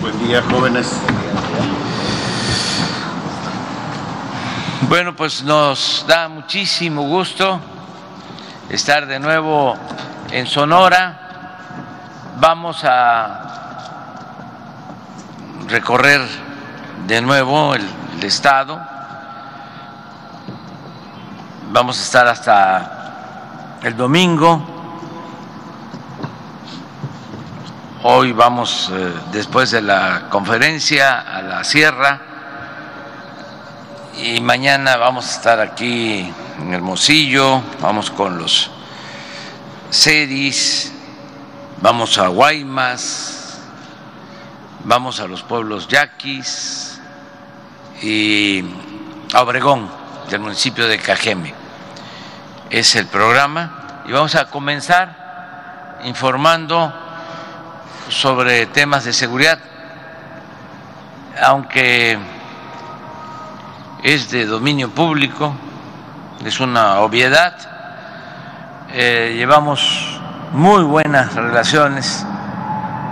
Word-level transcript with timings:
Buen 0.00 0.18
día, 0.26 0.42
jóvenes. 0.50 0.92
Bueno, 4.88 5.16
pues 5.16 5.42
nos 5.42 6.04
da 6.06 6.28
muchísimo 6.28 7.02
gusto 7.02 7.58
estar 8.68 9.06
de 9.06 9.18
nuevo 9.18 9.74
en 10.30 10.46
Sonora. 10.46 11.20
Vamos 12.38 12.84
a 12.84 13.44
recorrer 15.68 16.20
de 17.06 17.20
nuevo 17.22 17.74
el, 17.74 17.84
estado. 18.22 18.80
Vamos 21.72 21.98
a 21.98 22.02
estar 22.02 22.26
hasta 22.26 23.78
el 23.82 23.96
domingo. 23.96 24.73
Hoy 28.06 28.32
vamos, 28.32 28.90
eh, 28.92 29.14
después 29.32 29.70
de 29.70 29.80
la 29.80 30.26
conferencia, 30.28 31.20
a 31.20 31.40
la 31.40 31.64
sierra 31.64 32.20
y 34.18 34.42
mañana 34.42 34.98
vamos 34.98 35.26
a 35.26 35.30
estar 35.30 35.58
aquí 35.58 36.30
en 36.60 36.74
Hermosillo, 36.74 37.62
vamos 37.80 38.10
con 38.10 38.36
los 38.36 38.70
CEDIS, 39.90 40.92
vamos 41.80 42.18
a 42.18 42.28
Guaymas, 42.28 43.62
vamos 44.80 45.18
a 45.20 45.26
los 45.26 45.42
pueblos 45.42 45.88
yaquis 45.88 47.00
y 48.02 48.66
a 49.32 49.40
Obregón, 49.40 49.90
del 50.28 50.40
municipio 50.40 50.86
de 50.86 50.98
Cajeme. 50.98 51.54
Es 52.68 52.96
el 52.96 53.06
programa 53.06 54.02
y 54.06 54.12
vamos 54.12 54.34
a 54.34 54.44
comenzar 54.50 55.96
informando 56.04 57.03
sobre 58.08 58.66
temas 58.66 59.04
de 59.04 59.12
seguridad, 59.12 59.58
aunque 61.42 62.18
es 64.02 64.30
de 64.30 64.46
dominio 64.46 64.90
público, 64.90 65.54
es 66.44 66.60
una 66.60 67.00
obviedad, 67.00 67.54
eh, 68.92 69.34
llevamos 69.36 70.20
muy 70.52 70.82
buenas 70.84 71.34
relaciones 71.34 72.24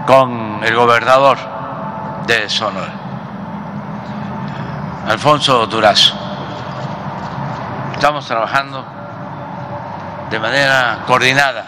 con 0.07 0.61
el 0.63 0.75
gobernador 0.75 1.39
de 2.27 2.49
Sonora, 2.49 2.93
Alfonso 5.09 5.67
Durazo. 5.67 6.15
Estamos 7.95 8.27
trabajando 8.27 8.85
de 10.31 10.39
manera 10.39 10.99
coordinada. 11.07 11.65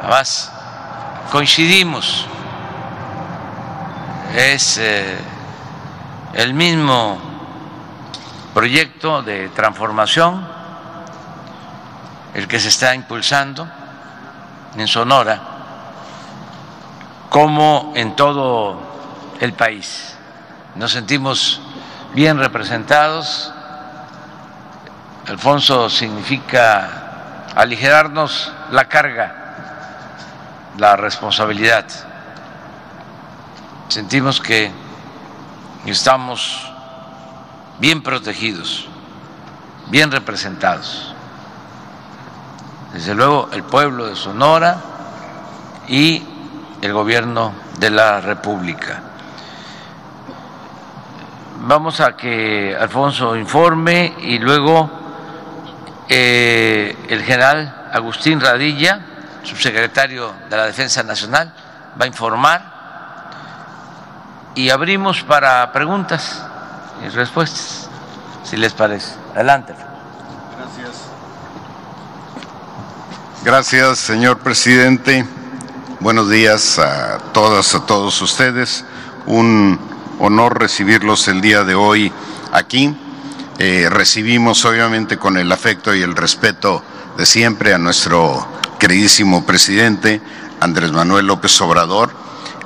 Además, 0.00 0.52
coincidimos, 1.30 2.26
es 4.34 4.78
eh, 4.78 5.18
el 6.34 6.54
mismo 6.54 7.18
proyecto 8.54 9.22
de 9.22 9.48
transformación 9.50 10.46
el 12.34 12.46
que 12.46 12.60
se 12.60 12.68
está 12.68 12.94
impulsando 12.94 13.66
en 14.76 14.86
Sonora 14.86 15.40
como 17.30 17.92
en 17.96 18.14
todo 18.14 18.78
el 19.40 19.52
país. 19.52 20.14
Nos 20.74 20.92
sentimos 20.92 21.60
bien 22.14 22.38
representados. 22.38 23.52
Alfonso 25.26 25.88
significa 25.90 27.46
aligerarnos 27.54 28.52
la 28.70 28.86
carga 28.86 29.45
la 30.78 30.96
responsabilidad. 30.96 31.86
Sentimos 33.88 34.40
que 34.40 34.70
estamos 35.86 36.70
bien 37.78 38.02
protegidos, 38.02 38.88
bien 39.88 40.10
representados. 40.10 41.14
Desde 42.92 43.14
luego 43.14 43.48
el 43.52 43.62
pueblo 43.62 44.06
de 44.06 44.16
Sonora 44.16 44.78
y 45.88 46.22
el 46.82 46.92
gobierno 46.92 47.52
de 47.78 47.90
la 47.90 48.20
República. 48.20 49.02
Vamos 51.60 52.00
a 52.00 52.16
que 52.16 52.76
Alfonso 52.78 53.36
informe 53.36 54.14
y 54.20 54.38
luego 54.38 54.90
eh, 56.08 56.96
el 57.08 57.22
general 57.22 57.88
Agustín 57.92 58.40
Radilla 58.40 59.15
subsecretario 59.46 60.34
de 60.50 60.56
la 60.56 60.66
Defensa 60.66 61.02
Nacional, 61.02 61.52
va 61.98 62.04
a 62.04 62.08
informar 62.08 62.76
y 64.54 64.70
abrimos 64.70 65.22
para 65.22 65.72
preguntas 65.72 66.42
y 67.04 67.08
respuestas, 67.10 67.88
si 68.44 68.56
les 68.56 68.72
parece. 68.72 69.14
Adelante. 69.34 69.74
Gracias. 70.56 70.96
Gracias, 73.44 73.98
señor 73.98 74.38
presidente. 74.38 75.24
Buenos 76.00 76.28
días 76.28 76.78
a 76.78 77.18
todas, 77.32 77.74
a 77.74 77.86
todos 77.86 78.20
ustedes. 78.22 78.84
Un 79.26 79.78
honor 80.18 80.58
recibirlos 80.58 81.28
el 81.28 81.40
día 81.40 81.64
de 81.64 81.74
hoy 81.74 82.12
aquí. 82.52 82.96
Eh, 83.58 83.88
recibimos 83.90 84.64
obviamente 84.64 85.16
con 85.16 85.36
el 85.38 85.50
afecto 85.52 85.94
y 85.94 86.02
el 86.02 86.14
respeto 86.14 86.82
de 87.16 87.24
siempre 87.24 87.72
a 87.72 87.78
nuestro 87.78 88.55
queridísimo 88.78 89.46
presidente 89.46 90.20
Andrés 90.60 90.92
Manuel 90.92 91.26
López 91.26 91.60
Obrador. 91.60 92.14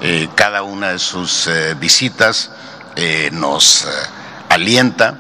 Eh, 0.01 0.29
cada 0.35 0.63
una 0.63 0.89
de 0.89 0.99
sus 0.99 1.47
eh, 1.47 1.75
visitas 1.75 2.51
eh, 2.97 3.31
nos 3.33 3.87
alienta, 4.49 5.19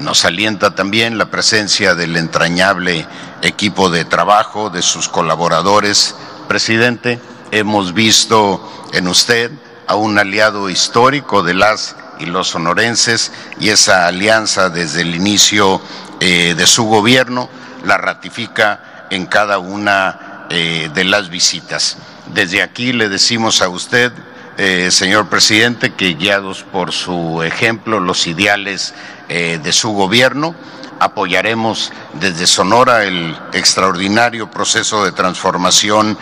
nos 0.00 0.24
alienta 0.24 0.74
también 0.74 1.18
la 1.18 1.26
presencia 1.26 1.94
del 1.94 2.16
entrañable 2.16 3.06
equipo 3.42 3.90
de 3.90 4.04
trabajo, 4.04 4.70
de 4.70 4.82
sus 4.82 5.08
colaboradores. 5.08 6.16
Presidente, 6.48 7.20
hemos 7.50 7.94
visto 7.94 8.88
en 8.92 9.08
usted 9.08 9.52
a 9.86 9.94
un 9.94 10.18
aliado 10.18 10.68
histórico 10.68 11.42
de 11.42 11.54
las 11.54 11.96
y 12.18 12.26
los 12.26 12.48
sonorenses 12.48 13.32
y 13.60 13.68
esa 13.68 14.06
alianza 14.06 14.70
desde 14.70 15.02
el 15.02 15.14
inicio 15.14 15.80
de 16.20 16.66
su 16.66 16.84
gobierno 16.84 17.50
la 17.84 17.98
ratifica 17.98 18.93
en 19.10 19.26
cada 19.26 19.58
una 19.58 20.46
eh, 20.50 20.90
de 20.94 21.04
las 21.04 21.30
visitas. 21.30 21.96
Desde 22.26 22.62
aquí 22.62 22.92
le 22.92 23.08
decimos 23.08 23.62
a 23.62 23.68
usted, 23.68 24.12
eh, 24.56 24.90
señor 24.90 25.28
presidente, 25.28 25.94
que 25.94 26.14
guiados 26.14 26.64
por 26.64 26.92
su 26.92 27.42
ejemplo, 27.42 28.00
los 28.00 28.26
ideales 28.26 28.94
eh, 29.28 29.58
de 29.62 29.72
su 29.72 29.92
gobierno, 29.92 30.54
apoyaremos 31.00 31.92
desde 32.14 32.46
Sonora 32.46 33.04
el 33.04 33.36
extraordinario 33.52 34.50
proceso 34.50 35.04
de 35.04 35.12
transformación 35.12 36.16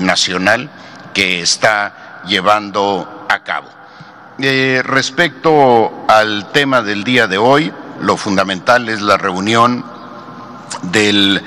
nacional 0.00 0.70
que 1.14 1.40
está 1.40 2.20
llevando 2.26 3.26
a 3.28 3.42
cabo. 3.42 3.68
respecto 4.84 6.04
al 6.08 6.52
tema 6.52 6.82
del 6.82 7.04
día 7.04 7.26
de 7.26 7.38
hoy, 7.38 7.72
lo 8.02 8.18
fundamental 8.18 8.90
es 8.90 9.00
la 9.00 9.16
reunión 9.16 9.84
del 10.82 11.42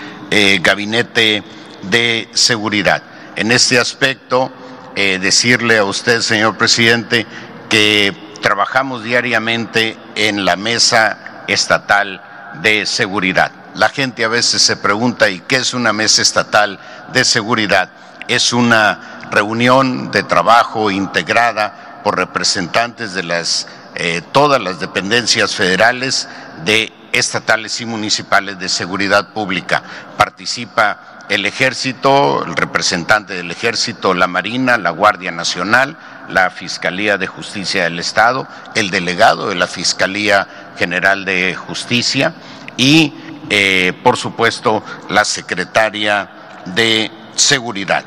gabinete 0.61 1.43
de 1.83 2.29
seguridad. 2.33 3.03
En 3.35 3.51
este 3.51 3.79
aspecto, 3.79 4.51
eh, 4.95 5.19
decirle 5.21 5.77
a 5.77 5.83
usted, 5.83 6.21
señor 6.21 6.57
presidente, 6.57 7.25
que 7.69 8.15
trabajamos 8.41 9.03
diariamente 9.03 9.97
en 10.15 10.45
la 10.45 10.55
mesa 10.55 11.43
estatal 11.47 12.21
de 12.61 12.85
seguridad. 12.85 13.51
La 13.73 13.89
gente 13.89 14.23
a 14.23 14.29
veces 14.29 14.61
se 14.61 14.77
pregunta, 14.77 15.29
¿y 15.29 15.41
qué 15.41 15.57
es 15.57 15.73
una 15.73 15.91
mesa 15.91 16.21
estatal 16.21 16.79
de 17.11 17.25
seguridad? 17.25 17.89
Es 18.29 18.53
una 18.53 19.27
reunión 19.31 20.11
de 20.11 20.23
trabajo 20.23 20.89
integrada 20.91 22.01
por 22.03 22.15
representantes 22.15 23.13
de 23.13 23.23
las, 23.23 23.67
eh, 23.95 24.21
todas 24.31 24.61
las 24.61 24.79
dependencias 24.79 25.55
federales, 25.55 26.27
de 26.63 26.91
estatales 27.13 27.79
y 27.79 27.85
municipales 27.85 28.59
de 28.59 28.69
seguridad 28.69 29.29
pública. 29.29 29.83
Participa 30.17 31.15
el 31.29 31.45
ejército, 31.45 32.43
el 32.45 32.55
representante 32.55 33.33
del 33.33 33.51
ejército, 33.51 34.13
la 34.13 34.27
Marina, 34.27 34.77
la 34.77 34.89
Guardia 34.89 35.31
Nacional, 35.31 35.97
la 36.29 36.49
Fiscalía 36.49 37.17
de 37.17 37.27
Justicia 37.27 37.83
del 37.83 37.99
Estado, 37.99 38.47
el 38.75 38.89
delegado 38.89 39.49
de 39.49 39.55
la 39.55 39.67
Fiscalía 39.67 40.47
General 40.77 41.25
de 41.25 41.55
Justicia 41.55 42.33
y, 42.77 43.13
eh, 43.49 43.93
por 44.03 44.17
supuesto, 44.17 44.83
la 45.09 45.25
secretaria 45.25 46.29
de 46.65 47.11
Seguridad. 47.35 48.03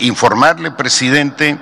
Informarle, 0.00 0.70
presidente, 0.70 1.58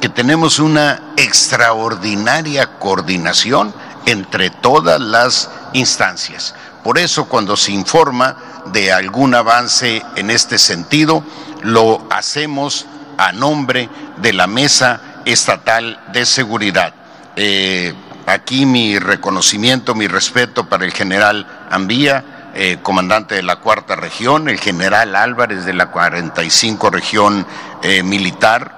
que 0.00 0.08
tenemos 0.08 0.58
una 0.58 1.12
extraordinaria 1.16 2.78
coordinación 2.78 3.74
entre 4.06 4.50
todas 4.50 5.00
las 5.00 5.50
instancias. 5.72 6.54
Por 6.84 6.98
eso, 6.98 7.26
cuando 7.26 7.56
se 7.56 7.72
informa 7.72 8.36
de 8.66 8.92
algún 8.92 9.34
avance 9.34 10.02
en 10.16 10.30
este 10.30 10.58
sentido, 10.58 11.22
lo 11.62 12.06
hacemos 12.10 12.86
a 13.16 13.32
nombre 13.32 13.88
de 14.18 14.32
la 14.32 14.46
Mesa 14.46 15.00
Estatal 15.24 16.00
de 16.12 16.24
Seguridad. 16.24 16.94
Eh, 17.36 17.92
aquí 18.26 18.64
mi 18.64 18.98
reconocimiento, 18.98 19.94
mi 19.94 20.06
respeto 20.06 20.68
para 20.68 20.84
el 20.84 20.92
general 20.92 21.46
Ambía, 21.70 22.50
eh, 22.54 22.78
comandante 22.82 23.34
de 23.34 23.42
la 23.42 23.56
cuarta 23.56 23.94
región, 23.96 24.48
el 24.48 24.58
general 24.58 25.14
Álvarez 25.16 25.64
de 25.64 25.74
la 25.74 25.90
45 25.90 26.90
región 26.90 27.46
eh, 27.82 28.02
militar, 28.02 28.77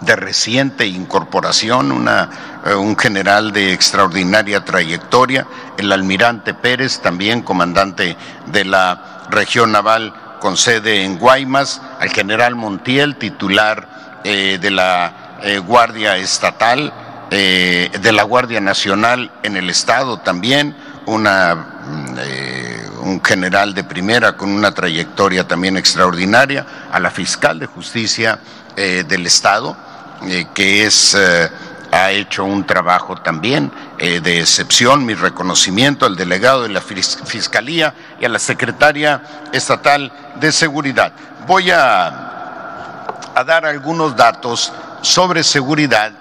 de 0.00 0.16
reciente 0.16 0.86
incorporación, 0.86 1.92
una, 1.92 2.30
un 2.76 2.96
general 2.96 3.52
de 3.52 3.72
extraordinaria 3.72 4.64
trayectoria, 4.64 5.46
el 5.76 5.90
almirante 5.92 6.54
Pérez, 6.54 7.00
también 7.00 7.42
comandante 7.42 8.16
de 8.46 8.64
la 8.64 9.26
región 9.30 9.72
naval 9.72 10.14
con 10.40 10.56
sede 10.56 11.04
en 11.04 11.18
Guaymas, 11.18 11.82
al 11.98 12.10
general 12.10 12.54
Montiel, 12.54 13.16
titular 13.16 14.20
de 14.24 14.70
la 14.70 15.28
eh, 15.42 15.58
Guardia 15.58 16.16
Estatal, 16.16 16.92
eh, 17.30 17.90
de 18.00 18.12
la 18.12 18.24
Guardia 18.24 18.60
Nacional 18.60 19.30
en 19.44 19.56
el 19.56 19.70
Estado 19.70 20.18
también, 20.18 20.74
una, 21.06 21.54
mm, 21.54 22.16
eh, 22.18 22.82
un 23.02 23.22
general 23.22 23.72
de 23.72 23.84
primera 23.84 24.36
con 24.36 24.50
una 24.50 24.72
trayectoria 24.72 25.46
también 25.46 25.76
extraordinaria, 25.76 26.66
a 26.90 26.98
la 26.98 27.10
fiscal 27.10 27.58
de 27.58 27.66
justicia 27.66 28.38
del 28.76 29.26
Estado, 29.26 29.76
que 30.54 30.84
es 30.84 31.16
ha 31.90 32.10
hecho 32.10 32.44
un 32.44 32.66
trabajo 32.66 33.16
también 33.16 33.72
de 33.98 34.40
excepción, 34.40 35.06
mi 35.06 35.14
reconocimiento 35.14 36.04
al 36.04 36.16
delegado 36.16 36.64
de 36.64 36.68
la 36.68 36.82
Fiscalía 36.82 37.94
y 38.20 38.26
a 38.26 38.28
la 38.28 38.38
secretaria 38.38 39.22
estatal 39.52 40.12
de 40.38 40.52
Seguridad. 40.52 41.12
Voy 41.46 41.70
a, 41.70 42.08
a 43.34 43.44
dar 43.44 43.64
algunos 43.64 44.16
datos 44.16 44.72
sobre 45.02 45.42
seguridad, 45.44 46.12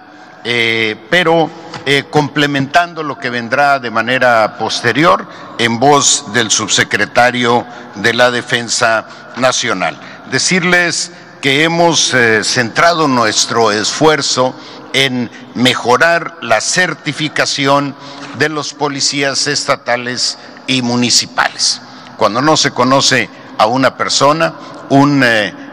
eh, 0.44 0.95
pero 1.09 1.49
eh, 1.85 2.05
complementando 2.09 3.03
lo 3.03 3.17
que 3.17 3.29
vendrá 3.29 3.79
de 3.79 3.91
manera 3.91 4.57
posterior 4.57 5.27
en 5.57 5.79
voz 5.79 6.31
del 6.33 6.51
subsecretario 6.51 7.65
de 7.95 8.13
la 8.13 8.31
Defensa 8.31 9.07
Nacional. 9.38 9.97
Decirles 10.31 11.11
que 11.42 11.63
hemos 11.63 12.13
eh, 12.13 12.44
centrado 12.44 13.07
nuestro 13.07 13.72
esfuerzo 13.72 14.56
en 14.94 15.30
mejorar 15.54 16.38
la 16.42 16.62
certificación 16.62 17.95
de 18.38 18.50
los 18.50 18.74
policías 18.74 19.48
estatales 19.48 20.38
y 20.66 20.81
municipales. 20.81 21.81
Cuando 22.18 22.42
no 22.42 22.57
se 22.57 22.72
conoce 22.72 23.30
a 23.57 23.68
una 23.68 23.95
persona, 23.95 24.54
un 24.89 25.24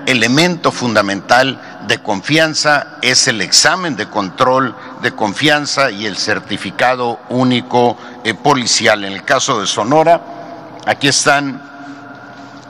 elemento 0.06 0.72
fundamental 0.72 1.61
de 1.87 1.99
confianza 1.99 2.99
es 3.02 3.28
el 3.28 3.40
examen 3.40 3.96
de 3.96 4.08
control 4.08 4.75
de 5.02 5.12
confianza 5.12 5.90
y 5.90 6.06
el 6.06 6.17
certificado 6.17 7.20
único 7.28 7.96
eh, 8.25 8.34
policial. 8.34 9.05
En 9.05 9.12
el 9.12 9.25
caso 9.25 9.60
de 9.60 9.67
Sonora, 9.67 10.20
aquí 10.87 11.08
están, 11.08 11.62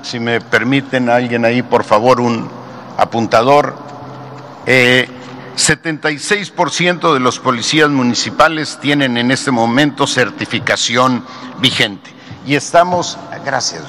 si 0.02 0.18
me 0.18 0.40
permiten 0.40 1.08
alguien 1.08 1.44
ahí, 1.44 1.62
por 1.62 1.84
favor, 1.84 2.20
un 2.20 2.50
apuntador. 2.96 3.76
76% 4.66 7.10
eh, 7.10 7.14
de 7.14 7.20
los 7.20 7.38
policías 7.38 7.90
municipales 7.90 8.78
tienen 8.80 9.16
en 9.16 9.30
este 9.30 9.50
momento 9.50 10.06
certificación 10.06 11.24
vigente. 11.60 12.10
Y 12.46 12.56
estamos, 12.56 13.18
gracias, 13.44 13.82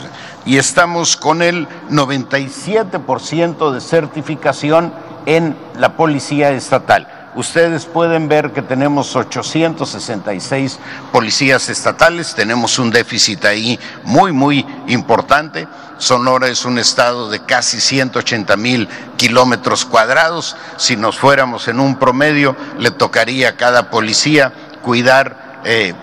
y 0.45 0.57
estamos 0.57 1.17
con 1.17 1.41
el 1.41 1.67
97% 1.89 3.71
de 3.71 3.81
certificación 3.81 4.93
en 5.25 5.57
la 5.77 5.97
Policía 5.97 6.51
Estatal. 6.51 7.24
Ustedes 7.35 7.85
pueden 7.85 8.29
ver 8.29 8.53
que 8.53 8.61
tenemos 8.61 9.13
866 9.13 10.79
policías 11.11 11.67
estatales, 11.67 12.33
tenemos 12.33 12.79
un 12.79 12.91
déficit 12.91 13.43
ahí 13.43 13.77
muy, 14.05 14.31
muy 14.31 14.65
importante. 14.87 15.67
Sonora 15.97 16.47
es 16.47 16.63
un 16.63 16.79
estado 16.79 17.29
de 17.29 17.43
casi 17.43 17.81
180 17.81 18.55
mil 18.55 18.87
kilómetros 19.17 19.83
cuadrados. 19.83 20.55
Si 20.77 20.95
nos 20.95 21.19
fuéramos 21.19 21.67
en 21.67 21.81
un 21.81 21.97
promedio, 21.97 22.55
le 22.79 22.91
tocaría 22.91 23.49
a 23.49 23.55
cada 23.57 23.89
policía 23.89 24.53
cuidar 24.81 25.61
eh, 25.65 25.93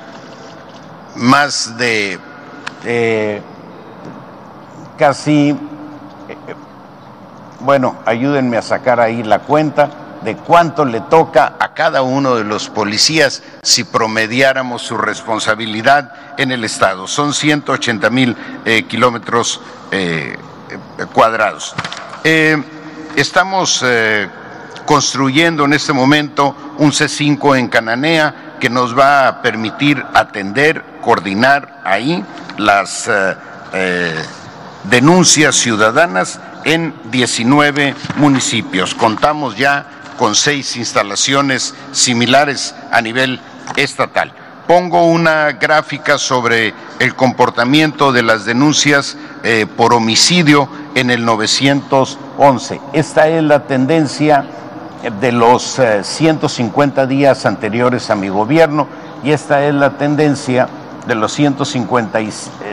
más 1.16 1.78
de 1.78 2.18
eh, 2.84 3.40
casi, 4.98 5.50
eh, 6.28 6.36
bueno, 7.60 7.96
ayúdenme 8.04 8.58
a 8.58 8.62
sacar 8.62 9.00
ahí 9.00 9.22
la 9.22 9.38
cuenta 9.38 10.01
de 10.24 10.36
cuánto 10.36 10.84
le 10.84 11.00
toca 11.00 11.54
a 11.58 11.74
cada 11.74 12.02
uno 12.02 12.36
de 12.36 12.44
los 12.44 12.68
policías 12.68 13.42
si 13.62 13.84
promediáramos 13.84 14.82
su 14.82 14.96
responsabilidad 14.96 16.12
en 16.38 16.52
el 16.52 16.64
Estado. 16.64 17.06
Son 17.06 17.34
180 17.34 18.10
mil 18.10 18.36
eh, 18.64 18.84
kilómetros 18.84 19.60
eh, 19.90 20.36
cuadrados. 21.12 21.74
estamos 23.16 23.84
construyendo 24.86 25.64
en 25.64 25.72
este 25.72 25.92
momento 25.92 26.56
un 26.78 26.92
C5 26.92 27.58
en 27.58 27.68
Cananea 27.68 28.56
que 28.60 28.70
nos 28.70 28.96
va 28.96 29.28
a 29.28 29.42
permitir 29.42 30.02
atender, 30.14 30.82
coordinar 31.02 31.80
ahí 31.84 32.24
las 32.56 33.10
denuncias 34.84 35.56
ciudadanas 35.56 36.40
en 36.64 36.94
19 37.10 37.94
municipios. 38.16 38.94
Contamos 38.94 39.56
ya 39.56 39.86
con 40.18 40.34
seis 40.34 40.76
instalaciones 40.76 41.74
similares 41.92 42.74
a 42.90 43.00
nivel 43.00 43.40
estatal. 43.76 44.32
Pongo 44.66 45.06
una 45.06 45.52
gráfica 45.52 46.18
sobre 46.18 46.72
el 46.98 47.14
comportamiento 47.14 48.12
de 48.12 48.22
las 48.22 48.44
denuncias 48.44 49.16
eh, 49.42 49.66
por 49.76 49.92
homicidio 49.92 50.68
en 50.94 51.10
el 51.10 51.24
911. 51.24 52.80
Esta 52.92 53.28
es 53.28 53.42
la 53.42 53.64
tendencia 53.66 54.44
de 55.20 55.32
los 55.32 55.80
150 56.02 57.02
eh, 57.02 57.06
días 57.06 57.44
anteriores 57.44 58.08
a 58.10 58.14
mi 58.14 58.28
gobierno 58.28 58.86
y 59.24 59.32
esta 59.32 59.66
es 59.66 59.74
la 59.74 59.98
tendencia 59.98 60.68
de 61.06 61.16
los 61.16 61.32
150, 61.32 62.20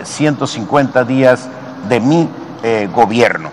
150 0.03 1.01
eh, 1.01 1.06
días 1.06 1.50
de 1.88 2.00
mi 2.00 2.30
gobierno. 2.94 3.51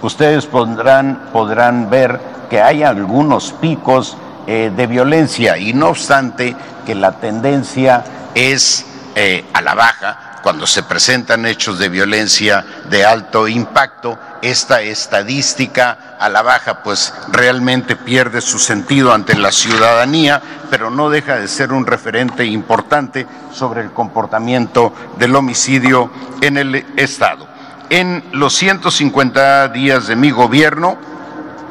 Ustedes 0.00 0.46
podrán, 0.46 1.28
podrán 1.32 1.90
ver 1.90 2.20
que 2.48 2.60
hay 2.60 2.82
algunos 2.82 3.52
picos 3.52 4.16
eh, 4.46 4.72
de 4.74 4.86
violencia 4.86 5.58
y 5.58 5.72
no 5.72 5.88
obstante 5.88 6.56
que 6.84 6.94
la 6.94 7.12
tendencia 7.12 8.04
es 8.34 8.86
eh, 9.14 9.44
a 9.52 9.62
la 9.62 9.74
baja 9.74 10.26
cuando 10.46 10.68
se 10.68 10.84
presentan 10.84 11.44
hechos 11.44 11.76
de 11.76 11.88
violencia 11.88 12.64
de 12.88 13.04
alto 13.04 13.48
impacto, 13.48 14.16
esta 14.42 14.80
estadística 14.80 16.16
a 16.20 16.28
la 16.28 16.42
baja 16.42 16.84
pues 16.84 17.12
realmente 17.32 17.96
pierde 17.96 18.40
su 18.40 18.60
sentido 18.60 19.12
ante 19.12 19.36
la 19.36 19.50
ciudadanía, 19.50 20.40
pero 20.70 20.88
no 20.88 21.10
deja 21.10 21.34
de 21.34 21.48
ser 21.48 21.72
un 21.72 21.84
referente 21.84 22.44
importante 22.44 23.26
sobre 23.52 23.80
el 23.80 23.90
comportamiento 23.90 24.92
del 25.18 25.34
homicidio 25.34 26.12
en 26.40 26.58
el 26.58 26.76
Estado. 26.94 27.48
En 27.90 28.22
los 28.30 28.54
150 28.54 29.66
días 29.70 30.06
de 30.06 30.14
mi 30.14 30.30
gobierno, 30.30 30.96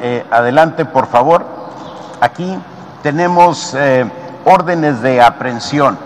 eh, 0.00 0.24
adelante 0.30 0.84
por 0.84 1.06
favor, 1.06 1.44
aquí 2.20 2.58
tenemos 3.02 3.74
eh, 3.74 4.10
órdenes 4.44 5.02
de 5.02 5.20
aprehensión 5.20 5.98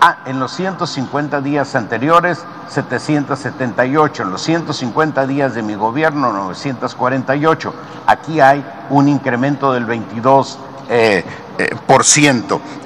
Ah, 0.00 0.18
en 0.26 0.38
los 0.38 0.52
150 0.52 1.40
días 1.40 1.74
anteriores, 1.74 2.44
778. 2.68 4.24
En 4.24 4.30
los 4.30 4.42
150 4.42 5.26
días 5.26 5.54
de 5.54 5.62
mi 5.62 5.74
gobierno, 5.74 6.32
948. 6.32 7.74
Aquí 8.06 8.40
hay 8.40 8.64
un 8.90 9.08
incremento 9.08 9.72
del 9.72 9.86
22%. 9.86 10.56
Eh. 10.90 11.24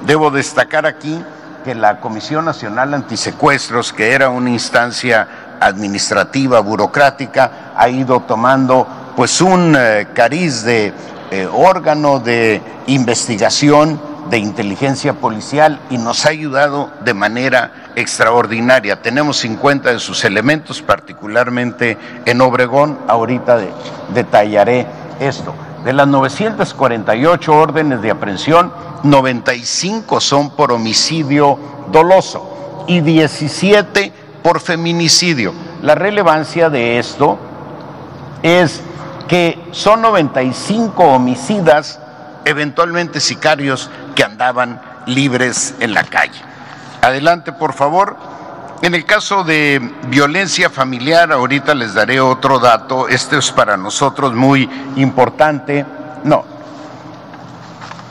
Debo 0.05 0.31
destacar 0.31 0.85
aquí 0.85 1.23
que 1.65 1.75
la 1.75 1.99
Comisión 1.99 2.45
Nacional 2.45 2.93
Antisecuestros, 2.93 3.91
que 3.91 4.13
era 4.13 4.29
una 4.29 4.49
instancia 4.49 5.57
administrativa, 5.59 6.61
burocrática, 6.61 7.73
ha 7.75 7.89
ido 7.89 8.21
tomando 8.21 8.87
pues 9.15 9.41
un 9.41 9.75
eh, 9.77 10.07
cariz 10.13 10.63
de 10.63 10.93
órgano 11.53 12.19
de 12.19 12.61
investigación 12.87 14.01
de 14.29 14.37
inteligencia 14.37 15.13
policial 15.13 15.79
y 15.89 15.97
nos 15.97 16.25
ha 16.25 16.29
ayudado 16.29 16.89
de 17.03 17.13
manera 17.13 17.91
extraordinaria. 17.95 19.01
Tenemos 19.01 19.37
50 19.37 19.91
de 19.91 19.99
sus 19.99 20.23
elementos, 20.23 20.81
particularmente 20.81 21.97
en 22.25 22.41
Obregón. 22.41 22.99
Ahorita 23.07 23.59
detallaré 24.13 24.87
esto. 25.19 25.53
De 25.83 25.93
las 25.93 26.07
948 26.07 27.53
órdenes 27.53 28.01
de 28.01 28.11
aprehensión, 28.11 28.71
95 29.03 30.21
son 30.21 30.51
por 30.51 30.71
homicidio 30.71 31.57
doloso 31.91 32.85
y 32.87 33.01
17 33.01 34.13
por 34.43 34.59
feminicidio. 34.59 35.53
La 35.81 35.95
relevancia 35.95 36.69
de 36.69 36.99
esto 36.99 37.37
es 38.43 38.81
que 39.27 39.59
son 39.71 40.01
95 40.01 41.03
homicidas, 41.03 41.99
eventualmente 42.45 43.19
sicarios 43.19 43.89
que 44.15 44.23
andaban 44.23 44.81
libres 45.05 45.75
en 45.79 45.93
la 45.93 46.03
calle. 46.03 46.39
Adelante, 47.01 47.51
por 47.51 47.73
favor. 47.73 48.17
En 48.81 48.95
el 48.95 49.05
caso 49.05 49.43
de 49.43 49.79
violencia 50.07 50.69
familiar, 50.69 51.31
ahorita 51.31 51.75
les 51.75 51.93
daré 51.93 52.19
otro 52.19 52.57
dato, 52.57 53.07
este 53.07 53.37
es 53.37 53.51
para 53.51 53.77
nosotros 53.77 54.33
muy 54.33 54.67
importante. 54.95 55.85
No. 56.23 56.43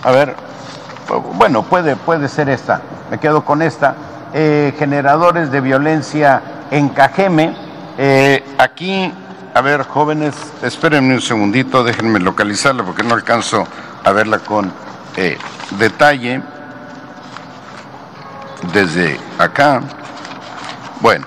A 0.05 0.11
ver, 0.13 0.37
bueno, 1.35 1.65
puede, 1.65 1.97
puede 1.97 2.29
ser 2.29 2.49
esta, 2.49 2.81
me 3.11 3.19
quedo 3.19 3.45
con 3.45 3.63
esta. 3.63 3.95
Eh, 4.33 4.73
generadores 4.79 5.51
de 5.51 5.61
violencia 5.61 6.41
en 6.71 6.89
Cajeme. 6.91 7.53
Eh, 7.99 8.45
aquí, 8.59 9.13
a 9.53 9.61
ver, 9.61 9.85
jóvenes, 9.85 10.35
espérenme 10.63 11.15
un 11.15 11.21
segundito, 11.21 11.83
déjenme 11.83 12.21
localizarla 12.21 12.85
porque 12.85 13.03
no 13.03 13.15
alcanzo 13.15 13.67
a 14.05 14.13
verla 14.13 14.39
con 14.39 14.73
eh, 15.17 15.37
detalle 15.79 16.41
desde 18.73 19.19
acá. 19.39 19.83
Bueno, 21.01 21.27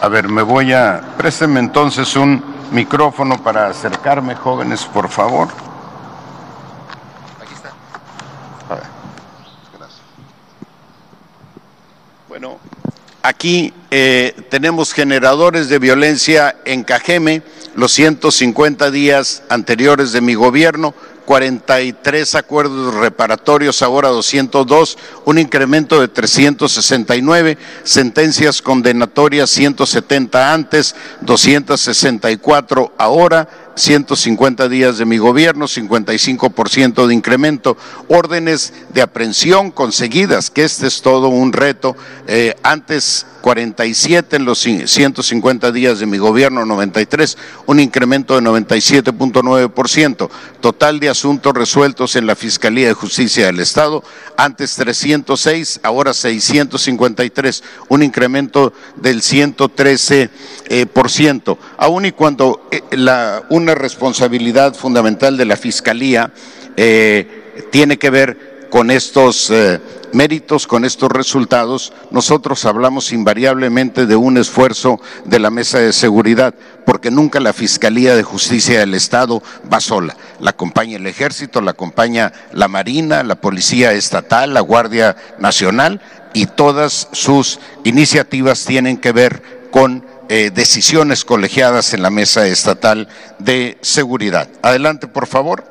a 0.00 0.08
ver, 0.08 0.28
me 0.28 0.42
voy 0.42 0.72
a... 0.72 1.00
Préstenme 1.16 1.60
entonces 1.60 2.16
un 2.16 2.42
micrófono 2.72 3.38
para 3.42 3.68
acercarme, 3.68 4.34
jóvenes, 4.34 4.84
por 4.84 5.08
favor. 5.08 5.48
Aquí 7.40 7.54
está. 7.54 7.68
A 8.68 8.74
ver, 8.74 8.84
gracias. 9.78 10.00
Bueno, 12.28 12.58
aquí 13.24 13.72
eh, 13.90 14.34
tenemos 14.50 14.92
generadores 14.92 15.70
de 15.70 15.78
violencia 15.78 16.56
en 16.66 16.84
Cajeme, 16.84 17.42
los 17.74 17.90
150 17.92 18.90
días 18.90 19.42
anteriores 19.48 20.12
de 20.12 20.20
mi 20.20 20.34
gobierno, 20.34 20.94
43 21.24 22.34
acuerdos 22.34 22.94
reparatorios, 22.96 23.80
ahora 23.80 24.10
202, 24.10 24.98
un 25.24 25.38
incremento 25.38 26.02
de 26.02 26.08
369, 26.08 27.56
sentencias 27.82 28.60
condenatorias 28.60 29.48
170 29.48 30.52
antes, 30.52 30.94
264 31.22 32.92
ahora, 32.98 33.48
150 33.74 34.68
días 34.68 34.98
de 34.98 35.04
mi 35.04 35.18
gobierno, 35.18 35.66
55% 35.66 37.06
de 37.06 37.14
incremento, 37.14 37.76
órdenes 38.08 38.72
de 38.92 39.02
aprehensión 39.02 39.70
conseguidas, 39.70 40.50
que 40.50 40.64
este 40.64 40.86
es 40.86 41.02
todo 41.02 41.28
un 41.28 41.52
reto. 41.52 41.96
Eh, 42.26 42.54
antes 42.62 43.26
47 43.44 44.36
en 44.36 44.46
los 44.46 44.58
150 44.60 45.70
días 45.70 45.98
de 45.98 46.06
mi 46.06 46.16
gobierno, 46.16 46.64
93, 46.64 47.36
un 47.66 47.78
incremento 47.78 48.34
de 48.34 48.40
97.9%. 48.40 50.30
Total 50.62 50.98
de 50.98 51.10
asuntos 51.10 51.52
resueltos 51.52 52.16
en 52.16 52.26
la 52.26 52.36
Fiscalía 52.36 52.88
de 52.88 52.94
Justicia 52.94 53.44
del 53.44 53.60
Estado, 53.60 54.02
antes 54.38 54.76
306, 54.76 55.80
ahora 55.82 56.14
653, 56.14 57.62
un 57.90 58.02
incremento 58.02 58.72
del 58.96 59.20
113%. 59.20 60.30
Eh, 60.70 60.86
por 60.86 61.10
ciento. 61.10 61.58
Aún 61.76 62.06
y 62.06 62.12
cuando 62.12 62.66
eh, 62.70 62.80
la, 62.96 63.42
una 63.50 63.74
responsabilidad 63.74 64.74
fundamental 64.74 65.36
de 65.36 65.44
la 65.44 65.58
Fiscalía 65.58 66.32
eh, 66.78 67.66
tiene 67.70 67.98
que 67.98 68.08
ver 68.08 68.53
con 68.74 68.90
estos 68.90 69.52
méritos 70.12 70.66
con 70.66 70.84
estos 70.84 71.08
resultados, 71.08 71.92
nosotros 72.10 72.64
hablamos 72.64 73.12
invariablemente 73.12 74.04
de 74.04 74.16
un 74.16 74.36
esfuerzo 74.36 75.00
de 75.24 75.38
la 75.38 75.48
Mesa 75.48 75.78
de 75.78 75.92
Seguridad, 75.92 76.56
porque 76.84 77.12
nunca 77.12 77.38
la 77.38 77.52
Fiscalía 77.52 78.16
de 78.16 78.24
Justicia 78.24 78.80
del 78.80 78.94
Estado 78.94 79.40
va 79.72 79.78
sola. 79.78 80.16
La 80.40 80.50
acompaña 80.50 80.96
el 80.96 81.06
Ejército, 81.06 81.60
la 81.60 81.70
acompaña 81.70 82.32
la 82.50 82.66
Marina, 82.66 83.22
la 83.22 83.36
Policía 83.36 83.92
Estatal, 83.92 84.52
la 84.52 84.60
Guardia 84.60 85.14
Nacional, 85.38 86.00
y 86.32 86.46
todas 86.46 87.06
sus 87.12 87.60
iniciativas 87.84 88.64
tienen 88.64 88.96
que 88.96 89.12
ver 89.12 89.40
con 89.70 90.04
eh, 90.28 90.50
decisiones 90.52 91.24
colegiadas 91.24 91.94
en 91.94 92.02
la 92.02 92.10
Mesa 92.10 92.44
Estatal 92.48 93.06
de 93.38 93.78
Seguridad. 93.82 94.48
Adelante, 94.62 95.06
por 95.06 95.28
favor. 95.28 95.62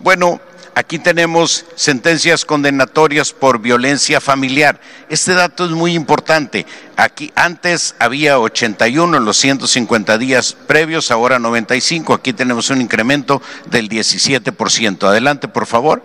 Bueno, 0.00 0.40
Aquí 0.78 1.00
tenemos 1.00 1.64
sentencias 1.74 2.44
condenatorias 2.44 3.32
por 3.32 3.58
violencia 3.58 4.20
familiar. 4.20 4.80
Este 5.08 5.34
dato 5.34 5.64
es 5.64 5.72
muy 5.72 5.94
importante. 5.94 6.66
Aquí 6.96 7.32
antes 7.34 7.96
había 7.98 8.38
81 8.38 9.16
en 9.16 9.24
los 9.24 9.38
150 9.38 10.16
días 10.18 10.56
previos, 10.68 11.10
ahora 11.10 11.40
95. 11.40 12.14
Aquí 12.14 12.32
tenemos 12.32 12.70
un 12.70 12.80
incremento 12.80 13.42
del 13.66 13.88
17%. 13.88 15.02
Adelante, 15.02 15.48
por 15.48 15.66
favor. 15.66 16.00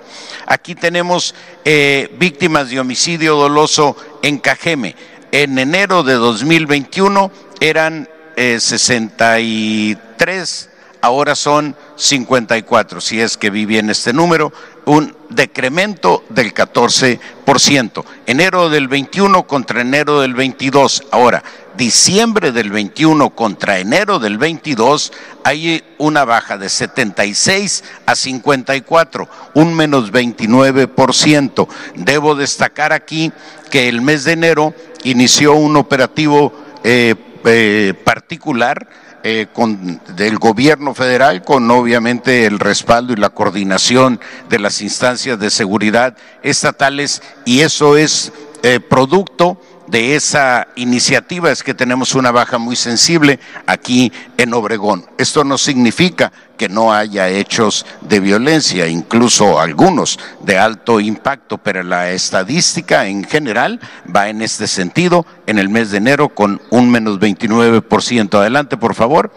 Aquí 0.47 0.73
tenemos 0.73 1.35
eh, 1.65 2.11
víctimas 2.17 2.71
de 2.71 2.79
homicidio 2.79 3.35
doloso 3.35 3.95
en 4.23 4.39
Cajeme. 4.39 4.95
En 5.31 5.59
enero 5.59 6.01
de 6.01 6.13
2021 6.13 7.31
eran 7.59 8.09
63 8.35 9.99
eh, 10.27 10.72
ahora 11.03 11.35
son 11.35 11.75
54, 11.97 13.01
si 13.01 13.19
es 13.19 13.35
que 13.35 13.49
vi 13.49 13.65
bien 13.65 13.89
este 13.89 14.13
número, 14.13 14.53
un 14.85 15.13
decremento 15.29 16.23
del 16.29 16.53
14%. 16.53 18.05
Enero 18.25 18.69
del 18.69 18.87
21 18.87 19.45
contra 19.45 19.81
enero 19.81 20.21
del 20.21 20.33
22. 20.33 21.03
Ahora, 21.11 21.43
diciembre 21.75 22.53
del 22.53 22.71
21 22.71 23.31
contra 23.31 23.79
enero 23.79 24.17
del 24.17 24.37
22 24.37 25.11
hay 25.43 25.83
una 25.97 26.23
baja 26.23 26.57
de 26.57 26.69
76 26.69 27.83
a 28.05 28.15
54, 28.15 29.27
un 29.55 29.73
menos 29.73 30.09
29%. 30.13 31.67
Debo 31.95 32.35
destacar 32.35 32.93
aquí 32.93 33.33
que 33.69 33.89
el 33.89 34.01
mes 34.01 34.23
de 34.23 34.31
enero 34.31 34.73
inició 35.03 35.53
un 35.53 35.75
operativo 35.75 36.53
eh, 36.85 37.15
eh, 37.43 37.93
particular 38.05 38.87
eh, 39.23 39.47
con, 39.53 40.01
del 40.15 40.37
gobierno 40.37 40.93
federal, 40.93 41.43
con 41.43 41.71
obviamente 41.71 42.45
el 42.45 42.59
respaldo 42.59 43.13
y 43.13 43.15
la 43.15 43.29
coordinación 43.29 44.19
de 44.49 44.59
las 44.59 44.81
instancias 44.81 45.39
de 45.39 45.49
seguridad 45.49 46.17
estatales, 46.41 47.21
y 47.45 47.61
eso 47.61 47.95
es 47.95 48.33
eh, 48.63 48.79
producto 48.79 49.57
de 49.93 50.15
esa 50.15 50.69
iniciativa 50.75 51.51
es 51.51 51.61
que 51.61 51.75
tenemos 51.75 52.15
una 52.15 52.31
baja 52.31 52.57
muy 52.57 52.75
sensible 52.75 53.39
aquí 53.67 54.11
en 54.37 54.51
Obregón. 54.55 55.05
Esto 55.19 55.43
no 55.43 55.59
significa 55.59 56.31
que 56.57 56.67
no 56.67 56.91
haya 56.91 57.29
hechos 57.29 57.85
de 58.01 58.19
violencia, 58.19 58.87
incluso 58.87 59.59
algunos 59.59 60.17
de 60.41 60.57
alto 60.57 60.99
impacto, 60.99 61.59
pero 61.59 61.83
la 61.83 62.09
estadística 62.09 63.05
en 63.05 63.23
general 63.23 63.79
va 64.13 64.29
en 64.29 64.41
este 64.41 64.65
sentido 64.65 65.27
en 65.45 65.59
el 65.59 65.69
mes 65.69 65.91
de 65.91 65.97
enero 65.99 66.29
con 66.29 66.59
un 66.71 66.89
menos 66.89 67.19
29%. 67.19 68.33
Adelante, 68.33 68.77
por 68.77 68.95
favor. 68.95 69.31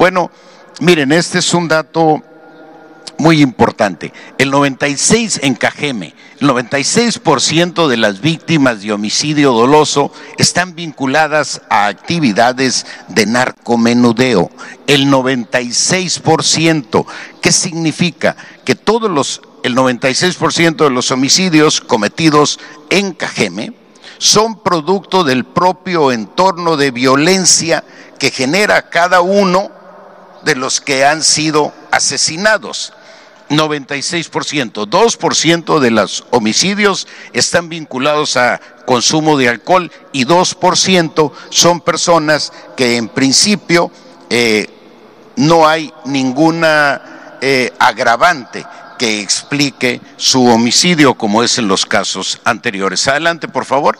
Bueno, 0.00 0.32
miren, 0.80 1.12
este 1.12 1.38
es 1.38 1.54
un 1.54 1.68
dato 1.68 2.24
muy 3.22 3.40
importante. 3.40 4.12
El 4.36 4.50
96 4.50 5.40
en 5.44 5.54
Cajeme, 5.54 6.12
el 6.40 6.48
96% 6.48 7.86
de 7.86 7.96
las 7.96 8.20
víctimas 8.20 8.82
de 8.82 8.92
homicidio 8.92 9.52
doloso 9.52 10.12
están 10.38 10.74
vinculadas 10.74 11.60
a 11.70 11.86
actividades 11.86 12.84
de 13.06 13.26
narcomenudeo. 13.26 14.50
El 14.88 15.06
96%. 15.06 17.06
¿Qué 17.40 17.52
significa? 17.52 18.36
Que 18.64 18.74
todos 18.74 19.08
los, 19.08 19.40
el 19.62 19.76
96% 19.76 20.82
de 20.82 20.90
los 20.90 21.12
homicidios 21.12 21.80
cometidos 21.80 22.58
en 22.90 23.12
Cajeme 23.12 23.72
son 24.18 24.64
producto 24.64 25.22
del 25.22 25.44
propio 25.44 26.10
entorno 26.10 26.76
de 26.76 26.90
violencia 26.90 27.84
que 28.18 28.32
genera 28.32 28.90
cada 28.90 29.20
uno 29.20 29.70
de 30.42 30.56
los 30.56 30.80
que 30.80 31.04
han 31.04 31.22
sido 31.22 31.72
asesinados. 31.92 32.92
96%. 33.58 34.86
2% 34.86 35.78
de 35.78 35.90
los 35.90 36.24
homicidios 36.30 37.06
están 37.32 37.68
vinculados 37.68 38.36
a 38.36 38.60
consumo 38.86 39.36
de 39.36 39.48
alcohol 39.48 39.90
y 40.12 40.24
2% 40.24 41.32
son 41.50 41.80
personas 41.80 42.52
que 42.76 42.96
en 42.96 43.08
principio 43.08 43.90
eh, 44.30 44.68
no 45.36 45.66
hay 45.66 45.92
ninguna 46.04 47.38
eh, 47.40 47.72
agravante 47.78 48.64
que 48.98 49.20
explique 49.20 50.00
su 50.16 50.46
homicidio 50.46 51.14
como 51.14 51.42
es 51.42 51.58
en 51.58 51.68
los 51.68 51.86
casos 51.86 52.40
anteriores. 52.44 53.08
Adelante, 53.08 53.48
por 53.48 53.64
favor. 53.64 53.98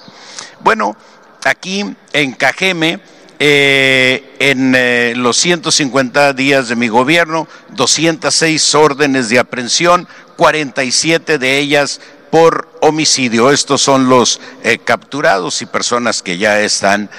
Bueno, 0.60 0.96
aquí 1.44 1.84
en 2.12 2.32
Cajeme 2.32 3.00
eh, 3.44 4.36
en 4.38 4.72
eh, 4.76 5.14
los 5.16 5.36
150 5.36 6.32
días 6.32 6.68
de 6.68 6.76
mi 6.76 6.86
gobierno, 6.86 7.48
206 7.70 8.76
órdenes 8.76 9.30
de 9.30 9.40
aprehensión, 9.40 10.06
47 10.36 11.38
de 11.38 11.58
ellas 11.58 12.00
por 12.30 12.70
homicidio. 12.82 13.50
Estos 13.50 13.82
son 13.82 14.08
los 14.08 14.40
eh, 14.62 14.78
capturados 14.78 15.60
y 15.60 15.66
personas 15.66 16.22
que 16.22 16.38
ya 16.38 16.60
están 16.60 17.10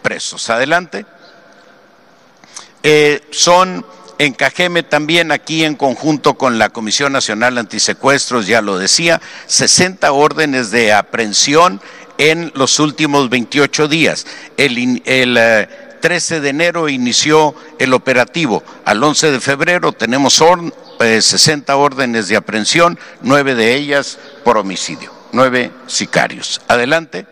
presos. 0.00 0.48
Adelante. 0.48 1.04
Son 3.30 3.84
en 4.16 4.32
Cajeme 4.32 4.84
también 4.84 5.32
aquí 5.32 5.66
en 5.66 5.74
conjunto 5.74 6.38
con 6.38 6.58
la 6.58 6.70
Comisión 6.70 7.12
Nacional 7.12 7.58
Antisecuestros, 7.58 8.46
ya 8.46 8.62
lo 8.62 8.78
decía, 8.78 9.20
60 9.48 10.10
órdenes 10.12 10.70
de 10.70 10.94
aprehensión 10.94 11.82
en 12.18 12.52
los 12.54 12.78
últimos 12.80 13.30
28 13.30 13.88
días. 13.88 14.26
El, 14.56 15.00
13 16.00 16.36
eh, 16.36 16.40
de 16.40 16.48
enero 16.50 16.88
inició 16.88 17.54
el 17.78 17.94
operativo. 17.94 18.62
Al 18.84 19.02
11 19.02 19.32
de 19.32 19.40
febrero 19.40 19.92
tenemos 19.92 20.42
60 20.98 21.72
eh, 21.72 21.76
órdenes 21.76 22.28
de 22.28 22.36
aprehensión, 22.36 22.98
nueve 23.22 23.54
de 23.54 23.74
ellas 23.74 24.18
por 24.44 24.58
homicidio, 24.58 25.12
nueve 25.32 25.70
sicarios. 25.86 26.60
Adelante. 26.68 27.26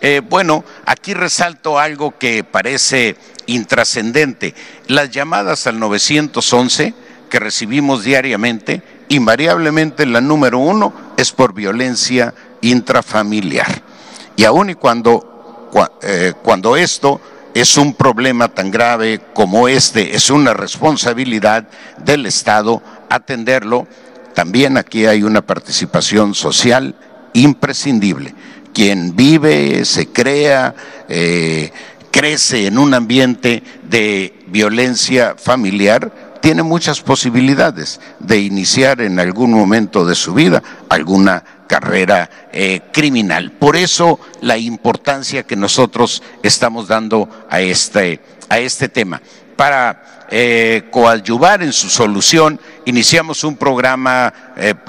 Eh, 0.00 0.20
bueno, 0.28 0.64
aquí 0.84 1.14
resalto 1.14 1.78
algo 1.78 2.18
que 2.18 2.42
parece 2.42 3.16
intrascendente. 3.46 4.54
Las 4.88 5.10
llamadas 5.10 5.68
al 5.68 5.78
911 5.78 6.94
que 7.30 7.38
recibimos 7.38 8.02
diariamente, 8.02 8.82
invariablemente 9.08 10.04
la 10.06 10.20
número 10.20 10.58
uno 10.58 10.92
es 11.16 11.30
por 11.30 11.54
violencia 11.54 12.34
intrafamiliar. 12.62 13.91
Y 14.36 14.44
aun 14.44 14.70
y 14.70 14.74
cuando, 14.74 15.68
eh, 16.02 16.32
cuando 16.42 16.76
esto 16.76 17.20
es 17.54 17.76
un 17.76 17.94
problema 17.94 18.48
tan 18.48 18.70
grave 18.70 19.20
como 19.34 19.68
este, 19.68 20.16
es 20.16 20.30
una 20.30 20.54
responsabilidad 20.54 21.68
del 22.04 22.26
Estado 22.26 22.82
atenderlo, 23.10 23.86
también 24.34 24.76
aquí 24.76 25.06
hay 25.06 25.22
una 25.22 25.42
participación 25.42 26.34
social 26.34 26.94
imprescindible. 27.34 28.34
Quien 28.72 29.14
vive, 29.14 29.84
se 29.84 30.08
crea, 30.08 30.74
eh, 31.08 31.70
crece 32.10 32.66
en 32.66 32.78
un 32.78 32.94
ambiente 32.94 33.62
de 33.82 34.44
violencia 34.46 35.34
familiar, 35.36 36.38
tiene 36.40 36.62
muchas 36.62 37.00
posibilidades 37.00 38.00
de 38.18 38.40
iniciar 38.40 39.00
en 39.00 39.20
algún 39.20 39.52
momento 39.52 40.04
de 40.04 40.14
su 40.14 40.34
vida 40.34 40.62
alguna 40.88 41.44
carrera 41.72 42.28
eh, 42.52 42.82
criminal. 42.92 43.50
Por 43.52 43.76
eso 43.76 44.20
la 44.42 44.58
importancia 44.58 45.44
que 45.44 45.56
nosotros 45.56 46.22
estamos 46.42 46.86
dando 46.86 47.46
a 47.48 47.62
este, 47.62 48.20
a 48.50 48.58
este 48.58 48.90
tema. 48.90 49.22
Para 49.56 50.26
eh, 50.30 50.82
coadyuvar 50.90 51.62
en 51.62 51.72
su 51.72 51.88
solución, 51.88 52.60
iniciamos 52.84 53.42
un 53.42 53.56
programa 53.56 54.34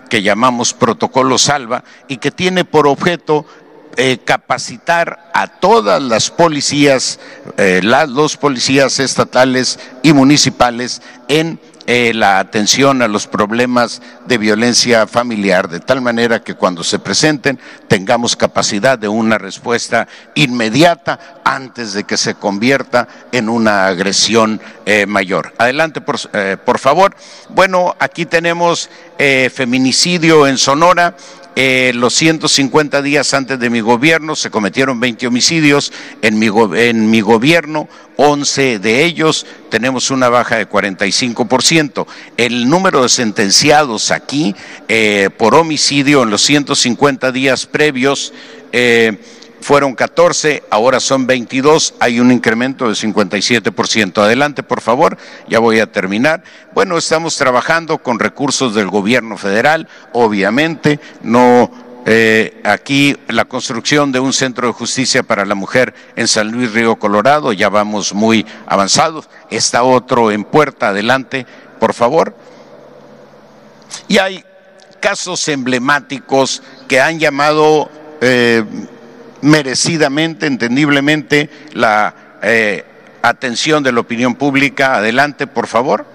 que 0.09 0.21
llamamos 0.21 0.73
Protocolo 0.73 1.37
Salva 1.37 1.85
y 2.09 2.17
que 2.17 2.31
tiene 2.31 2.65
por 2.65 2.85
objeto 2.85 3.45
eh, 3.95 4.17
capacitar 4.25 5.29
a 5.35 5.45
todas 5.45 6.01
las 6.01 6.31
policías, 6.31 7.19
eh, 7.57 7.79
los 7.83 8.37
policías 8.37 8.99
estatales 8.99 9.77
y 10.01 10.13
municipales 10.13 11.03
en 11.27 11.59
eh, 11.85 12.13
la 12.13 12.39
atención 12.39 13.01
a 13.01 13.07
los 13.07 13.27
problemas 13.27 14.01
de 14.25 14.37
violencia 14.37 15.07
familiar, 15.07 15.69
de 15.69 15.79
tal 15.79 16.01
manera 16.01 16.41
que 16.41 16.55
cuando 16.55 16.83
se 16.83 16.99
presenten 16.99 17.59
tengamos 17.87 18.35
capacidad 18.35 18.97
de 18.97 19.07
una 19.07 19.37
respuesta 19.37 20.07
inmediata 20.35 21.41
antes 21.43 21.93
de 21.93 22.03
que 22.03 22.17
se 22.17 22.35
convierta 22.35 23.07
en 23.31 23.49
una 23.49 23.87
agresión 23.87 24.61
mayor. 25.07 25.53
Adelante, 25.57 26.01
por, 26.01 26.19
por, 26.65 26.79
favor. 26.79 27.15
Bueno, 27.49 27.95
aquí 27.99 28.25
tenemos 28.25 28.89
feminicidio 29.53 30.47
en 30.47 30.57
Sonora. 30.57 31.15
Eh, 31.55 31.91
los 31.93 32.15
150 32.15 33.01
días 33.03 33.33
antes 33.33 33.59
de 33.59 33.69
mi 33.69 33.79
gobierno 33.79 34.35
se 34.35 34.49
cometieron 34.49 34.99
20 34.99 35.27
homicidios, 35.27 35.93
en 36.21 36.39
mi, 36.39 37.21
gobierno 37.21 37.87
11 38.15 38.79
de 38.79 39.05
ellos 39.05 39.45
tenemos 39.69 40.09
una 40.09 40.29
baja 40.29 40.57
de 40.57 40.67
45%. 40.67 42.07
El 42.37 42.67
número 42.69 43.03
de 43.03 43.09
sentenciados 43.09 44.09
aquí 44.09 44.55
eh, 44.87 45.29
por 45.37 45.53
homicidio 45.53 46.23
en 46.23 46.31
los 46.31 46.41
150 46.41 47.31
días 47.31 47.67
previos 47.67 48.33
eh, 48.71 49.17
fueron 49.63 49.95
14, 49.95 50.63
ahora 50.69 50.99
son 50.99 51.25
22, 51.25 51.95
hay 51.99 52.19
un 52.19 52.31
incremento 52.31 52.87
de 52.87 52.93
57%. 52.93 54.21
Adelante, 54.21 54.61
por 54.61 54.81
favor, 54.81 55.17
ya 55.47 55.59
voy 55.59 55.79
a 55.79 55.91
terminar. 55.91 56.43
Bueno, 56.73 56.97
estamos 56.97 57.35
trabajando 57.37 57.97
con 57.97 58.19
recursos 58.19 58.75
del 58.75 58.89
gobierno 58.89 59.37
federal, 59.37 59.87
obviamente, 60.11 60.99
no 61.23 61.71
eh, 62.05 62.61
aquí 62.65 63.15
la 63.29 63.45
construcción 63.45 64.11
de 64.11 64.19
un 64.19 64.33
centro 64.33 64.67
de 64.67 64.73
justicia 64.73 65.23
para 65.23 65.45
la 65.45 65.55
mujer 65.55 65.93
en 66.17 66.27
San 66.27 66.51
Luis 66.51 66.73
Río 66.73 66.97
Colorado, 66.97 67.53
ya 67.53 67.69
vamos 67.69 68.13
muy 68.13 68.45
avanzados. 68.67 69.29
Está 69.49 69.83
otro 69.83 70.31
en 70.31 70.43
puerta, 70.43 70.89
adelante, 70.89 71.47
por 71.79 71.93
favor. 71.93 72.35
Y 74.09 74.17
hay 74.17 74.43
casos 74.99 75.47
emblemáticos 75.47 76.61
que 76.87 76.99
han 76.99 77.19
llamado 77.19 77.89
eh, 78.19 78.65
merecidamente, 79.43 80.47
entendiblemente, 80.47 81.49
la 81.73 82.39
eh, 82.41 82.83
atención 83.21 83.83
de 83.83 83.91
la 83.91 83.99
opinión 83.99 84.35
pública. 84.35 84.95
Adelante, 84.95 85.47
por 85.47 85.67
favor. 85.67 86.05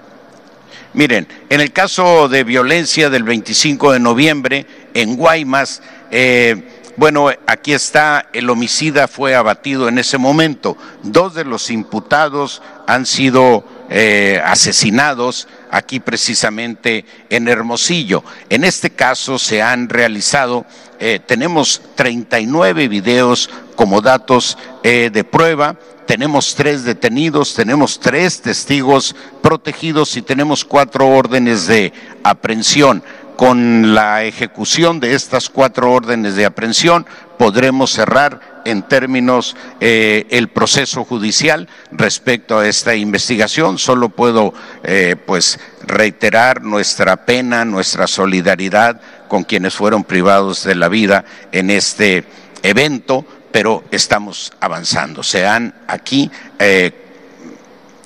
Miren, 0.95 1.29
en 1.51 1.61
el 1.61 1.73
caso 1.73 2.29
de 2.29 2.43
violencia 2.45 3.11
del 3.11 3.23
25 3.23 3.93
de 3.93 4.01
noviembre 4.01 4.67
en 4.95 5.17
Guaymas, 5.17 5.83
eh, 6.11 6.79
bueno, 6.97 7.31
aquí 7.47 7.75
está, 7.75 8.27
el 8.33 8.51
homicida 8.51 9.07
fue 9.07 9.37
abatido 9.37 9.89
en 9.89 9.99
ese 9.99 10.19
momento. 10.19 10.77
Dos 11.05 11.35
de 11.35 11.45
los 11.45 11.71
imputados 11.71 12.61
han 12.89 13.07
sido 13.07 13.65
eh, 13.91 14.43
asesinados 14.45 15.47
aquí 15.71 16.01
precisamente 16.01 17.05
en 17.31 17.47
Hermosillo. 17.47 18.25
En 18.51 18.65
este 18.65 18.91
caso 18.91 19.39
se 19.39 19.63
han 19.63 19.89
realizado 19.89 20.67
eh, 21.01 21.21
tenemos 21.25 21.81
39 21.95 22.89
videos 22.89 23.51
como 23.77 24.01
datos 24.01 24.59
eh, 24.83 25.11
de 25.13 25.25
prueba, 25.25 25.77
tenemos 26.07 26.55
tres 26.55 26.85
detenidos, 26.85 27.55
tenemos 27.55 28.01
tres 28.01 28.41
testigos 28.41 29.15
protegidos 29.43 30.17
y 30.17 30.23
tenemos 30.23 30.65
cuatro 30.65 31.07
órdenes 31.07 31.67
de 31.67 31.93
aprehensión. 32.25 33.03
Con 33.37 33.95
la 33.95 34.25
ejecución 34.25 34.99
de 34.99 35.15
estas 35.15 35.49
cuatro 35.49 35.93
órdenes 35.93 36.35
de 36.35 36.47
aprehensión 36.47 37.07
podremos 37.37 37.93
cerrar 37.93 38.41
en 38.65 38.83
términos 38.83 39.57
eh, 39.81 40.27
el 40.31 40.49
proceso 40.49 41.05
judicial 41.05 41.69
respecto 41.93 42.59
a 42.59 42.67
esta 42.67 42.95
investigación. 42.95 43.79
Solo 43.79 44.09
puedo 44.09 44.55
pues 45.27 45.59
reiterar 45.87 46.63
nuestra 46.63 47.25
pena, 47.25 47.65
nuestra 47.65 48.07
solidaridad 48.07 49.01
con 49.29 49.45
quienes 49.45 49.75
fueron 49.75 50.05
privados 50.05 50.65
de 50.65 50.75
la 50.75 50.89
vida 50.89 51.25
en 51.53 51.71
este 51.71 52.25
evento, 52.63 53.25
pero 53.53 53.85
estamos 53.91 54.53
avanzando. 54.61 55.23
Se 55.23 55.47
han 55.47 55.75
aquí 55.87 56.31
eh, 56.59 56.93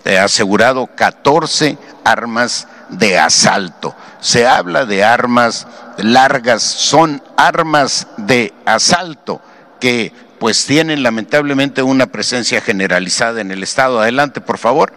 eh, 0.04 0.18
asegurado 0.18 0.88
14 0.94 1.78
armas 2.04 2.68
de 2.90 3.18
asalto. 3.18 3.94
Se 4.20 4.46
habla 4.46 4.84
de 4.84 5.04
armas 5.04 5.66
largas, 5.98 6.62
son 6.62 7.22
armas 7.36 8.08
de 8.16 8.52
asalto 8.64 9.40
que 9.80 10.12
pues 10.42 10.66
tienen 10.66 11.04
lamentablemente 11.04 11.84
una 11.84 12.08
presencia 12.08 12.60
generalizada 12.60 13.40
en 13.40 13.52
el 13.52 13.62
Estado. 13.62 14.00
Adelante, 14.00 14.40
por 14.40 14.58
favor. 14.58 14.92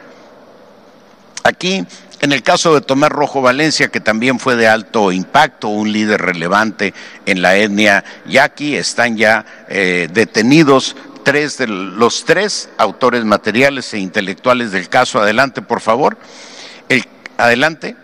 Aquí 1.44 1.86
en 2.22 2.32
el 2.32 2.42
caso 2.42 2.74
de 2.74 2.82
Tomás 2.82 3.12
Rojo 3.12 3.44
Valencia, 3.44 3.90
que 3.90 4.00
también 4.00 4.40
fue 4.40 4.56
de 4.56 4.68
alto 4.68 5.12
impacto, 5.12 5.68
un 5.68 5.92
líder 5.92 6.20
relevante 6.20 6.96
en 7.28 7.44
la 7.44 7.58
etnia 7.58 8.04
yaqui, 8.26 8.76
están 8.76 9.18
ya 9.18 9.46
eh, 9.70 10.08
detenidos 10.12 10.96
tres 11.22 11.60
de 11.60 11.68
los 11.68 12.26
tres 12.26 12.70
autores 12.80 13.24
materiales 13.24 13.94
e 13.94 14.00
intelectuales 14.00 14.72
del 14.72 14.90
caso. 14.90 15.22
Adelante, 15.22 15.62
por 15.62 15.80
favor. 15.80 16.18
El, 16.90 17.06
adelante. 17.38 17.96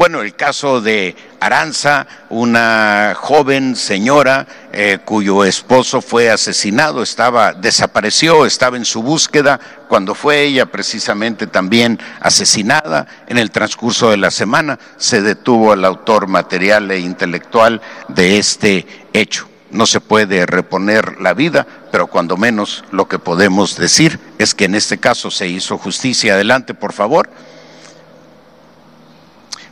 Bueno, 0.00 0.22
el 0.22 0.34
caso 0.34 0.80
de 0.80 1.14
Aranza, 1.40 2.06
una 2.30 3.12
joven 3.14 3.76
señora 3.76 4.46
eh, 4.72 5.00
cuyo 5.04 5.44
esposo 5.44 6.00
fue 6.00 6.30
asesinado, 6.30 7.02
estaba, 7.02 7.52
desapareció, 7.52 8.46
estaba 8.46 8.78
en 8.78 8.86
su 8.86 9.02
búsqueda 9.02 9.60
cuando 9.90 10.14
fue 10.14 10.40
ella 10.44 10.64
precisamente 10.64 11.46
también 11.46 11.98
asesinada. 12.22 13.06
En 13.26 13.36
el 13.36 13.50
transcurso 13.50 14.08
de 14.08 14.16
la 14.16 14.30
semana 14.30 14.78
se 14.96 15.20
detuvo 15.20 15.70
al 15.70 15.84
autor 15.84 16.28
material 16.28 16.90
e 16.90 17.00
intelectual 17.00 17.82
de 18.08 18.38
este 18.38 18.86
hecho. 19.12 19.50
No 19.70 19.84
se 19.84 20.00
puede 20.00 20.46
reponer 20.46 21.20
la 21.20 21.34
vida, 21.34 21.66
pero 21.92 22.06
cuando 22.06 22.38
menos 22.38 22.84
lo 22.90 23.06
que 23.06 23.18
podemos 23.18 23.76
decir 23.76 24.18
es 24.38 24.54
que 24.54 24.64
en 24.64 24.76
este 24.76 24.96
caso 24.96 25.30
se 25.30 25.46
hizo 25.46 25.76
justicia. 25.76 26.32
Adelante, 26.32 26.72
por 26.72 26.94
favor. 26.94 27.28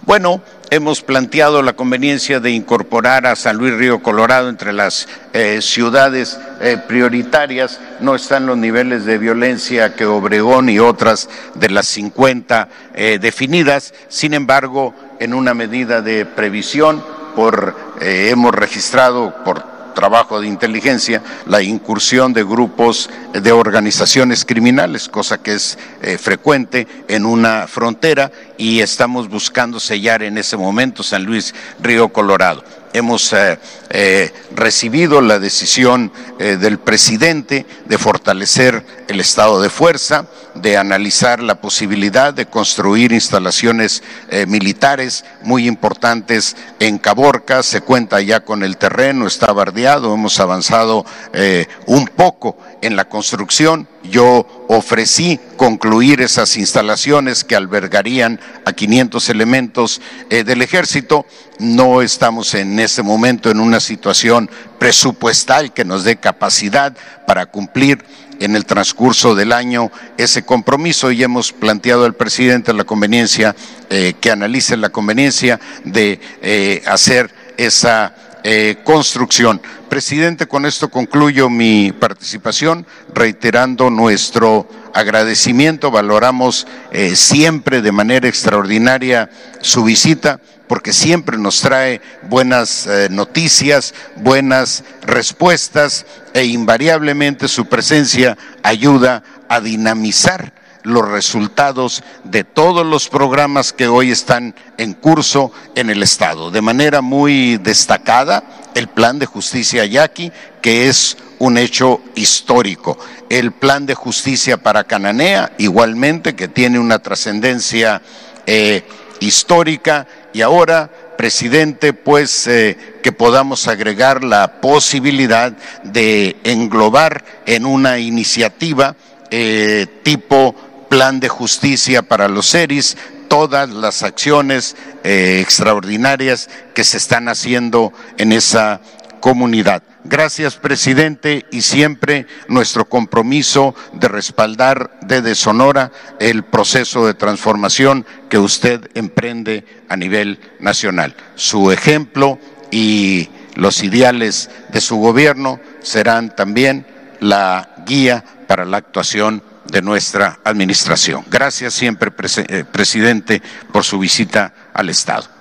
Bueno, 0.08 0.40
hemos 0.70 1.02
planteado 1.02 1.62
la 1.62 1.74
conveniencia 1.74 2.40
de 2.40 2.50
incorporar 2.50 3.26
a 3.26 3.36
San 3.36 3.58
Luis 3.58 3.74
Río 3.74 4.02
Colorado 4.02 4.48
entre 4.48 4.72
las 4.72 5.06
eh, 5.34 5.60
ciudades 5.60 6.40
eh, 6.62 6.78
prioritarias. 6.88 7.78
No 8.00 8.14
están 8.14 8.46
los 8.46 8.56
niveles 8.56 9.04
de 9.04 9.18
violencia 9.18 9.94
que 9.94 10.06
Obregón 10.06 10.70
y 10.70 10.78
otras 10.78 11.28
de 11.56 11.68
las 11.68 11.88
50 11.88 12.68
eh, 12.94 13.18
definidas. 13.20 13.92
Sin 14.08 14.32
embargo, 14.32 14.94
en 15.20 15.34
una 15.34 15.52
medida 15.52 16.00
de 16.00 16.24
previsión, 16.24 17.04
por, 17.36 17.76
hemos 18.00 18.54
registrado 18.54 19.34
por 19.44 19.77
trabajo 19.98 20.40
de 20.40 20.46
inteligencia 20.46 21.20
la 21.46 21.60
incursión 21.60 22.32
de 22.32 22.44
grupos 22.44 23.10
de 23.32 23.50
organizaciones 23.50 24.44
criminales, 24.44 25.08
cosa 25.08 25.38
que 25.38 25.54
es 25.54 25.76
eh, 26.02 26.18
frecuente 26.18 26.86
en 27.08 27.26
una 27.26 27.66
frontera 27.66 28.30
y 28.56 28.78
estamos 28.78 29.28
buscando 29.28 29.80
sellar 29.80 30.22
en 30.22 30.38
ese 30.38 30.56
momento 30.56 31.02
San 31.02 31.24
Luis 31.24 31.52
Río 31.82 32.10
Colorado 32.10 32.62
hemos 32.92 33.32
eh, 33.32 33.58
eh, 33.90 34.32
recibido 34.54 35.20
la 35.20 35.38
decisión 35.38 36.12
del 36.38 36.78
presidente 36.78 37.66
de 37.86 37.98
fortalecer 37.98 38.84
el 39.08 39.20
estado 39.20 39.60
de 39.60 39.70
fuerza, 39.70 40.26
de 40.54 40.76
analizar 40.76 41.42
la 41.42 41.60
posibilidad 41.60 42.34
de 42.34 42.46
construir 42.46 43.12
instalaciones 43.12 44.02
eh, 44.30 44.46
militares 44.46 45.24
muy 45.42 45.66
importantes 45.66 46.56
en 46.78 46.98
Caborca. 46.98 47.62
Se 47.62 47.80
cuenta 47.80 48.20
ya 48.20 48.40
con 48.40 48.62
el 48.62 48.76
terreno, 48.76 49.26
está 49.26 49.52
bardeado, 49.52 50.14
hemos 50.14 50.38
avanzado 50.40 51.04
eh, 51.32 51.66
un 51.86 52.06
poco 52.06 52.58
en 52.82 52.96
la 52.96 53.08
construcción. 53.08 53.88
Yo 54.02 54.57
ofrecí 54.68 55.40
concluir 55.56 56.20
esas 56.20 56.56
instalaciones 56.56 57.42
que 57.42 57.56
albergarían 57.56 58.38
a 58.64 58.72
500 58.72 59.28
elementos 59.30 60.00
eh, 60.30 60.44
del 60.44 60.62
ejército. 60.62 61.26
No 61.58 62.02
estamos 62.02 62.54
en 62.54 62.78
ese 62.78 63.02
momento 63.02 63.50
en 63.50 63.60
una 63.60 63.80
situación 63.80 64.48
presupuestal 64.78 65.72
que 65.72 65.84
nos 65.84 66.04
dé 66.04 66.16
capacidad 66.16 66.96
para 67.26 67.46
cumplir 67.46 68.04
en 68.40 68.54
el 68.54 68.66
transcurso 68.66 69.34
del 69.34 69.52
año 69.52 69.90
ese 70.16 70.44
compromiso 70.44 71.10
y 71.10 71.22
hemos 71.22 71.52
planteado 71.52 72.04
al 72.04 72.14
presidente 72.14 72.72
la 72.72 72.84
conveniencia, 72.84 73.56
eh, 73.90 74.14
que 74.20 74.30
analice 74.30 74.76
la 74.76 74.90
conveniencia 74.90 75.58
de 75.84 76.20
eh, 76.42 76.82
hacer 76.86 77.34
esa 77.56 78.14
eh, 78.44 78.76
construcción. 78.84 79.60
Presidente, 79.88 80.46
con 80.46 80.66
esto 80.66 80.90
concluyo 80.90 81.48
mi 81.48 81.92
participación, 81.92 82.86
reiterando 83.14 83.90
nuestro 83.90 84.68
agradecimiento. 84.94 85.90
Valoramos 85.90 86.66
siempre 87.14 87.82
de 87.82 87.92
manera 87.92 88.28
extraordinaria 88.28 89.30
su 89.60 89.84
visita 89.84 90.40
porque 90.68 90.92
siempre 90.92 91.38
nos 91.38 91.60
trae 91.60 92.00
buenas 92.28 92.86
eh, 92.86 93.08
noticias, 93.10 93.94
buenas 94.16 94.84
respuestas 95.02 96.06
e 96.34 96.44
invariablemente 96.44 97.48
su 97.48 97.66
presencia 97.66 98.36
ayuda 98.62 99.24
a 99.48 99.60
dinamizar 99.60 100.52
los 100.82 101.08
resultados 101.08 102.02
de 102.24 102.44
todos 102.44 102.86
los 102.86 103.08
programas 103.08 103.72
que 103.72 103.88
hoy 103.88 104.10
están 104.10 104.54
en 104.76 104.94
curso 104.94 105.52
en 105.74 105.90
el 105.90 106.02
Estado. 106.02 106.50
De 106.50 106.60
manera 106.60 107.00
muy 107.00 107.58
destacada, 107.58 108.44
el 108.74 108.88
Plan 108.88 109.18
de 109.18 109.26
Justicia 109.26 109.84
Yaqui, 109.84 110.32
que 110.62 110.88
es 110.88 111.16
un 111.38 111.58
hecho 111.58 112.00
histórico. 112.14 112.98
El 113.28 113.52
Plan 113.52 113.86
de 113.86 113.94
Justicia 113.94 114.56
para 114.56 114.84
Cananea, 114.84 115.52
igualmente, 115.58 116.34
que 116.34 116.48
tiene 116.48 116.78
una 116.78 116.98
trascendencia 116.98 118.02
eh, 118.46 118.82
histórica 119.20 120.06
y 120.32 120.42
ahora, 120.42 120.90
presidente, 121.16 121.92
pues 121.92 122.46
eh, 122.46 122.76
que 123.02 123.12
podamos 123.12 123.66
agregar 123.68 124.22
la 124.22 124.60
posibilidad 124.60 125.52
de 125.82 126.36
englobar 126.44 127.24
en 127.46 127.66
una 127.66 127.98
iniciativa 127.98 128.94
eh, 129.30 129.86
tipo 130.02 130.54
plan 130.88 131.20
de 131.20 131.28
justicia 131.28 132.02
para 132.02 132.28
los 132.28 132.46
seres 132.46 132.96
todas 133.28 133.68
las 133.68 134.02
acciones 134.02 134.76
eh, 135.04 135.38
extraordinarias 135.40 136.48
que 136.74 136.84
se 136.84 136.96
están 136.96 137.28
haciendo 137.28 137.92
en 138.16 138.32
esa 138.32 138.80
comunidad. 139.20 139.82
Gracias, 140.04 140.56
presidente, 140.56 141.44
y 141.50 141.62
siempre 141.62 142.26
nuestro 142.48 142.88
compromiso 142.88 143.74
de 143.92 144.08
respaldar 144.08 144.98
desde 145.02 145.34
Sonora 145.34 145.92
el 146.18 146.44
proceso 146.44 147.06
de 147.06 147.14
transformación 147.14 148.06
que 148.30 148.38
usted 148.38 148.88
emprende 148.94 149.64
a 149.88 149.96
nivel 149.96 150.40
nacional. 150.60 151.14
Su 151.34 151.70
ejemplo 151.70 152.38
y 152.70 153.28
los 153.54 153.82
ideales 153.82 154.50
de 154.70 154.80
su 154.80 154.96
gobierno 154.96 155.60
serán 155.80 156.34
también 156.34 156.86
la 157.20 157.74
guía 157.86 158.24
para 158.46 158.64
la 158.64 158.78
actuación 158.78 159.42
de 159.68 159.82
nuestra 159.82 160.40
administración. 160.44 161.24
Gracias 161.28 161.74
siempre, 161.74 162.10
eh, 162.48 162.64
presidente, 162.64 163.42
por 163.72 163.84
su 163.84 163.98
visita 163.98 164.52
al 164.72 164.88
Estado. 164.88 165.38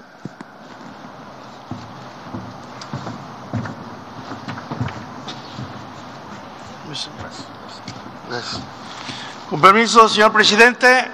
Con 9.50 9.62
permiso, 9.62 10.10
señor 10.10 10.34
presidente. 10.34 11.10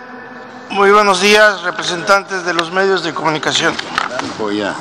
Muy 0.71 0.89
buenos 0.91 1.21
días, 1.21 1.61
representantes 1.61 2.43
de 2.43 2.53
los 2.53 2.71
medios 2.71 3.03
de 3.03 3.13
comunicación. 3.13 3.75
Voy 4.39 4.63
a, 4.63 4.73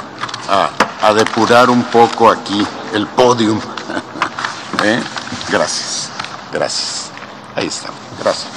depurar 1.14 1.68
un 1.68 1.84
poco 1.84 2.30
aquí 2.30 2.66
el 2.94 3.06
podium. 3.08 3.60
¿Eh? 4.84 5.02
Gracias, 5.50 6.08
gracias. 6.50 7.10
Ahí 7.54 7.66
está, 7.66 7.88
gracias. 8.18 8.50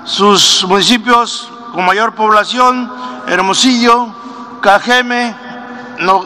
Sus 0.05 0.65
municipios 0.67 1.49
con 1.73 1.85
mayor 1.85 2.15
población, 2.15 2.93
Hermosillo, 3.27 4.15
Cajeme 4.61 5.46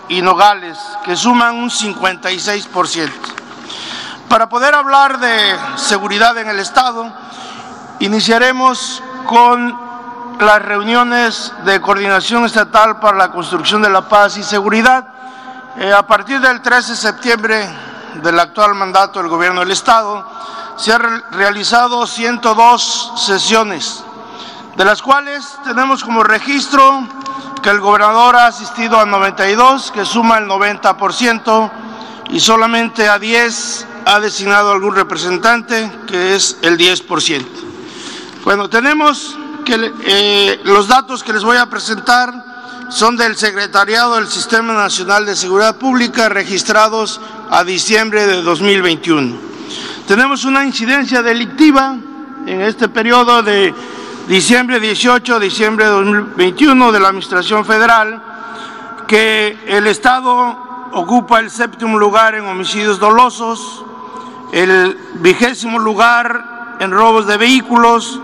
y 0.09 0.23
Nogales, 0.23 0.79
que 1.05 1.17
suman 1.17 1.57
un 1.57 1.71
56%. 1.71 3.11
Para 4.29 4.49
poder 4.49 4.75
hablar 4.75 5.19
de 5.19 5.57
seguridad 5.77 6.37
en 6.39 6.49
el 6.49 6.61
Estado, 6.61 7.13
iniciaremos 7.99 9.03
con 9.27 9.79
las 10.39 10.63
reuniones 10.63 11.53
de 11.65 11.81
coordinación 11.81 12.47
estatal 12.47 12.99
para 12.99 13.19
la 13.19 13.31
construcción 13.31 13.83
de 13.83 13.91
la 13.91 14.09
paz 14.09 14.37
y 14.37 14.43
seguridad. 14.43 15.07
Eh, 15.77 15.93
a 15.93 16.07
partir 16.07 16.41
del 16.41 16.63
13 16.63 16.93
de 16.93 16.97
septiembre 16.97 17.69
del 18.23 18.39
actual 18.41 18.75
mandato 18.75 19.19
del 19.19 19.29
gobierno 19.29 19.61
del 19.61 19.71
Estado, 19.71 20.27
se 20.77 20.93
han 20.93 21.23
realizado 21.33 22.07
102 22.07 23.13
sesiones, 23.17 24.03
de 24.77 24.85
las 24.85 25.03
cuales 25.03 25.47
tenemos 25.65 26.03
como 26.05 26.23
registro 26.23 27.07
que 27.63 27.71
el 27.71 27.81
gobernador 27.81 28.37
ha 28.37 28.47
asistido 28.47 28.99
a 28.99 29.07
92, 29.07 29.91
que 29.93 30.05
suma 30.05 30.39
el 30.39 30.47
90%, 30.47 31.71
y 32.31 32.41
solamente 32.41 33.09
a 33.09 33.19
10 33.19 33.87
ha 34.07 34.21
designado 34.21 34.73
algún 34.73 34.95
representante, 34.95 35.91
que 36.07 36.35
es 36.35 36.59
el 36.63 36.79
10%. 36.79 37.45
Bueno, 38.45 38.71
tenemos 38.71 39.37
que 39.65 39.93
eh, 40.05 40.61
los 40.65 40.89
datos 40.89 41.23
que 41.23 41.33
les 41.33 41.45
voy 41.45 41.59
a 41.59 41.67
presentar 41.67 42.33
son 42.89 43.17
del 43.17 43.37
Secretariado 43.37 44.17
del 44.17 44.27
Sistema 44.27 44.73
Nacional 44.73 45.27
de 45.27 45.37
Seguridad 45.37 45.77
Pública 45.77 46.29
registrados 46.29 47.21
a 47.51 47.63
diciembre 47.63 48.27
de 48.27 48.43
2021. 48.43 49.37
Tenemos 50.09 50.45
una 50.45 50.65
incidencia 50.65 51.23
delictiva 51.23 51.97
en 52.47 52.63
este 52.63 52.89
periodo 52.89 53.43
de 53.43 53.73
diciembre 54.31 54.79
18 54.79 55.41
diciembre 55.41 55.87
de 55.87 55.91
2021 55.91 56.93
de 56.93 57.01
la 57.01 57.09
Administración 57.09 57.65
Federal 57.65 58.23
que 59.09 59.59
el 59.67 59.89
Estado 59.89 60.89
ocupa 60.93 61.41
el 61.41 61.51
séptimo 61.51 61.99
lugar 61.99 62.37
en 62.37 62.47
homicidios 62.47 63.01
dolosos, 63.01 63.85
el 64.53 64.97
vigésimo 65.15 65.81
lugar 65.81 66.77
en 66.79 66.93
robos 66.93 67.27
de 67.27 67.39
vehículos, 67.39 68.21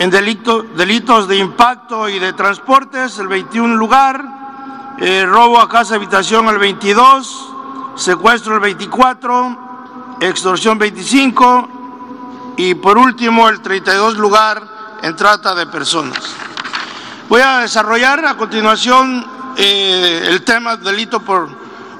en 0.00 0.10
delitos 0.10 1.28
de 1.28 1.36
impacto 1.36 2.08
y 2.08 2.18
de 2.18 2.32
transportes, 2.32 3.16
el 3.20 3.28
21 3.28 3.76
lugar, 3.76 4.24
eh, 4.98 5.24
robo 5.28 5.60
a 5.60 5.68
casa 5.68 5.94
habitación 5.94 6.48
el 6.48 6.58
22, 6.58 7.54
secuestro 7.94 8.54
el 8.54 8.60
24, 8.62 10.16
extorsión 10.22 10.76
25, 10.76 11.68
y 12.56 12.74
por 12.74 12.98
último 12.98 13.48
el 13.48 13.60
32 13.60 14.16
lugar 14.16 14.75
en 15.02 15.16
trata 15.16 15.54
de 15.54 15.66
personas. 15.66 16.18
Voy 17.28 17.40
a 17.40 17.58
desarrollar 17.58 18.24
a 18.24 18.34
continuación 18.34 19.26
eh, 19.56 20.26
el 20.28 20.42
tema 20.42 20.76
delito 20.76 21.20
por, 21.20 21.48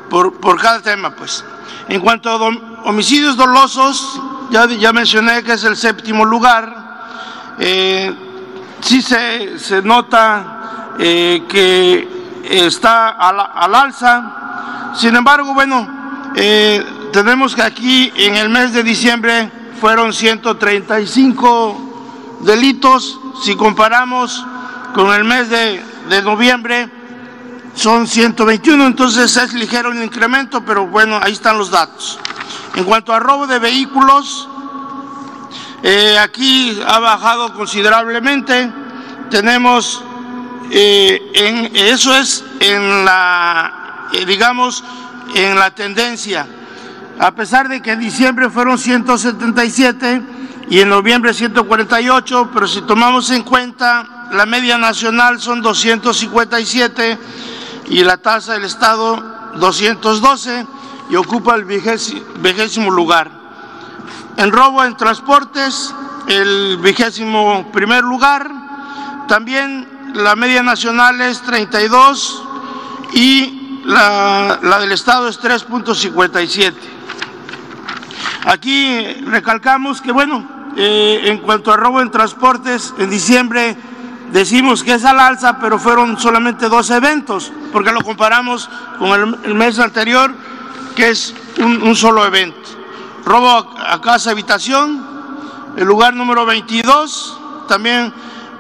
por, 0.09 0.61
cada 0.61 0.81
tema. 0.81 1.11
pues. 1.11 1.45
En 1.89 2.01
cuanto 2.01 2.31
a 2.31 2.37
homicidios 2.85 3.37
dolosos, 3.37 4.21
ya, 4.51 4.93
mencioné 4.93 5.43
que 5.43 5.53
es 5.55 5.65
el 5.65 5.77
séptimo 5.77 6.25
lugar. 6.25 7.55
Eh, 7.59 8.15
sí 8.81 9.03
se, 9.03 9.59
se 9.59 9.83
nota 9.83 10.95
eh, 10.99 11.45
que 11.49 12.17
está 12.45 13.11
al, 13.11 13.41
al, 13.41 13.75
alza. 13.75 14.93
Sin 14.95 15.15
embargo, 15.17 15.55
bueno, 15.55 15.89
eh, 16.35 16.85
tenemos 17.13 17.55
que 17.55 17.63
aquí 17.63 18.13
en 18.17 18.37
el 18.37 18.49
mes 18.49 18.73
de 18.73 18.83
diciembre 18.83 19.51
fueron 19.81 20.13
135 20.13 21.86
delitos. 22.41 23.19
Si 23.43 23.55
comparamos 23.57 24.45
con 24.95 25.13
el 25.15 25.25
mes 25.25 25.49
de, 25.51 25.83
de 26.09 26.23
noviembre, 26.23 26.91
son 27.75 28.07
121, 28.07 28.87
entonces 28.87 29.37
es 29.37 29.53
ligero 29.53 29.93
el 29.93 30.03
incremento, 30.03 30.65
pero 30.65 30.87
bueno, 30.87 31.21
ahí 31.23 31.33
están 31.33 31.59
los 31.59 31.71
datos. 31.71 32.19
En 32.75 32.85
cuanto 32.85 33.13
a 33.13 33.19
robo 33.19 33.47
de 33.47 33.59
vehículos, 33.59 34.49
eh, 35.83 36.19
aquí 36.19 36.81
ha 36.87 36.99
bajado 36.99 37.53
considerablemente. 37.53 38.73
Tenemos, 39.31 40.03
eh, 40.71 41.31
en, 41.35 41.77
eso 41.77 42.15
es 42.17 42.45
en 42.61 43.05
la, 43.05 44.09
eh, 44.13 44.25
digamos, 44.25 44.83
en 45.35 45.59
la 45.59 45.71
tendencia. 45.71 46.47
A 47.19 47.31
pesar 47.33 47.69
de 47.69 47.81
que 47.83 47.93
en 47.93 48.01
diciembre 48.01 48.51
fueron 48.51 48.79
177 48.79 50.23
y 50.69 50.81
en 50.81 50.89
noviembre 50.89 51.33
148, 51.33 52.51
pero 52.53 52.67
si 52.67 52.83
tomamos 52.83 53.31
en 53.31 53.43
cuenta 53.43 54.29
la 54.33 54.47
media 54.47 54.77
nacional 54.77 55.41
son 55.41 55.63
257 55.63 57.19
y 57.89 58.03
la 58.03 58.17
tasa 58.17 58.55
del 58.55 58.65
Estado 58.65 59.53
212 59.57 60.67
y 61.09 61.17
ocupa 61.17 61.55
el 61.55 61.65
vigésimo 61.65 62.91
lugar. 62.91 63.31
En 64.37 64.51
robo 64.51 64.85
en 64.85 64.97
transportes, 64.97 65.95
el 66.27 66.79
vigésimo 66.79 67.71
primer 67.73 68.03
lugar. 68.03 68.51
También 69.29 70.13
la 70.15 70.35
media 70.35 70.63
nacional 70.63 71.21
es 71.21 71.43
32 71.43 72.43
y 73.13 73.83
la, 73.85 74.59
la 74.63 74.81
del 74.81 74.91
Estado 74.91 75.29
es 75.29 75.41
3.57. 75.41 76.75
Aquí 78.47 79.05
recalcamos 79.27 80.01
que, 80.01 80.13
bueno, 80.13 80.56
eh, 80.77 81.23
en 81.25 81.39
cuanto 81.39 81.73
a 81.73 81.77
robo 81.77 82.03
en 82.03 82.11
transportes, 82.11 82.93
en 82.99 83.09
diciembre 83.09 83.77
decimos 84.31 84.83
que 84.85 84.95
es 84.95 85.05
al 85.05 85.19
alza, 85.19 85.59
pero 85.59 85.79
fueron 85.79 86.19
solamente 86.19 86.69
dos 86.69 86.91
eventos, 86.91 87.51
porque 87.73 87.93
lo 87.93 88.03
comparamos 88.03 88.69
con 88.99 89.39
el, 89.45 89.55
mes 89.55 89.79
anterior, 89.79 90.35
que 90.95 91.11
es 91.11 91.35
un, 91.59 91.97
solo 91.97 92.27
evento. 92.27 92.69
Robo 93.25 93.75
a, 93.79 94.01
casa 94.01 94.33
habitación, 94.33 95.03
el 95.77 95.87
lugar 95.87 96.15
número 96.15 96.45
22, 96.45 97.39
también 97.69 98.13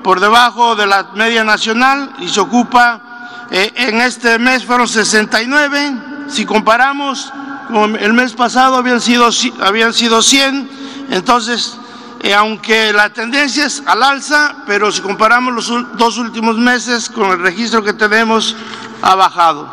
por 0.03 0.21
debajo 0.21 0.75
de 0.77 0.87
la 0.87 1.11
media 1.15 1.45
nacional 1.45 2.15
y 2.21 2.29
se 2.29 2.41
ocupa, 2.41 3.47
eh, 3.51 3.73
en 3.77 4.01
este 4.01 4.39
mes 4.39 4.65
fueron 4.65 4.89
69, 4.89 5.97
si 6.29 6.47
comparamos 6.47 7.33
con 7.69 7.97
el 7.97 8.13
mes 8.13 8.33
pasado 8.33 8.77
habían 8.77 9.01
sido, 9.01 9.29
habían 9.61 9.93
sido 9.93 10.23
100, 10.23 10.71
entonces 11.11 11.79
eh, 12.21 12.35
aunque 12.35 12.93
la 12.93 13.11
tendencia 13.11 13.67
es 13.67 13.83
al 13.87 14.03
alza, 14.03 14.57
pero 14.67 14.91
si 14.91 15.03
comparamos 15.03 15.55
los 15.55 15.97
dos 15.97 16.19
últimos 16.19 16.57
meses 16.57 17.11
con 17.11 17.31
el 17.31 17.39
registro 17.41 17.83
que 17.83 17.93
tenemos, 17.93 18.57
ha 19.03 19.15
bajado. 19.15 19.69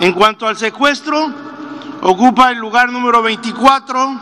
En 0.00 0.12
cuanto 0.12 0.46
al 0.46 0.56
secuestro, 0.56 1.32
ocupa 2.02 2.50
el 2.50 2.58
lugar 2.58 2.90
número 2.90 3.22
24, 3.22 4.20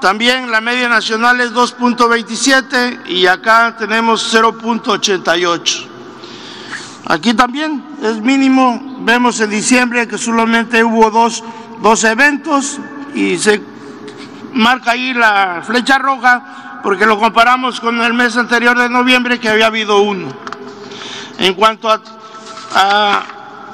también 0.00 0.50
la 0.50 0.60
media 0.60 0.88
nacional 0.88 1.40
es 1.40 1.52
2.27 1.52 3.06
y 3.06 3.26
acá 3.26 3.76
tenemos 3.78 4.34
0.88. 4.34 5.86
Aquí 7.06 7.34
también 7.34 7.84
es 8.02 8.20
mínimo, 8.20 8.98
vemos 9.00 9.40
en 9.40 9.50
diciembre 9.50 10.06
que 10.06 10.18
solamente 10.18 10.82
hubo 10.84 11.10
dos, 11.10 11.42
dos 11.82 12.04
eventos 12.04 12.78
y 13.14 13.36
se 13.38 13.62
marca 14.52 14.92
ahí 14.92 15.12
la 15.14 15.62
flecha 15.66 15.98
roja 15.98 16.69
porque 16.82 17.06
lo 17.06 17.18
comparamos 17.18 17.80
con 17.80 18.00
el 18.00 18.14
mes 18.14 18.36
anterior 18.36 18.78
de 18.78 18.88
noviembre 18.88 19.38
que 19.38 19.48
había 19.48 19.66
habido 19.66 20.00
uno. 20.00 20.26
En 21.38 21.54
cuanto 21.54 21.88
a, 21.90 22.00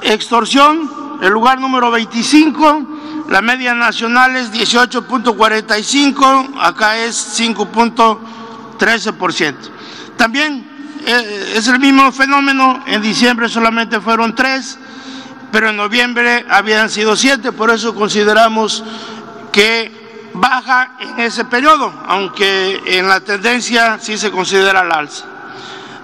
extorsión, 0.01 1.19
el 1.21 1.31
lugar 1.31 1.59
número 1.59 1.89
25, 1.91 3.25
la 3.29 3.41
media 3.41 3.73
nacional 3.73 4.35
es 4.35 4.51
18.45, 4.51 6.59
acá 6.59 6.97
es 6.97 7.39
5.13%. 7.39 9.55
También 10.15 10.67
eh, 11.05 11.53
es 11.55 11.67
el 11.67 11.79
mismo 11.79 12.11
fenómeno, 12.11 12.83
en 12.85 13.01
diciembre 13.01 13.49
solamente 13.49 13.99
fueron 13.99 14.35
tres, 14.35 14.77
pero 15.51 15.69
en 15.69 15.77
noviembre 15.77 16.45
habían 16.49 16.89
sido 16.89 17.15
siete, 17.15 17.51
por 17.51 17.71
eso 17.71 17.95
consideramos 17.95 18.83
que 19.51 20.06
baja 20.37 20.91
en 20.99 21.19
ese 21.19 21.45
periodo, 21.45 21.93
aunque 22.07 22.81
en 22.85 23.07
la 23.07 23.19
tendencia 23.19 23.99
sí 23.99 24.17
se 24.17 24.31
considera 24.31 24.81
el 24.81 24.91
alza. 24.91 25.25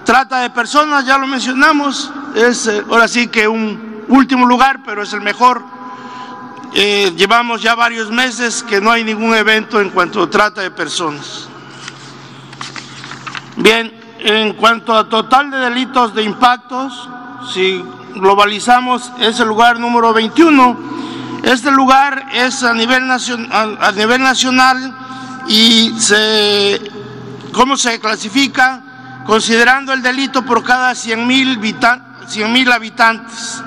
Trata 0.04 0.40
de 0.40 0.50
personas, 0.50 1.06
ya 1.06 1.16
lo 1.16 1.26
mencionamos, 1.26 2.12
es 2.34 2.66
eh, 2.66 2.84
ahora 2.90 3.08
sí 3.08 3.28
que 3.28 3.48
un 3.48 4.04
último 4.08 4.46
lugar, 4.46 4.80
pero 4.84 5.02
es 5.02 5.12
el 5.12 5.22
mejor. 5.22 5.62
Eh, 6.74 7.12
llevamos 7.16 7.62
ya 7.62 7.74
varios 7.74 8.10
meses 8.10 8.62
que 8.62 8.80
no 8.80 8.90
hay 8.90 9.04
ningún 9.04 9.34
evento 9.34 9.80
en 9.80 9.90
cuanto 9.90 10.22
a 10.22 10.30
trata 10.30 10.60
de 10.60 10.70
personas. 10.70 11.48
Bien, 13.56 13.92
en 14.18 14.54
cuanto 14.54 14.94
a 14.94 15.08
total 15.08 15.50
de 15.50 15.58
delitos 15.58 16.14
de 16.14 16.22
impactos, 16.24 17.08
si 17.52 17.82
globalizamos 18.14 19.12
es 19.20 19.38
el 19.40 19.48
lugar 19.48 19.78
número 19.78 20.12
21 20.12 20.94
este 21.44 21.70
lugar 21.70 22.26
es 22.32 22.62
a 22.62 22.72
nivel, 22.72 23.06
nacional, 23.06 24.94
y 25.46 25.92
se, 25.98 26.80
¿cómo 27.52 27.76
se 27.76 28.00
clasifica? 28.00 28.82
Considerando 29.26 29.92
el 29.92 30.02
delito 30.02 30.44
por 30.44 30.62
cada 30.64 30.94
100 30.94 31.26
mil 31.26 32.72
habitantes. 32.72 33.62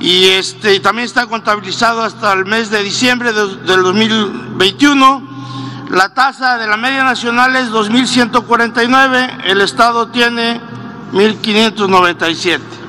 Y 0.00 0.24
este, 0.28 0.80
también 0.80 1.06
está 1.06 1.26
contabilizado 1.26 2.02
hasta 2.02 2.32
el 2.32 2.44
mes 2.44 2.70
de 2.70 2.82
diciembre 2.82 3.32
del 3.32 3.82
2021. 3.82 5.32
La 5.90 6.08
tasa 6.08 6.56
de 6.58 6.66
la 6.66 6.76
media 6.76 7.04
nacional 7.04 7.54
es 7.54 7.70
2.149, 7.70 9.44
el 9.44 9.60
Estado 9.60 10.08
tiene 10.08 10.60
1.597. 11.12 12.81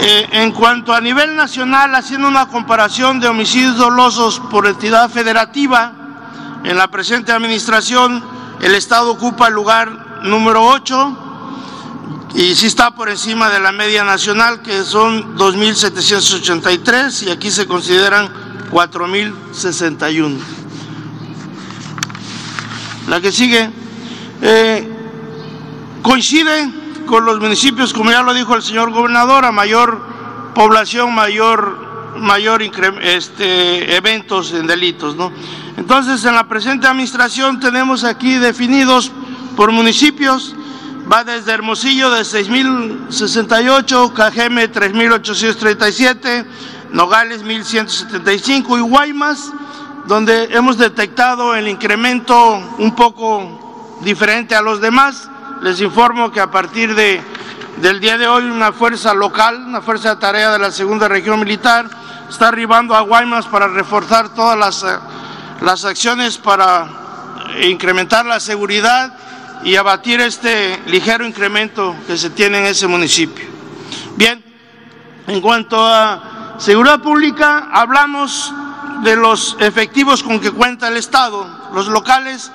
Eh, 0.00 0.28
en 0.30 0.52
cuanto 0.52 0.94
a 0.94 1.00
nivel 1.00 1.34
nacional, 1.34 1.92
haciendo 1.94 2.28
una 2.28 2.46
comparación 2.46 3.18
de 3.18 3.26
homicidios 3.26 3.76
dolosos 3.76 4.40
por 4.50 4.66
entidad 4.68 5.10
federativa, 5.10 5.92
en 6.62 6.76
la 6.76 6.88
presente 6.88 7.32
administración 7.32 8.24
el 8.60 8.74
Estado 8.74 9.10
ocupa 9.10 9.48
el 9.48 9.54
lugar 9.54 10.22
número 10.22 10.64
8 10.64 11.24
y 12.34 12.54
sí 12.54 12.66
está 12.66 12.92
por 12.92 13.08
encima 13.08 13.48
de 13.50 13.58
la 13.58 13.72
media 13.72 14.04
nacional, 14.04 14.62
que 14.62 14.84
son 14.84 15.36
2.783 15.36 17.26
y 17.26 17.30
aquí 17.30 17.50
se 17.50 17.66
consideran 17.66 18.28
4.061. 18.70 20.38
La 23.08 23.20
que 23.20 23.32
sigue 23.32 23.70
eh, 24.42 24.88
coincide 26.02 26.87
con 27.08 27.24
los 27.24 27.40
municipios, 27.40 27.94
como 27.94 28.10
ya 28.10 28.22
lo 28.22 28.34
dijo 28.34 28.54
el 28.54 28.62
señor 28.62 28.90
gobernador, 28.90 29.46
a 29.46 29.50
mayor 29.50 29.98
población, 30.54 31.14
mayor, 31.14 32.14
mayor 32.18 32.62
este, 32.62 33.96
eventos 33.96 34.52
en 34.52 34.66
delitos. 34.66 35.16
¿no? 35.16 35.32
Entonces, 35.78 36.22
en 36.26 36.34
la 36.34 36.46
presente 36.46 36.86
administración 36.86 37.60
tenemos 37.60 38.04
aquí 38.04 38.34
definidos 38.34 39.10
por 39.56 39.72
municipios, 39.72 40.54
va 41.10 41.24
desde 41.24 41.52
Hermosillo 41.52 42.10
de 42.10 42.20
6.068, 42.20 44.12
Cajeme 44.12 44.70
3.837, 44.70 46.44
Nogales 46.92 47.42
1.175 47.42 48.76
y 48.76 48.82
Guaymas, 48.82 49.50
donde 50.06 50.44
hemos 50.52 50.76
detectado 50.76 51.54
el 51.54 51.68
incremento 51.68 52.62
un 52.76 52.94
poco 52.94 53.96
diferente 54.02 54.54
a 54.54 54.60
los 54.60 54.82
demás, 54.82 55.30
les 55.68 55.82
informo 55.82 56.32
que 56.32 56.40
a 56.40 56.50
partir 56.50 56.94
de, 56.94 57.20
del 57.76 58.00
día 58.00 58.16
de 58.16 58.26
hoy 58.26 58.44
una 58.44 58.72
fuerza 58.72 59.12
local, 59.12 59.64
una 59.66 59.82
fuerza 59.82 60.14
de 60.14 60.20
tarea 60.20 60.50
de 60.50 60.58
la 60.58 60.70
segunda 60.70 61.08
región 61.08 61.38
militar, 61.40 61.90
está 62.26 62.48
arribando 62.48 62.94
a 62.94 63.02
Guaymas 63.02 63.44
para 63.44 63.68
reforzar 63.68 64.30
todas 64.30 64.58
las, 64.58 64.82
eh, 64.82 64.98
las 65.60 65.84
acciones 65.84 66.38
para 66.38 66.88
incrementar 67.62 68.24
la 68.24 68.40
seguridad 68.40 69.12
y 69.62 69.76
abatir 69.76 70.22
este 70.22 70.80
ligero 70.86 71.26
incremento 71.26 71.94
que 72.06 72.16
se 72.16 72.30
tiene 72.30 72.60
en 72.60 72.64
ese 72.64 72.86
municipio. 72.86 73.44
Bien, 74.16 74.42
en 75.26 75.40
cuanto 75.42 75.84
a 75.84 76.56
seguridad 76.56 77.00
pública, 77.00 77.68
hablamos 77.70 78.54
de 79.02 79.16
los 79.16 79.54
efectivos 79.60 80.22
con 80.22 80.40
que 80.40 80.50
cuenta 80.50 80.88
el 80.88 80.96
Estado. 80.96 81.46
Los 81.74 81.88
locales 81.88 82.50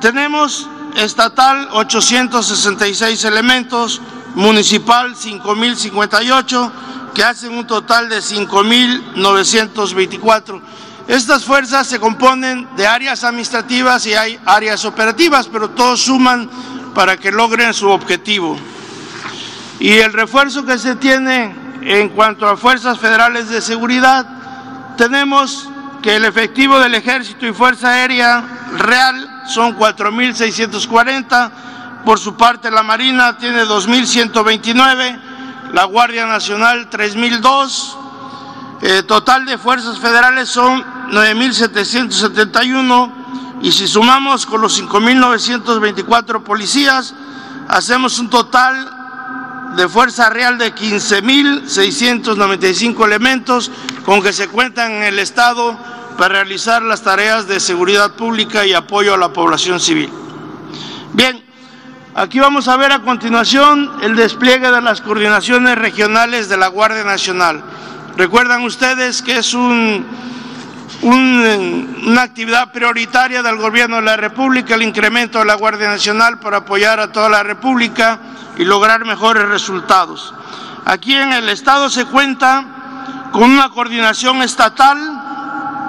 tenemos 0.00 0.68
estatal 0.96 1.68
866 1.72 3.24
elementos, 3.24 4.00
municipal 4.34 5.14
5.058, 5.14 6.72
que 7.14 7.24
hacen 7.24 7.56
un 7.56 7.66
total 7.66 8.08
de 8.08 8.18
5.924. 8.18 10.60
Estas 11.08 11.44
fuerzas 11.44 11.86
se 11.86 12.00
componen 12.00 12.68
de 12.76 12.86
áreas 12.86 13.24
administrativas 13.24 14.06
y 14.06 14.14
hay 14.14 14.40
áreas 14.44 14.84
operativas, 14.84 15.48
pero 15.48 15.70
todos 15.70 16.00
suman 16.00 16.50
para 16.94 17.16
que 17.16 17.30
logren 17.30 17.72
su 17.72 17.88
objetivo. 17.88 18.58
Y 19.78 19.92
el 19.92 20.12
refuerzo 20.12 20.64
que 20.64 20.78
se 20.78 20.96
tiene 20.96 21.54
en 21.82 22.08
cuanto 22.08 22.48
a 22.48 22.56
fuerzas 22.56 22.98
federales 22.98 23.48
de 23.48 23.60
seguridad, 23.60 24.26
tenemos 24.96 25.68
que 26.02 26.16
el 26.16 26.24
efectivo 26.24 26.78
del 26.78 26.94
Ejército 26.94 27.46
y 27.46 27.52
Fuerza 27.52 27.90
Aérea 27.90 28.42
Real 28.76 29.35
son 29.46 29.76
4.640, 29.76 31.50
por 32.04 32.18
su 32.18 32.36
parte 32.36 32.70
la 32.70 32.82
Marina 32.82 33.38
tiene 33.38 33.64
2.129, 33.64 35.20
la 35.72 35.84
Guardia 35.84 36.26
Nacional 36.26 36.90
3.002, 36.90 37.96
eh, 38.82 39.02
total 39.04 39.46
de 39.46 39.56
fuerzas 39.58 39.98
federales 39.98 40.48
son 40.48 40.84
9.771 41.10 43.12
y 43.62 43.72
si 43.72 43.88
sumamos 43.88 44.44
con 44.46 44.60
los 44.60 44.80
5.924 44.80 46.42
policías, 46.42 47.14
hacemos 47.68 48.18
un 48.18 48.28
total 48.28 48.92
de 49.76 49.88
fuerza 49.88 50.28
real 50.30 50.58
de 50.58 50.74
15.695 50.74 53.04
elementos 53.04 53.70
con 54.04 54.20
que 54.22 54.32
se 54.32 54.48
cuentan 54.48 54.90
en 54.92 55.04
el 55.04 55.18
Estado 55.18 55.76
para 56.16 56.34
realizar 56.34 56.82
las 56.82 57.02
tareas 57.02 57.46
de 57.46 57.60
seguridad 57.60 58.12
pública 58.12 58.64
y 58.66 58.72
apoyo 58.72 59.14
a 59.14 59.18
la 59.18 59.32
población 59.32 59.80
civil. 59.80 60.10
Bien, 61.12 61.44
aquí 62.14 62.40
vamos 62.40 62.68
a 62.68 62.76
ver 62.76 62.92
a 62.92 63.02
continuación 63.02 63.90
el 64.02 64.16
despliegue 64.16 64.70
de 64.70 64.80
las 64.80 65.00
coordinaciones 65.00 65.76
regionales 65.76 66.48
de 66.48 66.56
la 66.56 66.68
Guardia 66.68 67.04
Nacional. 67.04 67.62
Recuerdan 68.16 68.64
ustedes 68.64 69.20
que 69.22 69.38
es 69.38 69.52
un, 69.52 70.06
una 71.02 72.22
actividad 72.22 72.72
prioritaria 72.72 73.42
del 73.42 73.56
Gobierno 73.56 73.96
de 73.96 74.02
la 74.02 74.16
República 74.16 74.74
el 74.74 74.82
incremento 74.82 75.38
de 75.38 75.44
la 75.44 75.54
Guardia 75.54 75.88
Nacional 75.88 76.38
para 76.38 76.58
apoyar 76.58 76.98
a 76.98 77.12
toda 77.12 77.28
la 77.28 77.42
República 77.42 78.18
y 78.56 78.64
lograr 78.64 79.04
mejores 79.04 79.46
resultados. 79.48 80.34
Aquí 80.86 81.14
en 81.14 81.32
el 81.32 81.48
Estado 81.48 81.90
se 81.90 82.06
cuenta 82.06 82.64
con 83.32 83.50
una 83.50 83.68
coordinación 83.68 84.40
estatal 84.42 85.15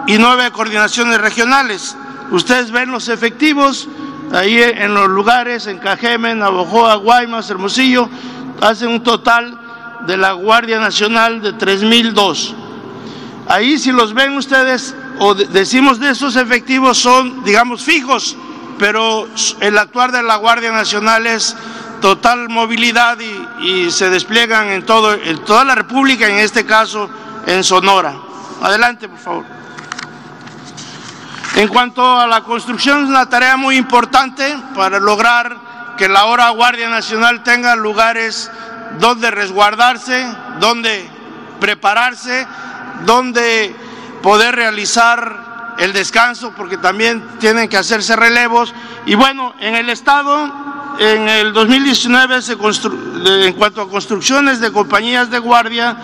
y 0.07 0.17
nueve 0.17 0.49
coordinaciones 0.51 1.19
regionales. 1.19 1.95
Ustedes 2.31 2.71
ven 2.71 2.89
los 2.89 3.09
efectivos 3.09 3.87
ahí 4.33 4.59
en 4.61 4.93
los 4.93 5.09
lugares, 5.09 5.67
en 5.67 5.77
Cajeme, 5.77 6.33
Navojoa, 6.33 6.95
Guaymas, 6.95 7.49
Hermosillo, 7.49 8.09
hacen 8.61 8.89
un 8.89 9.03
total 9.03 9.59
de 10.07 10.17
la 10.17 10.31
Guardia 10.31 10.79
Nacional 10.79 11.41
de 11.41 11.53
3002. 11.53 12.55
Ahí 13.47 13.77
si 13.77 13.91
los 13.91 14.13
ven 14.13 14.37
ustedes 14.37 14.95
o 15.19 15.33
decimos 15.33 15.99
de 15.99 16.11
esos 16.11 16.35
efectivos 16.35 16.97
son, 16.97 17.43
digamos, 17.43 17.83
fijos, 17.83 18.35
pero 18.77 19.27
el 19.59 19.77
actuar 19.77 20.11
de 20.11 20.23
la 20.23 20.35
Guardia 20.35 20.71
Nacional 20.71 21.25
es 21.25 21.55
total 22.01 22.49
movilidad 22.49 23.17
y, 23.59 23.89
se 23.89 24.09
despliegan 24.09 24.69
en, 24.69 24.85
todo, 24.85 25.13
en 25.13 25.43
toda 25.43 25.63
la 25.63 25.75
República, 25.75 26.27
en 26.27 26.37
este 26.37 26.65
caso 26.65 27.09
en 27.45 27.63
Sonora. 27.63 28.15
Adelante, 28.61 29.07
por 29.07 29.19
favor. 29.19 29.45
En 31.55 31.67
cuanto 31.69 32.19
a 32.19 32.27
la 32.27 32.41
construcción, 32.41 33.03
es 33.03 33.09
una 33.09 33.29
tarea 33.29 33.57
muy 33.57 33.77
importante 33.77 34.57
para 34.75 34.99
lograr 34.99 35.95
que 35.97 36.07
la 36.07 36.25
hora 36.25 36.49
Guardia 36.49 36.89
Nacional 36.89 37.41
tenga 37.43 37.75
lugares 37.75 38.51
donde 38.99 39.31
resguardarse, 39.31 40.27
donde 40.59 41.09
prepararse, 41.59 42.45
donde 43.05 43.75
poder 44.21 44.55
realizar 44.55 45.75
el 45.79 45.93
descanso, 45.93 46.53
porque 46.55 46.77
también 46.77 47.23
tienen 47.39 47.69
que 47.69 47.77
hacerse 47.77 48.15
relevos. 48.15 48.73
Y 49.05 49.15
bueno, 49.15 49.53
en 49.59 49.75
el 49.75 49.89
Estado, 49.89 50.51
en 50.99 51.27
el 51.27 51.53
2019, 51.53 52.41
se 52.41 52.53
en 52.53 53.53
cuanto 53.53 53.81
a 53.81 53.89
construcciones 53.89 54.59
de 54.59 54.71
compañías 54.71 55.29
de 55.29 55.39
guardia, 55.39 55.97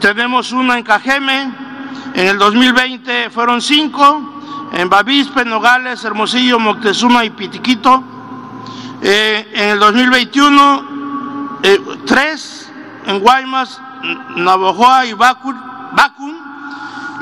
tenemos 0.00 0.52
una 0.52 0.78
en 0.78 0.84
Cajeme, 0.84 1.63
en 2.14 2.26
el 2.28 2.38
2020 2.38 3.30
fueron 3.30 3.60
cinco, 3.60 4.34
en 4.72 4.88
Bavispe, 4.88 5.44
Nogales, 5.44 6.04
Hermosillo, 6.04 6.58
Moctezuma 6.58 7.24
y 7.24 7.30
Pitiquito. 7.30 8.02
Eh, 9.02 9.50
en 9.52 9.68
el 9.70 9.78
2021 9.78 11.58
eh, 11.62 11.80
tres 12.06 12.70
en 13.06 13.20
Guaymas, 13.20 13.80
Navojoa 14.36 15.06
y 15.06 15.12
Bacum. 15.14 15.56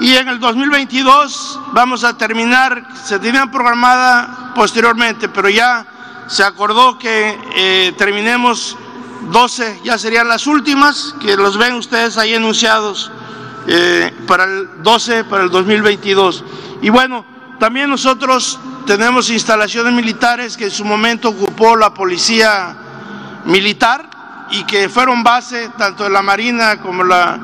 Y 0.01 0.15
en 0.17 0.29
el 0.29 0.41
2022 0.41 1.61
vamos 1.73 2.03
a 2.03 2.17
terminar, 2.17 2.87
se 3.05 3.19
tenían 3.19 3.51
programada 3.51 4.53
posteriormente, 4.55 5.29
pero 5.29 5.49
ya 5.49 5.87
se 6.27 6.43
acordó 6.43 6.99
que 6.99 7.39
eh, 7.55 7.95
terminemos 7.97 8.77
12, 9.31 9.81
ya 9.85 9.99
serían 9.99 10.29
las 10.29 10.47
últimas, 10.47 11.15
que 11.21 11.37
los 11.37 11.57
ven 11.57 11.75
ustedes 11.75 12.19
ahí 12.19 12.35
enunciados 12.35 13.13
eh, 13.67 14.13
para 14.27 14.45
el 14.45 14.83
12, 14.83 15.25
para 15.25 15.45
el 15.45 15.51
2022. 15.51 16.45
Y 16.83 16.91
bueno, 16.91 17.25
también 17.59 17.89
nosotros 17.89 18.59
tenemos 18.87 19.31
instalaciones 19.31 19.93
militares 19.93 20.57
que 20.57 20.65
en 20.65 20.71
su 20.71 20.85
momento 20.85 21.29
ocupó 21.29 21.77
la 21.77 21.95
policía 21.95 22.77
militar 23.45 24.09
y 24.51 24.65
que 24.65 24.89
fueron 24.89 25.23
base 25.23 25.71
tanto 25.79 26.05
de 26.05 26.11
la 26.11 26.23
Marina 26.23 26.81
como 26.81 27.05
la, 27.05 27.39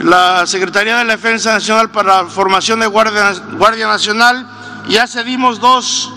la 0.00 0.46
Secretaría 0.46 0.98
de 0.98 1.04
la 1.04 1.16
Defensa 1.16 1.52
Nacional 1.52 1.90
para 1.90 2.22
la 2.22 2.28
formación 2.28 2.80
de 2.80 2.86
Guardia, 2.86 3.32
Guardia 3.52 3.86
Nacional. 3.86 4.46
Ya 4.88 5.06
cedimos 5.06 5.60
dos, 5.60 6.12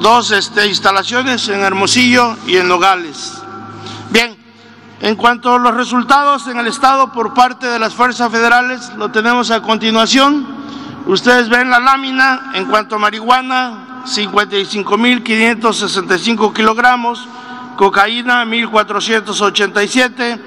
dos 0.00 0.32
este, 0.32 0.66
instalaciones 0.66 1.48
en 1.48 1.60
Hermosillo 1.60 2.36
y 2.46 2.56
en 2.56 2.68
Nogales. 2.68 3.34
Bien, 4.10 4.36
en 5.00 5.16
cuanto 5.16 5.54
a 5.54 5.58
los 5.58 5.74
resultados 5.74 6.46
en 6.46 6.58
el 6.58 6.66
Estado 6.66 7.10
por 7.10 7.32
parte 7.32 7.66
de 7.66 7.78
las 7.78 7.94
fuerzas 7.94 8.30
federales, 8.30 8.92
lo 8.96 9.10
tenemos 9.10 9.50
a 9.50 9.62
continuación. 9.62 10.46
Ustedes 11.06 11.48
ven 11.48 11.70
la 11.70 11.80
lámina 11.80 12.50
en 12.54 12.66
cuanto 12.66 12.96
a 12.96 12.98
marihuana, 12.98 14.02
55.565 14.04 16.52
kilogramos, 16.52 17.26
cocaína 17.76 18.44
1487, 18.44 20.38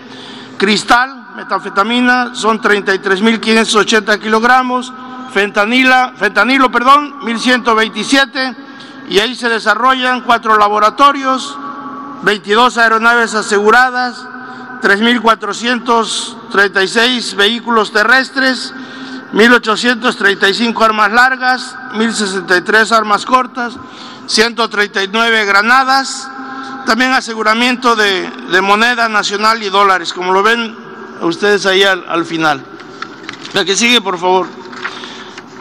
cristal, 0.58 1.30
metanfetamina 1.36 2.36
son 2.36 2.62
33.580 2.62 4.20
kilogramos, 4.20 4.94
fentanila, 5.34 6.14
fentanilo, 6.16 6.72
perdón, 6.72 7.26
1127 7.26 8.56
y 9.10 9.18
ahí 9.18 9.34
se 9.34 9.50
desarrollan 9.50 10.22
cuatro 10.22 10.60
laboratorios, 10.60 11.58
22 12.22 12.78
aeronaves 12.78 13.34
aseguradas, 13.34 14.28
3.436 14.84 17.36
vehículos 17.36 17.92
terrestres, 17.94 18.74
1.835 19.32 20.84
armas 20.84 21.14
largas, 21.14 21.78
1.063 21.94 22.92
armas 22.92 23.26
cortas, 23.26 23.76
139 24.28 25.46
granadas, 25.46 26.30
también 26.86 27.14
aseguramiento 27.14 27.96
de, 27.96 28.30
moneda 28.62 29.08
nacional 29.08 29.64
y 29.64 29.70
dólares, 29.70 30.12
como 30.12 30.34
lo 30.34 30.44
ven 30.44 30.76
ustedes 31.22 31.66
ahí 31.66 31.84
al, 31.84 32.26
final. 32.26 32.62
La 33.54 33.64
que 33.64 33.78
sigue, 33.78 34.02
por 34.02 34.20
favor. 34.20 34.48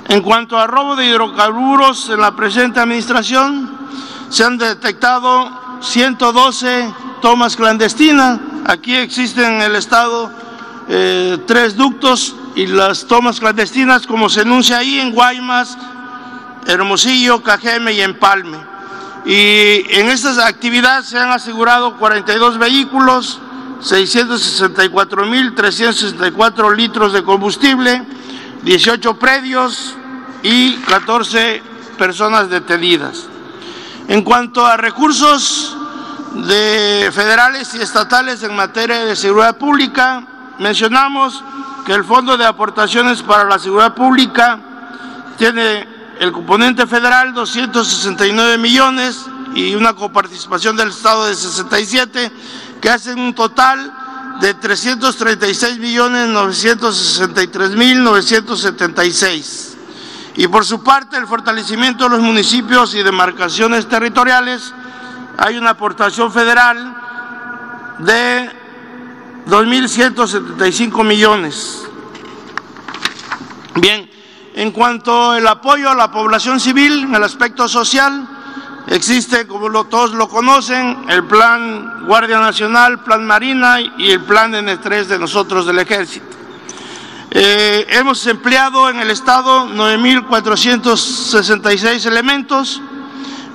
En 0.09 0.21
cuanto 0.21 0.59
a 0.59 0.67
robo 0.67 0.97
de 0.97 1.07
hidrocarburos 1.07 2.09
en 2.09 2.21
la 2.21 2.35
presente 2.35 2.81
administración, 2.81 3.71
se 4.31 4.43
han 4.43 4.59
detectado 4.59 5.79
112 5.81 7.12
tomas 7.23 7.57
clandestinas. 7.57 8.39
Aquí 8.67 8.95
existen 8.95 9.55
en 9.55 9.63
el 9.63 9.77
Estado 9.77 10.31
eh, 10.89 11.39
tres 11.47 11.75
ductos 11.77 12.37
y 12.55 12.67
las 12.67 13.07
tomas 13.07 13.41
clandestinas, 13.41 14.07
como 14.07 14.29
se 14.29 14.43
enuncia 14.43 14.77
ahí 14.77 15.01
en 15.01 15.13
Guaymas, 15.13 15.79
Hermosillo, 16.67 17.43
Cajeme 17.43 17.95
y 17.95 18.03
Empalme. 18.03 18.59
Y 19.25 19.87
en 19.89 20.11
esta 20.11 20.47
actividad 20.47 21.03
se 21.03 21.19
han 21.19 21.31
asegurado 21.31 21.97
42 21.97 22.59
vehículos, 22.59 23.41
664.364 23.81 26.77
litros 26.77 27.15
de 27.15 27.23
combustible, 27.23 28.05
18 28.65 29.19
predios, 29.19 29.97
y 30.43 30.75
14 30.75 31.63
personas 31.97 32.51
detenidas. 32.51 33.29
En 34.09 34.23
cuanto 34.23 34.67
a 34.67 34.77
recursos 34.77 35.77
de 36.35 37.11
federales 37.13 37.75
y 37.75 37.83
estatales 37.83 38.43
en 38.43 38.57
materia 38.57 39.05
de 39.05 39.17
seguridad 39.17 39.57
pública, 39.57 40.27
mencionamos 40.59 41.45
que 41.85 41.93
el 41.93 42.05
Fondo 42.05 42.37
de 42.37 42.47
Aportaciones 42.47 43.23
para 43.23 43.45
la 43.45 43.59
Seguridad 43.59 43.95
Pública 43.95 44.59
tiene 45.37 45.87
el 46.21 46.33
componente 46.33 46.87
federal 46.87 47.35
269 47.35 48.59
millones 48.59 49.27
y 49.55 49.75
una 49.75 49.93
coparticipación 49.93 50.77
del 50.77 50.89
Estado 50.89 51.27
de 51.27 51.35
67, 51.35 52.33
que 52.81 52.91
hacen 52.91 53.19
un 53.19 53.35
total 53.35 53.93
de 54.41 54.55
336 54.55 55.79
millones 55.79 56.29
963 56.29 57.71
mil 57.73 58.03
976. 58.03 59.77
Y 60.37 60.49
por 60.49 60.65
su 60.65 60.83
parte, 60.83 61.17
el 61.19 61.27
fortalecimiento 61.27 62.05
de 62.05 62.11
los 62.11 62.21
municipios 62.21 62.95
y 62.95 63.03
demarcaciones 63.03 63.87
territoriales, 63.87 64.73
hay 65.43 65.59
una 65.59 65.71
aportación 65.71 66.31
federal 66.31 66.95
de 67.99 68.49
2.175 69.49 71.05
millones. 71.05 71.83
Bien, 73.75 74.09
en 74.55 74.71
cuanto 74.71 75.33
al 75.33 75.49
apoyo 75.49 75.91
a 75.91 75.97
la 75.97 76.13
población 76.13 76.61
civil 76.61 77.03
en 77.03 77.17
el 77.17 77.25
aspecto 77.25 77.67
social, 77.67 78.29
existe, 78.87 79.49
como 79.49 79.69
todos 79.87 80.13
lo 80.13 80.29
conocen, 80.29 81.07
el 81.09 81.25
Plan 81.25 82.05
Guardia 82.07 82.39
Nacional, 82.39 83.03
Plan 83.03 83.27
Marina 83.27 83.81
y 83.81 84.13
el 84.13 84.21
Plan 84.21 84.53
N3 84.53 85.07
de 85.07 85.19
nosotros 85.19 85.67
del 85.67 85.81
Ejército. 85.81 86.37
Eh, 87.33 87.85
hemos 87.89 88.25
empleado 88.29 88.89
en 88.91 89.01
el 89.01 89.11
Estado 89.11 89.67
9.466 89.67 92.07
elementos, 92.07 92.81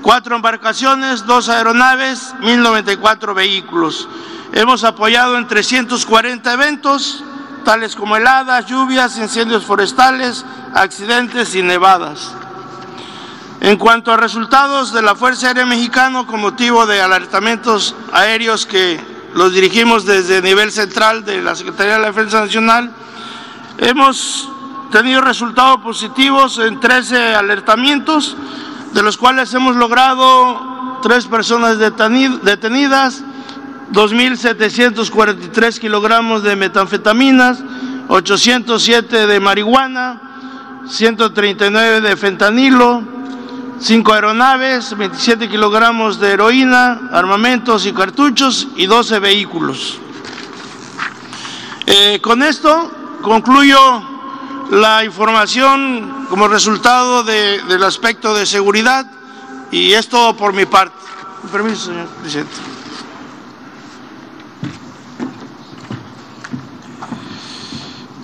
cuatro 0.08 0.38
embarcaciones, 0.38 1.26
dos 1.26 1.50
aeronaves, 1.50 2.34
1.094 2.40 3.36
vehículos. 3.36 4.08
Hemos 4.54 4.86
apoyado 4.86 5.38
en 5.38 5.50
340 5.50 6.54
eventos, 6.54 7.26
tales 7.66 7.94
como 7.94 8.16
heladas, 8.16 8.68
lluvias, 8.68 9.18
incendios 9.18 9.66
forestales, 9.66 10.46
accidentes 10.74 11.54
y 11.56 11.62
nevadas. 11.62 12.32
En 13.60 13.76
cuanto 13.76 14.14
a 14.14 14.16
resultados 14.16 14.94
de 14.94 15.02
la 15.02 15.14
Fuerza 15.14 15.48
Aérea 15.48 15.66
Mexicana 15.66 16.26
con 16.26 16.40
motivo 16.40 16.86
de 16.86 17.02
alertamientos 17.02 17.94
aéreos 18.14 18.66
que 18.66 19.02
los 19.34 19.52
dirigimos 19.52 20.06
desde 20.06 20.42
nivel 20.42 20.72
central 20.72 21.26
de 21.26 21.42
la 21.42 21.54
Secretaría 21.54 21.96
de 21.96 22.00
la 22.00 22.08
Defensa 22.08 22.40
Nacional, 22.40 22.94
hemos 23.78 24.48
tenido 24.90 25.20
resultados 25.20 25.82
positivos 25.82 26.60
en 26.60 26.80
13 26.80 27.36
alertamientos, 27.36 28.38
de 28.94 29.04
los 29.04 29.18
cuales 29.18 29.54
hemos 29.54 29.76
logrado 29.76 31.00
tres 31.02 31.26
personas 31.26 31.78
detenidas, 31.78 33.24
2.743 33.92 35.80
kilogramos 35.80 36.44
de 36.44 36.56
metanfetaminas, 36.56 37.64
807 38.08 39.28
de 39.28 39.40
marihuana, 39.40 40.84
139 40.88 42.02
de 42.02 42.18
fentanilo, 42.18 43.04
5 43.80 44.14
aeronaves, 44.14 44.98
27 44.98 45.50
kilogramos 45.50 46.20
de 46.20 46.32
heroína, 46.32 47.10
armamentos 47.12 47.86
y 47.86 47.94
cartuchos 47.94 48.68
y 48.76 48.86
12 48.88 49.20
vehículos. 49.20 50.00
Eh, 51.86 52.20
con 52.22 52.44
esto 52.44 52.92
concluyo 53.22 54.17
la 54.72 55.04
información 55.04 56.28
como 56.30 56.48
resultado 56.48 57.24
del 57.24 57.84
aspecto 57.84 58.34
de 58.36 58.46
seguridad 58.46 59.06
y 59.72 59.94
es 59.94 60.08
todo 60.08 60.36
por 60.36 60.54
mi 60.54 60.66
parte. 60.66 60.96
permiso, 61.52 61.86
señor 61.86 62.08
presidente. 62.08 62.52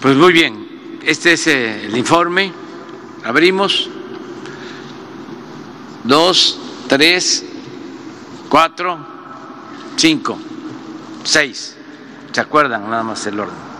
Pues 0.01 0.17
muy 0.17 0.33
bien, 0.33 0.99
este 1.03 1.33
es 1.33 1.47
eh, 1.47 1.85
el 1.85 1.97
informe. 1.97 2.51
Abrimos. 3.23 3.89
Dos, 6.03 6.59
tres, 6.89 7.45
cuatro, 8.49 8.97
cinco, 9.95 10.37
seis. 11.23 11.77
¿Se 12.33 12.41
acuerdan 12.41 12.89
nada 12.89 13.03
más 13.03 13.25
el 13.27 13.39
orden? 13.39 13.72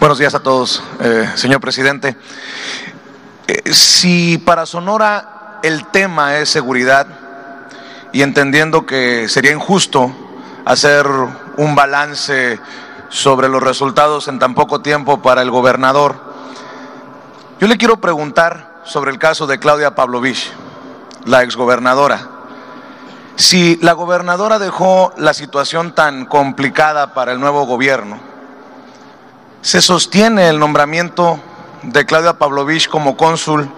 Buenos 0.00 0.16
días 0.16 0.34
a 0.34 0.40
todos, 0.40 0.82
eh, 1.00 1.30
señor 1.34 1.60
presidente. 1.60 2.16
Eh, 3.46 3.74
si 3.74 4.38
para 4.38 4.64
Sonora 4.64 5.58
el 5.62 5.88
tema 5.88 6.38
es 6.38 6.48
seguridad 6.48 7.06
y 8.10 8.22
entendiendo 8.22 8.86
que 8.86 9.28
sería 9.28 9.52
injusto 9.52 10.10
hacer 10.64 11.06
un 11.58 11.74
balance 11.74 12.58
sobre 13.10 13.50
los 13.50 13.62
resultados 13.62 14.26
en 14.28 14.38
tan 14.38 14.54
poco 14.54 14.80
tiempo 14.80 15.20
para 15.20 15.42
el 15.42 15.50
gobernador, 15.50 16.16
yo 17.60 17.66
le 17.66 17.76
quiero 17.76 17.98
preguntar 18.00 18.80
sobre 18.86 19.10
el 19.10 19.18
caso 19.18 19.46
de 19.46 19.58
Claudia 19.58 19.94
Pavlovich, 19.94 20.50
la 21.26 21.42
exgobernadora. 21.42 22.26
Si 23.36 23.76
la 23.82 23.92
gobernadora 23.92 24.58
dejó 24.58 25.12
la 25.18 25.34
situación 25.34 25.94
tan 25.94 26.24
complicada 26.24 27.12
para 27.12 27.32
el 27.32 27.38
nuevo 27.40 27.66
gobierno, 27.66 28.29
se 29.62 29.82
sostiene 29.82 30.48
el 30.48 30.58
nombramiento 30.58 31.38
de 31.82 32.06
Claudia 32.06 32.38
Pavlovich 32.38 32.88
como 32.88 33.16
cónsul 33.16 33.70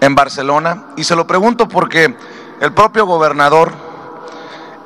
en 0.00 0.14
Barcelona. 0.14 0.88
Y 0.96 1.04
se 1.04 1.16
lo 1.16 1.26
pregunto 1.26 1.68
porque 1.68 2.14
el 2.60 2.72
propio 2.72 3.06
gobernador, 3.06 3.72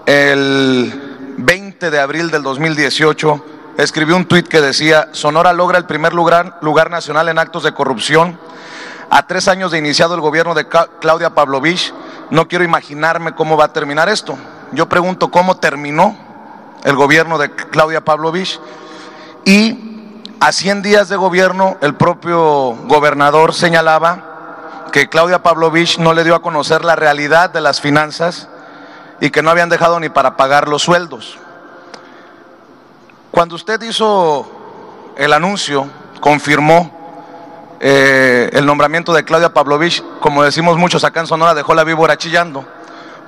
el 0.07 1.35
20 1.39 1.91
de 1.91 2.01
abril 2.01 2.31
del 2.31 2.43
2018, 2.43 3.45
escribió 3.77 4.17
un 4.17 4.27
tuit 4.27 4.47
que 4.47 4.61
decía, 4.61 5.09
Sonora 5.13 5.53
logra 5.53 5.79
el 5.79 5.85
primer 5.85 6.13
lugar, 6.15 6.59
lugar 6.63 6.91
nacional 6.91 7.29
en 7.29 7.39
actos 7.39 7.65
de 7.65 7.75
corrupción. 7.75 8.39
A 9.11 9.27
tres 9.27 9.49
años 9.49 9.73
de 9.73 9.79
iniciado 9.79 10.15
el 10.15 10.21
gobierno 10.21 10.55
de 10.55 10.67
Claudia 11.01 11.35
Pavlovich, 11.35 11.93
no 12.31 12.49
quiero 12.49 12.65
imaginarme 12.65 13.35
cómo 13.35 13.57
va 13.57 13.67
a 13.67 13.73
terminar 13.73 14.09
esto. 14.09 14.37
Yo 14.73 14.89
pregunto 14.89 15.31
cómo 15.31 15.57
terminó 15.59 16.17
el 16.85 16.97
gobierno 16.97 17.39
de 17.39 17.51
Claudia 17.51 18.05
Pavlovich 18.05 18.61
y 19.45 19.96
a 20.41 20.53
100 20.53 20.83
días 20.83 21.09
de 21.09 21.17
gobierno 21.17 21.77
el 21.81 21.95
propio 21.95 22.73
gobernador 22.87 23.55
señalaba 23.55 24.87
que 24.93 25.09
Claudia 25.09 25.43
Pavlovich 25.43 25.99
no 25.99 26.15
le 26.15 26.25
dio 26.25 26.35
a 26.35 26.43
conocer 26.43 26.85
la 26.85 26.97
realidad 26.97 27.51
de 27.51 27.61
las 27.61 27.81
finanzas 27.81 28.49
y 29.21 29.31
que 29.31 29.43
no 29.43 29.51
habían 29.51 29.69
dejado 29.69 29.99
ni 30.01 30.09
para 30.09 30.37
pagar 30.37 30.69
los 30.69 30.83
sueldos. 30.83 31.39
Cuando 33.31 33.55
usted 33.55 33.81
hizo 33.83 34.51
el 35.17 35.33
anuncio, 35.33 35.89
confirmó 36.21 36.91
eh, 37.81 38.51
el 38.53 38.65
nombramiento 38.65 39.13
de 39.13 39.25
Claudia 39.25 39.53
Pavlovich, 39.53 40.03
como 40.21 40.43
decimos 40.43 40.77
muchos 40.79 41.05
acá 41.05 41.21
en 41.21 41.27
Sonora, 41.27 41.55
dejó 41.55 41.75
la 41.75 41.85
víbora 41.85 42.17
chillando, 42.17 42.65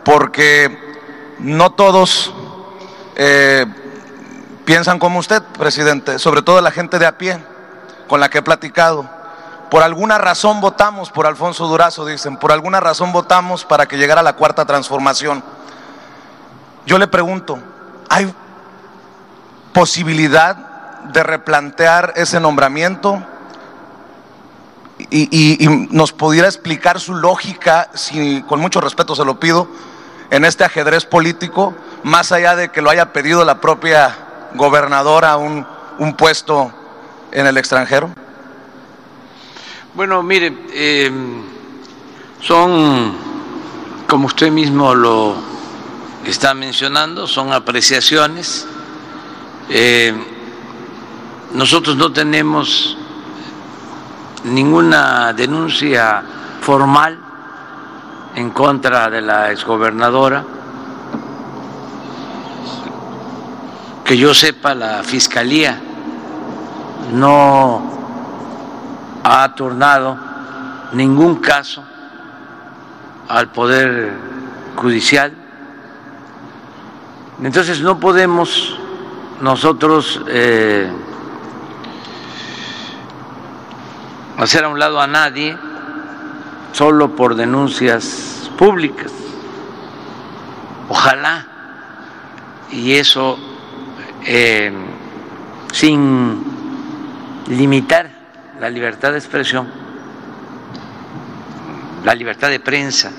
porque 0.04 1.04
no 1.38 1.70
todos 1.70 2.32
eh, 3.16 3.66
piensan 4.68 4.98
como 4.98 5.18
usted, 5.18 5.42
presidente, 5.58 6.18
sobre 6.18 6.42
todo 6.42 6.60
la 6.60 6.70
gente 6.70 6.98
de 6.98 7.06
a 7.06 7.16
pie 7.16 7.42
con 8.06 8.20
la 8.20 8.28
que 8.28 8.36
he 8.36 8.42
platicado. 8.42 9.08
Por 9.70 9.82
alguna 9.82 10.18
razón 10.18 10.60
votamos 10.60 11.10
por 11.10 11.26
Alfonso 11.26 11.66
Durazo, 11.66 12.04
dicen, 12.04 12.36
por 12.36 12.52
alguna 12.52 12.78
razón 12.78 13.10
votamos 13.10 13.64
para 13.64 13.86
que 13.86 13.96
llegara 13.96 14.22
la 14.22 14.34
cuarta 14.34 14.66
transformación. 14.66 15.42
Yo 16.84 16.98
le 16.98 17.06
pregunto, 17.06 17.58
¿hay 18.10 18.30
posibilidad 19.72 20.54
de 21.14 21.22
replantear 21.22 22.12
ese 22.16 22.38
nombramiento? 22.38 23.24
Y, 25.08 25.66
nos 25.90 26.12
pudiera 26.12 26.46
explicar 26.46 27.00
su 27.00 27.14
lógica, 27.14 27.88
si 27.94 28.42
con 28.42 28.60
mucho 28.60 28.82
respeto 28.82 29.16
se 29.16 29.24
lo 29.24 29.40
pido, 29.40 29.66
en 30.28 30.44
este 30.44 30.64
ajedrez 30.64 31.06
político, 31.06 31.74
más 32.02 32.32
allá 32.32 32.54
de 32.54 32.68
que 32.68 32.82
lo 32.82 32.90
haya 32.90 33.14
pedido 33.14 33.46
la 33.46 33.62
propia 33.62 34.27
gobernadora 34.54 35.36
un, 35.36 35.66
un 35.98 36.14
puesto 36.14 36.72
en 37.32 37.46
el 37.46 37.56
extranjero? 37.56 38.10
Bueno, 39.94 40.22
mire, 40.22 40.56
em, 40.72 41.42
son, 42.40 43.16
como 44.06 44.26
usted 44.26 44.50
mismo 44.50 44.94
lo 44.94 45.34
está 46.24 46.54
mencionando, 46.54 47.26
son 47.26 47.52
apreciaciones. 47.52 48.66
Em, 49.68 50.22
nosotros 51.52 51.96
no 51.96 52.12
tenemos 52.12 52.96
ninguna 54.44 55.32
denuncia 55.32 56.22
formal 56.60 57.18
en 58.34 58.50
contra 58.50 59.10
de 59.10 59.20
la 59.20 59.50
exgobernadora. 59.50 60.44
Que 64.08 64.16
yo 64.16 64.32
sepa, 64.32 64.74
la 64.74 65.02
Fiscalía 65.02 65.78
no 67.12 67.82
ha 69.22 69.54
turnado 69.54 70.16
ningún 70.94 71.36
caso 71.36 71.84
al 73.28 73.52
Poder 73.52 74.14
Judicial. 74.76 75.30
Entonces 77.42 77.82
no 77.82 78.00
podemos 78.00 78.78
nosotros 79.42 80.22
eh, 80.26 80.90
hacer 84.38 84.64
a 84.64 84.68
un 84.68 84.78
lado 84.78 85.02
a 85.02 85.06
nadie 85.06 85.54
solo 86.72 87.14
por 87.14 87.34
denuncias 87.34 88.50
públicas. 88.56 89.12
Ojalá, 90.88 91.46
y 92.70 92.94
eso 92.94 93.38
eh, 94.24 94.72
sin 95.72 96.44
limitar 97.48 98.10
la 98.60 98.70
libertad 98.70 99.12
de 99.12 99.18
expresión, 99.18 99.68
la 102.04 102.14
libertad 102.14 102.48
de 102.48 102.60
prensa, 102.60 103.10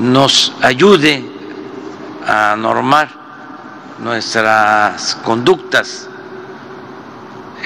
nos 0.00 0.54
ayude 0.62 1.24
a 2.26 2.56
normar 2.56 3.08
nuestras 3.98 5.16
conductas 5.16 6.08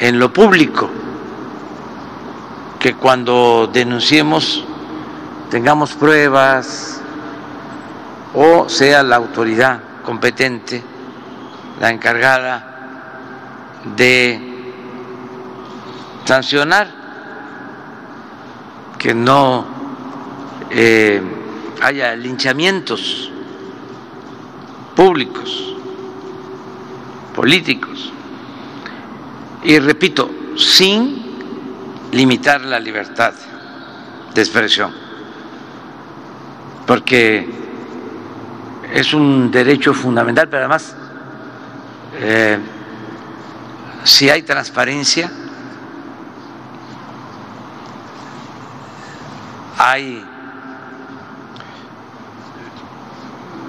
en 0.01 0.19
lo 0.19 0.33
público, 0.33 0.91
que 2.81 2.95
cuando 2.95 3.71
denunciemos 3.73 4.65
tengamos 5.51 5.93
pruebas 5.93 7.01
o 8.35 8.69
sea 8.69 9.03
la 9.05 9.17
autoridad 9.17 9.84
competente 10.05 10.83
la 11.81 11.91
encargada 11.91 12.75
de 13.97 14.73
sancionar 16.25 16.89
que 18.99 19.15
no 19.15 19.67
eh, 20.71 21.21
haya 21.83 22.15
linchamientos 22.17 23.31
públicos, 24.95 25.75
políticos. 27.35 28.13
Y 29.65 29.79
repito, 29.79 30.31
sin 30.57 31.23
limitar 32.13 32.61
la 32.63 32.79
libertad 32.79 33.35
de 34.35 34.41
expresión, 34.41 34.93
porque 36.87 37.64
es 38.93 39.15
un 39.15 39.51
derecho 39.51 39.95
fundamental, 39.95 40.49
pero 40.49 40.63
además, 40.63 40.95
eh, 42.17 42.59
si 44.05 44.29
hay 44.29 44.43
transparencia, 44.43 45.31
hay 49.79 50.25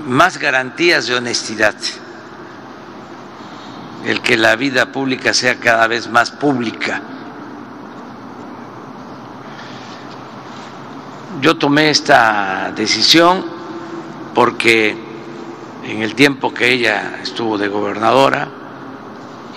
más 0.06 0.38
garantías 0.38 1.08
de 1.08 1.16
honestidad, 1.16 1.76
el 4.06 4.22
que 4.22 4.38
la 4.38 4.56
vida 4.56 4.92
pública 4.92 5.34
sea 5.34 5.60
cada 5.60 5.88
vez 5.88 6.10
más 6.10 6.30
pública. 6.32 7.02
Yo 11.42 11.58
tomé 11.58 11.90
esta 11.90 12.72
decisión 12.76 13.46
porque 14.34 15.05
en 15.86 16.02
el 16.02 16.16
tiempo 16.16 16.54
que 16.54 16.72
ella 16.72 17.20
estuvo 17.22 17.58
de 17.58 17.68
gobernadora 17.68 18.48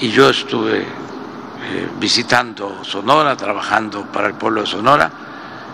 y 0.00 0.10
yo 0.10 0.28
estuve 0.28 0.80
eh, 0.80 1.88
visitando 1.98 2.84
Sonora, 2.84 3.34
trabajando 3.36 4.04
para 4.04 4.28
el 4.28 4.34
pueblo 4.34 4.60
de 4.60 4.66
Sonora, 4.66 5.10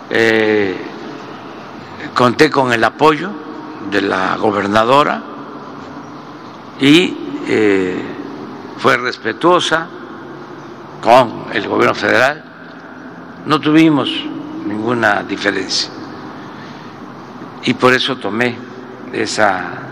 eh, 0.09 0.77
conté 2.13 2.49
con 2.49 2.71
el 2.71 2.83
apoyo 2.83 3.31
de 3.91 4.01
la 4.01 4.37
gobernadora 4.37 5.21
y 6.79 7.17
eh, 7.47 8.01
fue 8.77 8.97
respetuosa 8.97 9.87
con 11.01 11.47
el 11.53 11.67
gobierno 11.67 11.95
federal. 11.95 12.43
No 13.45 13.59
tuvimos 13.59 14.09
ninguna 14.65 15.21
diferencia 15.21 15.91
y 17.63 17.73
por 17.73 17.93
eso 17.93 18.15
tomé 18.17 18.57
esa 19.11 19.84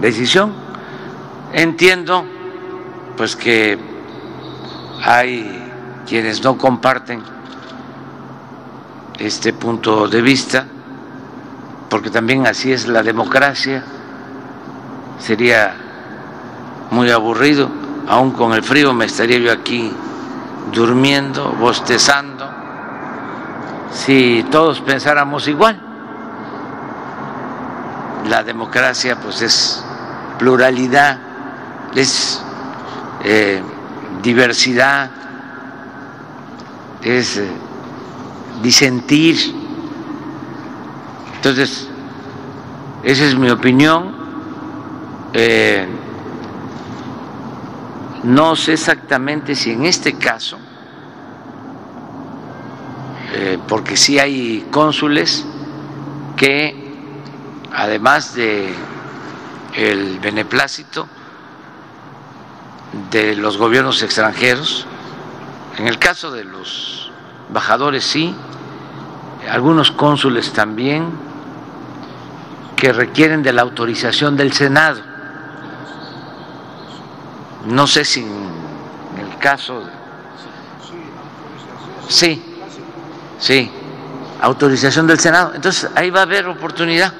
decisión. 0.00 0.52
Entiendo 1.52 2.24
pues 3.16 3.36
que 3.36 3.78
hay 5.02 5.64
quienes 6.06 6.42
no 6.42 6.56
comparten 6.58 7.22
este 9.18 9.52
punto 9.52 10.08
de 10.08 10.20
vista 10.20 10.66
porque 11.88 12.10
también 12.10 12.46
así 12.46 12.72
es 12.72 12.88
la 12.88 13.02
democracia. 13.02 13.82
Sería 15.18 15.74
muy 16.90 17.10
aburrido, 17.10 17.68
aún 18.08 18.32
con 18.32 18.52
el 18.52 18.62
frío 18.62 18.92
me 18.92 19.06
estaría 19.06 19.38
yo 19.38 19.52
aquí 19.52 19.92
durmiendo, 20.72 21.52
bostezando, 21.52 22.48
si 23.92 24.44
todos 24.50 24.80
pensáramos 24.80 25.48
igual. 25.48 25.80
La 28.28 28.42
democracia 28.42 29.16
pues 29.20 29.42
es 29.42 29.85
pluralidad, 30.38 31.18
es 31.94 32.42
eh, 33.24 33.62
diversidad, 34.22 35.10
es 37.02 37.36
eh, 37.38 37.48
disentir 38.62 39.36
entonces, 41.36 41.86
esa 43.04 43.24
es 43.24 43.38
mi 43.38 43.48
opinión. 43.50 44.16
Eh, 45.32 45.86
no 48.24 48.56
sé 48.56 48.72
exactamente 48.72 49.54
si 49.54 49.70
en 49.70 49.84
este 49.86 50.14
caso, 50.14 50.58
porque 53.68 53.96
sí 53.96 54.18
hay 54.18 54.66
cónsules 54.72 55.44
que, 56.36 56.74
además 57.72 58.34
de 58.34 58.74
el 59.76 60.18
beneplácito 60.20 61.06
de 63.10 63.36
los 63.36 63.58
gobiernos 63.58 64.02
extranjeros, 64.02 64.86
en 65.76 65.86
el 65.86 65.98
caso 65.98 66.30
de 66.30 66.44
los 66.44 67.12
embajadores 67.48 68.04
sí, 68.04 68.34
algunos 69.50 69.90
cónsules 69.90 70.52
también, 70.52 71.10
que 72.74 72.92
requieren 72.92 73.42
de 73.42 73.52
la 73.52 73.62
autorización 73.62 74.36
del 74.36 74.52
Senado. 74.52 75.00
No 77.66 77.86
sé 77.86 78.04
si 78.04 78.20
en 78.20 79.18
el 79.18 79.38
caso... 79.38 79.82
Sí, 82.08 82.56
sí, 83.38 83.70
autorización 84.40 85.06
del 85.06 85.18
Senado. 85.18 85.52
Entonces 85.54 85.90
ahí 85.94 86.10
va 86.10 86.20
a 86.20 86.22
haber 86.22 86.46
oportunidad 86.46 87.12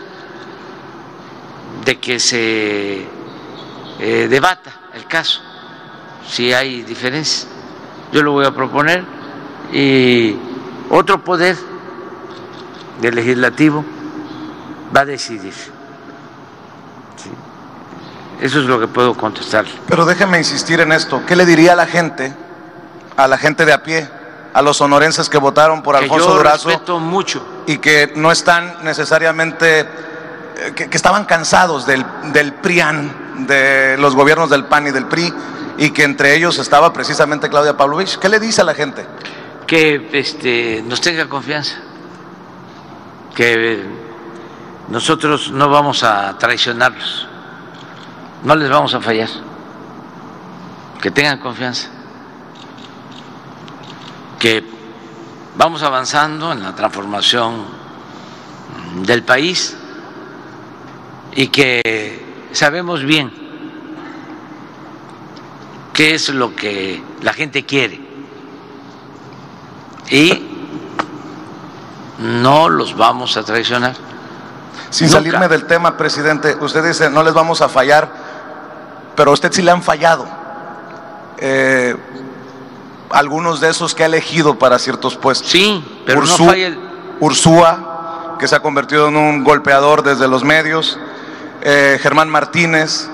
de 1.86 1.98
que 1.98 2.20
se 2.20 3.06
eh, 3.98 4.26
debata 4.28 4.72
el 4.92 5.06
caso, 5.06 5.40
si 6.28 6.52
hay 6.52 6.82
diferencia. 6.82 7.48
Yo 8.12 8.22
lo 8.22 8.32
voy 8.32 8.44
a 8.44 8.50
proponer 8.50 9.04
y 9.72 10.36
otro 10.90 11.24
poder 11.24 11.56
del 13.00 13.14
legislativo 13.14 13.84
va 14.94 15.00
a 15.00 15.04
decidir. 15.04 15.54
Eso 18.40 18.60
es 18.60 18.66
lo 18.66 18.78
que 18.78 18.86
puedo 18.86 19.14
contestar. 19.14 19.64
Pero 19.88 20.04
déjeme 20.04 20.38
insistir 20.38 20.80
en 20.80 20.92
esto. 20.92 21.22
¿Qué 21.26 21.36
le 21.36 21.46
diría 21.46 21.72
a 21.72 21.76
la 21.76 21.86
gente, 21.86 22.34
a 23.16 23.26
la 23.26 23.38
gente 23.38 23.64
de 23.64 23.72
a 23.72 23.82
pie, 23.82 24.08
a 24.52 24.60
los 24.62 24.76
sonorenses 24.76 25.30
que 25.30 25.38
votaron 25.38 25.82
por 25.82 25.96
Alfonso 25.96 26.28
yo 26.28 26.34
Durazo? 26.36 26.68
Respeto 26.68 26.98
mucho. 26.98 27.44
Y 27.66 27.78
que 27.78 28.12
no 28.14 28.30
están 28.30 28.84
necesariamente, 28.84 29.88
que, 30.74 30.88
estaban 30.92 31.24
cansados 31.24 31.86
del, 31.86 32.04
del 32.32 32.54
PRIAN, 32.54 33.46
de 33.46 33.96
los 33.98 34.14
gobiernos 34.14 34.48
del 34.48 34.64
PAN 34.64 34.86
y 34.86 34.90
del 34.90 35.06
PRI, 35.06 35.32
y 35.78 35.90
que 35.90 36.04
entre 36.04 36.34
ellos 36.34 36.58
estaba 36.58 36.92
precisamente 36.92 37.50
Claudia 37.50 37.76
Pavlovich. 37.76 38.18
¿Qué 38.18 38.28
le 38.28 38.40
dice 38.40 38.62
a 38.62 38.64
la 38.64 38.74
gente? 38.74 39.06
Que 39.66 40.08
este, 40.12 40.82
nos 40.86 41.00
tenga 41.00 41.28
confianza, 41.28 41.76
que 43.34 43.84
nosotros 44.88 45.50
no 45.50 45.68
vamos 45.68 46.02
a 46.02 46.38
traicionarlos, 46.38 47.28
no 48.42 48.54
les 48.54 48.70
vamos 48.70 48.94
a 48.94 49.00
fallar, 49.00 49.28
que 51.02 51.10
tengan 51.10 51.38
confianza, 51.38 51.88
que 54.38 54.64
vamos 55.56 55.82
avanzando 55.82 56.52
en 56.52 56.62
la 56.62 56.74
transformación 56.74 57.64
del 59.02 59.22
país 59.22 59.76
y 61.36 61.48
que 61.48 62.24
sabemos 62.52 63.04
bien 63.04 63.30
qué 65.92 66.14
es 66.14 66.28
lo 66.30 66.54
que 66.56 67.02
la 67.22 67.32
gente 67.32 67.64
quiere. 67.64 68.00
Y 70.10 70.42
no 72.18 72.68
los 72.68 72.96
vamos 72.96 73.36
a 73.36 73.42
traicionar. 73.42 73.94
Sin 74.90 75.08
Nunca. 75.08 75.18
salirme 75.18 75.48
del 75.48 75.66
tema, 75.66 75.96
presidente, 75.96 76.56
usted 76.60 76.82
dice, 76.84 77.10
no 77.10 77.22
les 77.22 77.34
vamos 77.34 77.60
a 77.60 77.68
fallar, 77.68 78.10
pero 79.16 79.30
a 79.30 79.34
usted 79.34 79.52
sí 79.52 79.62
le 79.62 79.70
han 79.70 79.82
fallado. 79.82 80.26
Eh, 81.38 81.96
algunos 83.10 83.60
de 83.60 83.68
esos 83.70 83.94
que 83.94 84.04
ha 84.04 84.06
elegido 84.06 84.58
para 84.58 84.78
ciertos 84.78 85.16
puestos. 85.16 85.50
Sí, 85.50 85.84
pero 86.06 86.22
Ursú- 86.22 86.38
no 86.44 86.50
falla 86.50 86.66
el... 86.68 86.78
Ursúa, 87.20 88.36
que 88.38 88.46
se 88.46 88.54
ha 88.54 88.60
convertido 88.60 89.08
en 89.08 89.16
un 89.16 89.44
golpeador 89.44 90.02
desde 90.02 90.28
los 90.28 90.44
medios. 90.44 90.98
Eh, 91.68 91.98
Germán 92.00 92.30
Martínez, 92.30 93.08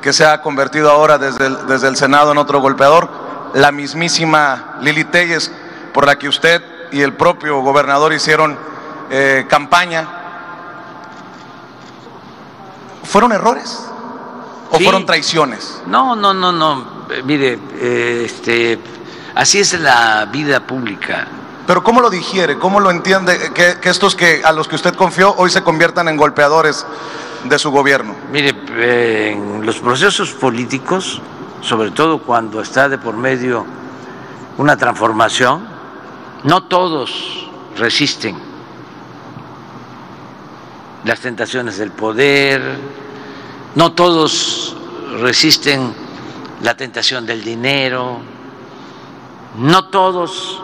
que 0.00 0.14
se 0.14 0.24
ha 0.24 0.40
convertido 0.40 0.90
ahora 0.90 1.18
desde 1.18 1.44
el, 1.44 1.66
desde 1.66 1.86
el 1.86 1.96
Senado 1.98 2.32
en 2.32 2.38
otro 2.38 2.58
golpeador. 2.58 3.10
La 3.52 3.72
mismísima 3.72 4.78
Lili 4.80 5.04
Telles, 5.04 5.52
por 5.92 6.06
la 6.06 6.16
que 6.18 6.26
usted 6.26 6.62
y 6.92 7.02
el 7.02 7.12
propio 7.12 7.60
gobernador 7.60 8.14
hicieron 8.14 8.56
eh, 9.10 9.44
campaña. 9.50 10.08
¿Fueron 13.04 13.32
errores? 13.32 13.86
¿O 14.70 14.78
Sí. 14.78 14.84
fueron 14.84 15.04
traiciones? 15.04 15.82
No, 15.86 16.16
no, 16.16 16.32
no, 16.32 16.52
no. 16.52 16.86
Mire, 17.24 17.58
eh, 17.80 18.22
este, 18.24 18.80
así 19.34 19.58
es 19.58 19.78
la 19.78 20.24
vida 20.32 20.60
pública. 20.60 21.26
Pero 21.66 21.84
¿cómo 21.84 22.00
lo 22.00 22.08
digiere? 22.08 22.58
¿Cómo 22.58 22.80
lo 22.80 22.90
entiende 22.90 23.52
que, 23.52 23.78
que 23.78 23.90
estos 23.90 24.16
que 24.16 24.40
a 24.42 24.52
los 24.52 24.68
que 24.68 24.76
usted 24.76 24.94
confió 24.94 25.34
hoy 25.36 25.50
se 25.50 25.62
conviertan 25.62 26.08
en 26.08 26.16
golpeadores 26.16 26.86
de 27.44 27.58
su 27.58 27.70
gobierno? 27.70 28.14
Mire, 28.30 28.54
en 29.32 29.64
los 29.64 29.78
procesos 29.78 30.32
políticos, 30.32 31.20
sobre 31.62 31.90
todo 31.90 32.22
cuando 32.22 32.60
está 32.60 32.88
de 32.88 32.98
por 32.98 33.16
medio 33.16 33.66
una 34.58 34.76
transformación, 34.76 35.66
no 36.44 36.64
todos 36.64 37.48
resisten 37.76 38.36
las 41.04 41.20
tentaciones 41.20 41.78
del 41.78 41.90
poder, 41.90 42.62
no 43.74 43.92
todos 43.92 44.76
resisten 45.20 45.94
la 46.62 46.76
tentación 46.76 47.24
del 47.24 47.42
dinero, 47.42 48.18
no 49.56 49.86
todos 49.86 50.62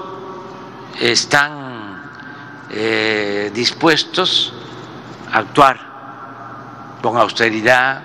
están 1.01 2.11
eh, 2.71 3.51
dispuestos 3.55 4.53
a 5.33 5.39
actuar 5.39 5.86
con 7.07 7.19
austeridad. 7.19 8.03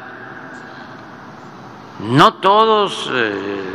No 2.02 2.36
todos 2.36 3.10
eh, 3.12 3.74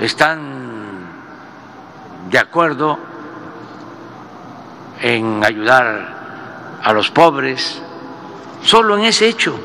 están 0.00 1.08
de 2.28 2.38
acuerdo 2.38 2.98
en 5.00 5.42
ayudar 5.42 6.78
a 6.82 6.92
los 6.92 7.10
pobres, 7.10 7.80
solo 8.62 8.98
en 8.98 9.04
ese 9.04 9.28
hecho. 9.28 9.58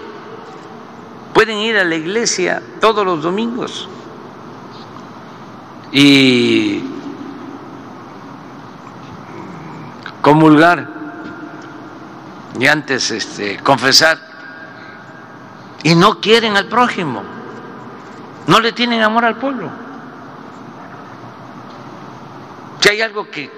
Pueden 1.34 1.58
ir 1.58 1.78
a 1.78 1.84
la 1.84 1.96
iglesia 1.96 2.64
todos 2.80 3.06
los 3.06 3.22
domingos 3.22 3.90
y 5.92 6.82
comulgar 10.22 10.88
y 12.58 12.66
antes 12.66 13.12
este, 13.12 13.58
confesar 13.58 14.29
y 15.84 15.96
no 15.96 16.20
quieren 16.20 16.58
al 16.58 16.66
prójimo, 16.66 17.24
no 18.48 18.60
le 18.60 18.72
tienen 18.72 19.02
amor 19.02 19.26
al 19.26 19.36
pueblo. 19.36 19.70
Si 22.80 22.90
hay 22.90 23.02
algo 23.02 23.30
que 23.30 23.50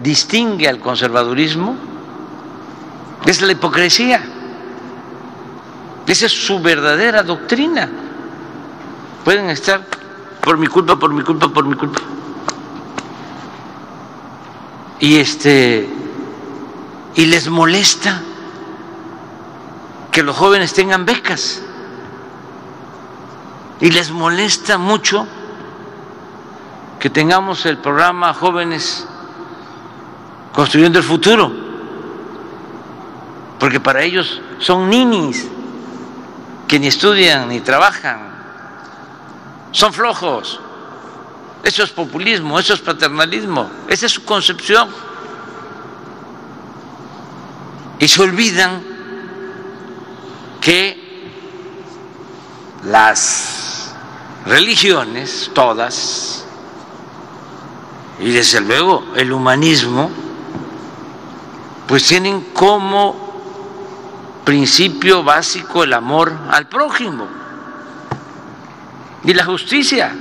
distingue 0.00 0.68
al 0.68 0.80
conservadurismo, 0.80 1.76
es 3.26 3.40
la 3.40 3.52
hipocresía. 3.52 4.22
Esa 6.06 6.26
es 6.26 6.32
su 6.32 6.60
verdadera 6.60 7.22
doctrina. 7.22 7.88
Pueden 9.24 9.48
estar 9.48 9.86
por 10.42 10.58
mi 10.58 10.66
culpa, 10.66 10.96
por 10.96 11.12
mi 11.12 11.22
culpa, 11.22 11.48
por 11.48 11.64
mi 11.64 11.74
culpa. 11.74 12.00
Y 15.00 15.16
este 15.16 15.88
y 17.14 17.26
les 17.26 17.48
molesta 17.48 18.22
que 20.14 20.22
los 20.22 20.36
jóvenes 20.36 20.72
tengan 20.72 21.04
becas. 21.04 21.60
Y 23.80 23.90
les 23.90 24.12
molesta 24.12 24.78
mucho 24.78 25.26
que 27.00 27.10
tengamos 27.10 27.66
el 27.66 27.78
programa 27.78 28.32
Jóvenes 28.32 29.08
Construyendo 30.52 31.00
el 31.00 31.04
Futuro, 31.04 31.50
porque 33.58 33.80
para 33.80 34.02
ellos 34.04 34.40
son 34.60 34.88
ninis 34.88 35.48
que 36.68 36.78
ni 36.78 36.86
estudian 36.86 37.48
ni 37.48 37.58
trabajan, 37.58 38.20
son 39.72 39.92
flojos. 39.92 40.60
Eso 41.64 41.82
es 41.82 41.90
populismo, 41.90 42.60
eso 42.60 42.74
es 42.74 42.80
paternalismo, 42.80 43.68
esa 43.88 44.06
es 44.06 44.12
su 44.12 44.24
concepción. 44.24 44.88
Y 47.98 48.06
se 48.06 48.22
olvidan 48.22 48.93
que 50.64 50.96
las 52.84 53.92
religiones, 54.46 55.50
todas, 55.54 56.46
y 58.18 58.30
desde 58.30 58.62
luego 58.62 59.04
el 59.14 59.30
humanismo, 59.30 60.10
pues 61.86 62.06
tienen 62.06 62.40
como 62.54 63.14
principio 64.44 65.22
básico 65.22 65.84
el 65.84 65.92
amor 65.92 66.32
al 66.50 66.66
prójimo 66.66 67.28
y 69.22 69.34
la 69.34 69.44
justicia. 69.44 70.16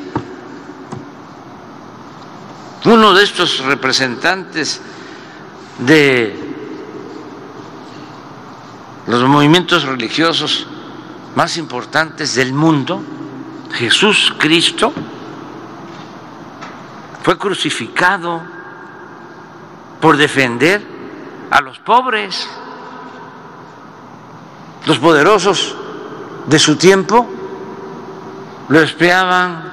Uno 2.83 3.13
de 3.13 3.23
estos 3.23 3.59
representantes 3.59 4.81
de 5.77 6.42
los 9.07 9.23
movimientos 9.23 9.83
religiosos 9.83 10.67
más 11.35 11.57
importantes 11.57 12.35
del 12.35 12.53
mundo, 12.53 13.01
Jesús 13.73 14.33
Cristo, 14.37 14.93
fue 17.23 17.37
crucificado 17.37 18.41
por 19.99 20.17
defender 20.17 20.85
a 21.49 21.61
los 21.61 21.79
pobres. 21.79 22.47
Los 24.85 24.99
poderosos 24.99 25.75
de 26.47 26.59
su 26.59 26.75
tiempo 26.75 27.29
lo 28.69 28.81
espiaban, 28.81 29.71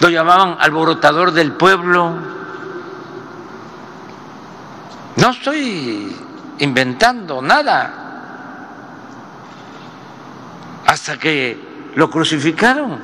lo 0.00 0.08
llamaban 0.08 0.56
alborotador 0.60 1.32
del 1.32 1.52
pueblo. 1.52 2.14
No 5.16 5.30
estoy 5.30 6.23
inventando 6.58 7.42
nada. 7.42 8.00
Hasta 10.86 11.18
que 11.18 11.92
lo 11.94 12.10
crucificaron. 12.10 13.00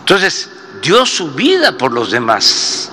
Entonces, 0.00 0.50
dio 0.82 1.06
su 1.06 1.32
vida 1.32 1.76
por 1.78 1.92
los 1.92 2.10
demás. 2.10 2.90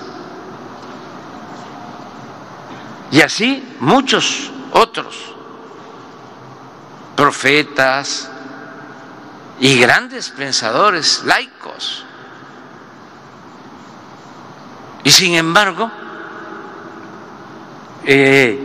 Y 3.10 3.20
así 3.20 3.76
muchos 3.80 4.50
otros 4.72 5.34
profetas 7.16 8.30
y 9.58 9.80
grandes 9.80 10.30
pensadores 10.30 11.24
laicos. 11.24 12.04
Y 15.02 15.10
sin 15.10 15.34
embargo, 15.34 15.90
eh, 18.10 18.58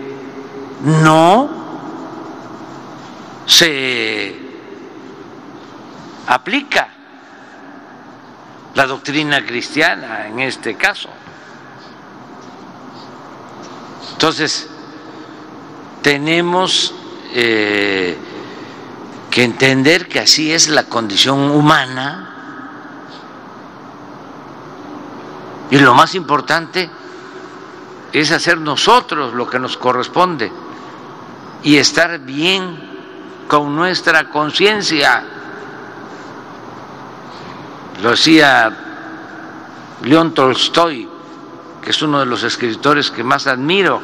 no 0.85 1.49
se 3.45 4.39
aplica 6.27 6.87
la 8.73 8.85
doctrina 8.85 9.45
cristiana 9.45 10.27
en 10.27 10.39
este 10.39 10.75
caso. 10.75 11.09
Entonces, 14.13 14.69
tenemos 16.01 16.95
eh, 17.33 18.17
que 19.29 19.43
entender 19.43 20.07
que 20.07 20.21
así 20.21 20.53
es 20.53 20.69
la 20.69 20.85
condición 20.85 21.51
humana 21.51 22.29
y 25.69 25.77
lo 25.79 25.93
más 25.93 26.15
importante 26.15 26.89
es 28.13 28.31
hacer 28.31 28.59
nosotros 28.59 29.33
lo 29.33 29.49
que 29.49 29.57
nos 29.57 29.75
corresponde 29.75 30.51
y 31.63 31.77
estar 31.77 32.19
bien 32.19 32.77
con 33.47 33.75
nuestra 33.75 34.29
conciencia. 34.29 35.23
Lo 38.03 38.11
decía 38.11 38.71
León 40.03 40.33
Tolstoy, 40.35 41.09
que 41.81 41.89
es 41.89 42.01
uno 42.03 42.19
de 42.19 42.27
los 42.27 42.43
escritores 42.43 43.09
que 43.09 43.23
más 43.23 43.47
admiro. 43.47 43.99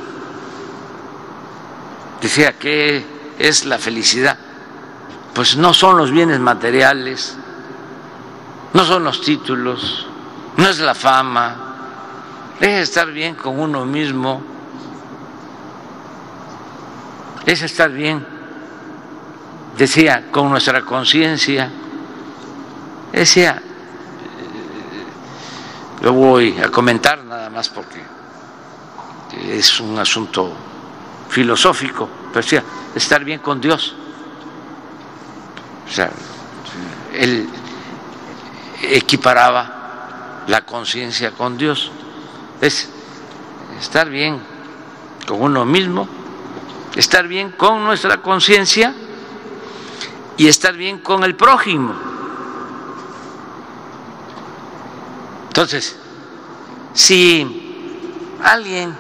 Decía, 2.20 2.57
¿qué 2.57 3.05
es 3.38 3.66
la 3.66 3.78
felicidad? 3.78 4.38
Pues 5.36 5.55
no 5.55 5.74
son 5.74 5.97
los 5.97 6.12
bienes 6.12 6.39
materiales, 6.39 7.38
no 8.74 8.84
son 8.86 9.03
los 9.03 9.22
títulos, 9.22 10.07
no 10.57 10.68
es 10.68 10.80
la 10.80 10.95
fama, 10.95 11.68
es 12.60 12.89
estar 12.89 13.12
bien 13.12 13.36
con 13.36 13.60
uno 13.60 13.86
mismo, 13.86 14.41
es 17.45 17.62
estar 17.62 17.89
bien, 17.91 18.26
decía, 19.78 20.26
con 20.32 20.49
nuestra 20.49 20.82
conciencia, 20.82 21.72
decía, 23.12 23.62
lo 26.01 26.14
voy 26.14 26.57
a 26.60 26.70
comentar 26.70 27.24
nada 27.24 27.49
más 27.49 27.70
porque 27.70 28.01
es 29.47 29.80
un 29.80 29.97
asunto 29.97 30.53
filosófico, 31.30 32.10
pero 32.32 32.43
decía, 32.43 32.64
estar 32.95 33.24
bien 33.24 33.39
con 33.39 33.62
Dios. 33.62 33.95
O 35.88 35.91
sea, 35.91 36.12
él 37.14 37.47
equiparaba 38.82 40.43
la 40.47 40.62
conciencia 40.62 41.32
con 41.32 41.57
Dios. 41.57 41.91
Es 42.62 42.89
estar 43.80 44.10
bien 44.10 44.41
con 45.28 45.41
uno 45.41 45.66
mismo, 45.66 46.07
estar 46.95 47.28
bien 47.28 47.51
con 47.51 47.84
nuestra 47.84 48.22
conciencia 48.22 48.93
y 50.38 50.47
estar 50.47 50.74
bien 50.76 50.99
con 50.99 51.24
el 51.24 51.36
prójimo. 51.36 51.93
Entonces, 55.47 55.97
si 56.93 58.38
alguien 58.43 58.95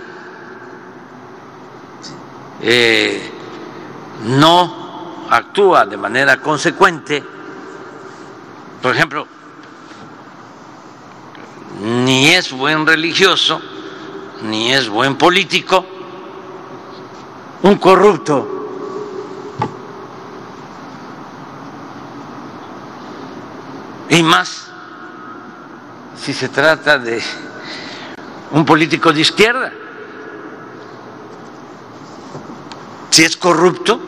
eh, 2.61 3.31
no 4.25 5.27
actúa 5.29 5.85
de 5.85 5.95
manera 5.97 6.41
consecuente, 6.41 7.23
por 8.81 8.95
ejemplo, 8.95 9.27
ni 11.79 12.29
es 12.29 12.51
buen 12.51 12.85
religioso, 12.85 13.61
ni 14.43 14.73
es 14.73 14.89
buen 14.89 15.15
político, 15.15 15.85
un 17.63 17.77
corrupto. 17.77 18.55
Y 24.09 24.23
más 24.23 24.67
si 26.19 26.33
se 26.33 26.49
trata 26.49 26.97
de 26.97 27.21
un 28.51 28.65
político 28.65 29.13
de 29.13 29.21
izquierda. 29.21 29.71
Si 33.11 33.23
es 33.23 33.37
corrupto, 33.37 33.99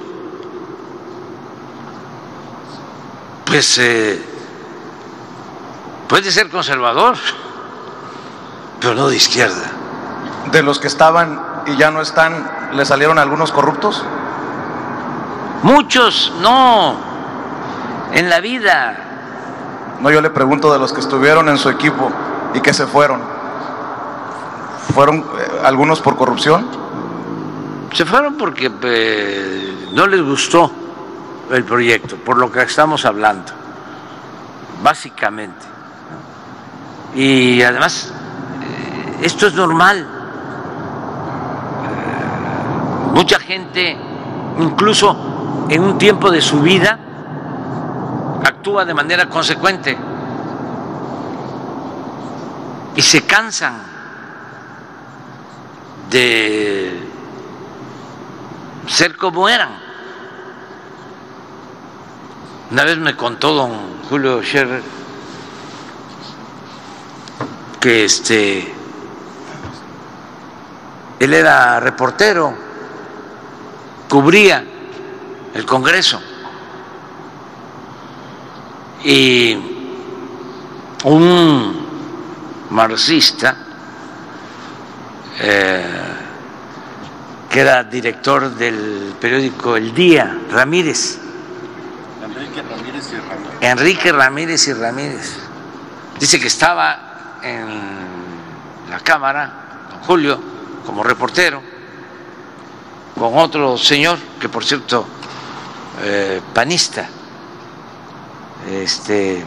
pues 3.46 3.78
eh, 3.78 4.22
puede 6.08 6.32
ser 6.32 6.50
conservador 6.50 7.18
pero 8.82 8.96
no 8.96 9.08
de 9.08 9.16
izquierda. 9.16 9.72
De 10.52 10.64
los 10.64 10.80
que 10.80 10.88
estaban 10.88 11.40
y 11.68 11.78
ya 11.78 11.92
no 11.92 12.02
están, 12.02 12.50
¿le 12.74 12.84
salieron 12.84 13.20
algunos 13.20 13.52
corruptos? 13.52 14.04
Muchos, 15.62 16.34
no, 16.42 16.96
en 18.12 18.30
la 18.30 18.40
vida. 18.40 18.98
No, 20.02 20.10
yo 20.10 20.20
le 20.20 20.32
pregunto 20.32 20.74
de 20.74 20.80
los 20.80 20.92
que 20.92 21.00
estuvieron 21.00 21.48
en 21.48 21.60
su 21.60 21.70
equipo 21.70 22.12
y 22.56 22.60
que 22.60 22.74
se 22.74 22.88
fueron. 22.88 23.22
¿Fueron 24.96 25.20
eh, 25.20 25.62
algunos 25.64 26.02
por 26.02 26.18
corrupción? 26.18 26.68
Se 27.94 28.04
fueron 28.04 28.36
porque 28.36 28.72
eh, 28.82 29.90
no 29.94 30.08
les 30.08 30.24
gustó 30.24 30.72
el 31.52 31.64
proyecto, 31.64 32.16
por 32.18 32.38
lo 32.38 32.52
que 32.52 32.64
estamos 32.64 33.06
hablando, 33.06 33.52
básicamente. 34.82 35.68
Y 37.14 37.62
además 37.62 38.12
esto 39.22 39.48
es 39.48 39.54
normal. 39.54 40.08
Mucha 43.14 43.40
gente, 43.40 43.96
incluso 44.60 45.66
en 45.70 45.84
un 45.84 45.98
tiempo 45.98 46.32
de 46.32 46.42
su 46.42 46.62
vida, 46.62 46.98
actúa 48.44 48.84
de 48.86 48.94
manera 48.94 49.30
consecuente 49.30 49.98
y 52.96 53.02
se 53.02 53.26
cansan 53.26 53.82
de 56.10 57.08
ser 58.88 59.16
como 59.16 59.48
eran. 59.48 59.70
Una 62.72 62.86
vez 62.86 62.98
me 62.98 63.16
contó 63.16 63.54
don 63.54 63.72
Julio 64.10 64.42
Scherer 64.42 64.82
que 67.80 68.06
este 68.06 68.81
él 71.22 71.36
era 71.36 71.80
reportero, 71.80 72.52
cubría 74.10 74.64
el 75.54 75.66
Congreso 75.68 76.20
y 79.04 79.56
un 81.04 81.88
marxista 82.72 83.56
eh, 85.40 85.84
que 87.48 87.60
era 87.60 87.84
director 87.84 88.56
del 88.56 89.14
periódico 89.20 89.78
El 89.78 89.94
Día, 89.94 90.40
Ramírez. 90.50 91.20
Enrique 92.24 92.64
Ramírez 92.64 93.12
y 93.12 93.18
Ramírez. 93.18 93.62
Enrique 93.62 94.12
Ramírez 94.12 94.68
y 94.68 94.74
Ramírez. 94.74 95.38
Dice 96.20 96.40
que 96.40 96.48
estaba 96.48 97.38
en 97.44 98.90
la 98.90 99.00
Cámara, 99.02 99.88
don 99.92 100.00
Julio, 100.00 100.52
como 100.92 101.04
reportero, 101.04 101.62
con 103.18 103.38
otro 103.38 103.78
señor, 103.78 104.20
que 104.42 104.50
por 104.50 104.66
cierto, 104.66 105.06
eh, 106.04 106.42
panista, 106.54 107.08
este, 108.70 109.46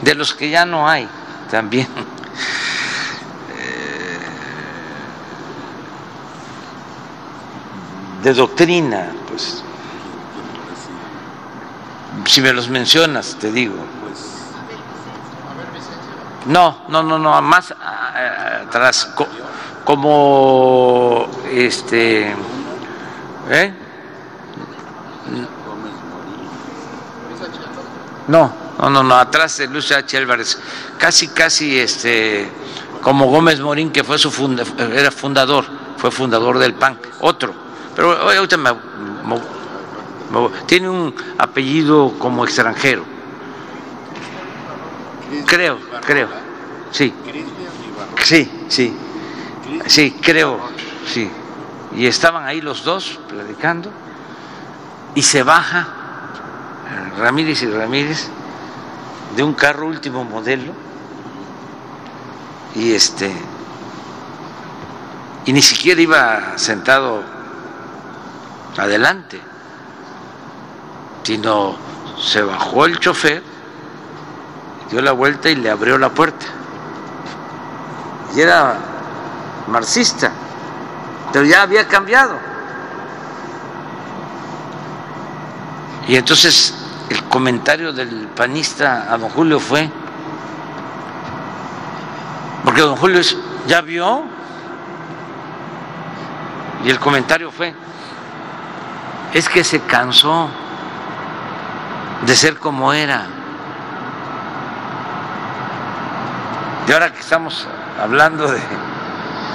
de 0.00 0.14
los 0.14 0.32
que 0.32 0.48
ya 0.48 0.64
no 0.64 0.88
hay 0.88 1.06
también. 1.50 1.86
Eh, 3.52 4.18
de 8.22 8.32
doctrina, 8.32 9.10
pues 9.28 9.62
si 12.24 12.40
me 12.40 12.54
los 12.54 12.70
mencionas, 12.70 13.36
te 13.38 13.52
digo. 13.52 13.74
No, 16.46 16.84
no, 16.88 17.02
no, 17.02 17.18
no, 17.18 17.42
más 17.42 17.74
atrás 18.66 19.10
como 19.90 21.26
este 21.52 22.32
¿eh? 23.50 23.74
no 28.28 28.52
no 28.78 28.88
no 28.88 29.02
no 29.02 29.14
atrás 29.16 29.58
de 29.58 29.66
Luis 29.66 29.90
H. 29.90 30.16
Álvarez. 30.16 30.60
Casi 30.96 31.26
casi 31.26 31.80
este 31.80 32.48
como 33.02 33.26
Gómez 33.26 33.58
Morín 33.58 33.90
que 33.90 34.04
fue 34.04 34.16
su 34.16 34.30
funda, 34.30 34.62
era 34.94 35.10
fundador 35.10 35.64
fue 35.96 36.12
fundador 36.12 36.60
del 36.60 36.74
PAN 36.74 36.96
otro. 37.18 37.52
Pero 37.96 38.12
ahorita 38.12 38.56
me, 38.58 38.70
tiene 40.66 40.88
un 40.88 41.12
apellido 41.36 42.14
como 42.16 42.44
extranjero. 42.44 43.02
Creo 45.46 45.80
creo. 46.06 46.28
Sí. 46.92 47.12
Sí 48.22 48.66
sí 48.68 49.09
Sí, 49.86 50.16
creo, 50.20 50.60
sí. 51.06 51.30
Y 51.96 52.06
estaban 52.06 52.46
ahí 52.46 52.60
los 52.60 52.84
dos 52.84 53.18
platicando 53.28 53.90
y 55.14 55.22
se 55.22 55.42
baja 55.42 55.88
eh, 56.88 57.18
Ramírez 57.18 57.62
y 57.62 57.66
Ramírez 57.66 58.28
de 59.36 59.42
un 59.42 59.54
carro 59.54 59.86
último 59.86 60.24
modelo 60.24 60.72
y 62.74 62.92
este 62.92 63.32
y 65.46 65.52
ni 65.52 65.62
siquiera 65.62 66.00
iba 66.00 66.58
sentado 66.58 67.22
adelante, 68.76 69.40
sino 71.22 71.76
se 72.20 72.42
bajó 72.42 72.86
el 72.86 72.98
chofer, 72.98 73.42
dio 74.90 75.00
la 75.00 75.12
vuelta 75.12 75.50
y 75.50 75.56
le 75.56 75.70
abrió 75.70 75.98
la 75.98 76.10
puerta. 76.10 76.46
Y 78.36 78.40
era 78.40 78.76
marxista, 79.70 80.30
pero 81.32 81.44
ya 81.44 81.62
había 81.62 81.86
cambiado. 81.86 82.38
Y 86.08 86.16
entonces 86.16 86.74
el 87.08 87.22
comentario 87.24 87.92
del 87.92 88.28
panista 88.34 89.12
a 89.12 89.16
don 89.16 89.30
Julio 89.30 89.60
fue, 89.60 89.88
porque 92.64 92.80
don 92.80 92.96
Julio 92.96 93.20
ya 93.66 93.80
vio, 93.80 94.24
y 96.84 96.90
el 96.90 96.98
comentario 96.98 97.50
fue, 97.50 97.74
es 99.34 99.48
que 99.48 99.62
se 99.62 99.80
cansó 99.80 100.48
de 102.26 102.36
ser 102.36 102.58
como 102.58 102.92
era. 102.92 103.26
Y 106.88 106.92
ahora 106.92 107.12
que 107.12 107.20
estamos 107.20 107.68
hablando 108.00 108.50
de 108.50 108.60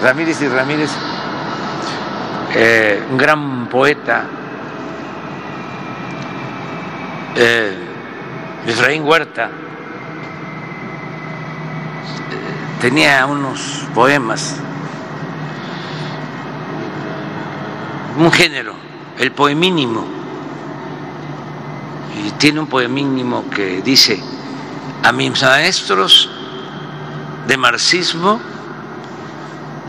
Ramírez 0.02 0.42
y 0.42 0.48
Ramírez, 0.48 0.92
eh, 2.54 3.04
un 3.10 3.18
gran 3.18 3.68
poeta, 3.68 4.24
eh, 7.36 7.78
Efraín 8.68 9.04
Huerta, 9.04 9.46
eh, 9.46 9.52
tenía 12.82 13.26
unos 13.26 13.88
poemas, 13.94 14.58
un 18.18 18.32
género, 18.32 18.76
el 19.18 19.32
poemínimo, 19.32 20.06
y 22.18 22.32
tiene 22.32 22.60
un 22.60 22.68
poemínimo 22.68 23.50
que 23.50 23.82
dice, 23.82 24.22
a 25.04 25.12
mis 25.12 25.42
maestros 25.42 26.30
de 27.48 27.58
marxismo 27.58 28.55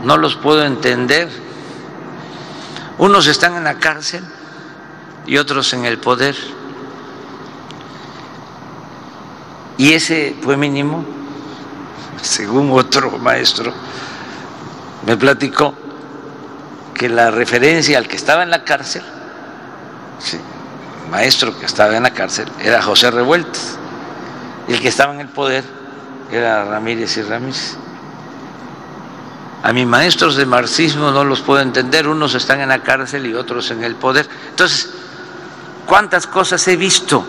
no 0.03 0.17
los 0.17 0.35
puedo 0.35 0.63
entender, 0.63 1.29
unos 2.97 3.27
están 3.27 3.55
en 3.55 3.63
la 3.63 3.75
cárcel 3.75 4.23
y 5.25 5.37
otros 5.37 5.73
en 5.73 5.85
el 5.85 5.97
poder 5.99 6.35
Y 9.77 9.93
ese 9.93 10.35
fue 10.41 10.57
mínimo, 10.57 11.05
según 12.21 12.71
otro 12.71 13.11
maestro, 13.19 13.71
me 15.05 15.15
platicó 15.15 15.73
que 16.93 17.09
la 17.09 17.29
referencia 17.29 17.99
al 17.99 18.07
que 18.07 18.15
estaba 18.15 18.41
en 18.41 18.49
la 18.49 18.63
cárcel, 18.63 19.03
sí, 20.19 20.39
maestro 21.11 21.57
que 21.59 21.67
estaba 21.67 21.95
en 21.95 22.03
la 22.03 22.11
cárcel, 22.11 22.49
era 22.59 22.81
José 22.81 23.11
Revueltas, 23.11 23.77
y 24.67 24.73
el 24.73 24.81
que 24.81 24.87
estaba 24.87 25.13
en 25.13 25.21
el 25.21 25.27
poder 25.27 25.63
era 26.31 26.65
Ramírez 26.65 27.15
y 27.17 27.21
Ramírez. 27.21 27.77
A 29.63 29.73
mis 29.73 29.87
maestros 29.87 30.35
de 30.35 30.45
marxismo 30.45 31.11
no 31.11 31.23
los 31.23 31.41
puedo 31.41 31.61
entender, 31.61 32.07
unos 32.07 32.35
están 32.35 32.61
en 32.61 32.69
la 32.69 32.83
cárcel 32.83 33.25
y 33.25 33.33
otros 33.33 33.71
en 33.71 33.83
el 33.83 33.95
poder. 33.95 34.27
Entonces, 34.49 34.89
¿cuántas 35.85 36.27
cosas 36.27 36.67
he 36.67 36.77
visto? 36.77 37.25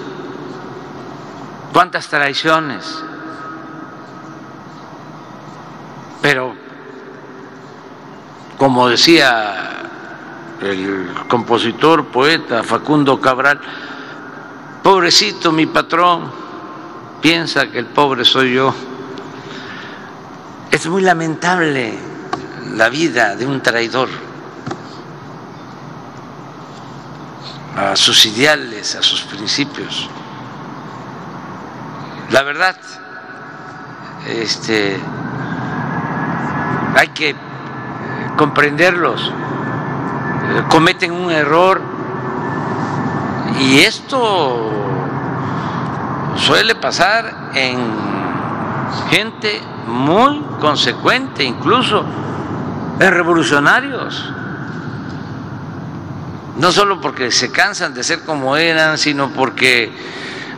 cuántas 1.72 2.08
traiciones. 2.08 3.04
Pero, 6.20 6.54
como 8.56 8.88
decía 8.88 9.84
el 10.60 11.14
compositor, 11.28 12.06
poeta 12.06 12.62
Facundo 12.64 13.20
Cabral, 13.20 13.60
pobrecito 14.82 15.52
mi 15.52 15.66
patrón, 15.66 16.30
piensa 17.20 17.70
que 17.70 17.78
el 17.78 17.86
pobre 17.86 18.24
soy 18.24 18.54
yo. 18.54 18.74
Es 20.72 20.86
muy 20.88 21.02
lamentable 21.02 21.96
la 22.74 22.88
vida 22.88 23.36
de 23.36 23.46
un 23.46 23.62
traidor 23.62 24.08
a 27.76 27.96
sus 27.96 28.26
ideales, 28.26 28.96
a 28.96 29.02
sus 29.02 29.22
principios. 29.22 30.08
La 32.30 32.42
verdad, 32.42 32.76
este, 34.26 34.98
hay 36.96 37.08
que 37.08 37.34
comprenderlos. 38.36 39.32
Cometen 40.70 41.12
un 41.12 41.30
error 41.30 41.80
y 43.60 43.80
esto 43.80 44.70
suele 46.36 46.74
pasar 46.74 47.50
en 47.54 47.78
gente 49.10 49.60
muy 49.86 50.42
consecuente, 50.60 51.44
incluso 51.44 52.04
en 53.00 53.12
revolucionarios. 53.12 54.24
No 56.56 56.72
solo 56.72 57.00
porque 57.00 57.30
se 57.30 57.52
cansan 57.52 57.94
de 57.94 58.02
ser 58.02 58.24
como 58.24 58.56
eran, 58.56 58.98
sino 58.98 59.30
porque 59.30 59.92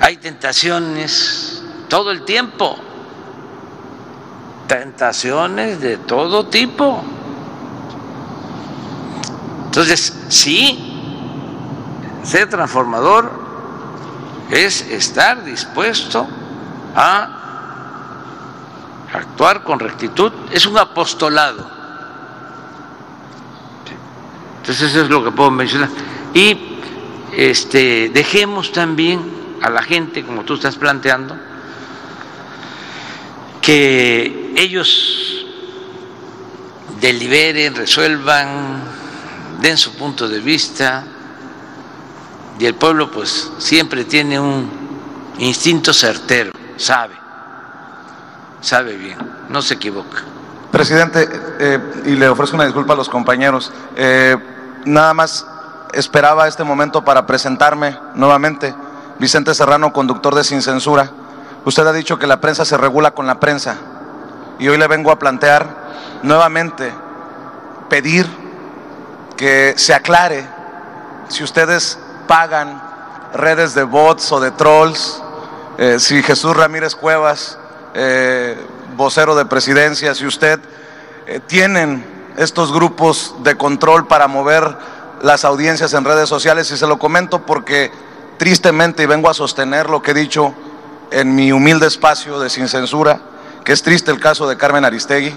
hay 0.01 0.17
tentaciones 0.17 1.63
todo 1.89 2.11
el 2.11 2.25
tiempo. 2.25 2.79
Tentaciones 4.67 5.81
de 5.81 5.99
todo 5.99 6.47
tipo. 6.47 7.03
Entonces, 9.67 10.17
sí, 10.29 10.91
ser 12.25 12.49
transformador 12.49 13.31
es 14.51 14.81
estar 14.83 15.45
dispuesto 15.45 16.27
a 16.97 17.37
actuar 19.13 19.63
con 19.65 19.79
rectitud, 19.79 20.33
es 20.51 20.67
un 20.67 20.79
apostolado. 20.79 21.80
Entonces 24.61 24.91
eso 24.91 25.03
es 25.03 25.11
lo 25.11 25.25
que 25.25 25.31
puedo 25.31 25.51
mencionar. 25.51 25.89
Y 26.35 26.57
este, 27.33 28.11
dejemos 28.11 28.73
también 28.73 29.21
a 29.63 29.71
la 29.71 29.83
gente, 29.83 30.25
como 30.25 30.45
tú 30.45 30.55
estás 30.55 30.77
planteando, 30.77 31.37
que 33.61 34.53
ellos 34.57 35.47
deliberen, 37.01 37.75
resuelvan, 37.75 38.83
den 39.61 39.77
su 39.77 39.95
punto 39.95 40.29
de 40.29 40.41
vista 40.41 41.05
y 42.59 42.67
el 42.67 42.75
pueblo 42.75 43.11
pues 43.11 43.51
siempre 43.59 44.05
tiene 44.05 44.39
un 44.39 44.71
instinto 45.39 45.95
certero, 45.95 46.53
sabe, 46.77 47.15
sabe 48.61 48.97
bien, 48.97 49.17
no 49.49 49.63
se 49.63 49.75
equivoca. 49.75 50.25
Presidente, 50.71 51.29
eh, 51.59 51.81
y 52.07 52.11
le 52.11 52.29
ofrezco 52.29 52.55
una 52.55 52.65
disculpa 52.65 52.93
a 52.93 52.97
los 52.97 53.09
compañeros, 53.09 53.73
eh, 53.97 54.37
nada 54.85 55.13
más 55.15 55.45
esperaba 55.93 56.47
este 56.47 56.63
momento 56.63 57.05
para 57.05 57.27
presentarme 57.27 57.99
nuevamente. 58.15 58.75
Vicente 59.19 59.53
Serrano, 59.55 59.93
conductor 59.93 60.35
de 60.35 60.45
Sin 60.45 60.63
Censura. 60.63 61.11
Usted 61.65 61.87
ha 61.87 61.93
dicho 61.93 62.19
que 62.19 62.29
la 62.29 62.41
prensa 62.41 62.65
se 62.65 62.77
regula 62.77 63.11
con 63.11 63.27
la 63.27 63.41
prensa 63.41 63.77
y 64.59 64.69
hoy 64.69 64.79
le 64.79 64.87
vengo 64.87 65.11
a 65.11 65.19
plantear 65.19 65.67
nuevamente, 66.23 66.93
pedir 67.89 68.27
que 69.37 69.75
se 69.77 69.93
aclare 69.93 70.47
si 71.29 71.43
ustedes 71.43 71.99
pagan 72.29 72.81
redes 73.35 73.75
de 73.75 73.83
bots 73.83 74.31
o 74.31 74.41
de 74.41 74.53
trolls, 74.53 75.21
eh, 75.79 75.99
si 75.99 76.23
Jesús 76.23 76.57
Ramírez 76.57 76.95
Cuevas, 76.95 77.59
vocero 78.97 79.35
de 79.35 79.45
presidencia, 79.47 80.15
si 80.15 80.27
usted 80.27 80.61
eh, 81.27 81.41
tienen 81.47 82.05
estos 82.37 82.73
grupos 82.73 83.35
de 83.43 83.57
control 83.57 84.07
para 84.07 84.29
mover 84.29 84.77
las 85.23 85.45
audiencias 85.45 85.93
en 85.95 86.05
redes 86.05 86.29
sociales 86.29 86.71
y 86.71 86.77
se 86.77 86.87
lo 86.87 86.99
comento 86.99 87.45
porque 87.45 87.91
tristemente 88.39 89.03
y 89.03 89.07
vengo 89.07 89.29
a 89.29 89.35
sostener 89.35 89.91
lo 89.91 90.03
que 90.03 90.13
he 90.13 90.15
dicho 90.15 90.55
en 91.11 91.35
mi 91.35 91.53
humilde 91.53 91.87
espacio 91.87 92.41
de 92.41 92.49
sin 92.49 92.69
censura, 92.69 93.21
que 93.65 93.73
es 93.73 93.83
triste 93.83 94.11
el 94.11 94.21
caso 94.21 94.49
de 94.49 94.57
Carmen 94.57 94.85
Aristegui, 94.85 95.35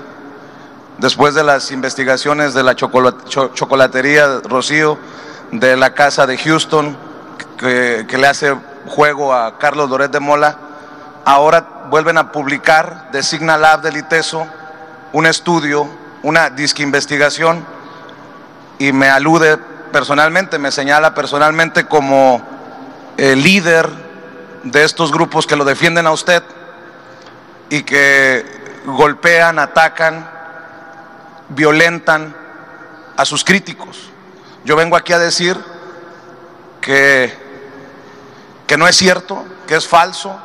después 0.99 1.33
de 1.33 1.43
las 1.43 1.71
investigaciones 1.71 2.53
de 2.53 2.63
la 2.63 2.75
chocolatería 2.75 4.39
Rocío, 4.43 4.97
de 5.51 5.75
la 5.75 5.93
casa 5.93 6.25
de 6.25 6.37
Houston, 6.37 6.97
que, 7.57 8.05
le 8.17 8.27
hace 8.27 8.55
juego 8.87 9.33
a 9.33 9.57
Carlos 9.57 9.89
Loret 9.89 10.11
de 10.11 10.19
Mola, 10.19 10.57
ahora 11.25 11.85
vuelven 11.89 12.17
a 12.17 12.31
publicar 12.31 13.11
de 13.11 13.23
Signal 13.23 13.61
Lab 13.61 13.81
del 13.81 13.97
ITESO 13.97 14.47
un 15.13 15.25
estudio, 15.25 15.87
una 16.23 16.49
disque 16.49 16.81
investigación, 16.81 17.65
y 18.79 18.91
me 18.91 19.09
alude 19.09 19.57
personalmente, 19.91 20.57
me 20.57 20.71
señala 20.71 21.13
personalmente 21.13 21.85
como 21.85 22.41
el 23.17 23.43
líder 23.43 23.87
de 24.63 24.83
estos 24.83 25.11
grupos 25.11 25.45
que 25.45 25.55
lo 25.55 25.65
defienden 25.65 26.07
a 26.07 26.11
usted 26.11 26.41
y 27.69 27.83
que 27.83 28.81
golpean, 28.85 29.59
atacan, 29.59 30.27
violentan 31.49 32.35
a 33.15 33.25
sus 33.25 33.43
críticos. 33.43 34.09
Yo 34.65 34.75
vengo 34.75 34.95
aquí 34.95 35.13
a 35.13 35.19
decir 35.19 35.57
que, 36.81 37.31
que 38.65 38.77
no 38.77 38.87
es 38.87 38.95
cierto, 38.95 39.45
que 39.67 39.75
es 39.75 39.87
falso 39.87 40.39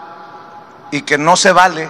y 0.91 1.03
que 1.03 1.18
no 1.18 1.36
se 1.36 1.53
vale 1.53 1.89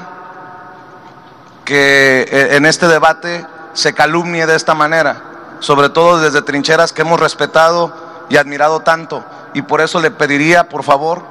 que 1.65 2.23
eh, 2.23 2.57
en 2.57 2.67
este 2.67 2.89
debate 2.89 3.47
se 3.75 3.93
calumnie 3.93 4.47
de 4.47 4.57
esta 4.57 4.75
manera, 4.75 5.23
sobre 5.61 5.91
todo 5.91 6.19
desde 6.19 6.43
trincheras 6.43 6.93
que 6.93 7.03
hemos 7.03 7.21
respetado 7.21 7.93
y 8.29 8.37
admirado 8.37 8.81
tanto. 8.81 9.25
Y 9.55 9.63
por 9.63 9.81
eso 9.81 10.01
le 10.01 10.11
pediría, 10.11 10.69
por 10.69 10.83
favor, 10.83 11.23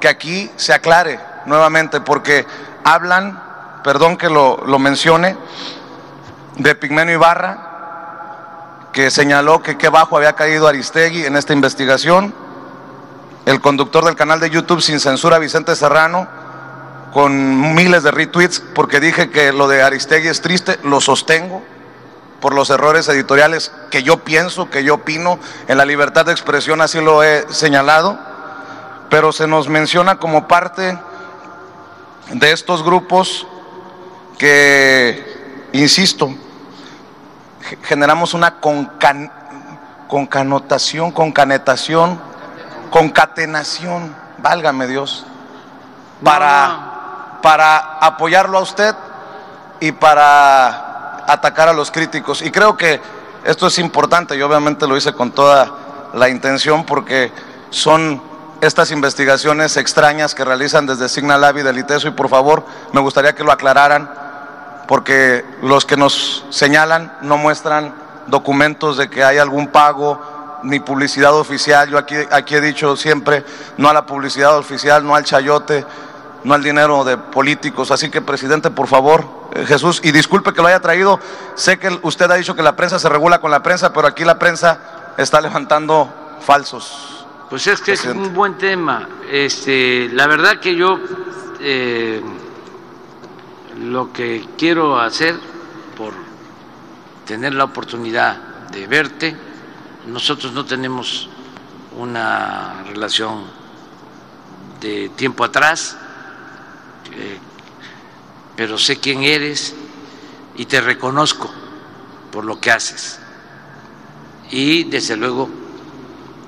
que 0.00 0.08
aquí 0.08 0.50
se 0.56 0.74
aclare 0.74 1.20
nuevamente, 1.46 2.00
porque 2.00 2.46
hablan, 2.84 3.40
perdón 3.84 4.16
que 4.16 4.28
lo, 4.28 4.58
lo 4.66 4.78
mencione, 4.78 5.36
de 6.56 6.74
Pigmenio 6.74 7.14
Ibarra, 7.14 8.88
que 8.92 9.10
señaló 9.10 9.62
que 9.62 9.76
qué 9.76 9.88
bajo 9.88 10.16
había 10.16 10.32
caído 10.32 10.66
Aristegui 10.66 11.26
en 11.26 11.36
esta 11.36 11.52
investigación, 11.52 12.34
el 13.44 13.60
conductor 13.60 14.04
del 14.04 14.16
canal 14.16 14.40
de 14.40 14.50
YouTube 14.50 14.80
Sin 14.80 14.98
Censura, 14.98 15.38
Vicente 15.38 15.76
Serrano, 15.76 16.26
con 17.16 17.74
miles 17.74 18.02
de 18.02 18.10
retweets, 18.10 18.60
porque 18.74 19.00
dije 19.00 19.30
que 19.30 19.50
lo 19.50 19.68
de 19.68 19.82
Aristegui 19.82 20.28
es 20.28 20.42
triste, 20.42 20.78
lo 20.82 21.00
sostengo 21.00 21.62
por 22.42 22.54
los 22.54 22.68
errores 22.68 23.08
editoriales 23.08 23.72
que 23.90 24.02
yo 24.02 24.18
pienso, 24.18 24.68
que 24.68 24.84
yo 24.84 24.96
opino, 24.96 25.38
en 25.66 25.78
la 25.78 25.86
libertad 25.86 26.26
de 26.26 26.32
expresión 26.32 26.82
así 26.82 27.00
lo 27.00 27.22
he 27.22 27.50
señalado, 27.50 28.18
pero 29.08 29.32
se 29.32 29.46
nos 29.46 29.66
menciona 29.66 30.18
como 30.18 30.46
parte 30.46 30.98
de 32.34 32.52
estos 32.52 32.82
grupos 32.82 33.46
que, 34.36 35.70
insisto, 35.72 36.34
generamos 37.84 38.34
una 38.34 38.60
concan, 38.60 39.32
concanotación, 40.06 41.12
concanetación, 41.12 42.20
concatenación, 42.90 44.14
válgame 44.36 44.86
Dios, 44.86 45.24
para, 46.22 46.95
para 47.46 47.98
apoyarlo 48.00 48.58
a 48.58 48.60
usted 48.60 48.92
y 49.78 49.92
para 49.92 51.22
atacar 51.32 51.68
a 51.68 51.72
los 51.72 51.92
críticos. 51.92 52.42
Y 52.42 52.50
creo 52.50 52.76
que 52.76 53.00
esto 53.44 53.68
es 53.68 53.78
importante, 53.78 54.36
yo 54.36 54.48
obviamente 54.48 54.84
lo 54.88 54.96
hice 54.96 55.12
con 55.12 55.30
toda 55.30 55.70
la 56.12 56.28
intención 56.28 56.84
porque 56.84 57.30
son 57.70 58.20
estas 58.60 58.90
investigaciones 58.90 59.76
extrañas 59.76 60.34
que 60.34 60.44
realizan 60.44 60.86
desde 60.86 61.08
Signal 61.08 61.40
Labi 61.40 61.62
del 61.62 61.78
ITESO 61.78 62.08
y 62.08 62.10
por 62.10 62.28
favor 62.28 62.66
me 62.92 63.00
gustaría 63.00 63.32
que 63.36 63.44
lo 63.44 63.52
aclararan 63.52 64.10
porque 64.88 65.44
los 65.62 65.86
que 65.86 65.96
nos 65.96 66.44
señalan 66.50 67.16
no 67.22 67.36
muestran 67.36 67.94
documentos 68.26 68.96
de 68.96 69.08
que 69.08 69.22
hay 69.22 69.38
algún 69.38 69.68
pago 69.68 70.58
ni 70.64 70.80
publicidad 70.80 71.32
oficial. 71.32 71.88
Yo 71.90 71.96
aquí, 71.96 72.16
aquí 72.28 72.56
he 72.56 72.60
dicho 72.60 72.96
siempre 72.96 73.44
no 73.76 73.88
a 73.88 73.92
la 73.92 74.04
publicidad 74.04 74.58
oficial, 74.58 75.06
no 75.06 75.14
al 75.14 75.22
chayote, 75.22 75.86
no 76.46 76.54
al 76.54 76.62
dinero 76.62 77.02
de 77.04 77.18
políticos. 77.18 77.90
Así 77.90 78.08
que, 78.08 78.22
presidente, 78.22 78.70
por 78.70 78.86
favor, 78.86 79.26
eh, 79.52 79.66
Jesús, 79.66 80.00
y 80.04 80.12
disculpe 80.12 80.52
que 80.52 80.62
lo 80.62 80.68
haya 80.68 80.78
traído. 80.78 81.18
Sé 81.56 81.76
que 81.78 81.98
usted 82.02 82.30
ha 82.30 82.36
dicho 82.36 82.54
que 82.54 82.62
la 82.62 82.76
prensa 82.76 83.00
se 83.00 83.08
regula 83.08 83.40
con 83.40 83.50
la 83.50 83.64
prensa, 83.64 83.92
pero 83.92 84.06
aquí 84.06 84.24
la 84.24 84.38
prensa 84.38 85.14
está 85.18 85.40
levantando 85.40 86.08
falsos. 86.40 87.26
Pues 87.50 87.66
es 87.66 87.80
que 87.80 87.92
es 87.92 88.04
un 88.04 88.32
buen 88.32 88.56
tema. 88.58 89.08
Este, 89.28 90.08
la 90.12 90.28
verdad 90.28 90.60
que 90.60 90.76
yo 90.76 91.00
eh, 91.60 92.22
lo 93.80 94.12
que 94.12 94.46
quiero 94.56 95.00
hacer 95.00 95.34
por 95.96 96.12
tener 97.24 97.54
la 97.54 97.64
oportunidad 97.64 98.36
de 98.70 98.86
verte, 98.86 99.36
nosotros 100.06 100.52
no 100.52 100.64
tenemos 100.64 101.28
una 101.98 102.84
relación 102.88 103.44
de 104.80 105.08
tiempo 105.16 105.42
atrás, 105.42 105.96
pero 108.56 108.78
sé 108.78 108.96
quién 108.98 109.22
eres 109.22 109.74
y 110.56 110.66
te 110.66 110.80
reconozco 110.80 111.50
por 112.32 112.44
lo 112.44 112.60
que 112.60 112.70
haces. 112.70 113.18
Y 114.50 114.84
desde 114.84 115.16
luego 115.16 115.48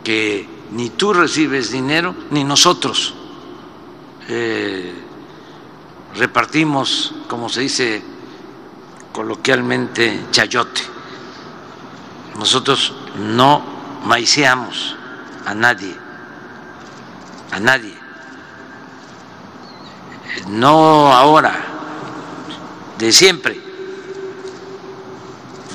que 0.04 0.48
ni 0.72 0.90
tú 0.90 1.12
recibes 1.12 1.70
dinero 1.70 2.14
ni 2.30 2.44
nosotros. 2.44 3.14
Eh, 4.28 4.94
repartimos, 6.16 7.14
como 7.28 7.48
se 7.48 7.62
dice 7.62 8.02
coloquialmente, 9.12 10.26
chayote. 10.30 10.82
Nosotros 12.38 12.94
no 13.18 13.62
maiceamos 14.04 14.96
a 15.44 15.54
nadie, 15.54 15.94
a 17.50 17.58
nadie. 17.60 17.97
No 20.46 21.12
ahora, 21.12 21.54
de 22.98 23.12
siempre. 23.12 23.60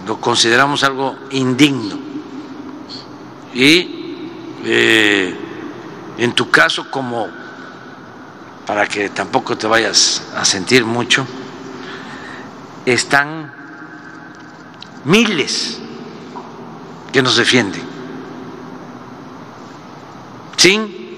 Lo 0.06 0.20
consideramos 0.20 0.84
algo 0.84 1.16
indigno. 1.32 1.98
Y 3.54 4.04
eh, 4.66 5.36
en 6.18 6.34
tu 6.34 6.50
caso, 6.50 6.90
como 6.90 7.28
para 8.66 8.88
que 8.88 9.10
tampoco 9.10 9.58
te 9.58 9.68
vayas 9.68 10.24
a 10.36 10.46
sentir 10.46 10.86
mucho, 10.86 11.26
están 12.86 13.52
miles 15.06 15.80
que 17.12 17.22
nos 17.22 17.36
defienden, 17.36 17.82
sin 20.58 21.18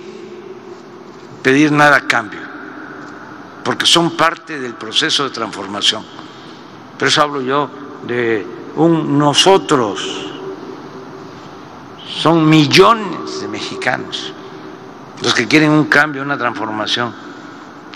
pedir 1.44 1.72
nada 1.72 1.98
a 1.98 2.08
cambio, 2.08 2.40
porque 3.66 3.88
son 3.88 4.12
parte 4.12 4.60
del 4.60 4.76
proceso 4.76 5.24
de 5.24 5.32
transformación. 5.32 6.06
Por 7.00 7.08
eso 7.08 7.24
hablo 7.24 7.42
yo 7.42 7.68
de 8.06 8.46
un 8.76 9.18
nosotros, 9.18 10.28
son 12.22 12.48
millones 12.48 13.42
de 13.42 13.48
mexicanos 13.48 14.32
los 15.24 15.34
que 15.34 15.48
quieren 15.48 15.72
un 15.72 15.86
cambio, 15.86 16.22
una 16.22 16.38
transformación 16.38 17.12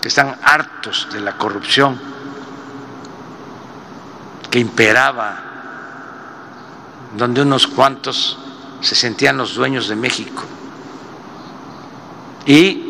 que 0.02 0.08
están 0.08 0.40
hartos 0.42 1.08
de 1.12 1.22
la 1.22 1.38
corrupción 1.38 2.00
que 4.50 4.58
imperaba, 4.58 5.38
donde 7.16 7.44
unos 7.44 7.68
cuantos 7.68 8.40
se 8.82 8.96
sentían 8.96 9.38
los 9.38 9.54
dueños 9.54 9.88
de 9.88 9.96
México 9.96 10.44
y 12.48 12.89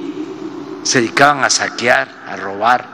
se 0.83 1.01
dedicaban 1.01 1.43
a 1.43 1.49
saquear, 1.49 2.09
a 2.27 2.35
robar. 2.35 2.85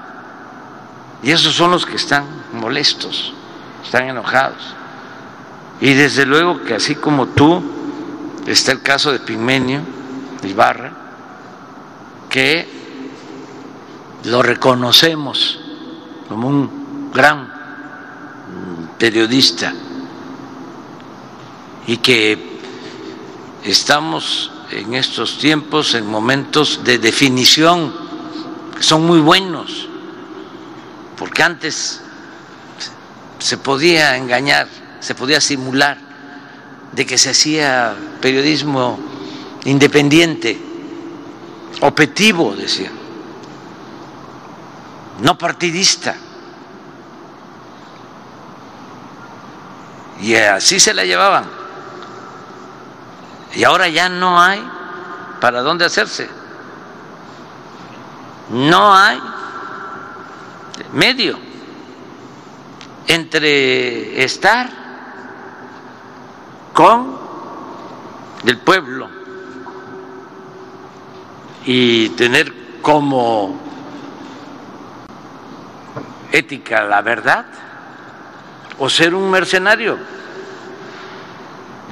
Y 1.23 1.31
esos 1.31 1.53
son 1.53 1.71
los 1.71 1.85
que 1.85 1.95
están 1.95 2.25
molestos, 2.53 3.33
están 3.83 4.09
enojados. 4.09 4.75
Y 5.81 5.93
desde 5.93 6.25
luego 6.25 6.63
que 6.63 6.75
así 6.75 6.95
como 6.95 7.27
tú, 7.27 7.63
está 8.45 8.71
el 8.71 8.81
caso 8.81 9.11
de 9.11 9.19
Pigmenio 9.19 9.81
Ibarra, 10.43 10.91
que 12.29 12.67
lo 14.25 14.41
reconocemos 14.41 15.59
como 16.27 16.47
un 16.47 17.11
gran 17.13 17.53
periodista 18.97 19.73
y 21.87 21.97
que 21.97 22.59
estamos 23.63 24.51
en 24.75 24.93
estos 24.93 25.37
tiempos 25.37 25.95
en 25.95 26.05
momentos 26.05 26.81
de 26.83 26.97
definición 26.97 27.93
que 28.75 28.83
son 28.83 29.05
muy 29.05 29.19
buenos, 29.19 29.87
porque 31.17 31.43
antes 31.43 32.01
se 33.39 33.57
podía 33.57 34.17
engañar, 34.17 34.67
se 34.99 35.15
podía 35.15 35.39
simular 35.39 35.97
de 36.91 37.05
que 37.05 37.17
se 37.17 37.29
hacía 37.29 37.95
periodismo 38.21 38.99
independiente, 39.65 40.59
objetivo, 41.81 42.55
decía 42.55 42.91
no 45.21 45.37
partidista. 45.37 46.15
Y 50.21 50.35
así 50.35 50.79
se 50.79 50.93
la 50.93 51.05
llevaban. 51.05 51.64
Y 53.55 53.63
ahora 53.63 53.87
ya 53.87 54.09
no 54.09 54.39
hay 54.39 54.61
para 55.39 55.61
dónde 55.61 55.85
hacerse. 55.85 56.29
No 58.49 58.93
hay 58.93 59.19
medio 60.91 61.39
entre 63.07 64.23
estar 64.23 64.69
con 66.73 67.17
el 68.45 68.57
pueblo 68.59 69.09
y 71.65 72.09
tener 72.09 72.81
como 72.81 73.59
ética 76.31 76.83
la 76.83 77.01
verdad 77.01 77.45
o 78.77 78.89
ser 78.89 79.15
un 79.15 79.31
mercenario 79.31 79.97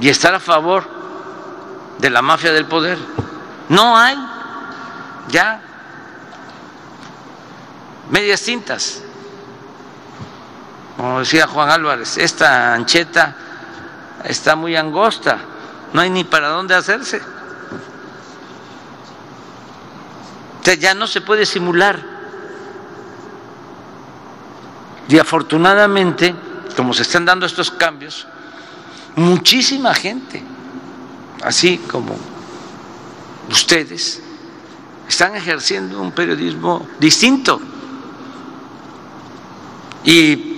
y 0.00 0.08
estar 0.08 0.34
a 0.34 0.40
favor 0.40 0.93
de 1.98 2.10
la 2.10 2.22
mafia 2.22 2.52
del 2.52 2.66
poder. 2.66 2.98
No 3.68 3.96
hay 3.96 4.16
ya 5.28 5.60
medias 8.10 8.42
tintas. 8.42 9.02
Como 10.96 11.20
decía 11.20 11.46
Juan 11.46 11.70
Álvarez, 11.70 12.18
esta 12.18 12.74
ancheta 12.74 13.34
está 14.24 14.54
muy 14.54 14.76
angosta 14.76 15.38
no 15.94 16.00
hay 16.00 16.10
ni 16.10 16.24
para 16.24 16.48
dónde 16.48 16.74
hacerse. 16.74 17.22
Ya 20.80 20.92
no 20.92 21.06
se 21.06 21.20
puede 21.20 21.46
simular. 21.46 22.02
Y 25.08 25.18
afortunadamente, 25.18 26.34
como 26.76 26.92
se 26.94 27.02
están 27.02 27.24
dando 27.24 27.46
estos 27.46 27.70
cambios, 27.70 28.26
muchísima 29.14 29.94
gente, 29.94 30.42
así 31.44 31.78
como 31.78 32.16
ustedes, 33.50 34.20
están 35.08 35.36
ejerciendo 35.36 36.00
un 36.00 36.12
periodismo 36.12 36.86
distinto. 36.98 37.60
Y 40.04 40.54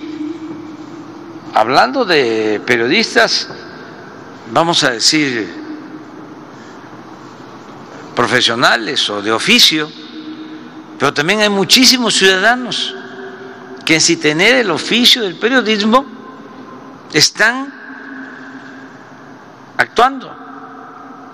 hablando 1.53 2.05
de 2.05 2.61
periodistas, 2.65 3.49
vamos 4.51 4.83
a 4.83 4.91
decir, 4.91 5.53
profesionales 8.15 9.09
o 9.09 9.21
de 9.21 9.31
oficio, 9.31 9.89
pero 10.97 11.13
también 11.13 11.41
hay 11.41 11.49
muchísimos 11.49 12.15
ciudadanos 12.15 12.95
que 13.85 13.99
sin 13.99 14.19
tener 14.19 14.55
el 14.55 14.71
oficio 14.71 15.21
del 15.21 15.35
periodismo 15.35 16.05
están 17.13 17.73
actuando, 19.77 20.36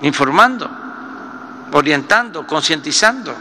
informando, 0.04 0.70
orientando, 1.72 2.46
concientizando. 2.46 3.34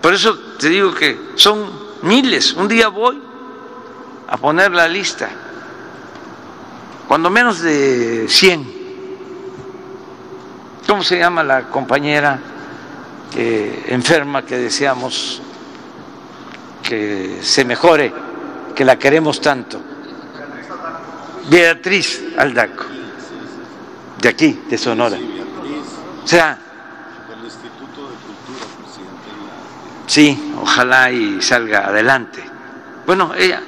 Por 0.00 0.14
eso 0.14 0.38
te 0.58 0.68
digo 0.68 0.94
que 0.94 1.32
son 1.34 1.68
miles. 2.02 2.52
Un 2.52 2.68
día 2.68 2.88
voy 2.88 3.20
a 4.28 4.36
poner 4.36 4.70
la 4.70 4.86
lista 4.86 5.28
cuando 7.08 7.30
menos 7.30 7.60
de 7.60 8.26
100. 8.28 8.78
¿Cómo 10.86 11.02
se 11.02 11.18
llama 11.18 11.42
la 11.42 11.68
compañera 11.68 12.38
enferma 13.34 14.42
que 14.42 14.56
deseamos 14.56 15.42
que 16.82 17.38
se 17.42 17.64
mejore, 17.64 18.12
que 18.74 18.84
la 18.84 18.98
queremos 18.98 19.40
tanto? 19.40 19.80
Beatriz 21.50 22.22
Aldaco, 22.36 22.84
de 24.20 24.28
aquí, 24.28 24.62
de 24.68 24.78
Sonora. 24.78 25.18
O 26.24 26.26
sea, 26.26 26.58
sí, 30.06 30.52
ojalá 30.60 31.10
y 31.10 31.40
salga 31.42 31.86
adelante. 31.86 32.42
Bueno, 33.06 33.32
ella 33.34 33.62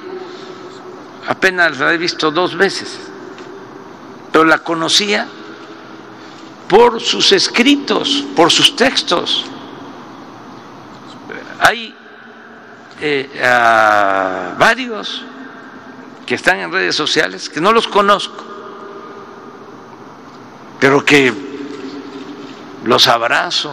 apenas 1.27 1.77
la 1.77 1.93
he 1.93 1.97
visto 1.97 2.31
dos 2.31 2.55
veces 2.55 3.11
pero 4.31 4.45
la 4.45 4.59
conocía 4.59 5.27
por 6.67 7.01
sus 7.01 7.31
escritos, 7.33 8.25
por 8.35 8.51
sus 8.51 8.75
textos. 8.75 9.45
Hay 11.59 11.93
eh, 13.01 13.29
varios 14.57 15.23
que 16.25 16.35
están 16.35 16.59
en 16.59 16.71
redes 16.71 16.95
sociales 16.95 17.49
que 17.49 17.59
no 17.59 17.73
los 17.73 17.87
conozco, 17.87 18.60
pero 20.81 21.05
que 21.05 21.31
los 22.85 23.07
abrazo, 23.07 23.71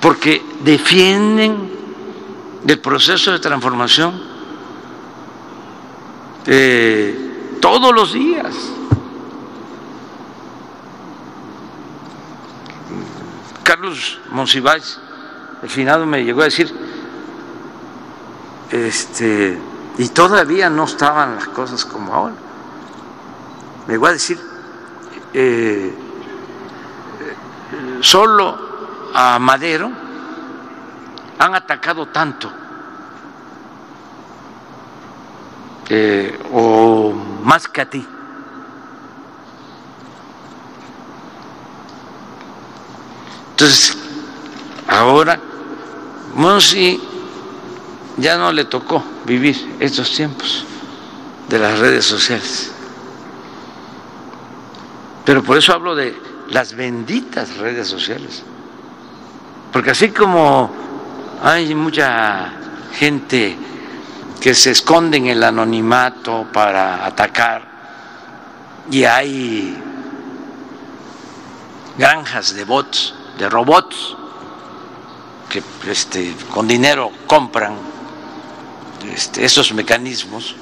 porque 0.00 0.44
defienden 0.64 1.72
el 2.66 2.80
proceso 2.80 3.30
de 3.30 3.38
transformación. 3.38 4.20
Eh, 6.46 7.56
todos 7.60 7.94
los 7.94 8.14
días. 8.14 8.52
Carlos 13.62 14.18
Monsiváis, 14.32 14.98
el 15.62 15.70
finado 15.70 16.04
me 16.04 16.24
llegó 16.24 16.40
a 16.40 16.46
decir, 16.46 16.74
este, 18.72 19.56
y 19.98 20.08
todavía 20.08 20.68
no 20.68 20.82
estaban 20.82 21.36
las 21.36 21.46
cosas 21.46 21.84
como 21.84 22.12
ahora. 22.12 22.34
Me 23.86 23.94
llegó 23.94 24.08
a 24.08 24.12
decir, 24.12 24.53
eh, 25.34 25.92
solo 28.00 28.56
a 29.12 29.38
Madero 29.40 29.90
han 31.38 31.54
atacado 31.54 32.06
tanto, 32.06 32.50
eh, 35.88 36.38
o 36.52 37.12
más 37.42 37.66
que 37.68 37.80
a 37.80 37.90
ti. 37.90 38.06
Entonces, 43.50 43.96
ahora, 44.88 45.38
Monsi 46.34 47.00
ya 48.16 48.36
no 48.36 48.52
le 48.52 48.64
tocó 48.64 49.02
vivir 49.24 49.76
estos 49.80 50.12
tiempos 50.12 50.64
de 51.48 51.58
las 51.58 51.78
redes 51.78 52.04
sociales. 52.04 52.73
Pero 55.24 55.42
por 55.42 55.56
eso 55.56 55.72
hablo 55.72 55.94
de 55.94 56.14
las 56.50 56.74
benditas 56.74 57.56
redes 57.56 57.88
sociales. 57.88 58.42
Porque 59.72 59.90
así 59.90 60.10
como 60.10 60.70
hay 61.42 61.74
mucha 61.74 62.52
gente 62.92 63.56
que 64.40 64.54
se 64.54 64.70
esconden 64.70 65.24
en 65.24 65.30
el 65.32 65.42
anonimato 65.42 66.46
para 66.52 67.06
atacar 67.06 67.74
y 68.90 69.04
hay 69.04 69.76
granjas 71.96 72.54
de 72.54 72.64
bots, 72.64 73.14
de 73.38 73.48
robots 73.48 74.16
que 75.48 75.62
este, 75.90 76.34
con 76.52 76.68
dinero 76.68 77.10
compran 77.26 77.74
este, 79.12 79.44
esos 79.44 79.72
mecanismos 79.72 80.54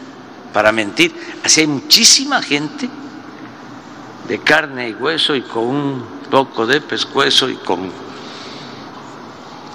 para 0.53 0.71
mentir. 0.71 1.15
Así 1.45 1.63
hay 1.63 1.67
muchísima 1.67 2.41
gente 2.43 2.89
de 4.29 4.39
carne 4.39 4.91
y 4.91 4.95
hueso 4.95 5.35
y 5.35 5.43
con 5.43 5.65
un 5.65 6.05
poco 6.31 6.67
de 6.67 6.81
pescuezo 6.81 7.49
y 7.49 7.57
con 7.57 7.91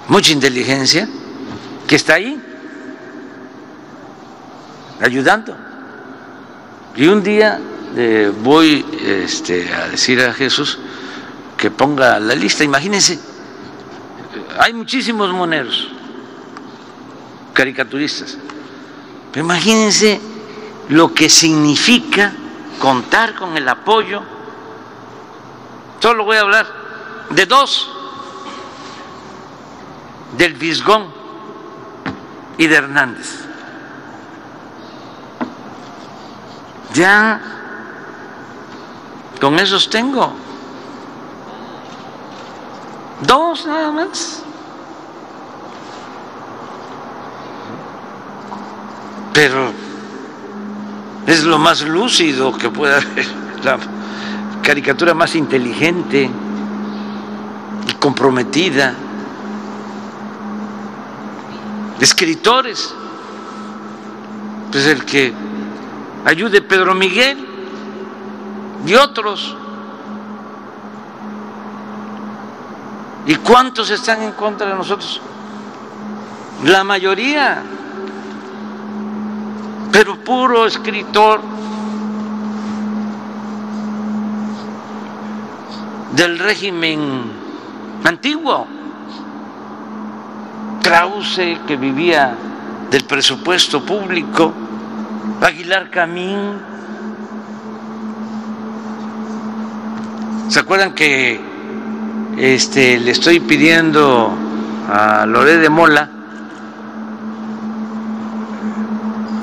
mucha 0.08 0.32
inteligencia 0.32 1.08
que 1.86 1.96
está 1.96 2.14
ahí 2.14 2.40
ayudando. 5.00 5.56
Y 6.96 7.06
un 7.06 7.22
día 7.22 7.60
eh, 7.96 8.32
voy 8.42 8.84
este, 9.04 9.72
a 9.72 9.88
decir 9.88 10.20
a 10.20 10.32
Jesús 10.32 10.78
que 11.56 11.70
ponga 11.70 12.18
la 12.18 12.34
lista. 12.34 12.64
Imagínense, 12.64 13.18
hay 14.58 14.72
muchísimos 14.72 15.32
moneros, 15.32 15.88
caricaturistas. 17.52 18.36
Pero 19.32 19.44
imagínense 19.44 20.20
lo 20.88 21.12
que 21.12 21.28
significa 21.28 22.32
contar 22.78 23.34
con 23.34 23.56
el 23.56 23.68
apoyo. 23.68 24.22
Solo 26.00 26.24
voy 26.24 26.36
a 26.36 26.42
hablar 26.42 26.66
de 27.30 27.46
dos, 27.46 27.90
del 30.36 30.54
Visgón 30.54 31.12
y 32.56 32.66
de 32.66 32.76
Hernández. 32.76 33.44
Ya 36.94 37.40
con 39.40 39.58
esos 39.58 39.90
tengo. 39.90 40.32
Dos 43.22 43.66
nada 43.66 43.90
más. 43.90 44.42
Pero 49.32 49.72
es 51.26 51.44
lo 51.44 51.58
más 51.58 51.82
lúcido 51.82 52.56
que 52.56 52.70
puede 52.70 52.96
haber, 52.96 53.26
la 53.62 53.78
caricatura 54.68 55.14
más 55.14 55.34
inteligente 55.34 56.28
y 57.88 57.92
comprometida. 57.94 58.92
Escritores, 61.98 62.94
pues 64.70 64.86
el 64.88 65.06
que 65.06 65.32
ayude 66.26 66.60
Pedro 66.60 66.94
Miguel 66.94 67.48
y 68.86 68.94
otros. 68.94 69.56
¿Y 73.24 73.36
cuántos 73.36 73.88
están 73.88 74.22
en 74.22 74.32
contra 74.32 74.66
de 74.66 74.74
nosotros? 74.74 75.18
La 76.66 76.84
mayoría, 76.84 77.62
pero 79.90 80.22
puro 80.22 80.66
escritor 80.66 81.40
del 86.18 86.38
régimen 86.38 87.30
antiguo. 88.02 88.66
Krause, 90.82 91.58
que 91.66 91.76
vivía 91.76 92.36
del 92.90 93.04
presupuesto 93.04 93.84
público, 93.84 94.52
Aguilar 95.40 95.90
Camín, 95.90 96.78
¿Se 100.48 100.60
acuerdan 100.60 100.94
que 100.94 101.38
este, 102.38 102.98
le 102.98 103.10
estoy 103.10 103.38
pidiendo 103.38 104.32
a 104.90 105.26
Loré 105.26 105.58
de 105.58 105.68
Mola 105.68 106.08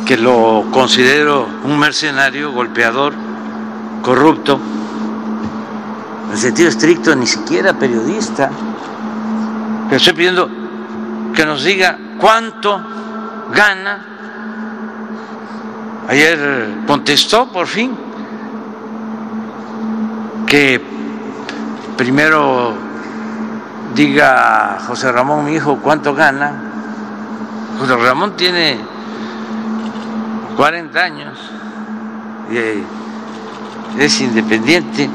que 0.08 0.18
lo 0.18 0.66
considero 0.72 1.48
un 1.64 1.78
mercenario, 1.78 2.52
golpeador, 2.52 3.14
corrupto, 4.02 4.60
en 6.36 6.42
sentido 6.42 6.68
estricto, 6.68 7.16
ni 7.16 7.26
siquiera 7.26 7.72
periodista. 7.72 8.52
Le 9.90 9.96
estoy 9.96 10.12
pidiendo 10.12 10.50
que 11.34 11.46
nos 11.46 11.64
diga 11.64 11.98
cuánto 12.20 12.84
gana. 13.54 14.06
Ayer 16.10 16.84
contestó 16.86 17.48
por 17.48 17.68
fin 17.68 17.98
que 20.46 20.82
primero 21.96 22.74
diga 23.96 24.80
José 24.86 25.14
Ramón, 25.14 25.46
mi 25.46 25.54
hijo, 25.54 25.80
cuánto 25.82 26.14
gana. 26.14 26.52
José 27.80 27.96
Ramón 27.96 28.36
tiene 28.36 28.78
40 30.58 31.00
años 31.00 31.40
y 32.52 34.02
es 34.04 34.20
independiente 34.20 35.10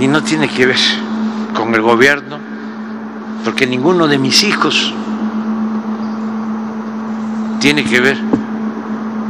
y 0.00 0.06
no 0.06 0.22
tiene 0.22 0.48
que 0.48 0.66
ver 0.66 0.78
con 1.54 1.74
el 1.74 1.82
gobierno, 1.82 2.38
porque 3.44 3.66
ninguno 3.66 4.08
de 4.08 4.18
mis 4.18 4.42
hijos 4.42 4.92
tiene 7.60 7.84
que 7.84 8.00
ver 8.00 8.18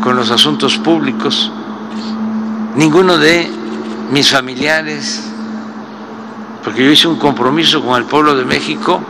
con 0.03 0.17
los 0.17 0.31
asuntos 0.31 0.79
públicos, 0.79 1.53
ninguno 2.77 3.19
de 3.19 3.51
mis 4.11 4.31
familiares, 4.31 5.31
porque 6.63 6.85
yo 6.85 6.91
hice 6.91 7.09
un 7.09 7.17
compromiso 7.17 7.85
con 7.85 7.97
el 7.97 8.05
pueblo 8.05 8.35
de 8.35 8.45
México 8.45 9.01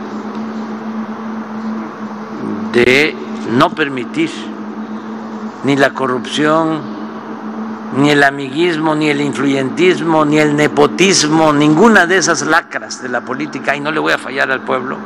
de 2.73 3.15
no 3.51 3.69
permitir 3.69 4.29
ni 5.63 5.75
la 5.77 5.91
corrupción, 5.91 6.94
ni 7.97 8.09
el 8.09 8.23
amiguismo, 8.23 8.95
ni 8.95 9.09
el 9.09 9.21
influyentismo, 9.21 10.25
ni 10.25 10.37
el 10.37 10.55
nepotismo, 10.55 11.53
ninguna 11.53 12.05
de 12.05 12.17
esas 12.17 12.41
lacras 12.41 13.01
de 13.01 13.09
la 13.09 13.21
política 13.21 13.75
y 13.75 13.79
no 13.79 13.91
le 13.91 13.99
voy 13.99 14.13
a 14.13 14.17
fallar 14.17 14.51
al 14.51 14.61
pueblo. 14.61 14.97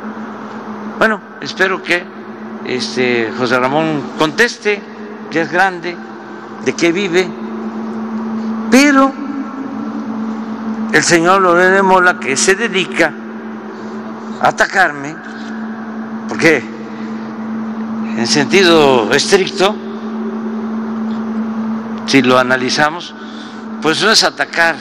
Bueno, 0.98 1.20
espero 1.40 1.82
que 1.82 2.04
este 2.64 3.32
José 3.36 3.58
Ramón 3.58 4.02
conteste, 4.18 4.82
que 5.30 5.42
es 5.42 5.52
grande, 5.52 5.96
de 6.64 6.72
qué 6.74 6.92
vive, 6.92 7.28
pero 8.70 9.12
el 10.92 11.02
señor 11.02 11.42
Lorenzo 11.42 11.74
de 11.76 11.82
Mola, 11.82 12.18
que 12.18 12.36
se 12.36 12.54
dedica 12.56 13.12
a 14.40 14.48
atacarme, 14.48 15.14
porque 16.28 16.62
en 18.16 18.26
sentido 18.26 19.12
estricto, 19.12 19.74
si 22.06 22.22
lo 22.22 22.38
analizamos, 22.38 23.14
pues 23.80 24.02
no 24.02 24.10
es 24.10 24.24
atacar 24.24 24.76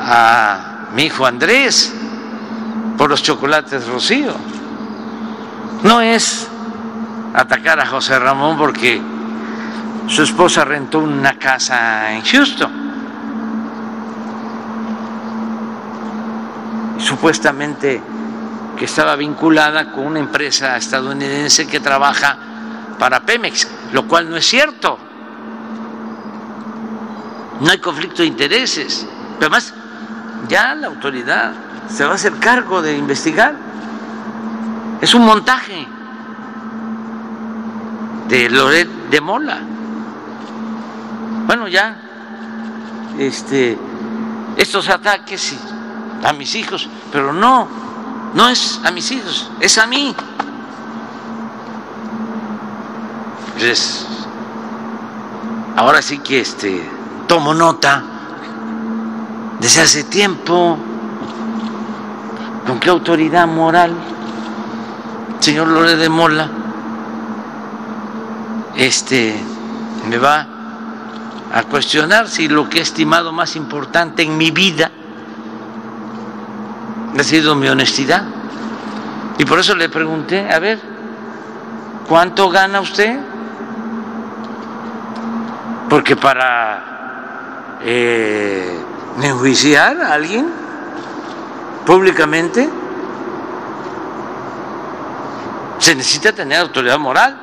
a 0.00 0.88
mi 0.94 1.04
hijo 1.04 1.26
Andrés 1.26 1.92
por 2.96 3.10
los 3.10 3.22
chocolates 3.22 3.86
Rocío, 3.86 4.34
no 5.82 6.00
es 6.00 6.48
atacar 7.34 7.78
a 7.80 7.86
José 7.86 8.18
Ramón 8.18 8.56
porque 8.56 9.00
su 10.08 10.22
esposa 10.22 10.64
rentó 10.64 11.00
una 11.00 11.38
casa 11.38 12.12
en 12.12 12.22
Houston. 12.22 12.88
Supuestamente 16.98 18.02
que 18.76 18.84
estaba 18.84 19.16
vinculada 19.16 19.92
con 19.92 20.06
una 20.06 20.18
empresa 20.20 20.76
estadounidense 20.76 21.66
que 21.66 21.80
trabaja 21.80 22.36
para 22.98 23.20
Pemex, 23.20 23.68
lo 23.92 24.06
cual 24.08 24.30
no 24.30 24.36
es 24.36 24.46
cierto 24.46 24.98
no 27.60 27.70
hay 27.70 27.78
conflicto 27.78 28.22
de 28.22 28.28
intereses. 28.28 29.06
Pero 29.38 29.52
además, 29.52 29.74
ya 30.48 30.74
la 30.74 30.88
autoridad 30.88 31.52
se 31.88 32.04
va 32.04 32.12
a 32.12 32.14
hacer 32.14 32.34
cargo 32.38 32.82
de 32.82 32.96
investigar. 32.96 33.54
Es 35.00 35.14
un 35.14 35.24
montaje 35.24 35.86
de 38.28 38.50
Loret 38.50 38.88
de 39.10 39.20
Mola. 39.20 39.58
Bueno, 41.46 41.68
ya 41.68 41.96
este 43.18 43.78
estos 44.56 44.88
ataques 44.88 45.56
a 46.24 46.32
mis 46.32 46.54
hijos, 46.56 46.88
pero 47.12 47.32
no, 47.32 47.68
no 48.34 48.48
es 48.48 48.80
a 48.84 48.90
mis 48.90 49.10
hijos, 49.12 49.50
es 49.60 49.78
a 49.78 49.86
mí. 49.86 50.14
Entonces, 53.54 54.06
ahora 55.76 56.02
sí 56.02 56.18
que 56.18 56.40
este 56.40 56.97
tomo 57.28 57.54
nota 57.54 58.02
desde 59.60 59.82
hace 59.82 60.04
tiempo. 60.04 60.76
¿Con 62.66 62.80
qué 62.80 62.90
autoridad 62.90 63.46
moral, 63.46 63.94
señor 65.38 65.68
Lore 65.68 65.96
de 65.96 66.08
Mola, 66.08 66.50
este, 68.76 69.40
me 70.08 70.18
va 70.18 70.46
a 71.54 71.62
cuestionar 71.62 72.28
si 72.28 72.48
lo 72.48 72.68
que 72.68 72.78
he 72.78 72.82
estimado 72.82 73.32
más 73.32 73.56
importante 73.56 74.22
en 74.22 74.36
mi 74.36 74.50
vida 74.50 74.90
ha 77.18 77.22
sido 77.22 77.54
mi 77.54 77.68
honestidad? 77.68 78.24
Y 79.38 79.44
por 79.44 79.58
eso 79.58 79.74
le 79.74 79.88
pregunté, 79.88 80.50
a 80.50 80.58
ver, 80.58 80.78
¿cuánto 82.06 82.50
gana 82.50 82.80
usted? 82.80 83.18
Porque 85.88 86.16
para 86.16 86.87
eh, 87.80 88.84
enjuiciar 89.22 90.00
a 90.00 90.14
alguien 90.14 90.48
públicamente, 91.86 92.68
se 95.78 95.94
necesita 95.94 96.32
tener 96.32 96.60
autoridad 96.60 96.98
moral. 96.98 97.36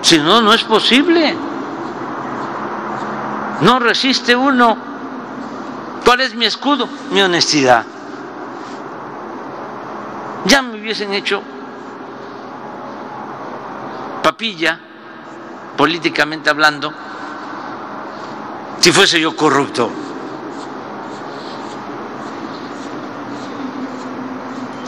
Si 0.00 0.18
no, 0.18 0.40
no 0.40 0.54
es 0.54 0.64
posible. 0.64 1.36
No 3.60 3.78
resiste 3.78 4.34
uno. 4.34 4.76
¿Cuál 6.04 6.20
es 6.22 6.34
mi 6.34 6.46
escudo? 6.46 6.88
Mi 7.10 7.22
honestidad. 7.22 7.84
Ya 10.46 10.62
me 10.62 10.80
hubiesen 10.80 11.12
hecho 11.12 11.42
papilla, 14.22 14.78
políticamente 15.76 16.50
hablando, 16.50 16.92
si 18.82 18.90
fuese 18.90 19.20
yo 19.20 19.36
corrupto. 19.36 19.88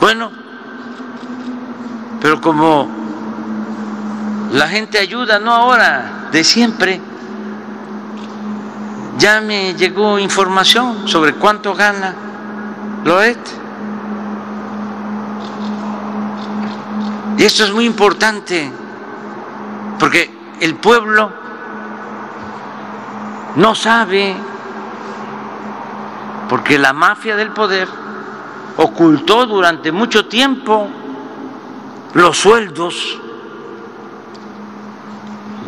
Bueno, 0.00 0.32
pero 2.20 2.40
como 2.40 2.88
la 4.50 4.66
gente 4.66 4.98
ayuda, 4.98 5.38
no 5.38 5.54
ahora, 5.54 6.28
de 6.32 6.42
siempre, 6.42 7.00
ya 9.16 9.40
me 9.40 9.74
llegó 9.74 10.18
información 10.18 11.06
sobre 11.06 11.34
cuánto 11.34 11.72
gana 11.76 12.16
Loet. 13.04 13.38
Y 17.38 17.44
esto 17.44 17.62
es 17.62 17.72
muy 17.72 17.84
importante, 17.84 18.72
porque 20.00 20.36
el 20.60 20.74
pueblo 20.74 21.43
no 23.56 23.74
sabe, 23.74 24.34
porque 26.48 26.78
la 26.78 26.92
mafia 26.92 27.36
del 27.36 27.50
poder 27.50 27.88
ocultó 28.76 29.46
durante 29.46 29.92
mucho 29.92 30.26
tiempo 30.26 30.88
los 32.14 32.36
sueldos 32.36 33.18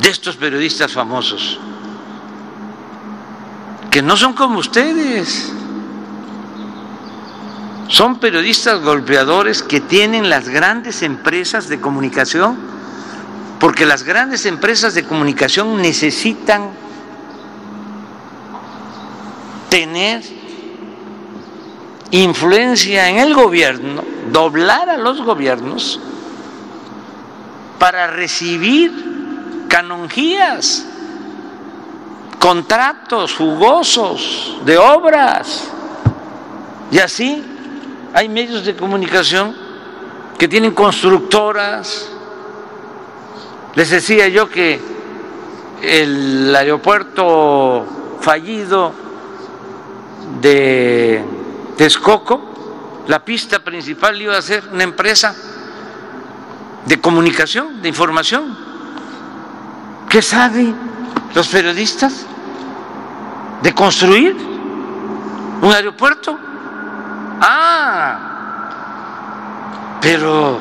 de 0.00 0.08
estos 0.10 0.36
periodistas 0.36 0.92
famosos, 0.92 1.58
que 3.90 4.02
no 4.02 4.16
son 4.16 4.32
como 4.32 4.58
ustedes, 4.58 5.52
son 7.88 8.18
periodistas 8.18 8.82
golpeadores 8.82 9.62
que 9.62 9.80
tienen 9.80 10.28
las 10.28 10.48
grandes 10.48 11.02
empresas 11.02 11.68
de 11.68 11.80
comunicación, 11.80 12.56
porque 13.60 13.86
las 13.86 14.02
grandes 14.02 14.44
empresas 14.44 14.94
de 14.94 15.04
comunicación 15.04 15.80
necesitan 15.80 16.85
tener 19.76 20.22
influencia 22.10 23.10
en 23.10 23.18
el 23.18 23.34
gobierno, 23.34 24.02
doblar 24.32 24.88
a 24.88 24.96
los 24.96 25.20
gobiernos 25.20 26.00
para 27.78 28.06
recibir 28.06 29.66
canonjías, 29.68 30.86
contratos 32.38 33.34
jugosos 33.34 34.56
de 34.64 34.78
obras. 34.78 35.64
Y 36.90 36.98
así 36.98 37.44
hay 38.14 38.30
medios 38.30 38.64
de 38.64 38.74
comunicación 38.74 39.54
que 40.38 40.48
tienen 40.48 40.72
constructoras. 40.72 42.08
Les 43.74 43.90
decía 43.90 44.26
yo 44.28 44.48
que 44.48 44.80
el 45.82 46.56
aeropuerto 46.56 47.84
fallido 48.22 49.05
de 50.40 51.24
Texcoco, 51.76 53.04
la 53.06 53.24
pista 53.24 53.60
principal 53.60 54.20
iba 54.20 54.36
a 54.36 54.42
ser 54.42 54.68
una 54.72 54.82
empresa 54.82 55.34
de 56.84 57.00
comunicación, 57.00 57.80
de 57.82 57.88
información. 57.88 58.56
¿Qué 60.08 60.22
saben 60.22 60.74
los 61.34 61.48
periodistas 61.48 62.26
de 63.62 63.74
construir 63.74 64.36
un 65.62 65.72
aeropuerto? 65.72 66.38
Ah, 67.40 68.18
pero 70.00 70.58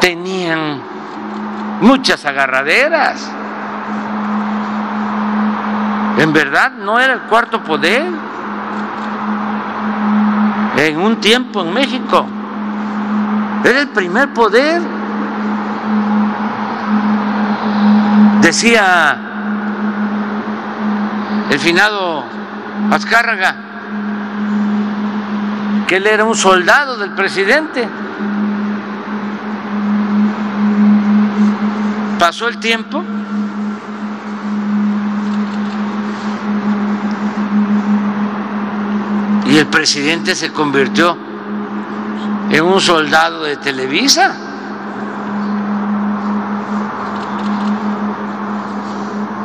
tenían 0.00 0.82
muchas 1.80 2.24
agarraderas. 2.24 3.39
En 6.20 6.34
verdad 6.34 6.72
no 6.72 7.00
era 7.00 7.14
el 7.14 7.20
cuarto 7.20 7.64
poder. 7.64 8.04
En 10.76 11.00
un 11.00 11.18
tiempo 11.18 11.62
en 11.62 11.72
México 11.72 12.26
era 13.64 13.80
el 13.80 13.88
primer 13.88 14.30
poder. 14.34 14.82
Decía 18.42 19.16
el 21.48 21.58
finado 21.58 22.22
Azcárraga 22.90 23.56
que 25.86 25.96
él 25.96 26.06
era 26.06 26.24
un 26.24 26.34
soldado 26.34 26.98
del 26.98 27.12
presidente. 27.12 27.88
Pasó 32.18 32.46
el 32.46 32.58
tiempo 32.58 33.02
y 39.50 39.58
el 39.58 39.66
presidente 39.66 40.36
se 40.36 40.52
convirtió 40.52 41.16
en 42.50 42.64
un 42.64 42.80
soldado 42.80 43.42
de 43.42 43.56
Televisa. 43.56 44.32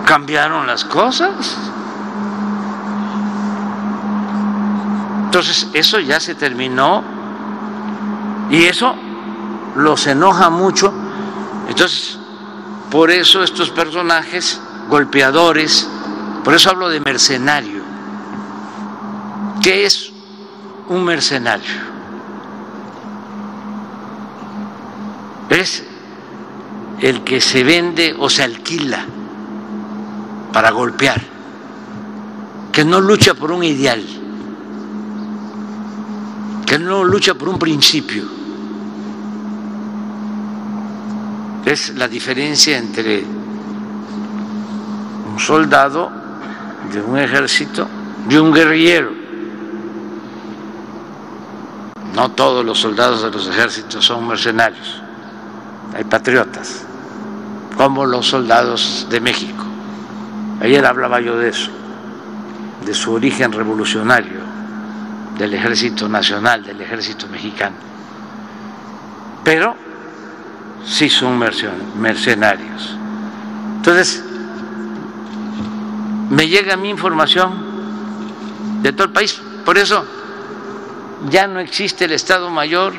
Cambiaron 0.05 0.67
las 0.67 0.85
cosas. 0.85 1.57
Entonces, 5.25 5.67
eso 5.73 5.99
ya 5.99 6.19
se 6.19 6.35
terminó 6.35 7.03
y 8.51 8.65
eso 8.65 8.95
los 9.75 10.05
enoja 10.05 10.51
mucho. 10.51 10.93
Entonces, 11.67 12.19
por 12.91 13.09
eso 13.09 13.43
estos 13.43 13.71
personajes 13.71 14.61
golpeadores, 14.87 15.89
por 16.43 16.53
eso 16.53 16.69
hablo 16.69 16.89
de 16.89 16.99
mercenario. 16.99 17.74
¿Qué 19.65 19.87
es 19.87 20.11
un 20.89 21.03
mercenario? 21.03 21.73
Es 25.49 25.83
el 27.01 27.23
que 27.23 27.41
se 27.41 27.63
vende 27.63 28.15
o 28.15 28.29
se 28.29 28.43
alquila 28.43 29.03
para 30.53 30.69
golpear, 30.69 31.19
que 32.71 32.85
no 32.85 33.01
lucha 33.01 33.33
por 33.33 33.51
un 33.51 33.63
ideal 33.63 34.03
que 36.67 36.77
no 36.77 37.03
lucha 37.03 37.33
por 37.33 37.49
un 37.49 37.57
principio. 37.57 38.23
Es 41.65 41.95
la 41.95 42.07
diferencia 42.07 42.77
entre 42.77 43.23
un 45.31 45.39
soldado 45.39 46.11
de 46.91 47.01
un 47.01 47.17
ejército 47.17 47.87
y 48.29 48.35
un 48.35 48.53
guerrillero. 48.53 49.24
No 52.15 52.31
todos 52.31 52.63
los 52.63 52.79
soldados 52.79 53.23
de 53.23 53.29
los 53.29 53.47
ejércitos 53.47 54.05
son 54.05 54.25
mercenarios, 54.25 55.01
hay 55.93 56.05
patriotas, 56.05 56.85
como 57.75 58.05
los 58.05 58.27
soldados 58.27 59.05
de 59.09 59.19
México. 59.19 59.65
Ayer 60.61 60.85
hablaba 60.85 61.19
yo 61.19 61.37
de 61.37 61.49
eso, 61.49 61.69
de 62.85 62.93
su 62.93 63.11
origen 63.11 63.51
revolucionario 63.51 64.39
del 65.37 65.53
Ejército 65.53 66.07
Nacional, 66.07 66.63
del 66.63 66.79
Ejército 66.79 67.27
Mexicano. 67.27 67.75
Pero 69.43 69.75
sí 70.85 71.09
son 71.09 71.37
mercenarios. 71.37 72.97
Entonces, 73.75 74.23
me 76.29 76.47
llega 76.47 76.77
mi 76.77 76.89
información 76.89 78.81
de 78.81 78.93
todo 78.93 79.07
el 79.07 79.13
país. 79.13 79.41
Por 79.65 79.77
eso 79.77 80.14
ya 81.29 81.47
no 81.47 81.59
existe 81.59 82.05
el 82.05 82.11
Estado 82.11 82.49
Mayor 82.49 82.93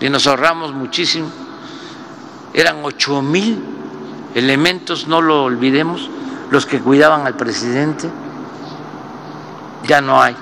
y 0.00 0.08
nos 0.08 0.26
ahorramos 0.26 0.72
muchísimo. 0.72 1.30
Eran 2.54 2.80
ocho 2.82 3.22
mil 3.22 3.62
elementos, 4.34 5.06
no 5.06 5.20
lo 5.20 5.44
olvidemos, 5.44 6.08
los 6.50 6.66
que 6.66 6.80
cuidaban 6.80 7.26
al 7.26 7.36
presidente. 7.36 8.08
Ya 9.86 10.00
no 10.00 10.22
hay. 10.22 10.36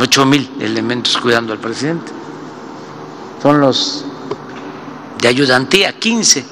8 0.00 0.26
mil 0.26 0.50
elementos 0.60 1.16
cuidando 1.18 1.52
al 1.52 1.58
presidente. 1.58 2.12
Son 3.42 3.60
los 3.60 4.04
de 5.20 5.28
ayudantía, 5.28 5.92
15 5.98 6.44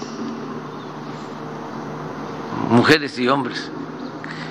mujeres 2.70 3.18
y 3.18 3.28
hombres, 3.28 3.70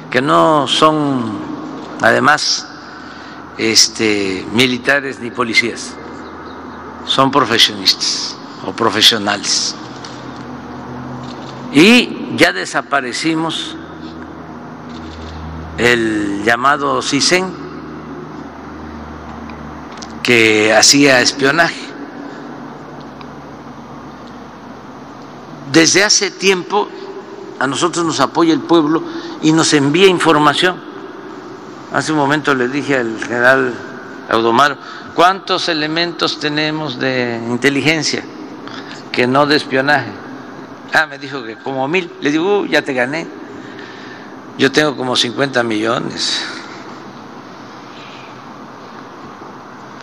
que 0.10 0.22
no 0.22 0.68
son 0.68 1.40
además 2.02 2.68
este, 3.60 4.46
militares 4.54 5.20
ni 5.20 5.32
policías, 5.32 5.94
son 7.06 7.30
profesionistas 7.30 8.38
o 8.66 8.72
profesionales. 8.72 9.76
Y 11.74 12.36
ya 12.38 12.54
desaparecimos 12.54 13.76
el 15.78 16.42
llamado 16.46 17.02
CISEN, 17.02 17.54
que 20.24 20.74
hacía 20.74 21.22
espionaje. 21.22 21.82
Desde 25.72 26.04
hace 26.04 26.32
tiempo 26.32 26.88
a 27.60 27.68
nosotros 27.68 28.06
nos 28.06 28.22
apoya 28.22 28.54
el 28.54 28.62
pueblo 28.62 29.04
y 29.42 29.52
nos 29.52 29.74
envía 29.74 30.08
información. 30.08 30.89
Hace 31.94 32.12
un 32.12 32.18
momento 32.18 32.54
le 32.54 32.68
dije 32.68 32.98
al 32.98 33.20
general 33.20 33.74
Audomaro, 34.30 34.78
¿cuántos 35.16 35.70
elementos 35.70 36.40
tenemos 36.40 37.00
de 37.00 37.42
inteligencia 37.50 38.24
que 39.12 39.26
no 39.26 39.46
de 39.46 39.56
espionaje? 39.56 40.12
Ah, 40.94 41.08
me 41.08 41.18
dijo 41.18 41.44
que 41.44 41.58
como 41.58 41.88
mil. 41.88 42.12
Le 42.22 42.32
digo, 42.32 42.66
ya 42.66 42.82
te 42.82 42.94
gané. 42.94 43.28
Yo 44.58 44.72
tengo 44.72 44.96
como 44.96 45.16
50 45.16 45.64
millones. 45.64 46.44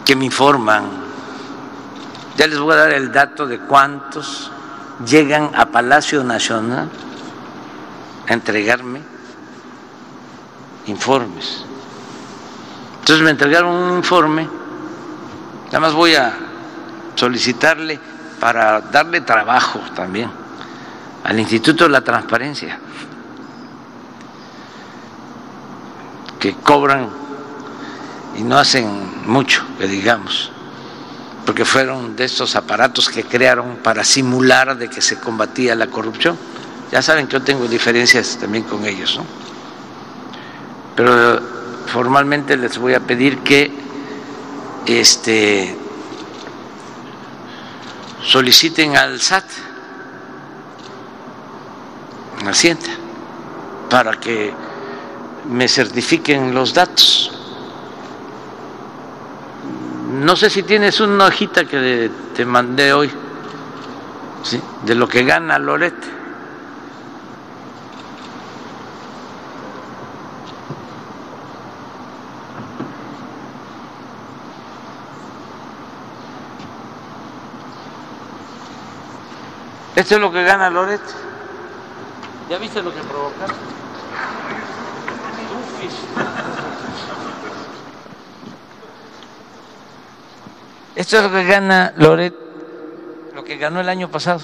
que 0.07 0.15
me 0.15 0.25
informan. 0.25 0.85
Ya 2.37 2.47
les 2.47 2.59
voy 2.59 2.73
a 2.75 2.77
dar 2.77 2.93
el 2.93 3.13
dato 3.13 3.47
de 3.47 3.59
cuántos 3.59 4.51
llegan 5.05 5.51
a 5.55 5.67
Palacio 5.67 6.23
Nacional 6.23 6.89
a 8.29 8.33
entregarme 8.33 9.03
informes. 10.87 11.66
Entonces 13.07 13.25
me 13.25 13.31
entregaron 13.31 13.73
un 13.73 13.99
informe, 13.99 14.49
nada 15.67 15.79
más 15.79 15.93
voy 15.93 16.17
a 16.17 16.35
solicitarle 17.15 18.01
para 18.41 18.81
darle 18.81 19.21
trabajo 19.21 19.79
también 19.95 20.29
al 21.23 21.39
Instituto 21.39 21.85
de 21.85 21.91
la 21.91 22.01
Transparencia, 22.01 22.81
que 26.41 26.55
cobran 26.55 27.09
y 28.37 28.43
no 28.43 28.59
hacen 28.59 28.89
mucho, 29.25 29.65
que 29.79 29.87
digamos, 29.87 30.51
porque 31.47 31.65
fueron 31.65 32.17
de 32.17 32.25
estos 32.25 32.57
aparatos 32.57 33.09
que 33.09 33.23
crearon 33.23 33.77
para 33.85 34.03
simular 34.03 34.77
de 34.77 34.91
que 34.91 35.01
se 35.01 35.21
combatía 35.21 35.77
la 35.77 35.87
corrupción. 35.87 36.37
Ya 36.91 37.03
saben 37.03 37.29
que 37.29 37.35
yo 37.35 37.43
tengo 37.43 37.69
diferencias 37.69 38.37
también 38.41 38.65
con 38.65 38.85
ellos, 38.85 39.17
¿no? 39.17 39.25
Pero 40.97 41.56
formalmente 41.87 42.57
les 42.57 42.79
voy 42.79 42.95
a 42.95 43.01
pedir 43.01 43.39
que 43.39 43.71
este 44.87 45.77
soliciten 48.23 48.97
al 48.97 49.21
SAT 49.21 49.45
Hacienda 52.47 52.91
para 53.91 54.13
que 54.21 54.53
me 55.49 55.69
certifiquen 55.69 56.55
los 56.55 56.75
datos. 56.75 57.33
No 60.13 60.37
sé 60.37 60.51
si 60.51 60.63
tienes 60.63 61.01
una 61.01 61.27
hojita 61.27 61.65
que 61.65 62.11
te 62.35 62.45
mandé 62.45 62.93
hoy, 62.93 63.11
¿sí? 64.43 64.61
de 64.85 64.95
lo 64.95 65.09
que 65.09 65.25
gana 65.25 65.59
Lorete. 65.59 66.07
Esto 79.97 80.17
es 80.17 80.21
lo 80.21 80.31
que 80.31 80.45
gana 80.45 80.69
Loret. 80.69 81.01
¿Ya 82.51 82.59
viste 82.59 82.83
lo 82.83 82.95
que 82.95 83.01
provocaste? 83.01 83.55
Esto 90.95 91.17
es 91.17 91.23
lo 91.23 91.33
que 91.33 91.45
gana 91.45 91.95
Loret, 91.97 92.35
lo 93.35 93.43
que 93.43 93.57
ganó 93.57 93.81
el 93.81 93.89
año 93.89 94.11
pasado. 94.11 94.43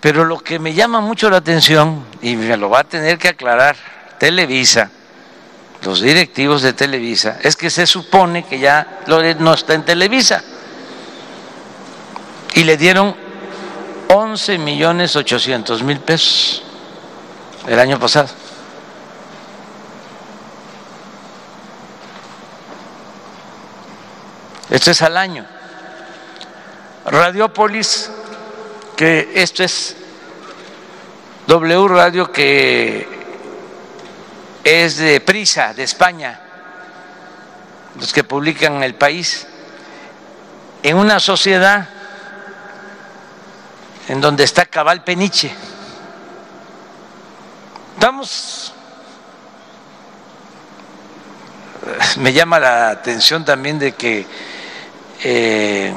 Pero 0.00 0.24
lo 0.24 0.38
que 0.38 0.60
me 0.60 0.72
llama 0.72 1.00
mucho 1.00 1.28
la 1.28 1.38
atención, 1.38 2.04
y 2.22 2.36
me 2.36 2.56
lo 2.56 2.70
va 2.70 2.80
a 2.80 2.84
tener 2.84 3.18
que 3.18 3.28
aclarar 3.28 3.76
Televisa, 4.18 4.90
los 5.82 6.00
directivos 6.00 6.62
de 6.62 6.72
Televisa, 6.72 7.40
es 7.42 7.56
que 7.56 7.68
se 7.68 7.86
supone 7.86 8.44
que 8.44 8.60
ya 8.60 9.00
Loret 9.06 9.38
no 9.38 9.54
está 9.54 9.74
en 9.74 9.84
Televisa 9.84 10.44
y 12.54 12.64
le 12.64 12.76
dieron 12.76 13.14
11 14.08 14.58
millones 14.58 15.14
800 15.14 15.82
mil 15.82 16.00
pesos 16.00 16.62
el 17.66 17.78
año 17.78 17.98
pasado. 17.98 18.28
Esto 24.68 24.90
es 24.90 25.02
al 25.02 25.16
año. 25.16 25.44
Radiopolis, 27.04 28.10
que 28.96 29.30
esto 29.34 29.64
es 29.64 29.96
W 31.46 31.88
Radio, 31.88 32.30
que 32.30 33.08
es 34.62 34.96
de 34.98 35.20
Prisa, 35.20 35.74
de 35.74 35.82
España, 35.82 36.38
los 37.98 38.12
que 38.12 38.22
publican 38.22 38.82
el 38.82 38.94
país, 38.94 39.46
en 40.82 40.96
una 40.96 41.18
sociedad 41.18 41.88
en 44.10 44.20
donde 44.20 44.42
está 44.42 44.66
Cabal 44.66 45.04
Peniche. 45.04 45.54
Vamos, 48.00 48.74
me 52.16 52.32
llama 52.32 52.58
la 52.58 52.90
atención 52.90 53.44
también 53.44 53.78
de 53.78 53.92
que 53.92 54.26
eh, 55.22 55.94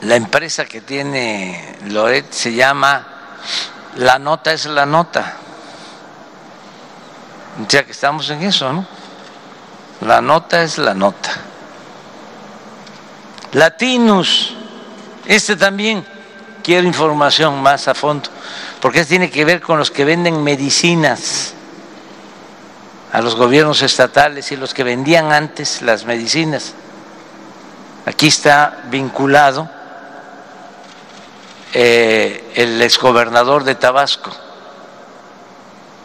la 0.00 0.16
empresa 0.16 0.64
que 0.64 0.80
tiene 0.80 1.76
Loret 1.90 2.32
se 2.32 2.52
llama 2.52 3.06
La 3.94 4.18
Nota 4.18 4.52
es 4.52 4.66
la 4.66 4.84
Nota. 4.84 5.36
O 7.64 7.70
sea 7.70 7.84
que 7.84 7.92
estamos 7.92 8.28
en 8.30 8.42
eso, 8.42 8.72
¿no? 8.72 8.84
La 10.00 10.20
nota 10.20 10.60
es 10.62 10.76
la 10.76 10.92
nota. 10.92 11.30
Latinus, 13.52 14.54
este 15.24 15.54
también 15.54 16.15
quiero 16.66 16.84
información 16.84 17.62
más 17.62 17.86
a 17.86 17.94
fondo, 17.94 18.28
porque 18.80 18.98
esto 18.98 19.10
tiene 19.10 19.30
que 19.30 19.44
ver 19.44 19.60
con 19.60 19.78
los 19.78 19.92
que 19.92 20.04
venden 20.04 20.42
medicinas 20.42 21.54
a 23.12 23.20
los 23.20 23.36
gobiernos 23.36 23.82
estatales 23.82 24.50
y 24.50 24.56
los 24.56 24.74
que 24.74 24.82
vendían 24.82 25.30
antes 25.30 25.80
las 25.80 26.04
medicinas. 26.06 26.74
Aquí 28.04 28.26
está 28.26 28.82
vinculado 28.90 29.70
eh, 31.72 32.50
el 32.56 32.82
exgobernador 32.82 33.62
de 33.62 33.76
Tabasco, 33.76 34.32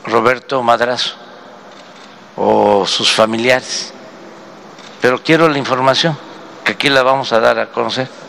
Roberto 0.05 0.61
Madrazo, 0.61 1.15
o 2.35 2.85
sus 2.85 3.11
familiares. 3.11 3.93
Pero 5.01 5.23
quiero 5.23 5.49
la 5.49 5.57
información, 5.57 6.15
que 6.63 6.73
aquí 6.73 6.87
la 6.87 7.01
vamos 7.01 7.33
a 7.33 7.39
dar 7.39 7.57
a 7.57 7.71
conocer. 7.71 8.20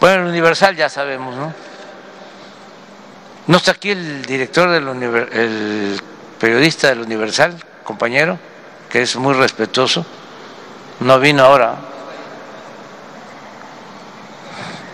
Bueno, 0.00 0.22
el 0.22 0.28
Universal 0.28 0.76
ya 0.76 0.88
sabemos, 0.88 1.34
¿no? 1.36 1.52
No 3.46 3.56
está 3.56 3.72
aquí 3.72 3.90
el 3.90 4.24
director 4.24 4.70
del 4.70 4.88
el 5.32 6.00
periodista 6.38 6.88
del 6.88 7.00
Universal, 7.00 7.56
compañero, 7.84 8.38
que 8.90 9.02
es 9.02 9.16
muy 9.16 9.34
respetuoso. 9.34 10.04
No 11.00 11.18
vino 11.20 11.44
ahora. 11.44 11.76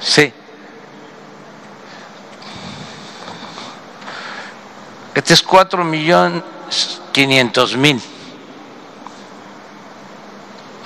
Sí. 0.00 0.32
Este 5.14 5.34
es 5.34 5.42
cuatro 5.42 5.84
millones 5.84 6.42
quinientos 7.12 7.76
mil 7.76 8.00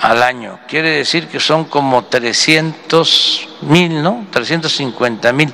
al 0.01 0.23
año. 0.23 0.59
Quiere 0.67 0.91
decir 0.91 1.27
que 1.27 1.39
son 1.39 1.65
como 1.65 2.05
300 2.05 3.49
mil, 3.61 4.01
¿no? 4.01 4.27
350 4.31 5.33
mil. 5.33 5.53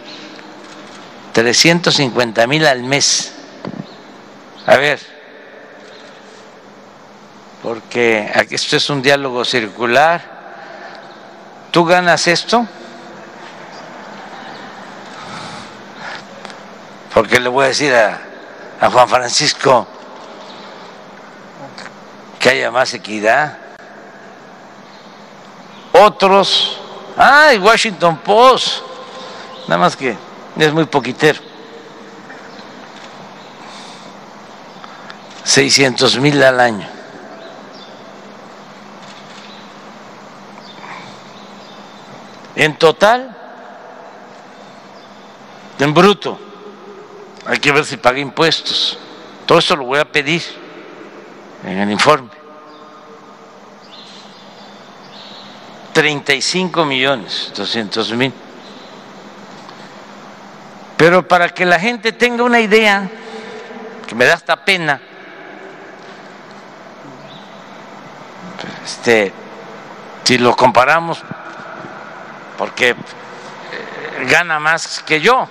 350 1.31 2.47
mil 2.47 2.65
al 2.65 2.83
mes. 2.83 3.33
A 4.65 4.77
ver, 4.77 4.99
porque 7.61 8.31
aquí 8.33 8.55
esto 8.55 8.77
es 8.77 8.89
un 8.89 9.01
diálogo 9.01 9.43
circular. 9.43 10.21
¿Tú 11.71 11.85
ganas 11.85 12.27
esto? 12.27 12.67
Porque 17.13 17.39
le 17.39 17.49
voy 17.49 17.65
a 17.65 17.67
decir 17.69 17.93
a, 17.93 18.19
a 18.79 18.89
Juan 18.89 19.07
Francisco 19.07 19.87
que 22.39 22.49
haya 22.49 22.71
más 22.71 22.93
equidad 22.93 23.62
otros, 26.03 26.77
ay, 27.17 27.57
Washington 27.57 28.17
Post, 28.17 28.79
nada 29.67 29.79
más 29.79 29.95
que 29.95 30.15
es 30.57 30.73
muy 30.73 30.85
poquitero. 30.85 31.39
600 35.43 36.19
mil 36.19 36.41
al 36.41 36.59
año. 36.59 36.87
En 42.55 42.77
total, 42.77 43.35
en 45.79 45.93
bruto, 45.93 46.39
hay 47.45 47.59
que 47.59 47.71
ver 47.71 47.83
si 47.83 47.97
paga 47.97 48.19
impuestos. 48.19 48.97
Todo 49.45 49.57
eso 49.57 49.75
lo 49.75 49.85
voy 49.85 49.99
a 49.99 50.05
pedir 50.05 50.41
en 51.65 51.79
el 51.79 51.91
informe. 51.91 52.29
35 55.93 56.85
millones 56.85 57.53
200 57.55 58.11
mil. 58.13 58.33
Pero 60.97 61.27
para 61.27 61.49
que 61.49 61.65
la 61.65 61.79
gente 61.79 62.11
tenga 62.11 62.43
una 62.43 62.59
idea, 62.59 63.09
que 64.07 64.15
me 64.15 64.25
da 64.25 64.33
hasta 64.33 64.65
pena, 64.65 64.99
este, 68.83 69.31
si 70.23 70.37
lo 70.37 70.55
comparamos, 70.55 71.21
porque 72.57 72.89
eh, 72.89 72.95
gana 74.29 74.59
más 74.59 75.01
que 75.03 75.21
yo, 75.21 75.47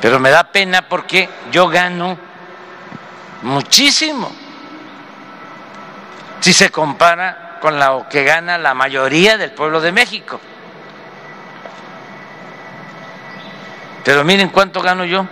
pero 0.00 0.18
me 0.18 0.30
da 0.30 0.44
pena 0.44 0.88
porque 0.88 1.28
yo 1.50 1.68
gano 1.68 2.18
muchísimo 3.42 4.32
si 6.40 6.52
se 6.52 6.70
compara 6.70 7.41
con 7.62 7.78
lo 7.78 8.08
que 8.10 8.24
gana 8.24 8.58
la 8.58 8.74
mayoría 8.74 9.38
del 9.38 9.52
pueblo 9.52 9.80
de 9.80 9.92
México. 9.92 10.40
Pero 14.04 14.24
miren 14.24 14.48
cuánto 14.48 14.82
gano 14.82 15.04
yo. 15.04 15.24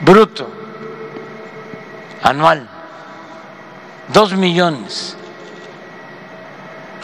Bruto, 0.00 0.50
anual, 2.22 2.66
dos 4.08 4.32
millones, 4.32 5.14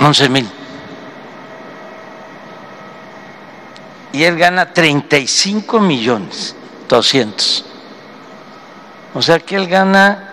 once 0.01 0.31
mil. 0.31 0.49
Y 4.13 4.25
él 4.25 4.39
gana 4.39 4.73
35 4.73 5.79
millones, 5.79 6.57
doscientos. 6.89 7.67
O 9.15 9.23
sea 9.23 9.39
que 9.41 9.57
él 9.57 9.67
gana 9.67 10.29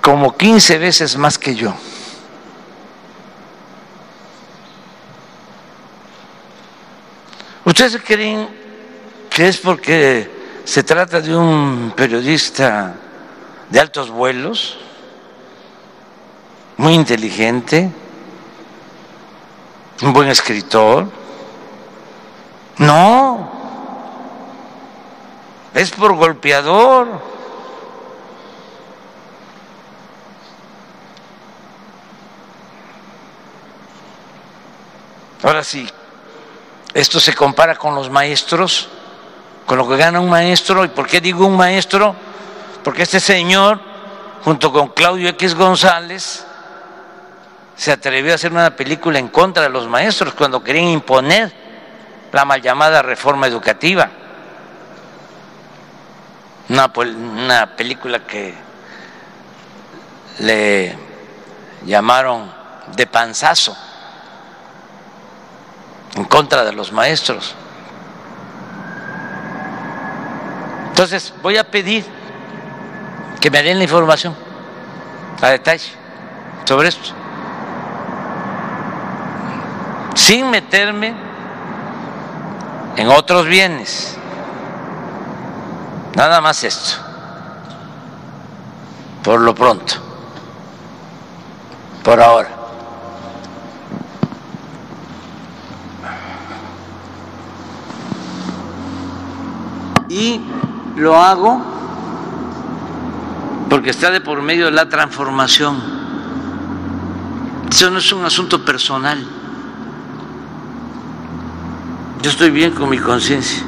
como 0.00 0.36
15 0.36 0.78
veces 0.78 1.16
más 1.16 1.38
que 1.38 1.54
yo. 1.54 1.74
¿Ustedes 7.64 8.00
creen 8.04 8.48
que 9.28 9.48
es 9.48 9.56
porque 9.56 10.30
se 10.64 10.84
trata 10.84 11.20
de 11.20 11.34
un 11.34 11.92
periodista 11.96 12.94
de 13.68 13.80
altos 13.80 14.10
vuelos, 14.10 14.78
muy 16.76 16.94
inteligente, 16.94 17.90
un 20.02 20.12
buen 20.12 20.28
escritor? 20.28 21.10
No, 22.78 23.65
es 25.76 25.90
por 25.90 26.14
golpeador. 26.14 27.06
Ahora 35.42 35.62
sí, 35.62 35.86
esto 36.94 37.20
se 37.20 37.34
compara 37.34 37.76
con 37.76 37.94
los 37.94 38.08
maestros, 38.08 38.88
con 39.66 39.76
lo 39.76 39.86
que 39.86 39.98
gana 39.98 40.18
un 40.18 40.30
maestro. 40.30 40.82
¿Y 40.82 40.88
por 40.88 41.06
qué 41.06 41.20
digo 41.20 41.46
un 41.46 41.58
maestro? 41.58 42.16
Porque 42.82 43.02
este 43.02 43.20
señor, 43.20 43.78
junto 44.44 44.72
con 44.72 44.88
Claudio 44.88 45.28
X 45.28 45.54
González, 45.54 46.46
se 47.76 47.92
atrevió 47.92 48.32
a 48.32 48.36
hacer 48.36 48.50
una 48.50 48.74
película 48.74 49.18
en 49.18 49.28
contra 49.28 49.64
de 49.64 49.68
los 49.68 49.86
maestros 49.86 50.32
cuando 50.32 50.64
querían 50.64 50.86
imponer 50.86 51.52
la 52.32 52.46
mal 52.46 52.62
llamada 52.62 53.02
reforma 53.02 53.46
educativa. 53.46 54.08
Una, 56.68 56.92
una 56.96 57.76
película 57.76 58.26
que 58.26 58.54
le 60.40 60.96
llamaron 61.84 62.52
de 62.94 63.06
panzazo 63.06 63.76
en 66.16 66.24
contra 66.24 66.64
de 66.64 66.72
los 66.72 66.92
maestros. 66.92 67.54
Entonces 70.88 71.32
voy 71.42 71.58
a 71.58 71.70
pedir 71.70 72.04
que 73.40 73.50
me 73.50 73.62
den 73.62 73.78
la 73.78 73.84
información 73.84 74.34
a 75.42 75.48
detalle 75.48 75.90
sobre 76.64 76.88
esto, 76.88 77.10
sin 80.14 80.50
meterme 80.50 81.14
en 82.96 83.08
otros 83.10 83.46
bienes. 83.46 84.16
Nada 86.16 86.40
más 86.40 86.64
esto, 86.64 86.96
por 89.22 89.40
lo 89.40 89.54
pronto, 89.54 89.94
por 92.02 92.20
ahora. 92.20 92.56
y 100.16 100.40
lo 100.96 101.16
hago 101.16 101.62
porque 103.68 103.90
está 103.90 104.10
de 104.10 104.20
por 104.20 104.40
medio 104.40 104.66
de 104.66 104.70
la 104.70 104.88
transformación. 104.88 105.76
Eso 107.70 107.90
no 107.90 107.98
es 107.98 108.12
un 108.12 108.24
asunto 108.24 108.64
personal. 108.64 109.22
Yo 112.22 112.30
estoy 112.30 112.50
bien 112.50 112.70
con 112.70 112.88
mi 112.88 112.98
conciencia. 112.98 113.62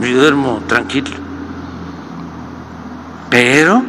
Yo 0.00 0.20
duermo 0.20 0.62
tranquilo. 0.66 1.10
Pero 3.30 3.82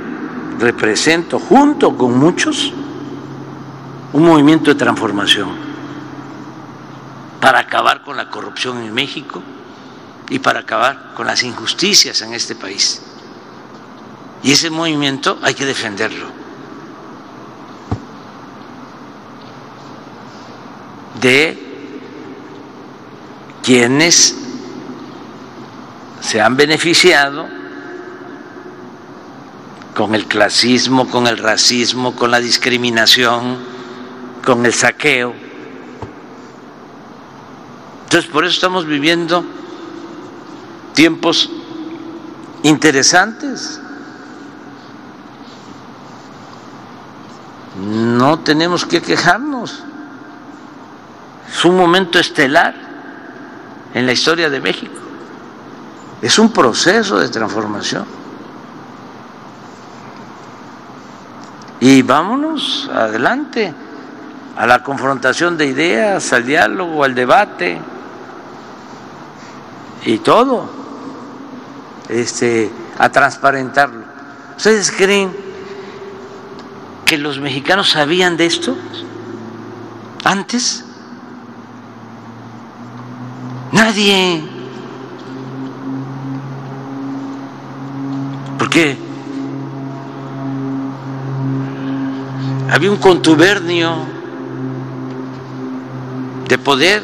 represento 0.59 1.39
junto 1.39 1.95
con 1.95 2.17
muchos 2.17 2.73
un 4.11 4.25
movimiento 4.25 4.71
de 4.71 4.75
transformación 4.75 5.49
para 7.39 7.59
acabar 7.59 8.03
con 8.03 8.17
la 8.17 8.29
corrupción 8.29 8.81
en 8.83 8.93
México 8.93 9.41
y 10.29 10.39
para 10.39 10.59
acabar 10.61 11.13
con 11.15 11.25
las 11.25 11.43
injusticias 11.43 12.21
en 12.21 12.33
este 12.33 12.55
país. 12.55 13.01
Y 14.43 14.51
ese 14.51 14.69
movimiento 14.69 15.37
hay 15.41 15.53
que 15.53 15.65
defenderlo. 15.65 16.27
De 21.21 21.57
quienes 23.63 24.48
se 26.29 26.39
han 26.39 26.55
beneficiado 26.55 27.47
con 29.95 30.13
el 30.13 30.27
clasismo, 30.27 31.09
con 31.09 31.25
el 31.25 31.39
racismo, 31.39 32.15
con 32.15 32.29
la 32.29 32.39
discriminación, 32.39 33.57
con 34.45 34.63
el 34.63 34.71
saqueo. 34.71 35.33
Entonces, 38.03 38.29
por 38.29 38.45
eso 38.45 38.53
estamos 38.53 38.85
viviendo 38.85 39.43
tiempos 40.93 41.49
interesantes. 42.61 43.81
No 47.75 48.37
tenemos 48.37 48.85
que 48.85 49.01
quejarnos. 49.01 49.83
Es 51.51 51.65
un 51.65 51.75
momento 51.75 52.19
estelar 52.19 52.75
en 53.95 54.05
la 54.05 54.11
historia 54.11 54.51
de 54.51 54.59
México. 54.59 55.08
Es 56.21 56.37
un 56.37 56.51
proceso 56.51 57.17
de 57.17 57.29
transformación. 57.29 58.05
Y 61.79 62.01
vámonos 62.01 62.89
adelante 62.93 63.73
a 64.57 64.67
la 64.67 64.83
confrontación 64.83 65.57
de 65.57 65.67
ideas, 65.67 66.33
al 66.33 66.45
diálogo, 66.45 67.05
al 67.05 67.15
debate 67.15 67.79
y 70.03 70.17
todo 70.17 70.69
este, 72.09 72.69
a 72.97 73.09
transparentarlo. 73.09 74.03
¿Ustedes 74.57 74.91
creen 74.91 75.31
que 77.05 77.17
los 77.17 77.39
mexicanos 77.39 77.91
sabían 77.91 78.35
de 78.35 78.45
esto 78.45 78.75
antes? 80.25 80.83
Nadie. 83.71 84.58
¿Por 88.69 88.75
qué? 88.75 88.95
Había 92.71 92.91
un 92.91 92.97
contubernio 92.97 94.05
de 96.47 96.57
poder. 96.59 97.01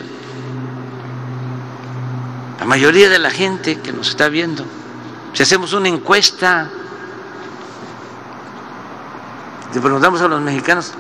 La 2.59 2.65
mayoría 2.65 3.09
de 3.09 3.17
la 3.17 3.31
gente 3.31 3.79
que 3.79 3.91
nos 3.91 4.09
está 4.09 4.29
viendo 4.29 4.63
si 5.35 5.43
hacemos 5.43 5.73
una 5.73 5.89
encuesta, 5.89 6.69
le 9.73 9.81
preguntamos 9.81 10.21
a 10.21 10.29
los 10.29 10.39
mexicanos, 10.39 10.93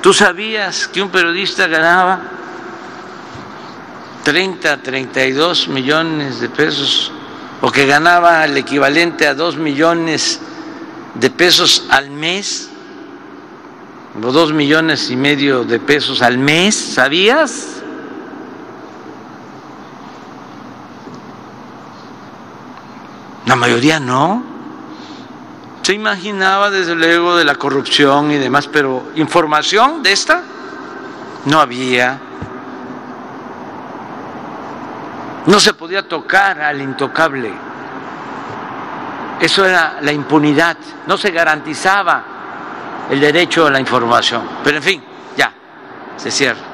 ¿tú 0.00 0.12
sabías 0.12 0.86
que 0.86 1.02
un 1.02 1.08
periodista 1.08 1.66
ganaba 1.66 2.20
30, 4.22 4.76
32 4.80 5.66
millones 5.66 6.38
de 6.38 6.48
pesos 6.50 7.10
o 7.60 7.70
que 7.70 7.86
ganaba 7.86 8.44
el 8.44 8.56
equivalente 8.56 9.26
a 9.26 9.34
2 9.34 9.56
millones 9.56 10.40
de 11.14 11.30
pesos 11.30 11.86
al 11.90 12.10
mes? 12.10 12.70
O 14.22 14.32
2 14.32 14.52
millones 14.52 15.10
y 15.10 15.16
medio 15.16 15.64
de 15.64 15.78
pesos 15.78 16.22
al 16.22 16.38
mes, 16.38 16.74
¿sabías? 16.74 17.80
La 23.46 23.56
mayoría 23.56 23.98
no. 23.98 24.44
Se 25.82 25.94
imaginaba 25.94 26.70
desde 26.70 26.94
luego 26.94 27.36
de 27.36 27.44
la 27.44 27.56
corrupción 27.56 28.30
y 28.30 28.36
demás, 28.36 28.68
pero 28.68 29.10
información 29.16 30.02
de 30.02 30.12
esta 30.12 30.42
no 31.46 31.60
había. 31.60 32.29
No 35.50 35.58
se 35.58 35.74
podía 35.74 36.06
tocar 36.06 36.60
al 36.60 36.80
intocable. 36.80 37.52
Eso 39.40 39.66
era 39.66 39.98
la 40.00 40.12
impunidad. 40.12 40.76
No 41.08 41.16
se 41.16 41.32
garantizaba 41.32 42.24
el 43.10 43.18
derecho 43.18 43.66
a 43.66 43.70
la 43.70 43.80
información. 43.80 44.48
Pero 44.62 44.76
en 44.76 44.82
fin, 44.82 45.04
ya, 45.36 45.52
se 46.16 46.30
cierra. 46.30 46.69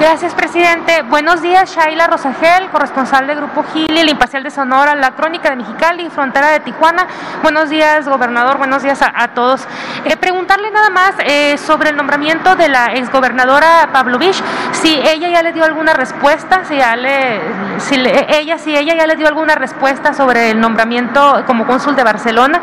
Gracias, 0.00 0.32
presidente. 0.34 1.02
Buenos 1.02 1.42
días, 1.42 1.76
Shaila 1.76 2.06
Rosagel, 2.06 2.70
corresponsal 2.70 3.26
del 3.26 3.36
Grupo 3.36 3.62
Gili, 3.70 4.00
el 4.00 4.08
Imparcial 4.08 4.42
de 4.42 4.50
Sonora, 4.50 4.94
la 4.94 5.10
Crónica 5.10 5.50
de 5.50 5.56
Mexicali, 5.56 6.08
Frontera 6.08 6.48
de 6.48 6.60
Tijuana. 6.60 7.06
Buenos 7.42 7.68
días, 7.68 8.08
gobernador. 8.08 8.56
Buenos 8.56 8.82
días 8.82 9.02
a, 9.02 9.28
todos. 9.34 9.68
Eh, 10.06 10.16
preguntarle 10.16 10.70
nada 10.70 10.88
más 10.88 11.12
eh, 11.18 11.58
sobre 11.58 11.90
el 11.90 11.96
nombramiento 11.96 12.56
de 12.56 12.70
la 12.70 12.94
exgobernadora 12.94 13.90
Pavlovich. 13.92 14.42
si 14.72 14.94
ella 14.94 15.28
ya 15.28 15.42
le 15.42 15.52
dio 15.52 15.66
alguna 15.66 15.92
respuesta, 15.92 16.64
si, 16.64 16.76
ya 16.78 16.96
le, 16.96 17.38
si 17.76 17.96
ella, 17.96 18.56
si 18.56 18.74
ella 18.74 18.94
ya 18.96 19.06
le 19.06 19.16
dio 19.16 19.28
alguna 19.28 19.54
respuesta 19.54 20.14
sobre 20.14 20.52
el 20.52 20.60
nombramiento 20.60 21.44
como 21.46 21.66
cónsul 21.66 21.94
de 21.94 22.04
Barcelona. 22.04 22.58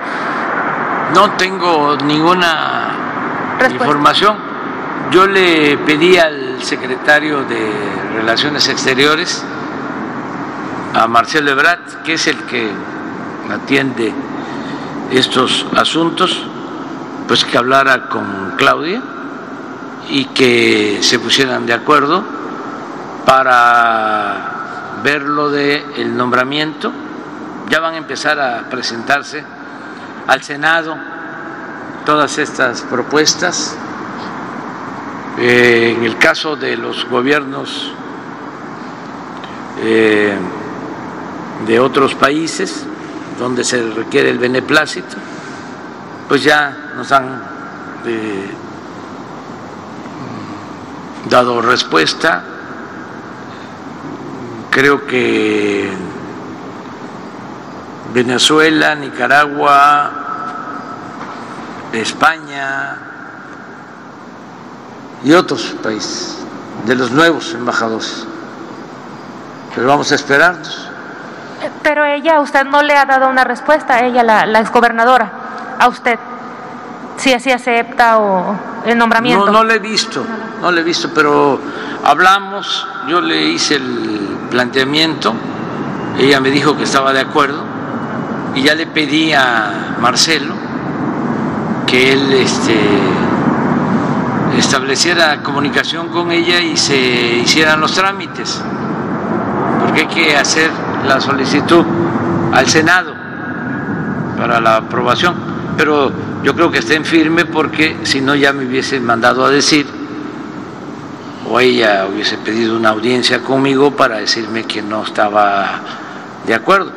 No 1.14 1.30
tengo 1.34 1.98
ninguna 1.98 2.96
información. 3.70 4.47
Yo 5.12 5.26
le 5.26 5.78
pedí 5.78 6.18
al 6.18 6.62
secretario 6.62 7.44
de 7.44 7.72
Relaciones 8.14 8.68
Exteriores, 8.68 9.42
a 10.94 11.08
Marcelo 11.08 11.52
Ebrat, 11.52 12.04
que 12.04 12.14
es 12.14 12.28
el 12.28 12.38
que 12.44 12.70
atiende 13.50 14.14
estos 15.12 15.66
asuntos, 15.78 16.44
pues 17.26 17.46
que 17.46 17.58
hablara 17.58 18.10
con 18.10 18.56
Claudia 18.58 19.02
y 20.10 20.26
que 20.26 21.00
se 21.02 21.20
pusieran 21.20 21.66
de 21.66 21.74
acuerdo 21.74 22.24
para 23.26 25.00
ver 25.04 25.22
lo 25.22 25.50
del 25.50 26.18
nombramiento. 26.18 26.92
Ya 27.70 27.80
van 27.80 27.94
a 27.94 27.98
empezar 27.98 28.40
a 28.42 28.70
presentarse 28.70 29.44
al 30.28 30.44
Senado 30.44 30.98
todas 32.06 32.38
estas 32.38 32.82
propuestas. 32.82 33.78
Eh, 35.40 35.94
en 35.96 36.04
el 36.04 36.18
caso 36.18 36.56
de 36.56 36.76
los 36.76 37.08
gobiernos 37.08 37.92
eh, 39.84 40.36
de 41.68 41.80
otros 41.80 42.16
países 42.16 42.84
donde 43.38 43.64
se 43.64 43.88
requiere 43.92 44.32
el 44.32 44.40
beneplácito, 44.40 45.16
pues 46.28 46.44
ya 46.44 46.92
nos 46.96 47.12
han 47.12 47.40
eh, 48.08 48.50
dado 51.30 51.62
respuesta. 51.62 52.44
Creo 54.72 55.06
que 55.06 55.92
Venezuela, 58.12 58.96
Nicaragua, 58.96 60.12
España 61.94 63.07
y 65.24 65.34
otros 65.34 65.76
países, 65.84 66.38
de 66.86 66.96
los 66.96 67.12
nuevos 67.12 67.54
embajadores. 67.54 68.26
Pero 69.76 69.88
vamos 69.88 70.12
a 70.12 70.16
esperarnos. 70.16 70.90
Pero 71.82 72.06
ella, 72.06 72.40
usted 72.40 72.66
no 72.66 72.84
le 72.84 72.96
ha 72.96 73.06
dado 73.06 73.30
una 73.30 73.44
respuesta, 73.44 74.00
ella, 74.02 74.24
la, 74.24 74.46
la 74.46 74.60
exgobernadora, 74.60 75.32
a 75.80 75.88
usted, 75.88 76.20
si 77.18 77.34
así 77.34 77.52
acepta 77.52 78.20
o 78.20 78.56
el 78.86 78.98
nombramiento. 78.98 79.46
No, 79.46 79.52
no 79.52 79.64
le 79.64 79.76
he 79.76 79.80
visto, 79.80 80.24
no 80.62 80.72
le 80.72 80.82
he 80.82 80.84
visto, 80.84 81.10
pero 81.14 81.60
hablamos, 82.04 82.88
yo 83.08 83.22
le 83.22 83.42
hice 83.48 83.76
el 83.76 84.38
planteamiento, 84.50 85.34
ella 86.18 86.40
me 86.40 86.50
dijo 86.50 86.78
que 86.78 86.84
estaba 86.84 87.14
de 87.14 87.22
acuerdo 87.22 87.64
y 88.56 88.64
ya 88.64 88.76
le 88.76 88.88
pedí 88.88 89.34
a 89.34 89.98
Marcelo 90.00 90.54
que 91.86 92.14
él 92.14 92.34
este, 92.34 92.76
estableciera 94.60 95.42
comunicación 95.44 96.10
con 96.10 96.32
ella 96.32 96.60
y 96.60 96.78
se 96.78 96.98
hicieran 96.98 97.80
los 97.80 97.94
trámites, 97.94 98.62
porque 99.82 100.02
hay 100.02 100.08
que 100.08 100.36
hacer 100.36 100.72
la 101.08 101.22
solicitud 101.22 101.86
al 102.54 102.68
Senado 102.68 103.14
para 104.38 104.60
la 104.60 104.78
aprobación, 104.78 105.36
pero 105.78 106.12
yo 106.44 106.56
creo 106.56 106.72
que 106.72 106.80
estén 106.80 107.06
firme 107.06 107.46
porque 107.46 107.98
si 108.04 108.22
no 108.22 108.36
ya 108.36 108.54
me 108.54 108.66
hubiesen 108.66 109.04
mandado 109.04 109.46
a 109.46 109.50
decir 109.50 109.86
o 111.50 111.60
ella 111.60 112.08
hubiese 112.12 112.38
pedido 112.38 112.76
una 112.76 112.90
audiencia 112.90 113.42
conmigo 113.42 113.92
para 113.92 114.18
decirme 114.18 114.66
que 114.66 114.82
no 114.82 115.04
estaba 115.04 115.80
de 116.46 116.54
acuerdo. 116.54 116.92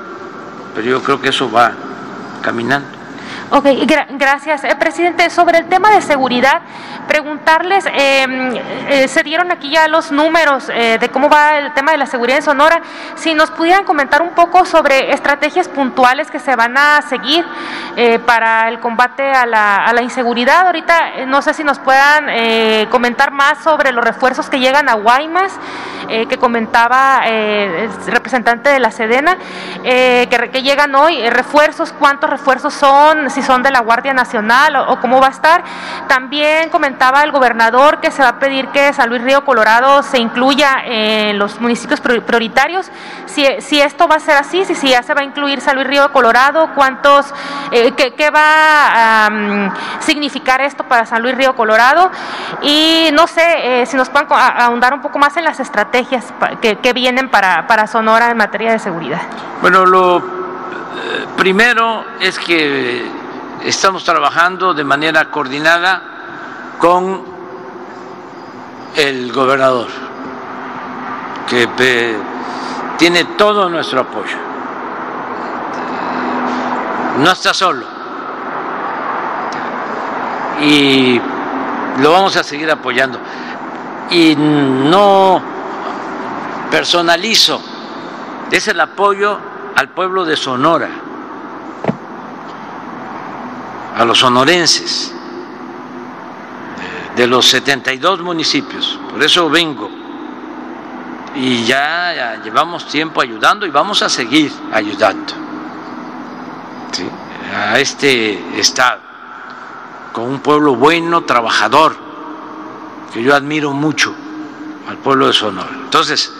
Pero 0.75 0.87
yo 0.87 1.03
creo 1.03 1.21
que 1.21 1.29
eso 1.29 1.51
va 1.51 1.73
caminando. 2.43 3.00
Ok, 3.53 3.67
gracias. 4.11 4.63
Eh, 4.63 4.77
presidente, 4.79 5.29
sobre 5.29 5.59
el 5.59 5.67
tema 5.67 5.91
de 5.91 6.03
seguridad, 6.03 6.63
preguntarles, 7.09 7.85
em, 7.87 8.55
eh, 8.89 9.09
se 9.09 9.25
dieron 9.25 9.51
aquí 9.51 9.71
ya 9.71 9.89
los 9.89 10.13
números 10.13 10.71
eh, 10.73 10.99
de 11.01 11.09
cómo 11.09 11.29
va 11.29 11.59
el 11.59 11.75
tema 11.75 11.91
de 11.91 11.99
la 11.99 12.07
seguridad 12.07 12.37
en 12.37 12.45
Sonora, 12.45 12.81
si 13.17 13.35
nos 13.35 13.51
pudieran 13.51 13.83
comentar 13.83 14.23
un 14.23 14.31
poco 14.31 14.65
sobre 14.65 15.13
estrategias 15.13 15.67
puntuales 15.67 16.31
que 16.31 16.39
se 16.39 16.55
van 16.55 16.79
a 16.79 17.03
seguir 17.03 17.45
para 18.25 18.69
el 18.69 18.79
combate 18.79 19.33
a 19.33 19.45
la, 19.47 20.01
inseguridad. 20.01 20.67
Ahorita 20.67 21.27
no 21.27 21.43
sé 21.43 21.53
si 21.53 21.65
nos 21.65 21.79
puedan 21.81 22.89
comentar 22.89 23.33
más 23.33 23.59
sobre 23.59 23.93
los 23.93 24.05
refuerzos 24.05 24.49
que 24.49 24.61
llegan 24.61 24.89
a 24.89 24.95
Guaymas, 24.95 25.53
que 26.09 26.39
comentaba 26.39 27.23
el 27.27 27.91
representante 28.07 28.71
de 28.71 28.81
la 28.81 28.91
Sedena, 28.91 29.37
que, 29.83 30.51
que, 30.53 30.63
llegan 30.63 30.95
hoy, 30.95 31.29
refuerzos, 31.29 31.93
cuántos 31.93 32.31
refuerzos 32.31 32.73
son, 32.73 33.29
son 33.43 33.63
de 33.63 33.71
la 33.71 33.81
Guardia 33.81 34.13
Nacional 34.13 34.77
o, 34.77 35.01
cómo 35.01 35.21
va 35.21 35.29
a 35.29 35.31
estar. 35.31 35.63
También 36.09 36.71
comentaba 36.71 37.23
el 37.23 37.33
gobernador 37.33 38.01
que 38.01 38.11
se 38.11 38.23
va 38.23 38.29
a 38.29 38.39
pedir 38.39 38.69
que 38.69 38.93
San 38.93 39.09
Luis 39.09 39.23
Río 39.23 39.45
Colorado 39.45 40.03
se 40.03 40.19
incluya 40.19 40.83
en 40.85 41.39
los 41.39 41.61
municipios 41.61 42.01
prioritarios. 42.01 42.91
Si, 43.27 43.47
si 43.61 43.81
esto 43.81 44.09
va 44.09 44.17
a 44.17 44.21
ser 44.21 44.37
así, 44.37 44.65
si, 44.65 44.75
si 44.75 44.91
ya 44.91 45.03
se 45.03 45.15
va 45.15 45.21
a 45.21 45.25
incluir 45.25 45.61
San 45.61 45.77
Luis 45.77 45.87
Río 45.87 46.13
Colorado, 46.13 46.71
cuántos, 46.75 47.33
eh, 47.71 47.93
qué, 47.93 48.31
va 48.31 49.27
a 49.27 49.31
significar 50.01 50.61
esto 50.61 50.85
para 50.85 51.07
San 51.07 51.23
Luis 51.23 51.37
Río 51.37 51.55
Colorado. 51.55 52.11
Y 52.63 53.11
no 53.13 53.27
sé 53.27 53.83
eh, 53.83 53.87
si 53.87 53.97
nos 53.97 54.09
pueden 54.09 54.29
ahondar 54.31 54.95
un 54.95 55.01
poco 55.01 55.19
más 55.19 55.37
en 55.37 55.45
las 55.45 55.61
estrategias 55.61 56.33
que, 56.61 56.77
que 56.77 56.93
vienen 56.93 57.29
para, 57.29 57.67
para 57.67 57.87
Sonora 57.87 58.31
en 58.31 58.37
materia 58.37 58.73
de 58.73 58.79
seguridad. 58.79 59.21
Bueno, 59.61 59.87
lo 59.87 60.19
eh, 60.19 61.27
primero 61.37 62.05
es 62.21 62.39
que 62.39 63.20
estamos 63.65 64.05
trabajando 64.05 64.73
de 64.75 64.85
manera 64.85 65.31
coordinada 65.31 66.03
con 66.79 67.23
el 68.97 69.33
gobernador, 69.33 69.89
que 71.49 72.17
tiene 72.99 73.25
todo 73.37 73.69
nuestro 73.69 74.01
apoyo. 74.01 74.37
No 77.19 77.31
está 77.31 77.53
solo. 77.53 77.85
Y 80.63 81.21
lo 81.99 82.13
vamos 82.13 82.37
a 82.37 82.43
seguir 82.43 82.71
apoyando. 82.71 83.19
Y 84.11 84.35
no 84.37 85.41
personalizo, 86.71 87.61
es 88.51 88.69
el 88.69 88.81
apoyo 88.81 89.39
al 89.77 89.89
pueblo 89.91 90.25
de 90.25 90.37
Sonora 90.37 91.10
a 94.01 94.05
los 94.07 94.19
sonorenses 94.19 95.13
de 97.15 97.27
los 97.27 97.47
72 97.51 98.23
municipios. 98.23 98.99
Por 99.11 99.23
eso 99.23 99.51
vengo. 99.51 99.91
Y 101.35 101.65
ya, 101.65 102.41
llevamos 102.43 102.89
tiempo 102.89 103.21
ayudando 103.21 103.67
y 103.67 103.71
vamos 103.71 104.01
a 104.01 104.09
seguir 104.09 104.51
ayudando 104.73 105.35
a 107.55 107.79
este 107.79 108.59
Estado, 108.59 109.01
con 110.15 110.25
un 110.25 110.41
pueblo 110.41 110.77
bueno, 110.77 111.25
trabajador, 111.25 111.95
que 113.13 113.23
yo 113.23 113.35
admiro 113.35 113.73
mucho 113.73 114.15
al 114.89 114.97
pueblo 114.97 115.27
de 115.27 115.35
Sonora. 115.35 115.73
Entonces, 115.75 116.33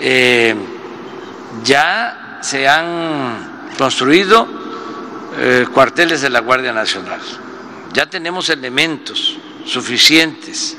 eh, 0.00 0.56
ya 1.62 2.38
se 2.40 2.66
han 2.66 3.68
construido 3.76 4.65
eh, 5.38 5.66
cuarteles 5.72 6.20
de 6.22 6.30
la 6.30 6.40
Guardia 6.40 6.72
Nacional. 6.72 7.20
Ya 7.92 8.06
tenemos 8.06 8.48
elementos 8.48 9.36
suficientes. 9.64 10.76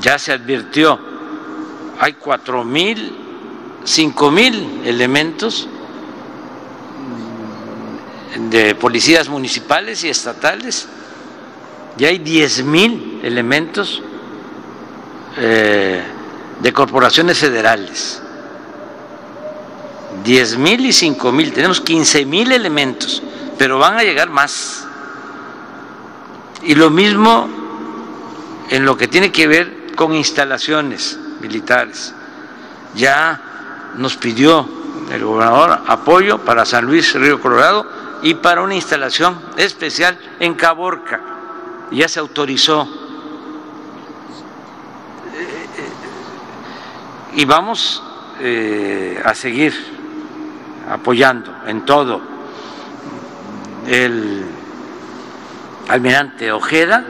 Ya 0.00 0.18
se 0.18 0.32
advirtió, 0.32 0.98
hay 1.98 2.12
cuatro 2.14 2.62
mil, 2.62 3.16
cinco 3.84 4.30
mil 4.30 4.82
elementos 4.84 5.66
de 8.50 8.74
policías 8.74 9.28
municipales 9.28 10.04
y 10.04 10.10
estatales, 10.10 10.88
ya 11.96 12.08
hay 12.08 12.18
diez 12.18 12.62
mil 12.62 13.20
elementos 13.22 14.02
eh, 15.38 16.02
de 16.60 16.72
corporaciones 16.72 17.38
federales. 17.38 18.20
10 20.22 20.58
mil 20.58 20.86
y 20.86 20.92
5 20.92 21.32
mil, 21.32 21.52
tenemos 21.52 21.80
15 21.80 22.24
mil 22.24 22.52
elementos, 22.52 23.22
pero 23.58 23.78
van 23.78 23.98
a 23.98 24.02
llegar 24.02 24.30
más. 24.30 24.86
Y 26.62 26.74
lo 26.74 26.90
mismo 26.90 27.48
en 28.70 28.84
lo 28.84 28.96
que 28.96 29.08
tiene 29.08 29.32
que 29.32 29.46
ver 29.46 29.94
con 29.96 30.14
instalaciones 30.14 31.18
militares. 31.40 32.14
Ya 32.94 33.40
nos 33.96 34.16
pidió 34.16 34.68
el 35.12 35.24
gobernador 35.24 35.80
apoyo 35.86 36.38
para 36.38 36.64
San 36.64 36.86
Luis 36.86 37.14
Río 37.14 37.40
Colorado 37.40 37.86
y 38.22 38.34
para 38.34 38.62
una 38.62 38.74
instalación 38.74 39.38
especial 39.56 40.18
en 40.40 40.54
Caborca. 40.54 41.20
Ya 41.90 42.08
se 42.08 42.20
autorizó. 42.20 42.82
Eh, 45.34 45.38
eh, 45.38 45.66
eh, 45.78 47.40
y 47.40 47.44
vamos 47.44 48.02
a 49.24 49.34
seguir 49.34 49.93
apoyando 50.88 51.54
en 51.66 51.84
todo. 51.84 52.20
El 53.86 54.44
almirante 55.88 56.50
Ojeda 56.52 57.04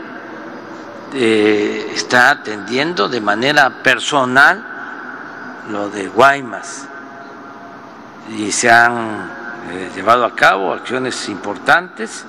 eh, 1.13 1.93
está 1.95 2.31
atendiendo 2.31 3.09
de 3.09 3.21
manera 3.21 3.83
personal 3.83 4.65
lo 5.71 5.89
de 5.89 6.09
Guaymas 6.09 6.89
y 8.37 8.51
se 8.53 8.71
han 8.71 9.31
eh, 9.71 9.91
llevado 9.95 10.25
a 10.25 10.35
cabo 10.35 10.73
acciones 10.73 11.29
importantes 11.29 12.25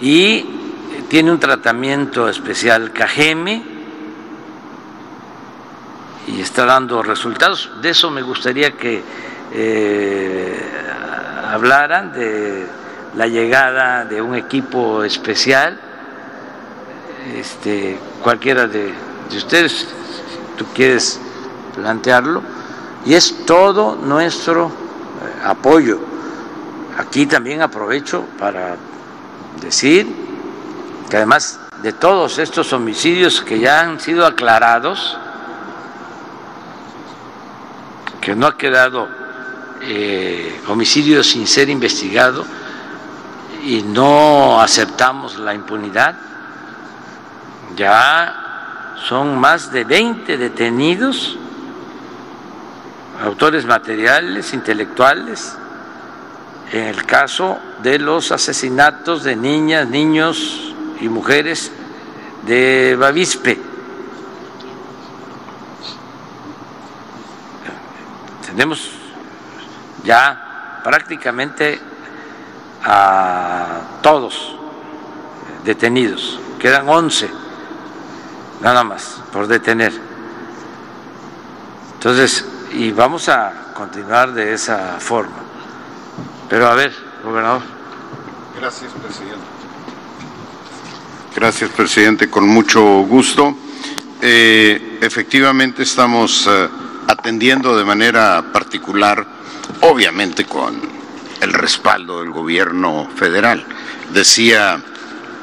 y 0.00 0.44
tiene 1.08 1.30
un 1.30 1.38
tratamiento 1.38 2.28
especial 2.28 2.92
Cajeme 2.92 3.62
y 6.26 6.40
está 6.40 6.64
dando 6.64 7.02
resultados. 7.02 7.70
De 7.80 7.90
eso 7.90 8.10
me 8.10 8.22
gustaría 8.22 8.72
que 8.72 9.02
eh, 9.54 10.60
hablaran 11.48 12.12
de 12.12 12.66
la 13.14 13.28
llegada 13.28 14.04
de 14.04 14.20
un 14.20 14.34
equipo 14.34 15.04
especial, 15.04 15.78
este, 17.36 17.98
cualquiera 18.22 18.66
de, 18.66 18.92
de 19.30 19.36
ustedes, 19.36 19.86
tú 20.58 20.66
quieres 20.74 21.20
plantearlo, 21.76 22.42
y 23.06 23.14
es 23.14 23.46
todo 23.46 23.94
nuestro 23.94 24.66
eh, 24.66 25.42
apoyo. 25.44 26.00
Aquí 26.98 27.26
también 27.26 27.62
aprovecho 27.62 28.24
para 28.38 28.76
decir 29.60 30.06
que 31.08 31.16
además 31.16 31.60
de 31.82 31.92
todos 31.92 32.38
estos 32.38 32.72
homicidios 32.72 33.40
que 33.40 33.60
ya 33.60 33.80
han 33.80 34.00
sido 34.00 34.26
aclarados, 34.26 35.16
que 38.20 38.34
no 38.34 38.46
ha 38.46 38.56
quedado 38.56 39.23
eh, 39.86 40.60
homicidio 40.68 41.22
sin 41.22 41.46
ser 41.46 41.68
investigado 41.68 42.44
y 43.62 43.82
no 43.82 44.60
aceptamos 44.60 45.38
la 45.38 45.54
impunidad, 45.54 46.16
ya 47.76 48.94
son 49.06 49.38
más 49.38 49.70
de 49.72 49.84
20 49.84 50.38
detenidos, 50.38 51.36
autores 53.22 53.66
materiales, 53.66 54.54
intelectuales, 54.54 55.54
en 56.72 56.84
el 56.84 57.04
caso 57.04 57.58
de 57.82 57.98
los 57.98 58.32
asesinatos 58.32 59.22
de 59.22 59.36
niñas, 59.36 59.88
niños 59.88 60.74
y 61.00 61.08
mujeres 61.08 61.70
de 62.46 62.96
Bavispe. 62.98 63.60
Tenemos 68.46 69.03
ya 70.04 70.80
prácticamente 70.84 71.80
a 72.84 73.80
todos 74.02 74.56
detenidos, 75.64 76.38
quedan 76.58 76.88
11 76.88 77.28
nada 78.60 78.84
más 78.84 79.20
por 79.32 79.46
detener. 79.46 79.92
Entonces, 81.94 82.44
y 82.72 82.90
vamos 82.90 83.28
a 83.28 83.72
continuar 83.74 84.32
de 84.32 84.52
esa 84.52 84.96
forma. 84.98 85.36
Pero 86.48 86.66
a 86.66 86.74
ver, 86.74 86.92
gobernador. 87.22 87.62
Gracias, 88.60 88.92
presidente. 88.92 89.44
Gracias, 91.34 91.70
presidente, 91.70 92.30
con 92.30 92.46
mucho 92.46 92.82
gusto. 93.02 93.56
Eh, 94.20 94.98
efectivamente 95.00 95.82
estamos 95.82 96.46
eh, 96.46 96.68
atendiendo 97.08 97.76
de 97.76 97.84
manera 97.84 98.42
particular, 98.52 99.26
obviamente 99.80 100.44
con 100.44 100.80
el 101.40 101.52
respaldo 101.52 102.20
del 102.20 102.30
gobierno 102.30 103.08
federal. 103.16 103.64
Decía 104.12 104.82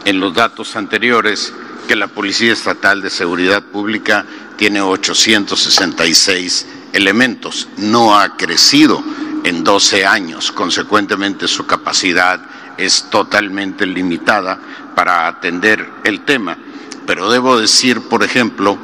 en 0.05 0.19
los 0.19 0.33
datos 0.33 0.75
anteriores 0.75 1.53
que 1.87 1.95
la 1.95 2.07
Policía 2.07 2.53
Estatal 2.53 3.01
de 3.01 3.09
Seguridad 3.09 3.63
Pública 3.63 4.25
tiene 4.57 4.81
866 4.81 6.67
elementos, 6.93 7.67
no 7.77 8.17
ha 8.17 8.35
crecido 8.37 9.03
en 9.43 9.63
12 9.63 10.05
años, 10.05 10.51
consecuentemente 10.51 11.47
su 11.47 11.65
capacidad 11.65 12.39
es 12.77 13.09
totalmente 13.09 13.85
limitada 13.85 14.59
para 14.95 15.27
atender 15.27 15.87
el 16.03 16.21
tema. 16.21 16.57
Pero 17.05 17.29
debo 17.31 17.59
decir, 17.59 18.01
por 18.01 18.23
ejemplo, 18.23 18.77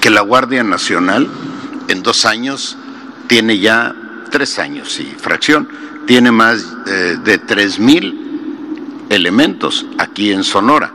que 0.00 0.10
la 0.10 0.20
Guardia 0.20 0.62
Nacional 0.62 1.28
en 1.88 2.02
dos 2.02 2.24
años 2.24 2.76
tiene 3.26 3.58
ya 3.58 3.94
tres 4.30 4.58
años 4.58 4.98
y 5.00 5.04
fracción, 5.04 5.68
tiene 6.06 6.30
más 6.30 6.66
eh, 6.86 7.16
de 7.24 7.38
tres 7.38 7.78
mil 7.78 9.06
elementos 9.10 9.86
aquí 9.98 10.32
en 10.32 10.44
Sonora. 10.44 10.92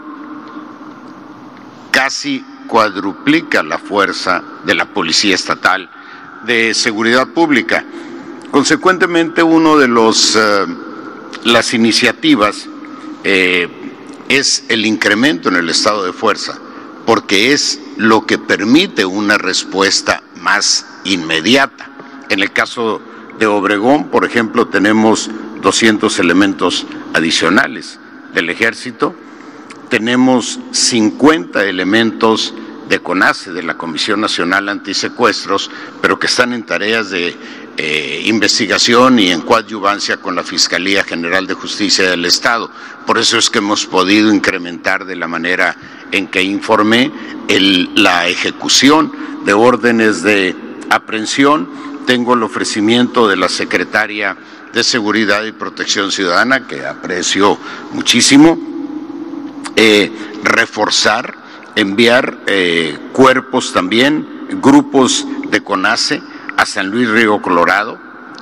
Casi 1.92 2.44
cuadruplica 2.68 3.64
la 3.64 3.78
fuerza 3.78 4.44
de 4.66 4.76
la 4.76 4.86
Policía 4.86 5.36
Estatal 5.36 5.90
de 6.46 6.74
Seguridad 6.74 7.28
Pública. 7.28 7.84
Consecuentemente, 8.52 9.44
uno 9.44 9.78
de 9.78 9.88
los 9.88 10.36
eh, 10.36 10.66
las 11.44 11.74
iniciativas 11.74 12.68
eh, 13.24 13.68
es 14.28 14.66
el 14.70 14.86
incremento 14.86 15.50
en 15.50 15.56
el 15.56 15.70
estado 15.70 16.06
de 16.06 16.14
fuerza, 16.14 16.60
porque 17.06 17.54
es 17.54 17.80
lo 17.98 18.26
que 18.26 18.38
permite 18.38 19.06
una 19.06 19.38
respuesta 19.38 20.22
más 20.36 20.86
inmediata. 21.06 21.89
En 22.30 22.42
el 22.42 22.52
caso 22.52 23.02
de 23.38 23.46
Obregón, 23.48 24.10
por 24.10 24.26
ejemplo, 24.26 24.68
tenemos 24.68 25.30
200 25.62 26.20
elementos 26.20 26.86
adicionales 27.14 28.00
del 28.34 28.50
ejército, 28.50 29.16
tenemos 29.90 30.60
50 30.72 31.66
elementos 31.66 32.54
de 32.88 33.00
CONACE, 33.00 33.52
de 33.52 33.64
la 33.64 33.78
Comisión 33.78 34.22
Nacional 34.22 34.68
Antisecuestros, 34.68 35.70
pero 36.02 36.20
que 36.20 36.28
están 36.28 36.54
en 36.54 36.64
tareas 36.64 37.10
de 37.10 37.36
eh, 37.78 38.24
investigación 38.26 39.20
y 39.20 39.32
en 39.32 39.42
coadyuvancia 39.42 40.18
con 40.18 40.36
la 40.36 40.44
Fiscalía 40.44 41.04
General 41.04 41.48
de 41.48 41.54
Justicia 41.54 42.10
del 42.10 42.26
Estado. 42.26 42.70
Por 43.06 43.18
eso 43.18 43.38
es 43.38 43.50
que 43.50 43.60
hemos 43.60 43.86
podido 43.86 44.34
incrementar 44.34 45.06
de 45.06 45.16
la 45.16 45.28
manera 45.28 45.78
en 46.12 46.28
que 46.28 46.42
informé 46.42 47.12
la 47.96 48.28
ejecución 48.28 49.12
de 49.46 49.54
órdenes 49.54 50.24
de 50.24 50.56
aprehensión. 50.90 51.70
Tengo 52.10 52.34
el 52.34 52.42
ofrecimiento 52.42 53.28
de 53.28 53.38
la 53.38 53.48
secretaria 53.48 54.36
de 54.74 54.84
Seguridad 54.84 55.44
y 55.44 55.52
Protección 55.52 56.12
Ciudadana, 56.12 56.66
que 56.66 56.84
aprecio 56.84 57.56
muchísimo, 57.92 58.58
eh, 59.76 60.12
reforzar, 60.44 61.36
enviar 61.76 62.40
eh, 62.48 62.98
cuerpos 63.14 63.74
también, 63.74 64.48
grupos 64.60 65.28
de 65.52 65.62
CONACE 65.62 66.24
a 66.58 66.66
San 66.66 66.90
Luis 66.90 67.08
Río 67.08 67.44
Colorado, 67.44 68.00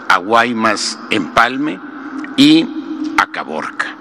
a 0.08 0.16
Guaymas 0.16 0.98
Empalme 1.10 1.78
y 2.38 2.66
a 3.18 3.28
Caborca. 3.28 3.98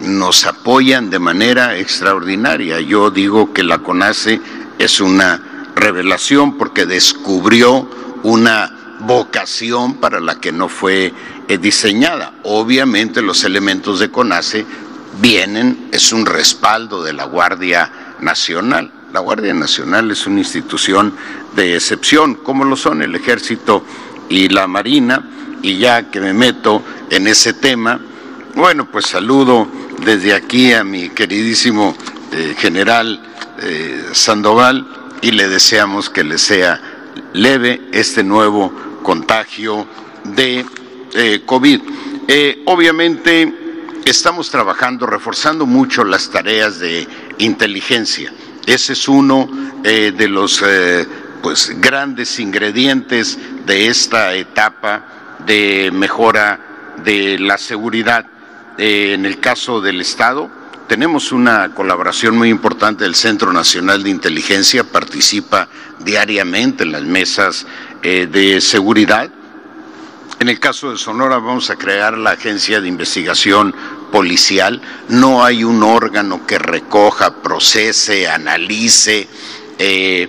Nos 0.00 0.44
apoyan 0.44 1.08
de 1.08 1.18
manera 1.18 1.78
extraordinaria. 1.78 2.78
Yo 2.80 3.10
digo 3.10 3.54
que 3.54 3.62
la 3.62 3.78
CONACE 3.78 4.38
es 4.78 5.00
una 5.00 5.40
revelación 5.74 6.58
porque 6.58 6.84
descubrió 6.84 7.88
una 8.26 8.96
vocación 9.00 9.94
para 9.94 10.18
la 10.20 10.40
que 10.40 10.50
no 10.50 10.68
fue 10.68 11.12
eh, 11.46 11.58
diseñada. 11.58 12.32
Obviamente 12.42 13.22
los 13.22 13.44
elementos 13.44 14.00
de 14.00 14.10
CONACE 14.10 14.66
vienen, 15.20 15.88
es 15.92 16.12
un 16.12 16.26
respaldo 16.26 17.04
de 17.04 17.12
la 17.12 17.24
Guardia 17.24 18.16
Nacional. 18.20 18.90
La 19.12 19.20
Guardia 19.20 19.54
Nacional 19.54 20.10
es 20.10 20.26
una 20.26 20.40
institución 20.40 21.14
de 21.54 21.76
excepción, 21.76 22.34
como 22.34 22.64
lo 22.64 22.76
son 22.76 23.00
el 23.00 23.14
Ejército 23.14 23.84
y 24.28 24.48
la 24.48 24.66
Marina, 24.66 25.24
y 25.62 25.78
ya 25.78 26.10
que 26.10 26.20
me 26.20 26.32
meto 26.32 26.82
en 27.10 27.28
ese 27.28 27.52
tema, 27.52 28.00
bueno, 28.56 28.90
pues 28.90 29.06
saludo 29.06 29.68
desde 30.04 30.34
aquí 30.34 30.72
a 30.72 30.82
mi 30.82 31.10
queridísimo 31.10 31.96
eh, 32.32 32.56
general 32.58 33.20
eh, 33.62 34.04
Sandoval 34.12 34.84
y 35.22 35.30
le 35.30 35.48
deseamos 35.48 36.10
que 36.10 36.24
le 36.24 36.38
sea 36.38 36.95
leve 37.32 37.88
este 37.92 38.22
nuevo 38.22 38.72
contagio 39.02 39.86
de 40.24 40.64
eh, 41.14 41.42
COVID. 41.44 41.80
obviamente 42.66 43.54
estamos 44.04 44.50
trabajando, 44.50 45.06
reforzando 45.06 45.66
mucho 45.66 46.04
las 46.04 46.30
tareas 46.30 46.78
de 46.78 47.06
inteligencia. 47.38 48.32
Ese 48.66 48.94
es 48.94 49.08
uno 49.08 49.48
de 49.82 50.28
los 50.28 50.62
pues 51.42 51.80
grandes 51.80 52.40
ingredientes 52.40 53.38
de 53.66 53.86
esta 53.86 54.34
etapa 54.34 55.36
de 55.46 55.90
mejora 55.92 56.94
de 57.04 57.38
la 57.38 57.58
seguridad. 57.58 58.26
Eh, 58.78 59.12
en 59.14 59.24
el 59.24 59.40
caso 59.40 59.80
del 59.80 60.00
Estado, 60.00 60.50
tenemos 60.88 61.32
una 61.32 61.74
colaboración 61.74 62.36
muy 62.36 62.48
importante 62.48 63.04
del 63.04 63.14
Centro 63.14 63.52
Nacional 63.52 64.02
de 64.02 64.10
Inteligencia, 64.10 64.84
participa 64.84 65.68
diariamente 65.98 66.84
en 66.84 66.92
las 66.92 67.02
mesas 67.02 67.66
eh, 68.02 68.28
de 68.30 68.60
seguridad. 68.60 69.28
En 70.38 70.48
el 70.48 70.60
caso 70.60 70.90
de 70.90 70.98
Sonora 70.98 71.38
vamos 71.38 71.70
a 71.70 71.76
crear 71.76 72.16
la 72.16 72.32
Agencia 72.32 72.80
de 72.80 72.88
Investigación 72.88 73.74
Policial. 74.12 74.80
No 75.08 75.44
hay 75.44 75.64
un 75.64 75.82
órgano 75.82 76.46
que 76.46 76.58
recoja, 76.58 77.42
procese, 77.42 78.28
analice 78.28 79.28
eh, 79.78 80.28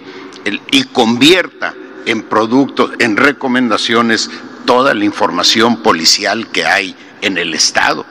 y 0.72 0.84
convierta 0.86 1.76
en 2.06 2.24
productos, 2.24 2.92
en 3.00 3.18
recomendaciones, 3.18 4.30
toda 4.66 4.94
la 4.94 5.06
información 5.06 5.84
policial 5.84 6.48
que 6.48 6.66
hay 6.66 6.96
en 7.22 7.38
el 7.38 7.54
Estado 7.54 8.06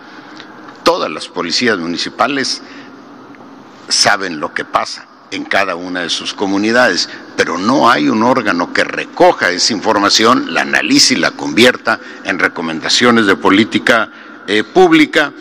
todas 0.87 1.11
las 1.11 1.27
policías 1.27 1.79
municipales 1.79 2.63
saben 3.89 4.39
lo 4.39 4.55
que 4.55 4.65
pasa 4.65 5.05
en 5.33 5.45
cada 5.45 5.75
una 5.75 6.03
de 6.03 6.11
sus 6.11 6.33
comunidades, 6.33 7.09
pero 7.37 7.59
no 7.59 7.91
hay 7.91 8.09
un 8.09 8.23
órgano 8.23 8.73
que 8.73 8.85
recoja 8.85 9.51
esa 9.51 9.73
información, 9.73 10.55
la 10.55 10.61
analice 10.61 11.15
y 11.15 11.17
la 11.17 11.33
convierta 11.33 11.99
en 12.23 12.39
recomendaciones 12.39 13.27
de 13.27 13.35
política 13.35 14.13
eh, 14.47 14.63
pública 14.63 15.33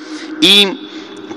y, 0.42 0.90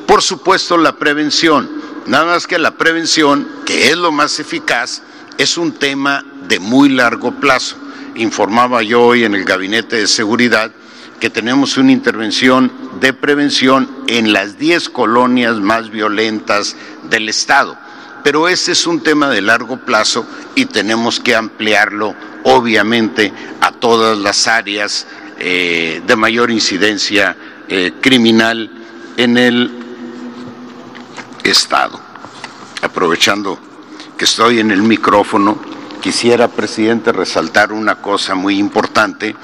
por 0.06 0.22
supuesto, 0.22 0.78
la 0.78 0.96
prevención. 0.96 1.70
Nada 2.06 2.24
más 2.24 2.46
que 2.46 2.58
la 2.58 2.78
prevención, 2.78 3.46
que 3.66 3.90
es 3.90 3.96
lo 3.98 4.10
más 4.10 4.40
eficaz, 4.40 5.02
es 5.36 5.58
un 5.58 5.72
tema 5.72 6.24
de 6.48 6.58
muy 6.60 6.88
largo 6.88 7.32
plazo. 7.32 7.76
Informaba 8.14 8.82
yo 8.82 9.02
hoy 9.02 9.24
en 9.24 9.34
el 9.34 9.44
Gabinete 9.44 9.96
de 9.96 10.08
Seguridad 10.08 10.72
que 11.20 11.30
tenemos 11.30 11.76
una 11.76 11.92
intervención 11.92 12.70
de 13.00 13.12
prevención 13.12 13.88
en 14.06 14.32
las 14.32 14.58
10 14.58 14.88
colonias 14.90 15.56
más 15.56 15.90
violentas 15.90 16.76
del 17.10 17.28
Estado. 17.28 17.76
Pero 18.22 18.48
ese 18.48 18.72
es 18.72 18.86
un 18.86 19.02
tema 19.02 19.28
de 19.28 19.40
largo 19.40 19.78
plazo 19.78 20.26
y 20.54 20.66
tenemos 20.66 21.20
que 21.20 21.34
ampliarlo, 21.34 22.14
obviamente, 22.44 23.32
a 23.60 23.72
todas 23.72 24.18
las 24.18 24.46
áreas 24.46 25.06
eh, 25.38 26.02
de 26.06 26.16
mayor 26.16 26.50
incidencia 26.50 27.36
eh, 27.68 27.92
criminal 28.00 28.70
en 29.16 29.38
el 29.38 29.70
Estado. 31.44 32.00
Aprovechando 32.82 33.58
que 34.16 34.24
estoy 34.24 34.58
en 34.58 34.70
el 34.70 34.82
micrófono, 34.82 35.60
quisiera, 36.00 36.48
presidente, 36.48 37.12
resaltar 37.12 37.72
una 37.72 37.96
cosa 37.96 38.34
muy 38.34 38.58
importante 38.58 39.34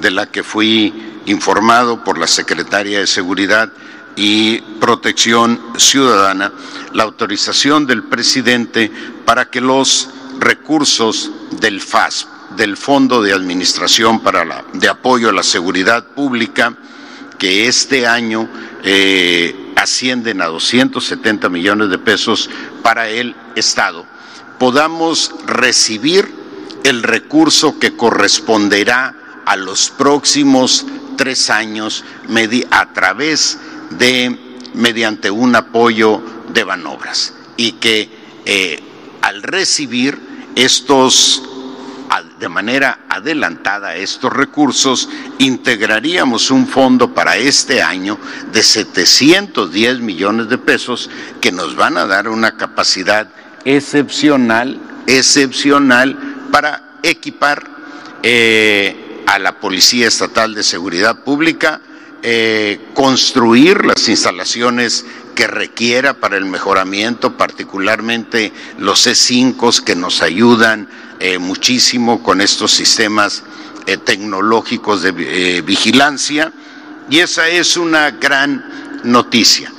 de 0.00 0.10
la 0.10 0.26
que 0.26 0.42
fui 0.42 1.13
informado 1.26 2.04
por 2.04 2.18
la 2.18 2.26
Secretaria 2.26 3.00
de 3.00 3.06
Seguridad 3.06 3.72
y 4.16 4.60
Protección 4.80 5.60
Ciudadana 5.76 6.52
la 6.92 7.02
autorización 7.02 7.86
del 7.86 8.04
presidente 8.04 8.90
para 9.24 9.50
que 9.50 9.60
los 9.60 10.08
recursos 10.38 11.30
del 11.60 11.80
FAS, 11.80 12.28
del 12.56 12.76
Fondo 12.76 13.20
de 13.20 13.32
Administración 13.32 14.20
para 14.20 14.44
la, 14.44 14.64
de 14.72 14.88
Apoyo 14.88 15.28
a 15.28 15.32
la 15.32 15.42
Seguridad 15.42 16.06
Pública, 16.06 16.76
que 17.38 17.66
este 17.66 18.06
año 18.06 18.48
eh, 18.84 19.72
ascienden 19.76 20.40
a 20.40 20.46
270 20.46 21.48
millones 21.48 21.90
de 21.90 21.98
pesos 21.98 22.48
para 22.82 23.08
el 23.08 23.34
Estado, 23.56 24.06
podamos 24.58 25.34
recibir 25.46 26.32
el 26.84 27.02
recurso 27.02 27.78
que 27.80 27.96
corresponderá 27.96 29.42
a 29.46 29.56
los 29.56 29.90
próximos 29.90 30.86
tres 31.16 31.50
años 31.50 32.04
a 32.70 32.92
través 32.92 33.58
de, 33.90 34.38
mediante 34.74 35.30
un 35.30 35.56
apoyo 35.56 36.22
de 36.52 36.64
Banobras 36.64 37.34
y 37.56 37.72
que 37.72 38.08
eh, 38.44 38.82
al 39.22 39.42
recibir 39.42 40.18
estos 40.54 41.42
de 42.38 42.48
manera 42.48 43.06
adelantada 43.08 43.96
estos 43.96 44.32
recursos, 44.32 45.08
integraríamos 45.38 46.50
un 46.50 46.66
fondo 46.66 47.14
para 47.14 47.36
este 47.36 47.80
año 47.80 48.18
de 48.52 48.62
710 48.62 50.00
millones 50.00 50.48
de 50.48 50.58
pesos 50.58 51.08
que 51.40 51.52
nos 51.52 51.74
van 51.74 51.96
a 51.96 52.06
dar 52.06 52.28
una 52.28 52.56
capacidad 52.56 53.28
excepcional, 53.64 54.78
excepcional 55.06 56.18
para 56.50 56.98
equipar 57.02 57.64
eh, 58.22 59.03
a 59.26 59.38
la 59.38 59.58
Policía 59.60 60.08
Estatal 60.08 60.54
de 60.54 60.62
Seguridad 60.62 61.24
Pública 61.24 61.80
eh, 62.26 62.80
construir 62.94 63.84
las 63.84 64.08
instalaciones 64.08 65.04
que 65.34 65.46
requiera 65.46 66.14
para 66.14 66.38
el 66.38 66.46
mejoramiento, 66.46 67.36
particularmente 67.36 68.50
los 68.78 69.06
C5 69.06 69.84
que 69.84 69.94
nos 69.94 70.22
ayudan 70.22 70.88
eh, 71.20 71.36
muchísimo 71.36 72.22
con 72.22 72.40
estos 72.40 72.72
sistemas 72.72 73.42
eh, 73.86 73.98
tecnológicos 73.98 75.02
de 75.02 75.60
vigilancia. 75.60 76.50
Y 77.10 77.18
esa 77.18 77.46
es 77.48 77.76
una 77.76 78.12
gran 78.12 79.02
noticia. 79.04 79.70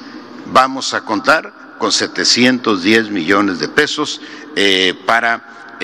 Vamos 0.45 0.93
a 0.93 1.01
contar 1.01 1.51
con 1.79 1.91
710 1.91 3.09
millones 3.09 3.57
de 3.57 3.69
pesos 3.69 4.21
para 5.07 5.77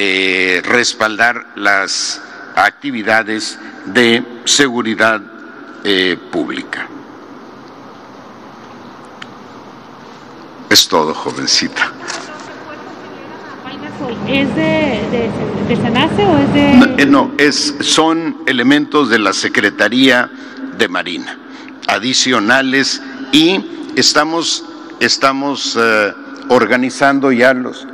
respaldar 0.63 1.53
las 1.55 2.21
actividades 2.55 3.59
de 3.85 4.23
seguridad 4.45 5.21
eh, 5.83 6.17
pública. 6.31 6.87
Es 10.69 10.87
todo, 10.87 11.13
jovencita. 11.13 11.91
¿Es 14.27 14.55
de, 14.55 15.31
de, 15.67 15.75
SENACE 15.75 16.25
o 16.25 16.37
es 16.37 16.53
de.? 16.53 16.73
No, 16.73 16.85
eh, 16.97 17.05
no, 17.05 17.31
es, 17.37 17.75
son 17.81 18.37
elementos 18.45 19.09
de 19.09 19.19
la 19.19 19.33
Secretaría 19.33 20.29
de 20.77 20.87
Marina, 20.87 21.37
adicionales, 21.87 23.01
y 23.31 23.65
estamos, 23.95 24.63
estamos 24.99 25.77
eh, 25.79 26.13
organizando 26.47 27.31
ya 27.31 27.53
los, 27.53 27.85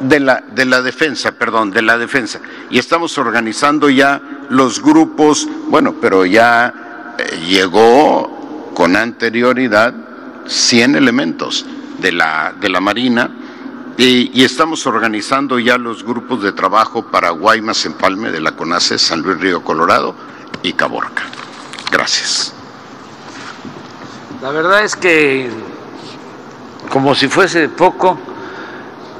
de 0.00 0.20
la, 0.20 0.42
de 0.52 0.64
la 0.64 0.82
defensa, 0.82 1.32
perdón, 1.32 1.70
de 1.70 1.82
la 1.82 1.98
defensa. 1.98 2.40
Y 2.70 2.78
estamos 2.78 3.16
organizando 3.18 3.90
ya 3.90 4.20
los 4.48 4.82
grupos, 4.82 5.48
bueno, 5.68 5.94
pero 6.00 6.24
ya 6.24 7.14
eh, 7.18 7.40
llegó 7.46 8.72
con 8.74 8.96
anterioridad 8.96 9.94
100 10.46 10.96
elementos 10.96 11.64
de 11.98 12.12
la, 12.12 12.54
de 12.60 12.68
la 12.68 12.80
Marina 12.80 13.30
y, 13.96 14.42
estamos 14.42 14.86
organizando 14.86 15.58
ya 15.60 15.78
los 15.78 16.02
grupos 16.02 16.42
de 16.42 16.52
trabajo 16.52 17.06
para 17.06 17.30
Guaymas, 17.30 17.86
Empalme 17.86 18.32
de 18.32 18.40
la 18.40 18.52
CONACE, 18.52 18.98
San 18.98 19.22
Luis 19.22 19.38
Río 19.38 19.62
Colorado 19.62 20.14
y 20.62 20.72
Caborca. 20.72 21.22
Gracias. 21.92 22.52
La 24.42 24.50
verdad 24.50 24.82
es 24.82 24.96
que, 24.96 25.48
como 26.90 27.14
si 27.14 27.28
fuese 27.28 27.68
poco, 27.68 28.18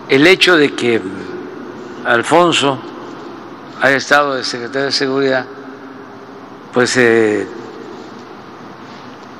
el 0.08 0.26
hecho 0.26 0.56
de 0.56 0.74
que 0.74 1.00
Alfonso 2.04 2.78
haya 3.80 3.96
estado 3.96 4.34
de 4.34 4.44
secretario 4.44 4.86
de 4.86 4.92
Seguridad, 4.92 5.46
pues 6.72 6.96
eh, 6.96 7.46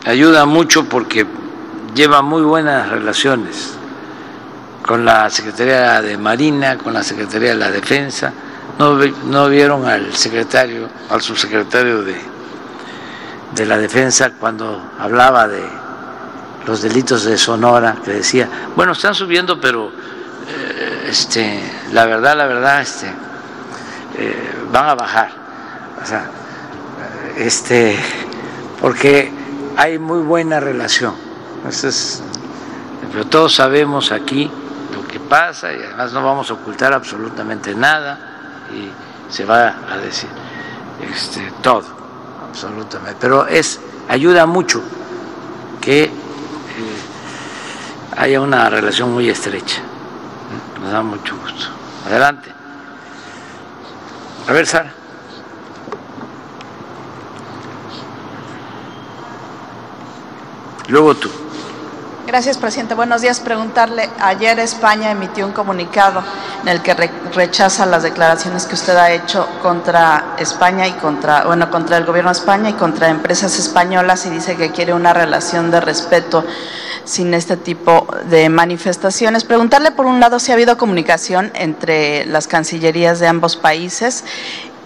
ayuda 0.07 0.47
mucho 0.47 0.85
porque 0.85 1.27
lleva 1.95 2.23
muy 2.23 2.43
buenas 2.43 2.89
relaciones 2.89 3.74
con 4.86 5.05
la 5.05 5.31
Secretaría 5.31 6.01
de 6.03 6.16
Marina, 6.16 6.78
con 6.78 6.93
la 6.93 7.03
Secretaría 7.03 7.51
de 7.51 7.57
la 7.57 7.70
Defensa. 7.70 8.32
No, 8.78 8.97
no 8.97 9.49
vieron 9.49 9.86
al 9.86 10.15
secretario, 10.15 10.89
al 11.09 11.23
subsecretario 11.23 12.03
de, 12.03 12.16
de 13.55 13.66
la 13.66 13.78
Defensa 13.78 14.32
cuando 14.39 14.91
hablaba 14.99 15.47
de 15.47 15.62
los 16.66 16.82
delitos 16.82 17.24
de 17.24 17.36
Sonora, 17.39 17.97
que 18.05 18.12
decía, 18.12 18.49
bueno, 18.74 18.93
están 18.93 19.15
subiendo, 19.15 19.61
pero 19.61 19.93
este, 21.09 21.61
la 21.93 22.07
verdad, 22.07 22.37
la 22.37 22.47
verdad, 22.47 22.81
este, 22.81 23.07
eh, 24.17 24.55
van 24.73 24.89
a 24.89 24.95
bajar. 24.95 25.31
este, 27.37 27.97
porque 28.81 29.33
hay 29.77 29.99
muy 29.99 30.21
buena 30.21 30.61
relación. 30.61 31.15
pero 33.13 33.27
todos 33.27 33.55
sabemos 33.55 34.13
aquí 34.13 34.51
lo 34.95 35.07
que 35.07 35.21
pasa 35.21 35.73
y 35.73 35.77
además 35.77 36.13
no 36.13 36.25
vamos 36.25 36.51
a 36.51 36.55
ocultar 36.55 36.93
absolutamente 36.93 37.75
nada 37.75 38.19
y 38.73 38.91
se 39.33 39.45
va 39.45 39.75
a 39.91 39.97
decir 39.99 40.29
este, 41.11 41.53
todo, 41.63 41.85
absolutamente. 42.49 43.17
Pero 43.21 43.47
es 43.47 43.81
ayuda 44.09 44.47
mucho 44.47 44.83
que 45.81 46.05
eh, 46.05 46.11
haya 48.17 48.41
una 48.41 48.69
relación 48.71 49.13
muy 49.13 49.29
estrecha. 49.29 49.83
Nos 50.85 50.93
da 50.93 51.02
mucho 51.02 51.35
gusto. 51.39 51.65
Adelante. 52.06 52.52
A 54.47 54.52
ver, 54.52 54.66
Sara. 54.66 54.93
Luego 60.89 61.15
tú. 61.15 61.31
Gracias, 62.27 62.59
presidente. 62.59 62.93
Buenos 62.93 63.23
días. 63.23 63.40
Preguntarle, 63.40 64.11
ayer 64.20 64.59
España 64.59 65.11
emitió 65.11 65.47
un 65.47 65.52
comunicado 65.52 66.23
en 66.61 66.69
el 66.69 66.82
que 66.82 66.93
rechaza 67.32 67.86
las 67.86 68.02
declaraciones 68.02 68.66
que 68.66 68.74
usted 68.74 68.94
ha 68.94 69.11
hecho 69.11 69.48
contra 69.62 70.35
España 70.36 70.86
y 70.86 70.93
contra, 70.93 71.44
bueno, 71.44 71.70
contra 71.70 71.97
el 71.97 72.05
gobierno 72.05 72.31
de 72.31 72.39
España 72.39 72.69
y 72.69 72.74
contra 72.74 73.09
empresas 73.09 73.59
españolas 73.59 74.27
y 74.27 74.31
dice 74.31 74.59
que 74.59 74.70
quiere 74.70 74.93
una 74.93 75.15
relación 75.15 75.70
de 75.70 75.81
respeto 75.81 76.44
sin 77.05 77.35
este 77.35 77.57
tipo 77.57 78.07
de 78.31 78.49
manifestaciones. 78.49 79.45
Preguntarle, 79.45 79.91
por 79.91 80.07
un 80.07 80.21
lado, 80.21 80.39
si 80.39 80.51
ha 80.51 80.55
habido 80.55 80.77
comunicación 80.79 81.51
entre 81.55 82.27
las 82.27 82.47
cancillerías 82.47 83.21
de 83.21 83.27
ambos 83.27 83.57
países 83.57 84.25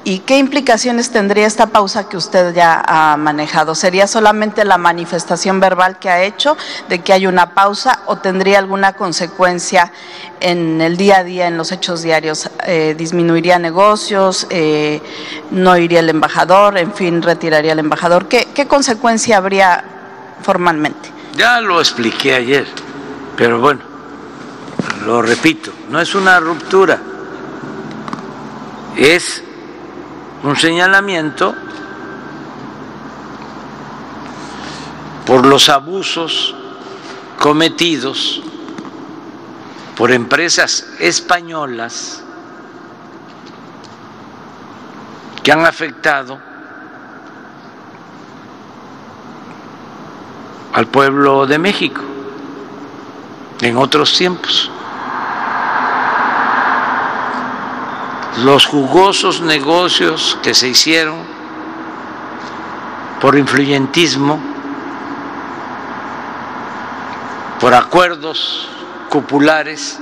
¿Y 0.08 0.20
qué 0.20 0.38
implicaciones 0.38 1.10
tendría 1.10 1.46
esta 1.46 1.66
pausa 1.66 2.08
que 2.08 2.16
usted 2.16 2.54
ya 2.54 2.82
ha 2.86 3.18
manejado? 3.18 3.74
¿Sería 3.74 4.06
solamente 4.06 4.64
la 4.64 4.78
manifestación 4.78 5.60
verbal 5.60 5.98
que 5.98 6.08
ha 6.08 6.22
hecho 6.22 6.56
de 6.88 7.00
que 7.00 7.12
hay 7.12 7.26
una 7.26 7.52
pausa 7.52 8.00
o 8.06 8.16
tendría 8.16 8.58
alguna 8.58 8.94
consecuencia 8.94 9.92
en 10.40 10.80
el 10.80 10.96
día 10.96 11.18
a 11.18 11.24
día, 11.24 11.46
en 11.46 11.58
los 11.58 11.72
hechos 11.72 12.00
diarios? 12.00 12.48
Eh, 12.64 12.94
¿Disminuiría 12.96 13.58
negocios? 13.58 14.46
Eh, 14.48 15.02
¿No 15.50 15.76
iría 15.76 16.00
el 16.00 16.08
embajador? 16.08 16.78
En 16.78 16.94
fin, 16.94 17.20
retiraría 17.20 17.72
el 17.72 17.80
embajador. 17.80 18.28
¿Qué, 18.28 18.48
¿Qué 18.54 18.66
consecuencia 18.66 19.36
habría 19.36 19.84
formalmente? 20.40 21.17
Ya 21.38 21.60
lo 21.60 21.78
expliqué 21.78 22.34
ayer, 22.34 22.66
pero 23.36 23.60
bueno, 23.60 23.80
lo 25.06 25.22
repito, 25.22 25.72
no 25.88 26.00
es 26.00 26.16
una 26.16 26.40
ruptura, 26.40 27.00
es 28.96 29.44
un 30.42 30.56
señalamiento 30.56 31.54
por 35.24 35.46
los 35.46 35.68
abusos 35.68 36.56
cometidos 37.38 38.42
por 39.96 40.10
empresas 40.10 40.86
españolas 40.98 42.20
que 45.44 45.52
han 45.52 45.64
afectado 45.64 46.47
al 50.78 50.86
pueblo 50.86 51.44
de 51.44 51.58
México 51.58 52.00
en 53.60 53.76
otros 53.76 54.16
tiempos. 54.16 54.70
los 58.44 58.66
jugosos 58.66 59.40
negocios 59.40 60.38
que 60.44 60.54
se 60.54 60.68
hicieron 60.68 61.16
por 63.20 63.36
influyentismo, 63.36 64.38
por 67.58 67.74
acuerdos 67.74 68.68
cupulares 69.08 69.98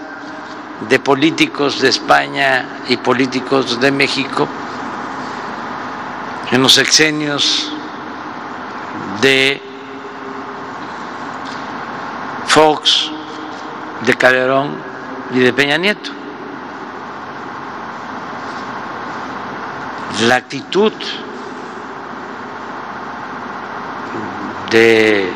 de 0.90 0.98
políticos 0.98 1.80
de 1.80 1.88
España 1.88 2.82
y 2.90 2.98
políticos 2.98 3.80
de 3.80 3.90
México 3.90 4.46
en 6.50 6.60
los 6.60 6.76
exenios 6.76 7.72
de 9.22 9.65
Fox, 12.56 13.10
de 14.06 14.14
Calderón 14.14 14.70
y 15.34 15.40
de 15.40 15.52
Peña 15.52 15.76
Nieto. 15.76 16.10
la 20.22 20.36
actitud 20.36 20.94
de 24.70 25.30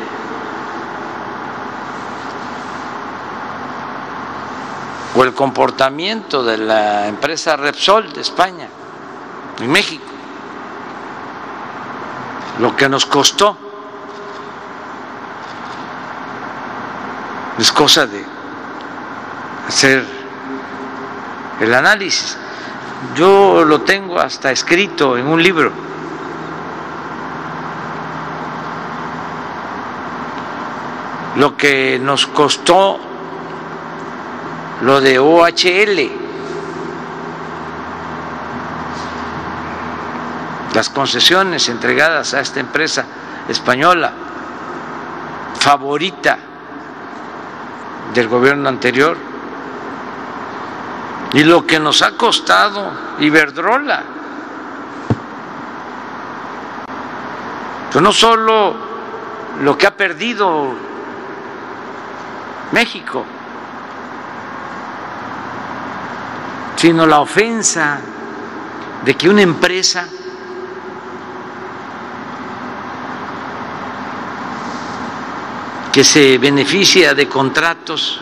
o 5.15 5.23
el 5.23 5.33
comportamiento 5.35 6.43
de 6.43 6.57
la 6.57 7.07
empresa 7.07 7.55
Repsol 7.55 8.11
de 8.13 8.21
España 8.21 8.67
en 9.59 9.71
México, 9.71 10.11
lo 12.57 12.75
que 12.75 12.89
nos 12.89 13.05
costó 13.05 13.60
es 17.57 17.71
cosa 17.71 18.05
de 18.07 18.23
hacer 19.67 20.05
el 21.59 21.73
análisis. 21.73 22.37
Yo 23.15 23.63
lo 23.63 23.81
tengo 23.81 24.19
hasta 24.19 24.51
escrito 24.51 25.17
en 25.17 25.27
un 25.27 25.41
libro. 25.41 25.71
Lo 31.35 31.55
que 31.55 31.99
nos 31.99 32.27
costó 32.27 32.99
lo 34.81 34.99
de 34.99 35.19
OHL, 35.19 36.11
las 40.73 40.89
concesiones 40.89 41.69
entregadas 41.69 42.33
a 42.33 42.41
esta 42.41 42.59
empresa 42.59 43.05
española, 43.47 44.11
favorita 45.59 46.50
del 48.13 48.27
gobierno 48.27 48.69
anterior 48.69 49.17
y 51.33 51.43
lo 51.43 51.65
que 51.65 51.79
nos 51.79 52.01
ha 52.01 52.11
costado 52.17 52.91
Iberdrola. 53.19 54.03
Pues 57.91 58.01
no 58.01 58.11
solo 58.11 58.75
lo 59.61 59.77
que 59.77 59.87
ha 59.87 59.95
perdido 59.95 60.73
México, 62.71 63.25
sino 66.75 67.05
la 67.05 67.19
ofensa 67.19 67.99
de 69.03 69.15
que 69.15 69.29
una 69.29 69.41
empresa 69.41 70.07
que 75.91 76.03
se 76.03 76.37
beneficia 76.37 77.13
de 77.13 77.27
contratos 77.27 78.21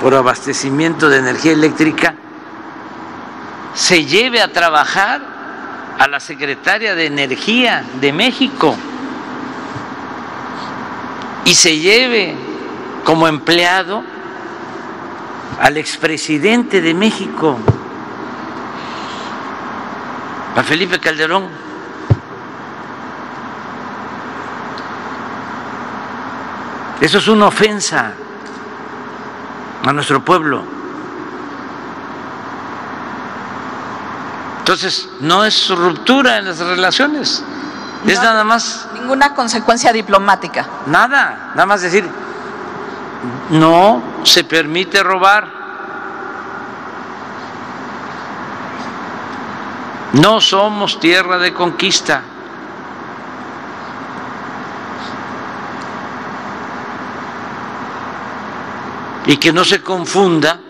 por 0.00 0.14
abastecimiento 0.14 1.08
de 1.08 1.18
energía 1.18 1.52
eléctrica 1.52 2.14
se 3.74 4.04
lleve 4.04 4.40
a 4.40 4.52
trabajar 4.52 5.20
a 5.98 6.08
la 6.08 6.18
secretaria 6.18 6.94
de 6.94 7.06
Energía 7.06 7.84
de 8.00 8.12
México 8.12 8.74
y 11.44 11.54
se 11.54 11.78
lleve 11.78 12.34
como 13.04 13.28
empleado 13.28 14.02
al 15.60 15.76
expresidente 15.76 16.80
de 16.80 16.94
México, 16.94 17.58
a 20.56 20.62
Felipe 20.62 20.98
Calderón. 20.98 21.59
Eso 27.00 27.18
es 27.18 27.28
una 27.28 27.46
ofensa 27.46 28.12
a 29.84 29.92
nuestro 29.92 30.22
pueblo. 30.24 30.62
Entonces, 34.58 35.08
no 35.20 35.44
es 35.44 35.68
ruptura 35.70 36.38
en 36.38 36.44
las 36.44 36.58
relaciones, 36.58 37.42
es 38.06 38.22
nada 38.22 38.44
más... 38.44 38.88
Ninguna 38.94 39.34
consecuencia 39.34 39.92
diplomática. 39.92 40.66
Nada, 40.86 41.50
nada 41.54 41.66
más 41.66 41.82
decir, 41.82 42.08
no 43.50 44.02
se 44.22 44.44
permite 44.44 45.02
robar. 45.02 45.60
No 50.12 50.40
somos 50.40 50.98
tierra 50.98 51.38
de 51.38 51.52
conquista. 51.52 52.22
Y 59.26 59.36
que 59.36 59.52
no 59.52 59.64
se 59.64 59.82
confunda 59.82 60.60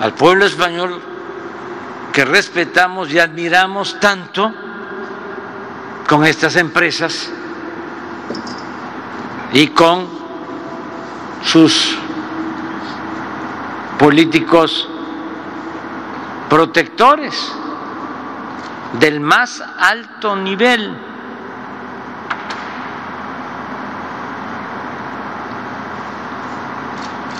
al 0.00 0.14
pueblo 0.14 0.44
español 0.44 1.00
que 2.12 2.24
respetamos 2.24 3.12
y 3.12 3.18
admiramos 3.18 3.98
tanto 3.98 4.52
con 6.08 6.24
estas 6.24 6.56
empresas 6.56 7.30
y 9.52 9.68
con 9.68 10.06
sus 11.42 11.96
políticos 13.98 14.88
protectores 16.48 17.52
del 18.98 19.20
más 19.20 19.62
alto 19.78 20.36
nivel. 20.36 21.11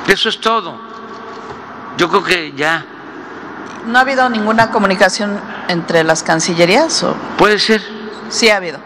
Eso 0.07 0.29
es 0.29 0.41
todo. 0.41 0.77
Yo 1.97 2.09
creo 2.09 2.24
que 2.24 2.53
ya. 2.53 2.85
¿No 3.87 3.99
ha 3.99 4.03
habido 4.03 4.29
ninguna 4.29 4.70
comunicación 4.70 5.39
entre 5.69 6.05
las 6.05 6.23
cancillerías? 6.23 7.03
O? 7.03 7.15
Puede 7.37 7.59
ser. 7.59 7.83
Sí 8.29 8.49
ha 8.49 8.57
habido. 8.57 8.79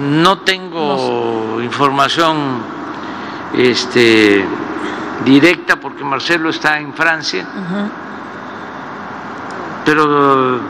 no 0.00 0.38
tengo 0.38 1.60
información 1.60 2.62
este, 3.52 4.44
directa 5.24 5.76
porque 5.76 6.02
Marcelo 6.02 6.48
está 6.48 6.78
en 6.78 6.94
Francia, 6.94 7.46
pero 9.84 10.60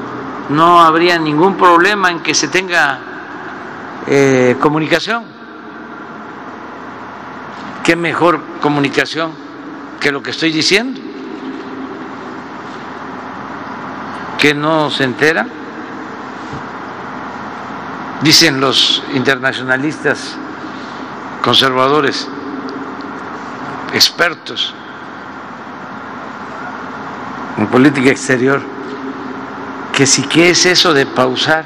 no 0.49 0.81
habría 0.81 1.19
ningún 1.19 1.57
problema 1.57 2.11
en 2.11 2.21
que 2.21 2.35
se 2.35 2.49
tenga 2.49 2.99
eh, 4.07 4.57
comunicación. 4.61 5.25
¿Qué 7.85 7.95
mejor 7.97 8.41
comunicación 8.61 9.44
que 10.05 10.13
lo 10.13 10.23
que 10.23 10.33
estoy 10.33 10.53
diciendo? 10.53 11.01
¿Que 14.39 14.53
no 14.53 14.91
se 14.91 15.05
entera? 15.05 15.47
Dicen 18.21 18.61
los 18.61 19.03
internacionalistas 19.15 20.37
conservadores, 21.43 22.29
expertos 23.95 24.75
en 27.57 27.67
política 27.69 28.11
exterior, 28.11 28.61
que 29.95 30.05
si 30.05 30.25
qué 30.25 30.51
es 30.51 30.67
eso 30.67 30.93
de 30.93 31.07
pausar, 31.07 31.65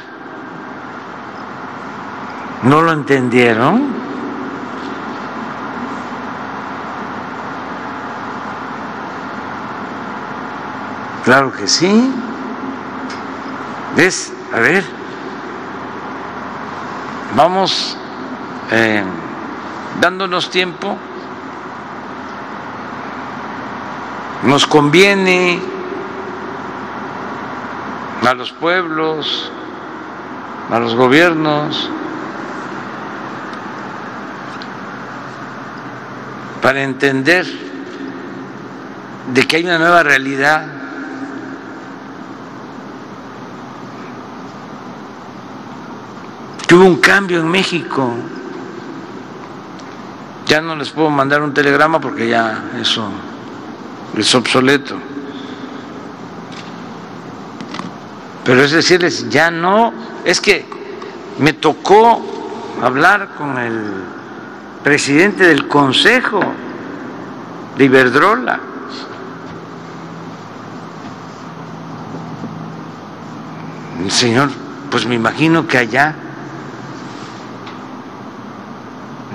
¿no 2.62 2.82
lo 2.82 2.92
entendieron? 2.92 3.97
Claro 11.28 11.52
que 11.52 11.68
sí. 11.68 12.10
¿Ves? 13.94 14.32
A 14.50 14.60
ver 14.60 14.98
vamos 17.34 17.96
eh, 18.70 19.02
dándonos 20.00 20.50
tiempo, 20.50 20.96
nos 24.44 24.66
conviene 24.66 25.60
a 28.26 28.34
los 28.34 28.50
pueblos, 28.52 29.52
a 30.70 30.78
los 30.78 30.94
gobiernos, 30.94 31.88
para 36.60 36.82
entender 36.82 37.46
de 39.32 39.46
que 39.46 39.56
hay 39.56 39.64
una 39.64 39.78
nueva 39.78 40.02
realidad 40.02 40.77
que 46.68 46.74
hubo 46.74 46.84
un 46.84 46.96
cambio 46.96 47.40
en 47.40 47.48
México. 47.48 48.12
Ya 50.46 50.60
no 50.60 50.76
les 50.76 50.90
puedo 50.90 51.08
mandar 51.08 51.42
un 51.42 51.54
telegrama 51.54 51.98
porque 51.98 52.28
ya 52.28 52.62
eso 52.78 53.08
es 54.16 54.34
obsoleto. 54.34 54.96
Pero 58.44 58.62
es 58.62 58.70
decirles, 58.70 59.30
ya 59.30 59.50
no, 59.50 59.94
es 60.24 60.40
que 60.42 60.66
me 61.38 61.54
tocó 61.54 62.22
hablar 62.82 63.30
con 63.36 63.58
el 63.58 64.04
presidente 64.84 65.46
del 65.46 65.68
Consejo 65.68 66.40
de 67.78 67.84
Iberdrola. 67.84 68.60
Señor, 74.08 74.50
pues 74.90 75.06
me 75.06 75.14
imagino 75.14 75.66
que 75.66 75.78
allá 75.78 76.14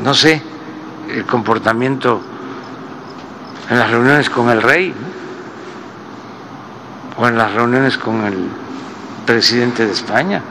no 0.04 0.14
sé, 0.14 0.42
el 1.10 1.26
comportamiento 1.26 2.22
en 3.70 3.80
las 3.80 3.90
reuniones 3.90 4.30
con 4.30 4.50
el 4.50 4.62
rey 4.62 4.94
o 7.18 7.28
en 7.28 7.38
las 7.38 7.54
reuniones 7.54 7.98
con 7.98 8.26
el 8.26 8.50
presidente 9.26 9.86
de 9.86 9.94
España. 9.94 10.42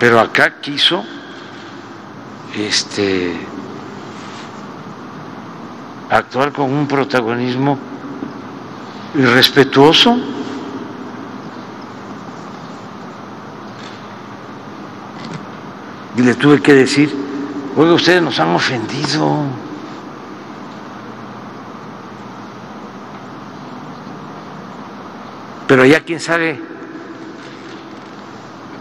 Pero 0.00 0.18
acá 0.18 0.60
quiso 0.60 1.04
este 2.56 3.38
actuar 6.10 6.50
con 6.50 6.72
un 6.72 6.88
protagonismo 6.88 7.78
irrespetuoso. 9.14 10.18
Y 16.16 16.22
le 16.22 16.34
tuve 16.34 16.60
que 16.60 16.74
decir, 16.74 17.27
Oiga, 17.78 17.94
ustedes 17.94 18.20
nos 18.20 18.40
han 18.40 18.56
ofendido. 18.56 19.44
Pero 25.68 25.84
ya 25.84 26.00
quién 26.00 26.18
sabe 26.18 26.60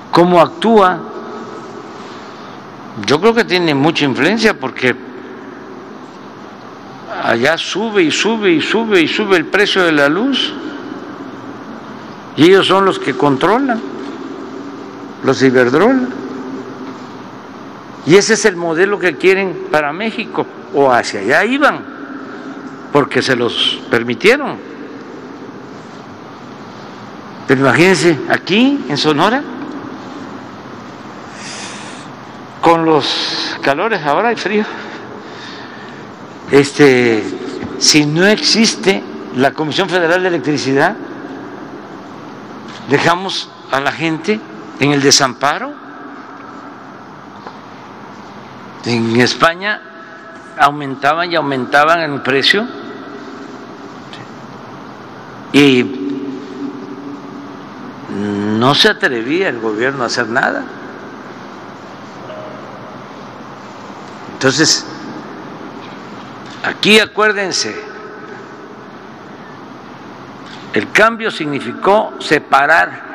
cómo 0.09 0.41
actúa. 0.41 0.97
Yo 3.05 3.21
creo 3.21 3.35
que 3.35 3.45
tiene 3.45 3.75
mucha 3.75 4.03
influencia 4.03 4.59
porque 4.59 4.95
allá 7.23 7.55
sube 7.55 8.01
y 8.01 8.09
sube 8.09 8.53
y 8.53 8.61
sube 8.63 8.99
y 8.99 9.07
sube 9.07 9.37
el 9.37 9.45
precio 9.45 9.83
de 9.83 9.91
la 9.91 10.09
luz. 10.09 10.55
Y 12.35 12.45
ellos 12.45 12.65
son 12.65 12.83
los 12.85 12.97
que 12.97 13.15
controlan, 13.15 13.79
los 15.23 15.43
Iberdrola. 15.43 16.07
Y 18.07 18.15
ese 18.15 18.35
es 18.35 18.45
el 18.45 18.55
modelo 18.55 18.97
que 18.97 19.17
quieren 19.17 19.67
para 19.69 19.91
México, 19.91 20.47
o 20.73 20.89
hacia 20.89 21.19
allá 21.19 21.43
iban, 21.43 21.83
porque 22.93 23.21
se 23.21 23.35
los 23.35 23.81
permitieron. 23.91 24.55
Pero 27.45 27.59
imagínense, 27.59 28.17
aquí 28.29 28.85
en 28.87 28.95
Sonora, 28.95 29.43
con 32.61 32.85
los 32.85 33.57
calores 33.61 34.01
ahora 34.05 34.29
hay 34.29 34.37
frío, 34.37 34.63
este, 36.49 37.21
si 37.77 38.05
no 38.05 38.25
existe 38.25 39.03
la 39.35 39.51
Comisión 39.51 39.89
Federal 39.89 40.21
de 40.21 40.29
Electricidad, 40.29 40.95
dejamos 42.89 43.49
a 43.69 43.81
la 43.81 43.91
gente 43.91 44.39
en 44.79 44.93
el 44.93 45.01
desamparo 45.01 45.86
en 48.87 49.19
España 49.19 49.81
aumentaban 50.57 51.31
y 51.31 51.35
aumentaban 51.35 51.99
el 51.99 52.21
precio 52.21 52.65
y 55.51 55.83
no 58.09 58.73
se 58.73 58.89
atrevía 58.89 59.49
el 59.49 59.59
gobierno 59.59 60.03
a 60.03 60.07
hacer 60.07 60.27
nada. 60.27 60.63
Entonces, 64.33 64.85
aquí 66.63 66.99
acuérdense, 66.99 67.75
el 70.73 70.91
cambio 70.91 71.31
significó 71.31 72.13
separar 72.19 73.07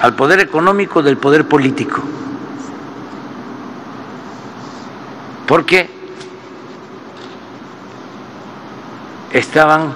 al 0.00 0.14
poder 0.14 0.40
económico 0.40 1.02
del 1.02 1.16
poder 1.16 1.48
político. 1.48 2.02
Porque 5.46 5.88
estaban 9.32 9.94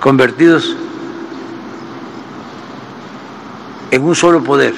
convertidos 0.00 0.76
en 3.90 4.02
un 4.02 4.14
solo 4.14 4.42
poder. 4.42 4.74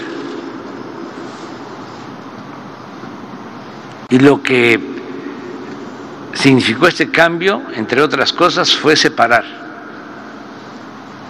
Y 4.08 4.18
lo 4.18 4.42
que 4.42 4.80
significó 6.34 6.86
este 6.86 7.10
cambio, 7.10 7.62
entre 7.74 8.02
otras 8.02 8.32
cosas, 8.32 8.74
fue 8.74 8.96
separar 8.96 9.44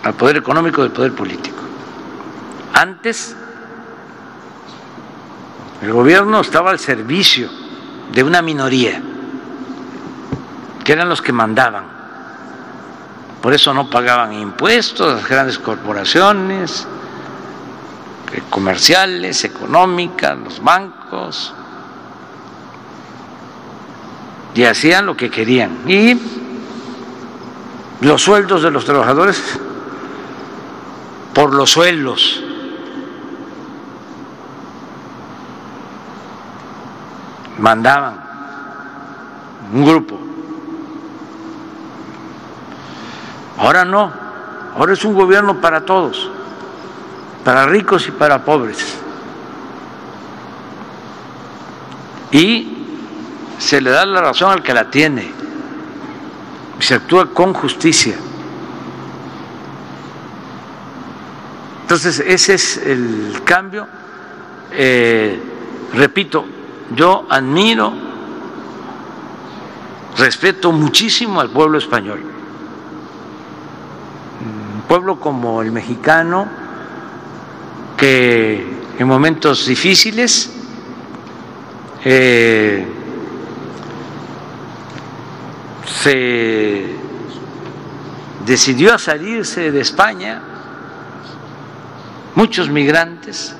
al 0.02 0.14
poder 0.14 0.36
económico 0.36 0.82
del 0.82 0.90
poder 0.90 1.12
político. 1.12 1.58
Antes, 2.74 3.36
el 5.80 5.92
gobierno 5.92 6.40
estaba 6.40 6.70
al 6.70 6.78
servicio 6.78 7.61
de 8.12 8.22
una 8.22 8.42
minoría, 8.42 9.00
que 10.84 10.92
eran 10.92 11.08
los 11.08 11.22
que 11.22 11.32
mandaban. 11.32 11.84
Por 13.40 13.54
eso 13.54 13.72
no 13.74 13.88
pagaban 13.88 14.32
impuestos 14.34 15.14
las 15.14 15.28
grandes 15.28 15.58
corporaciones 15.58 16.86
eh, 18.32 18.42
comerciales, 18.50 19.44
económicas, 19.44 20.38
los 20.38 20.62
bancos, 20.62 21.54
y 24.54 24.64
hacían 24.64 25.06
lo 25.06 25.16
que 25.16 25.30
querían. 25.30 25.78
Y 25.88 26.20
los 28.02 28.22
sueldos 28.22 28.62
de 28.62 28.70
los 28.70 28.84
trabajadores 28.84 29.58
por 31.32 31.54
los 31.54 31.70
sueldos 31.70 32.42
mandaban 37.62 38.16
un 39.72 39.84
grupo. 39.86 40.18
Ahora 43.56 43.84
no, 43.84 44.12
ahora 44.76 44.92
es 44.92 45.04
un 45.04 45.14
gobierno 45.14 45.60
para 45.60 45.84
todos, 45.84 46.28
para 47.44 47.64
ricos 47.66 48.08
y 48.08 48.10
para 48.10 48.44
pobres. 48.44 48.98
Y 52.32 52.78
se 53.58 53.80
le 53.80 53.90
da 53.90 54.04
la 54.06 54.20
razón 54.20 54.50
al 54.50 54.62
que 54.62 54.74
la 54.74 54.90
tiene, 54.90 55.30
y 56.80 56.82
se 56.82 56.94
actúa 56.94 57.32
con 57.32 57.54
justicia. 57.54 58.16
Entonces, 61.82 62.18
ese 62.26 62.54
es 62.54 62.78
el 62.78 63.42
cambio. 63.44 63.86
Eh, 64.72 65.40
repito, 65.92 66.44
yo 66.94 67.26
admiro, 67.28 67.92
respeto 70.16 70.72
muchísimo 70.72 71.40
al 71.40 71.50
pueblo 71.50 71.78
español. 71.78 72.22
Un 74.74 74.82
pueblo 74.82 75.18
como 75.18 75.62
el 75.62 75.72
mexicano, 75.72 76.48
que 77.96 78.66
en 78.98 79.06
momentos 79.06 79.66
difíciles 79.66 80.52
eh, 82.04 82.86
se 86.02 86.96
decidió 88.44 88.94
a 88.94 88.98
salirse 88.98 89.70
de 89.70 89.80
España, 89.80 90.42
muchos 92.34 92.68
migrantes, 92.68 93.54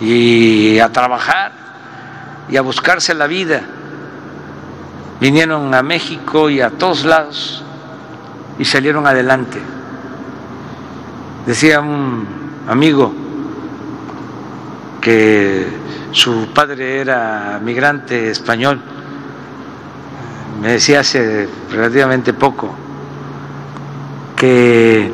y 0.00 0.78
a 0.78 0.90
trabajar 0.90 1.52
y 2.48 2.56
a 2.56 2.62
buscarse 2.62 3.14
la 3.14 3.26
vida. 3.26 3.62
Vinieron 5.20 5.74
a 5.74 5.82
México 5.82 6.50
y 6.50 6.60
a 6.60 6.70
todos 6.70 7.04
lados 7.04 7.64
y 8.58 8.64
salieron 8.64 9.06
adelante. 9.06 9.58
Decía 11.46 11.80
un 11.80 12.26
amigo 12.68 13.14
que 15.00 15.66
su 16.10 16.48
padre 16.52 17.00
era 17.00 17.60
migrante 17.62 18.30
español, 18.30 18.80
me 20.60 20.72
decía 20.72 21.00
hace 21.00 21.48
relativamente 21.70 22.32
poco 22.32 22.74
que 24.34 25.12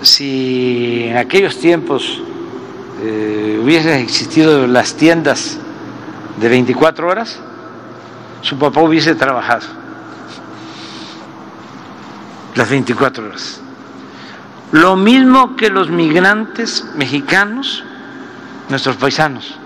si 0.00 1.04
en 1.04 1.16
aquellos 1.16 1.58
tiempos 1.58 2.22
eh, 3.04 3.58
hubiesen 3.60 3.98
existido 3.98 4.66
las 4.68 4.94
tiendas 4.94 5.58
de 6.38 6.48
24 6.48 7.08
horas, 7.08 7.38
su 8.42 8.56
papá 8.58 8.80
hubiese 8.80 9.16
trabajado 9.16 9.66
las 12.54 12.68
24 12.68 13.26
horas. 13.26 13.60
Lo 14.70 14.94
mismo 14.96 15.56
que 15.56 15.68
los 15.68 15.90
migrantes 15.90 16.84
mexicanos, 16.94 17.82
nuestros 18.68 18.96
paisanos, 18.96 19.56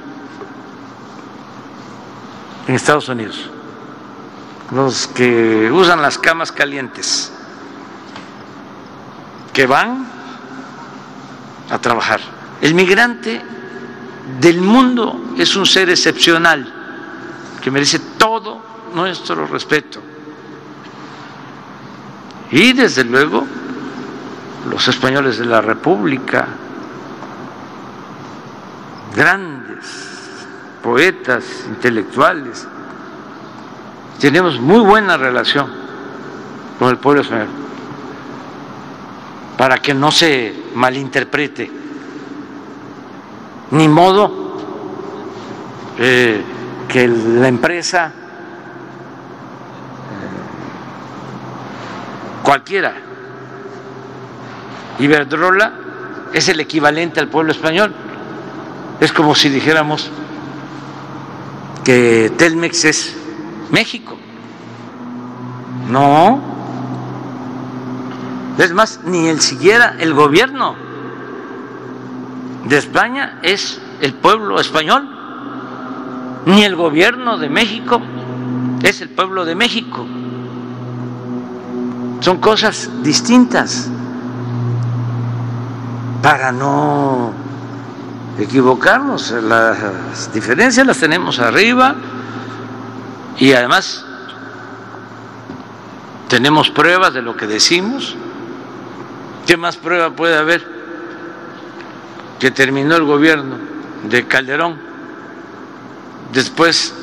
en 2.66 2.74
Estados 2.74 3.08
Unidos, 3.08 3.50
los 4.72 5.06
que 5.08 5.70
usan 5.70 6.00
las 6.00 6.18
camas 6.18 6.50
calientes, 6.50 7.32
que 9.52 9.66
van 9.66 10.06
a 11.70 11.78
trabajar. 11.78 12.35
El 12.60 12.74
migrante 12.74 13.42
del 14.40 14.60
mundo 14.60 15.34
es 15.38 15.54
un 15.56 15.66
ser 15.66 15.90
excepcional 15.90 16.72
que 17.60 17.70
merece 17.70 17.98
todo 18.18 18.60
nuestro 18.94 19.46
respeto. 19.46 20.00
Y 22.50 22.72
desde 22.72 23.04
luego 23.04 23.46
los 24.70 24.88
españoles 24.88 25.38
de 25.38 25.46
la 25.46 25.60
República, 25.60 26.46
grandes 29.14 30.06
poetas, 30.82 31.44
intelectuales, 31.66 32.66
tenemos 34.20 34.60
muy 34.60 34.80
buena 34.80 35.16
relación 35.16 35.70
con 36.78 36.90
el 36.90 36.98
pueblo 36.98 37.22
español, 37.22 37.48
para 39.56 39.78
que 39.78 39.94
no 39.94 40.10
se 40.10 40.54
malinterprete, 40.74 41.85
ni 43.70 43.88
modo 43.88 44.56
eh, 45.98 46.42
que 46.88 47.08
la 47.08 47.48
empresa 47.48 48.12
cualquiera. 52.42 52.94
Iberdrola 54.98 55.72
es 56.32 56.48
el 56.48 56.60
equivalente 56.60 57.20
al 57.20 57.28
pueblo 57.28 57.52
español. 57.52 57.92
Es 59.00 59.12
como 59.12 59.34
si 59.34 59.48
dijéramos 59.48 60.10
que 61.84 62.32
Telmex 62.36 62.84
es 62.84 63.16
México. 63.70 64.16
No. 65.90 66.40
Es 68.58 68.72
más, 68.72 69.00
ni 69.04 69.28
el 69.28 69.40
siquiera 69.40 69.96
el 69.98 70.14
gobierno 70.14 70.85
de 72.68 72.78
España 72.78 73.38
es 73.42 73.80
el 74.00 74.14
pueblo 74.14 74.60
español, 74.60 75.08
ni 76.46 76.64
el 76.64 76.76
gobierno 76.76 77.38
de 77.38 77.48
México 77.48 78.00
es 78.82 79.00
el 79.00 79.08
pueblo 79.08 79.44
de 79.44 79.54
México. 79.54 80.06
Son 82.20 82.38
cosas 82.38 82.90
distintas 83.02 83.88
para 86.22 86.50
no 86.50 87.32
equivocarnos. 88.38 89.30
Las 89.30 90.32
diferencias 90.32 90.86
las 90.86 90.98
tenemos 90.98 91.38
arriba 91.38 91.94
y 93.38 93.52
además 93.52 94.04
tenemos 96.28 96.70
pruebas 96.70 97.14
de 97.14 97.22
lo 97.22 97.36
que 97.36 97.46
decimos. 97.46 98.16
¿Qué 99.46 99.56
más 99.56 99.76
prueba 99.76 100.10
puede 100.10 100.36
haber? 100.36 100.75
Que 102.38 102.50
terminó 102.50 102.96
el 102.96 103.04
gobierno 103.04 103.56
de 104.08 104.26
Calderón 104.26 104.78
después 106.32 106.94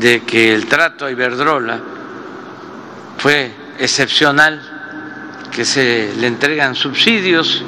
de 0.00 0.22
que 0.22 0.54
el 0.54 0.66
trato 0.66 1.06
a 1.06 1.10
Iberdrola 1.10 1.80
fue 3.18 3.52
excepcional, 3.78 4.60
que 5.50 5.64
se 5.64 6.12
le 6.16 6.26
entregan 6.26 6.74
subsidios, 6.74 7.62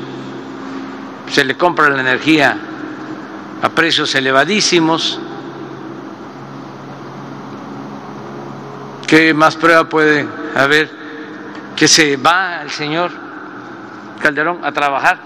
se 1.31 1.45
le 1.45 1.57
compra 1.57 1.89
la 1.91 2.01
energía 2.01 2.57
a 3.63 3.69
precios 3.69 4.15
elevadísimos. 4.15 5.21
¿Qué 9.07 9.35
más 9.35 9.57
prueba 9.57 9.89
puede 9.89 10.27
haber 10.55 10.91
que 11.77 11.89
se 11.89 12.17
va 12.17 12.63
el 12.63 12.71
señor 12.71 13.11
Calderón 14.21 14.65
a 14.65 14.71
trabajar 14.73 15.19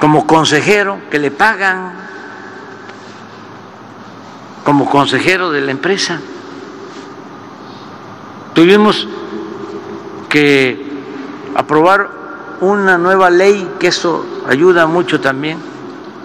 como 0.00 0.26
consejero, 0.26 0.98
que 1.10 1.18
le 1.18 1.30
pagan 1.30 1.92
como 4.64 4.88
consejero 4.88 5.50
de 5.50 5.60
la 5.60 5.70
empresa? 5.70 6.18
Tuvimos 8.54 9.06
que 10.28 10.90
aprobar 11.54 12.10
una 12.60 12.96
nueva 12.96 13.30
ley, 13.30 13.74
que 13.78 13.88
eso 13.88 14.24
ayuda 14.48 14.86
mucho 14.86 15.20
también 15.20 15.58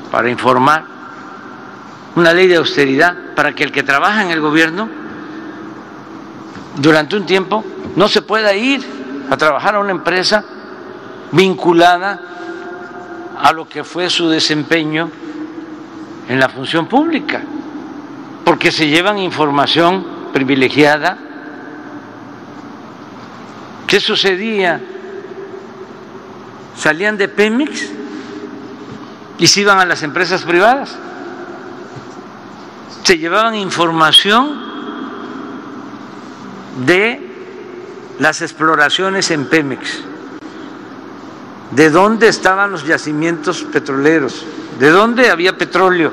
para 0.10 0.30
informar, 0.30 0.86
una 2.16 2.34
ley 2.34 2.48
de 2.48 2.56
austeridad 2.56 3.36
para 3.36 3.54
que 3.54 3.66
el 3.66 3.74
que 3.74 3.84
trabaja 3.84 4.24
en 4.24 4.32
el 4.32 4.40
gobierno 4.40 4.88
durante 6.78 7.18
un 7.18 7.26
tiempo 7.26 7.64
no 7.98 8.08
se 8.08 8.22
pueda 8.22 8.54
ir 8.56 8.86
a 9.30 9.36
trabajar 9.36 9.76
a 9.76 9.80
una 9.80 9.92
empresa 9.92 10.46
vinculada 11.34 12.35
a 13.46 13.54
lo 13.54 13.70
que 13.70 13.84
fue 13.84 14.10
su 14.10 14.28
desempeño 14.28 15.10
en 16.28 16.40
la 16.40 16.50
función 16.50 16.88
pública, 16.88 17.44
porque 18.44 18.72
se 18.72 18.88
llevan 18.88 19.20
información 19.20 20.32
privilegiada 20.34 21.20
¿Qué 23.88 24.00
sucedía? 24.00 24.82
Salían 26.76 27.18
de 27.18 27.28
Pemex 27.28 27.90
y 29.38 29.48
se 29.48 29.62
iban 29.62 29.80
a 29.80 29.86
las 29.86 30.04
empresas 30.04 30.44
privadas. 30.44 30.98
Se 33.04 33.18
llevaban 33.18 33.56
información 33.56 34.60
de 36.86 37.22
las 38.20 38.42
exploraciones 38.42 39.30
en 39.32 39.46
Pemex, 39.46 40.02
de 41.76 41.90
dónde 41.90 42.30
estaban 42.30 42.72
los 42.72 42.86
yacimientos 42.86 43.64
petroleros, 43.64 44.46
de 44.80 44.90
dónde 44.90 45.30
había 45.30 45.58
petróleo. 45.58 46.12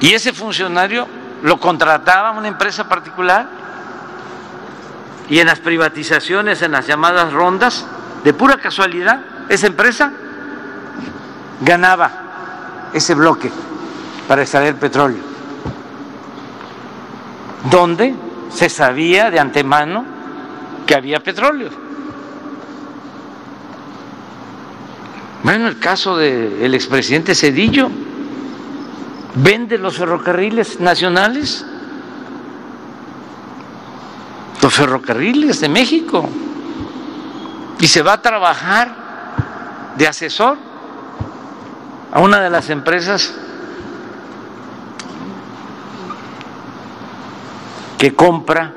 Y 0.00 0.12
ese 0.12 0.34
funcionario 0.34 1.08
lo 1.42 1.58
contrataba 1.58 2.32
una 2.32 2.48
empresa 2.48 2.86
particular 2.86 3.48
y 5.30 5.38
en 5.38 5.46
las 5.46 5.58
privatizaciones, 5.58 6.60
en 6.60 6.72
las 6.72 6.86
llamadas 6.86 7.32
rondas, 7.32 7.86
de 8.24 8.34
pura 8.34 8.58
casualidad, 8.58 9.20
esa 9.48 9.66
empresa 9.66 10.12
ganaba 11.62 12.90
ese 12.92 13.14
bloque 13.14 13.50
para 14.28 14.42
extraer 14.42 14.76
petróleo, 14.76 15.22
donde 17.70 18.14
se 18.52 18.68
sabía 18.68 19.30
de 19.30 19.40
antemano 19.40 20.04
que 20.86 20.94
había 20.94 21.20
petróleo. 21.20 21.89
Bueno, 25.42 25.68
el 25.68 25.78
caso 25.78 26.16
del 26.16 26.74
expresidente 26.74 27.34
Cedillo. 27.34 27.90
Vende 29.34 29.78
los 29.78 29.96
ferrocarriles 29.96 30.80
nacionales, 30.80 31.64
los 34.60 34.74
ferrocarriles 34.74 35.60
de 35.60 35.68
México, 35.68 36.28
y 37.78 37.86
se 37.86 38.02
va 38.02 38.14
a 38.14 38.22
trabajar 38.22 39.94
de 39.96 40.08
asesor 40.08 40.58
a 42.12 42.20
una 42.20 42.40
de 42.40 42.50
las 42.50 42.70
empresas 42.70 43.32
que 47.96 48.14
compra 48.14 48.74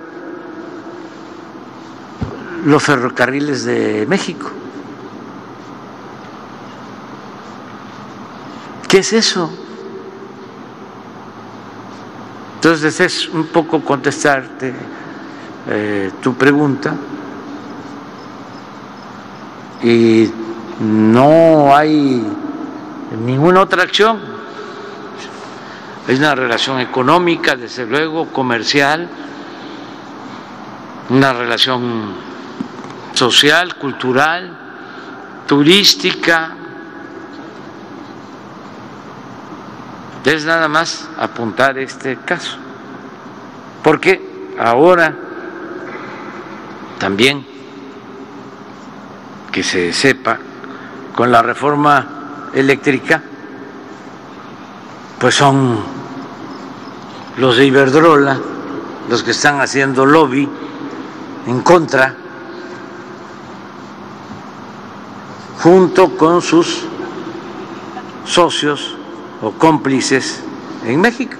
los 2.63 2.83
ferrocarriles 2.83 3.65
de 3.65 4.05
México. 4.07 4.51
¿Qué 8.93 8.99
es 8.99 9.11
eso? 9.11 9.49
Entonces 12.53 12.99
es 12.99 13.27
un 13.27 13.47
poco 13.47 13.81
contestarte 13.81 14.71
eh, 15.67 16.11
tu 16.21 16.35
pregunta 16.35 16.93
y 19.81 20.29
no 20.79 21.75
hay 21.75 22.23
ninguna 23.25 23.61
otra 23.61 23.81
acción. 23.81 24.19
Es 26.07 26.19
una 26.19 26.35
relación 26.35 26.79
económica, 26.79 27.55
desde 27.55 27.87
luego, 27.87 28.27
comercial, 28.27 29.09
una 31.09 31.33
relación 31.33 32.13
social, 33.15 33.73
cultural, 33.73 34.55
turística. 35.47 36.57
Es 40.25 40.45
nada 40.45 40.67
más 40.67 41.07
apuntar 41.19 41.77
este 41.77 42.17
caso, 42.17 42.57
porque 43.83 44.53
ahora 44.57 45.13
también 46.97 47.45
que 49.51 49.61
se 49.63 49.93
sepa, 49.93 50.39
con 51.13 51.31
la 51.31 51.41
reforma 51.43 52.49
eléctrica, 52.53 53.21
pues 55.19 55.35
son 55.35 55.77
los 57.37 57.57
de 57.57 57.65
Iberdrola 57.65 58.39
los 59.09 59.23
que 59.23 59.31
están 59.31 59.59
haciendo 59.61 60.05
lobby 60.05 60.49
en 61.47 61.61
contra 61.61 62.15
junto 65.61 66.17
con 66.17 66.41
sus 66.41 66.83
socios 68.25 68.97
o 69.43 69.51
cómplices 69.51 70.39
en 70.85 71.01
México. 71.01 71.35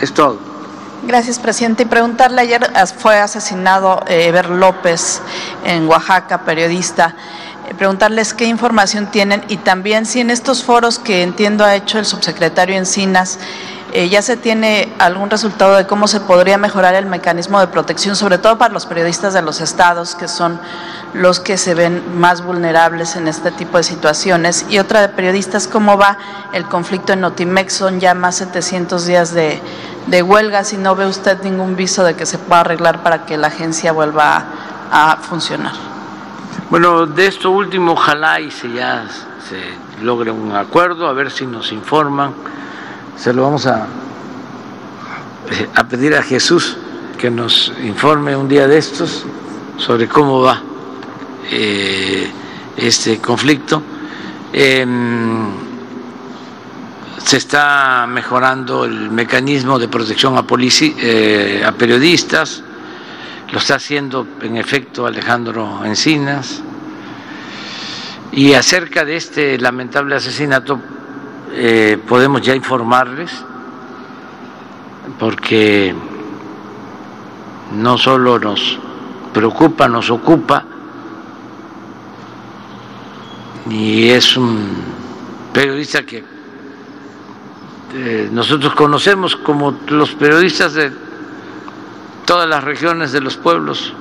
Es 0.00 0.12
todo. 0.12 0.38
Gracias, 1.06 1.38
presidente. 1.38 1.84
Y 1.84 1.86
preguntarle, 1.86 2.42
ayer 2.42 2.68
fue 2.98 3.18
asesinado 3.18 4.02
eh, 4.08 4.26
Eber 4.26 4.50
López 4.50 5.20
en 5.64 5.86
Oaxaca, 5.86 6.42
periodista. 6.44 7.14
Eh, 7.68 7.74
preguntarles 7.74 8.34
qué 8.34 8.46
información 8.46 9.06
tienen 9.10 9.44
y 9.48 9.58
también 9.58 10.04
si 10.04 10.20
en 10.20 10.30
estos 10.30 10.64
foros 10.64 10.98
que 10.98 11.22
entiendo 11.22 11.64
ha 11.64 11.76
hecho 11.76 11.98
el 11.98 12.06
subsecretario 12.06 12.76
Encinas, 12.76 13.38
eh, 13.96 14.08
¿Ya 14.08 14.22
se 14.22 14.36
tiene 14.36 14.92
algún 14.98 15.30
resultado 15.30 15.76
de 15.76 15.86
cómo 15.86 16.08
se 16.08 16.18
podría 16.18 16.58
mejorar 16.58 16.96
el 16.96 17.06
mecanismo 17.06 17.60
de 17.60 17.68
protección, 17.68 18.16
sobre 18.16 18.38
todo 18.38 18.58
para 18.58 18.74
los 18.74 18.86
periodistas 18.86 19.34
de 19.34 19.40
los 19.42 19.60
estados, 19.60 20.16
que 20.16 20.26
son 20.26 20.58
los 21.14 21.40
que 21.40 21.56
se 21.56 21.74
ven 21.74 22.18
más 22.18 22.44
vulnerables 22.44 23.16
en 23.16 23.28
este 23.28 23.50
tipo 23.50 23.78
de 23.78 23.84
situaciones? 23.84 24.66
Y 24.68 24.78
otra 24.78 25.00
de 25.00 25.08
periodistas, 25.08 25.68
¿cómo 25.68 25.96
va 25.96 26.18
el 26.52 26.64
conflicto 26.66 27.12
en 27.12 27.20
Notimex? 27.20 27.72
Son 27.72 28.00
ya 28.00 28.14
más 28.14 28.36
700 28.36 29.06
días 29.06 29.32
de, 29.32 29.60
huelga, 30.22 30.64
si 30.64 30.76
no 30.76 30.94
ve 30.94 31.06
usted 31.06 31.42
ningún 31.42 31.76
viso 31.76 32.04
de 32.04 32.14
que 32.14 32.26
se 32.26 32.38
pueda 32.38 32.60
arreglar 32.60 33.02
para 33.02 33.24
que 33.24 33.36
la 33.36 33.46
agencia 33.46 33.92
vuelva 33.92 34.44
a, 34.90 35.16
funcionar. 35.16 35.72
Bueno, 36.70 37.06
de 37.06 37.26
esto 37.26 37.50
último, 37.50 37.92
ojalá 37.92 38.40
y 38.40 38.50
se 38.50 38.70
ya 38.72 39.06
se 39.48 40.02
logre 40.02 40.30
un 40.30 40.52
acuerdo, 40.54 41.06
a 41.06 41.12
ver 41.12 41.30
si 41.30 41.46
nos 41.46 41.72
informan 41.72 42.34
se 43.16 43.32
lo 43.32 43.42
vamos 43.42 43.66
a, 43.66 43.86
a 45.74 45.84
pedir 45.84 46.14
a 46.14 46.22
Jesús 46.22 46.76
que 47.18 47.30
nos 47.30 47.72
informe 47.82 48.36
un 48.36 48.48
día 48.48 48.66
de 48.66 48.78
estos 48.78 49.24
sobre 49.76 50.08
cómo 50.08 50.40
va 50.40 50.60
eh, 51.50 52.30
este 52.76 53.18
conflicto. 53.18 53.82
Em, 54.52 55.64
se 57.18 57.38
está 57.38 58.06
mejorando 58.06 58.84
el 58.84 59.10
mecanismo 59.10 59.78
de 59.78 59.88
protección 59.88 60.36
a, 60.36 60.44
eh, 60.50 61.64
a 61.66 61.72
periodistas, 61.72 62.62
lo 63.50 63.58
está 63.58 63.76
haciendo 63.76 64.26
en 64.42 64.56
efecto 64.58 65.06
Alejandro 65.06 65.84
Encinas. 65.84 66.62
Y 68.32 68.52
acerca 68.52 69.04
de 69.04 69.16
este 69.16 69.58
lamentable 69.58 70.16
asesinato, 70.16 70.78
eh, 71.52 71.98
podemos 72.06 72.42
ya 72.42 72.54
informarles, 72.54 73.30
porque 75.18 75.94
no 77.74 77.96
solo 77.96 78.38
nos 78.38 78.78
preocupa, 79.32 79.88
nos 79.88 80.10
ocupa, 80.10 80.64
y 83.70 84.10
es 84.10 84.36
un 84.36 84.68
periodista 85.52 86.02
que 86.04 86.22
eh, 87.94 88.28
nosotros 88.30 88.74
conocemos 88.74 89.36
como 89.36 89.78
los 89.88 90.10
periodistas 90.14 90.74
de 90.74 90.92
todas 92.24 92.48
las 92.48 92.64
regiones 92.64 93.12
de 93.12 93.20
los 93.20 93.36
pueblos. 93.36 93.92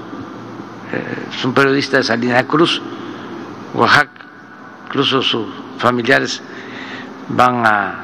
Eh, 0.92 1.28
es 1.32 1.46
un 1.46 1.54
periodista 1.54 1.98
de 1.98 2.04
Salina 2.04 2.44
Cruz, 2.46 2.82
Oaxaca, 3.74 4.10
incluso 4.88 5.22
sus 5.22 5.48
familiares 5.78 6.42
van 7.30 7.64
a, 7.66 8.00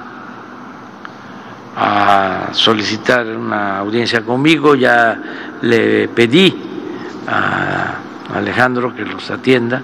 solicitar 2.51 3.25
una 3.27 3.77
audiencia 3.77 4.21
conmigo, 4.21 4.75
ya 4.75 5.17
le 5.61 6.09
pedí 6.09 6.53
a 7.25 7.93
Alejandro 8.33 8.95
que 8.95 9.05
los 9.05 9.29
atienda 9.31 9.81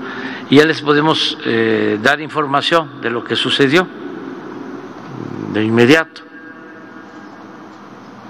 y 0.49 0.57
ya 0.57 0.65
les 0.65 0.81
podemos 0.81 1.37
eh, 1.45 1.99
dar 2.01 2.21
información 2.21 3.01
de 3.01 3.09
lo 3.09 3.23
que 3.23 3.35
sucedió 3.35 3.87
de 5.51 5.63
inmediato. 5.63 6.21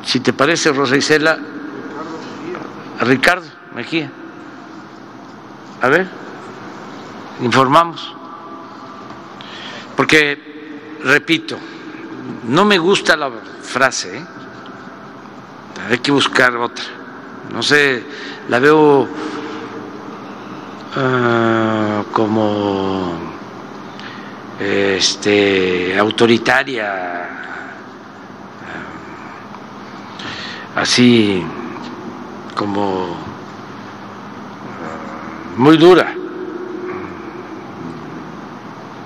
Si 0.03 0.19
te 0.19 0.31
parece, 0.31 0.71
Rosa 0.71 0.95
Isela, 0.95 1.39
Ricardo 3.01 3.47
Mejía. 3.73 4.11
A 5.81 5.89
ver, 5.89 6.07
informamos. 7.41 8.15
Porque 9.95 10.97
repito, 11.03 11.57
no 12.47 12.65
me 12.65 12.77
gusta 12.77 13.15
la 13.17 13.31
frase, 13.61 14.17
¿eh? 14.17 14.25
hay 15.89 15.97
que 15.99 16.11
buscar 16.11 16.55
otra. 16.55 16.85
No 17.53 17.61
sé, 17.61 18.03
la 18.49 18.59
veo 18.59 19.07
ah, 20.95 22.03
como 22.11 23.17
este, 24.59 25.97
autoritaria, 25.97 27.23
ah, 30.75 30.81
así 30.81 31.43
como 32.55 33.15
ah, 34.81 35.57
muy 35.57 35.77
dura, 35.77 36.13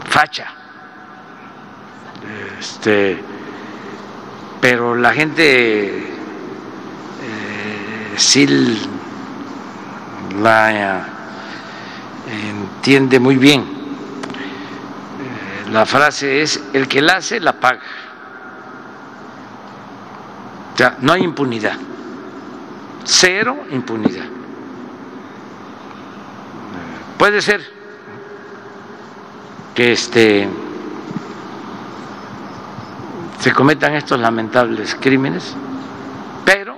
facha. 0.05 0.53
Este, 2.59 3.23
pero 4.59 4.95
la 4.95 5.13
gente 5.13 5.99
eh, 5.99 6.09
sí 8.17 8.77
la 10.41 11.18
entiende 12.29 13.19
muy 13.19 13.37
bien. 13.37 13.65
La 15.71 15.85
frase 15.85 16.41
es, 16.41 16.61
el 16.73 16.87
que 16.87 17.01
la 17.01 17.17
hace, 17.17 17.39
la 17.39 17.53
paga. 17.53 17.81
O 20.73 20.77
sea, 20.77 20.97
no 21.01 21.13
hay 21.13 21.23
impunidad. 21.23 21.77
Cero 23.03 23.65
impunidad. 23.71 24.25
Puede 27.17 27.41
ser 27.41 27.61
que 29.75 29.91
este 29.91 30.49
se 33.39 33.53
cometan 33.53 33.93
estos 33.95 34.19
lamentables 34.19 34.95
crímenes, 34.95 35.55
pero 36.45 36.77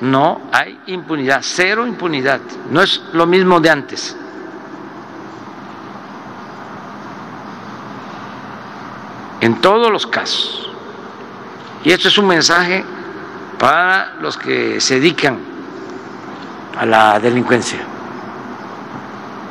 no 0.00 0.42
hay 0.52 0.78
impunidad, 0.86 1.40
cero 1.42 1.86
impunidad. 1.86 2.40
No 2.70 2.82
es 2.82 3.02
lo 3.12 3.26
mismo 3.26 3.60
de 3.60 3.70
antes. 3.70 4.16
En 9.48 9.62
todos 9.62 9.90
los 9.90 10.06
casos. 10.06 10.68
Y 11.82 11.90
esto 11.90 12.08
es 12.08 12.18
un 12.18 12.26
mensaje 12.26 12.84
para 13.58 14.16
los 14.20 14.36
que 14.36 14.78
se 14.78 14.96
dedican 14.96 15.38
a 16.78 16.84
la 16.84 17.18
delincuencia, 17.18 17.78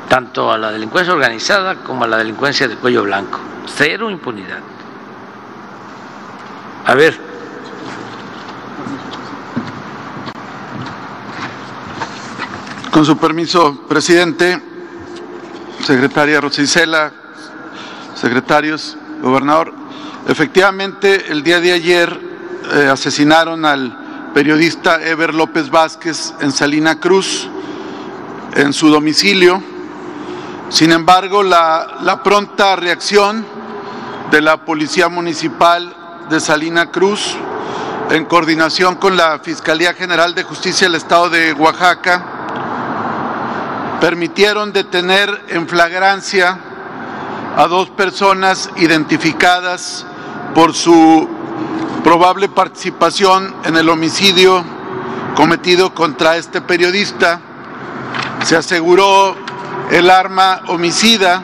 tanto 0.08 0.52
a 0.52 0.58
la 0.60 0.72
delincuencia 0.72 1.16
organizada 1.16 1.78
como 1.78 2.04
a 2.04 2.08
la 2.08 2.18
delincuencia 2.18 2.68
de 2.68 2.76
cuello 2.76 3.02
blanco. 3.06 3.40
Cero 3.66 4.12
impunidad. 4.12 4.60
A 6.86 6.94
ver. 6.94 7.20
Con 12.92 13.04
su 13.04 13.18
permiso, 13.18 13.82
presidente, 13.90 14.62
secretaria 15.84 16.40
Rosicela, 16.40 17.12
secretarios, 18.14 18.96
gobernador, 19.24 19.77
efectivamente 20.28 21.32
el 21.32 21.44
día 21.44 21.60
de 21.60 21.72
ayer 21.72 22.20
eh, 22.74 22.90
asesinaron 22.92 23.66
al 23.66 24.32
periodista 24.34 25.02
Ever 25.02 25.34
López 25.34 25.70
Vázquez 25.70 26.34
en 26.42 26.52
Salina 26.52 27.00
Cruz, 27.00 27.50
en 28.56 28.74
su 28.74 28.90
domicilio. 28.90 29.64
Sin 30.70 30.92
embargo, 30.92 31.44
la 31.44 32.22
pronta 32.24 32.76
reacción 32.76 33.46
de 34.32 34.42
la 34.42 34.58
Policía 34.58 35.08
Municipal 35.08 35.96
de 36.30 36.40
Salina 36.40 36.92
Cruz, 36.92 37.36
en 38.10 38.26
coordinación 38.26 38.96
con 38.96 39.16
la 39.16 39.40
Fiscalía 39.40 39.94
General 39.94 40.36
de 40.36 40.44
Justicia 40.44 40.88
del 40.88 40.96
Estado 40.96 41.30
de 41.30 41.54
Oaxaca, 41.54 42.26
permitieron 44.02 44.74
detener 44.74 45.46
en 45.48 45.68
flagrancia 45.68 46.60
a 47.56 47.68
dos 47.68 47.90
personas 47.90 48.70
identificadas 48.76 50.06
por 50.58 50.74
su 50.74 51.28
probable 52.04 52.50
participación 52.50 53.54
en 53.64 53.78
el 53.78 53.90
homicidio 53.90 54.64
cometido 55.36 55.94
contra 55.94 56.36
este 56.36 56.62
periodista. 56.62 57.40
Se 58.44 58.56
aseguró 58.58 59.36
el 59.92 60.10
arma 60.10 60.62
homicida 60.66 61.44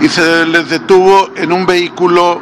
y 0.00 0.08
se 0.08 0.46
les 0.46 0.70
detuvo 0.70 1.30
en 1.34 1.50
un 1.50 1.66
vehículo 1.66 2.40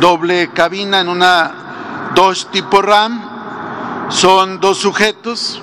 doble 0.00 0.48
cabina, 0.54 1.00
en 1.00 1.10
una 1.10 2.10
Dodge 2.14 2.46
tipo 2.50 2.80
Ram. 2.80 4.08
Son 4.08 4.60
dos 4.60 4.78
sujetos 4.78 5.60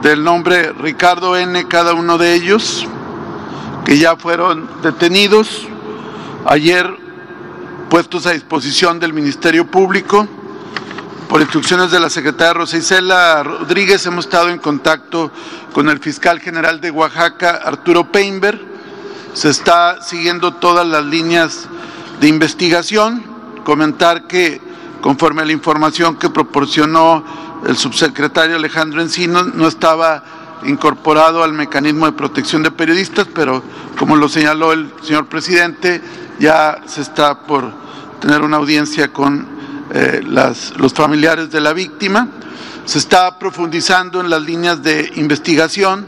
del 0.00 0.24
nombre 0.24 0.72
Ricardo 0.72 1.36
N. 1.36 1.68
cada 1.68 1.92
uno 1.92 2.16
de 2.16 2.32
ellos, 2.32 2.88
que 3.84 3.98
ya 3.98 4.16
fueron 4.16 4.66
detenidos. 4.80 5.68
Ayer 6.46 6.99
puestos 7.90 8.24
a 8.26 8.30
disposición 8.30 9.00
del 9.00 9.12
Ministerio 9.12 9.66
Público. 9.66 10.26
Por 11.28 11.40
instrucciones 11.40 11.90
de 11.90 11.98
la 11.98 12.08
secretaria 12.08 12.54
Rosa 12.54 12.76
Isela 12.76 13.42
Rodríguez, 13.42 14.06
hemos 14.06 14.26
estado 14.26 14.48
en 14.48 14.58
contacto 14.58 15.32
con 15.72 15.88
el 15.88 15.98
fiscal 15.98 16.38
general 16.38 16.80
de 16.80 16.92
Oaxaca, 16.92 17.60
Arturo 17.64 18.12
Peinberg. 18.12 18.60
Se 19.34 19.50
está 19.50 20.00
siguiendo 20.02 20.54
todas 20.54 20.86
las 20.86 21.04
líneas 21.04 21.66
de 22.20 22.28
investigación. 22.28 23.24
Comentar 23.64 24.28
que, 24.28 24.60
conforme 25.00 25.42
a 25.42 25.46
la 25.46 25.52
información 25.52 26.16
que 26.16 26.30
proporcionó 26.30 27.24
el 27.66 27.76
subsecretario 27.76 28.54
Alejandro 28.54 29.02
Encino, 29.02 29.42
no 29.42 29.66
estaba 29.66 30.22
incorporado 30.64 31.42
al 31.42 31.52
mecanismo 31.52 32.06
de 32.06 32.12
protección 32.12 32.62
de 32.62 32.70
periodistas, 32.70 33.26
pero 33.34 33.62
como 33.98 34.16
lo 34.16 34.28
señaló 34.28 34.72
el 34.72 34.90
señor 35.02 35.26
presidente, 35.26 36.00
ya 36.38 36.82
se 36.86 37.02
está 37.02 37.40
por 37.40 37.70
tener 38.20 38.42
una 38.42 38.58
audiencia 38.58 39.12
con 39.12 39.46
eh, 39.92 40.20
los 40.24 40.92
familiares 40.94 41.50
de 41.50 41.60
la 41.60 41.72
víctima. 41.72 42.28
Se 42.84 42.98
está 42.98 43.38
profundizando 43.38 44.20
en 44.20 44.30
las 44.30 44.42
líneas 44.42 44.82
de 44.82 45.10
investigación 45.16 46.06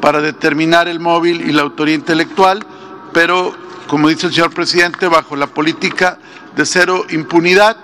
para 0.00 0.20
determinar 0.20 0.88
el 0.88 1.00
móvil 1.00 1.48
y 1.48 1.52
la 1.52 1.62
autoría 1.62 1.94
intelectual, 1.94 2.64
pero, 3.12 3.54
como 3.86 4.08
dice 4.08 4.26
el 4.26 4.32
señor 4.32 4.50
presidente, 4.52 5.08
bajo 5.08 5.36
la 5.36 5.46
política 5.46 6.18
de 6.56 6.66
cero 6.66 7.04
impunidad, 7.10 7.76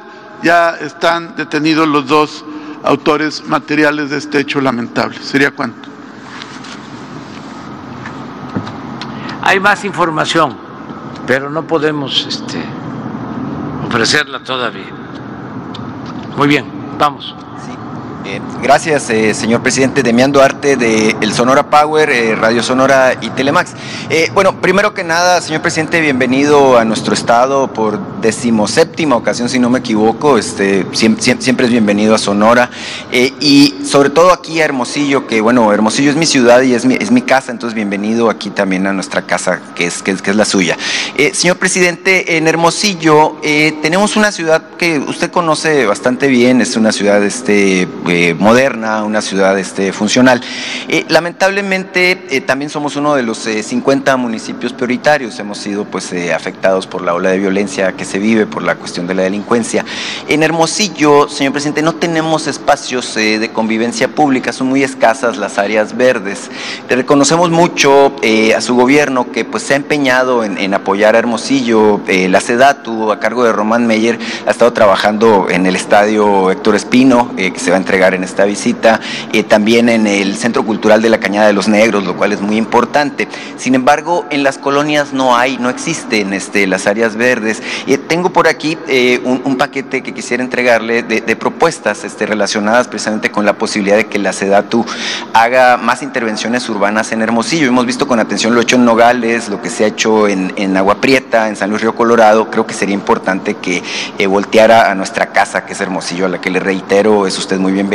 ya 0.43 0.71
están 0.71 1.37
detenidos 1.37 1.89
los 1.89 2.07
dos 2.07 2.45
autores 2.83 3.45
materiales 3.47 4.11
de 4.11 4.19
este 4.19 4.41
hecho 4.41 4.61
lamentable. 4.61 5.19
¿Sería 5.23 5.51
cuánto? 5.53 5.94
Hay 9.47 9.61
más 9.61 9.85
información, 9.85 10.57
pero 11.27 11.51
no 11.51 11.67
podemos 11.67 12.27
este, 12.27 12.65
ofrecerla 13.87 14.39
todavía. 14.41 14.87
Muy 16.35 16.49
bien, 16.49 16.65
vamos. 16.99 17.35
Eh, 18.27 18.41
gracias, 18.63 19.11
eh, 19.11 19.35
señor 19.35 19.63
presidente. 19.63 20.03
Demián 20.03 20.33
Duarte 20.33 20.77
de 20.77 21.15
El 21.21 21.35
Sonora 21.35 21.69
Power, 21.69 22.09
eh, 22.09 22.35
Radio 22.35 22.63
Sonora 22.63 23.19
y 23.21 23.29
Telemax. 23.29 23.73
bueno, 24.33 24.61
primero 24.63 24.95
que 24.95 25.05
nada, 25.05 25.43
señor 25.43 25.61
presidente, 25.61 26.01
bienvenido 26.01 26.79
a 26.79 26.87
nuestro 26.87 27.13
estado 27.13 27.69
por 27.69 27.99
decimoséptima 28.23 29.17
ocasión, 29.17 29.51
si 29.51 29.59
no 29.59 29.69
me 29.69 29.81
equivoco. 29.81 30.39
Este, 30.39 30.87
siempre, 30.93 31.67
es 31.67 31.71
bienvenido 31.71 32.15
a 32.15 32.19
Sonora. 32.19 32.71
y 33.13 33.75
sobre 33.85 34.09
todo 34.09 34.33
aquí 34.33 34.61
a 34.61 34.65
Hermosillo, 34.65 35.27
que 35.27 35.43
bueno, 35.43 35.71
Hermosillo 35.71 36.11
es 36.11 36.17
mi 36.17 36.27
ciudad 36.27 36.63
y 36.63 36.73
es 36.73 36.87
mi, 36.87 36.95
es 36.95 37.11
mi 37.11 37.21
casa, 37.21 37.53
entonces 37.53 37.75
bienvenido 37.75 38.31
aquí 38.31 38.49
también 38.49 38.87
a 38.87 38.95
nuestra 38.95 39.23
casa, 39.23 39.61
que 39.75 39.87
es, 39.87 40.03
que 40.03 40.15
que 40.15 40.31
es 40.31 40.37
la 40.37 40.47
suya. 40.47 40.79
señor 41.33 41.59
presidente, 41.59 42.39
en 42.39 42.49
Hermosillo 42.49 43.37
tenemos 43.83 44.17
una 44.17 44.33
ciudad 44.33 44.63
que 44.79 44.99
usted 44.99 45.31
conoce 45.31 45.85
bastante 45.85 46.29
bien, 46.29 46.63
es 46.63 46.77
una 46.77 46.93
ciudad 46.93 47.23
este, 47.23 47.87
eh, 48.15 48.33
moderna, 48.33 49.03
una 49.03 49.21
ciudad 49.21 49.59
este, 49.59 49.93
funcional. 49.93 50.41
Eh, 50.87 51.05
lamentablemente 51.09 52.23
eh, 52.31 52.41
también 52.41 52.71
somos 52.71 52.95
uno 52.95 53.17
de 53.17 53.25
los 53.25 53.39
50 53.39 54.17
municipios 54.17 54.73
prioritarios, 54.73 55.37
hemos 55.41 55.59
sido 55.59 55.85
pues 55.85 56.13
afectados 56.33 56.87
por 56.87 57.03
la 57.03 57.13
ola 57.13 57.31
de 57.31 57.39
violencia 57.39 57.93
que 57.95 58.05
se 58.05 58.21
vive, 58.21 58.47
por 58.47 58.63
la 58.63 58.77
cuestión 58.77 59.09
de 59.09 59.15
la 59.15 59.25
delincuencia. 59.25 59.85
En 60.29 60.45
Hermosillo, 60.45 61.29
señor 61.29 61.53
presidente, 61.53 61.83
no 61.83 61.97
tenemos 61.97 62.47
espacios 62.47 63.17
de 63.17 63.51
convivencia 63.53 64.07
pública, 64.07 64.53
son 64.53 64.69
muy 64.69 64.85
escasas 64.85 65.37
las 65.37 65.59
áreas 65.59 65.97
verdes. 65.97 66.51
Le 66.89 66.95
reconocemos 66.95 67.51
mucho 67.51 68.15
a 68.57 68.61
su 68.61 68.77
gobierno 68.77 69.33
que 69.33 69.45
pues 69.45 69.65
se 69.65 69.73
ha 69.73 69.77
empeñado 69.77 70.45
en, 70.45 70.73
apoyar 70.73 71.17
a 71.17 71.19
Hermosillo, 71.19 72.01
la 72.07 72.41
SEDATU 72.41 73.11
a 73.11 73.19
cargo 73.19 73.43
de 73.45 73.53
Román 73.53 73.87
Meyer 73.89 74.19
ha 74.47 74.51
estado 74.51 74.73
trabajando 74.73 75.49
en 75.51 75.67
el 75.67 75.75
estadio 75.75 76.53
Héctor 76.53 76.77
Espino, 76.77 77.35
que 77.37 77.59
se 77.59 77.71
va 77.71 77.77
a 77.77 77.81
entregar 77.81 78.04
en 78.13 78.25
esta 78.25 78.45
visita, 78.45 79.01
eh, 79.33 79.43
también 79.45 79.89
en 79.89 80.07
el 80.07 80.37
Centro 80.37 80.65
Cultural 80.65 81.01
de 81.01 81.09
la 81.09 81.19
Cañada 81.19 81.47
de 81.47 81.55
los 81.55 81.69
Negros, 81.69 82.05
lo 82.05 82.17
cual 82.17 82.33
es 82.33 82.43
muy 82.43 82.57
importante. 82.57 83.29
Sin 83.57 83.75
embargo, 83.75 84.27
en 84.31 84.43
las 84.43 84.59
colonias 84.59 85.15
no 85.15 85.37
hay, 85.37 85.57
no 85.57 85.71
existen 85.71 86.35
este, 86.35 86.67
las 86.67 86.87
áreas 86.87 87.17
verdes. 87.17 87.63
Eh, 87.87 87.97
tengo 87.97 88.31
por 88.31 88.49
aquí 88.49 88.77
eh, 88.89 89.21
un, 89.25 89.55
paquete 89.57 90.03
que 90.03 90.13
quisiera 90.13 90.43
entregarle 90.43 91.05
de, 91.05 91.37
propuestas 91.37 92.05
este, 92.05 92.27
relacionadas 92.27 92.89
precisamente 92.89 93.31
con 93.31 93.47
la 93.47 93.53
posibilidad 93.55 93.97
de 93.97 94.07
que 94.07 94.19
la 94.19 94.33
SEDATU 94.33 94.85
haga 95.33 95.77
más 95.77 96.03
intervenciones 96.03 96.69
urbanas 96.69 97.13
en 97.13 97.23
Hermosillo. 97.23 97.69
Hemos 97.69 97.87
visto 97.87 98.09
con 98.09 98.19
atención 98.19 98.55
lo 98.55 98.61
hecho 98.61 98.77
en 98.77 98.85
Nogales, 98.85 99.49
lo 99.49 99.63
que 99.63 99.71
se 99.71 99.85
ha 99.85 99.87
hecho 99.87 100.27
en, 100.27 100.53
en 100.57 100.77
Agua 100.77 100.97
Prieta, 100.97 101.49
en 101.49 101.55
San 101.55 101.71
Luis 101.71 101.83
Río 101.83 101.95
Colorado. 101.95 102.51
Creo 102.51 102.67
que 102.67 102.75
sería 102.75 102.95
importante 102.95 103.55
que 103.55 103.83
volteara 104.27 104.91
a 104.91 104.95
nuestra 104.97 105.27
casa, 105.27 105.65
que 105.65 105.75
es 105.75 105.81
Hermosillo, 105.81 106.27
a 106.27 106.29
la 106.29 106.41
que 106.41 106.51
le 106.51 106.59
reitero, 106.59 107.27
es 107.27 107.39
usted 107.39 107.59
muy 107.59 107.73
bienvenido 107.73 107.94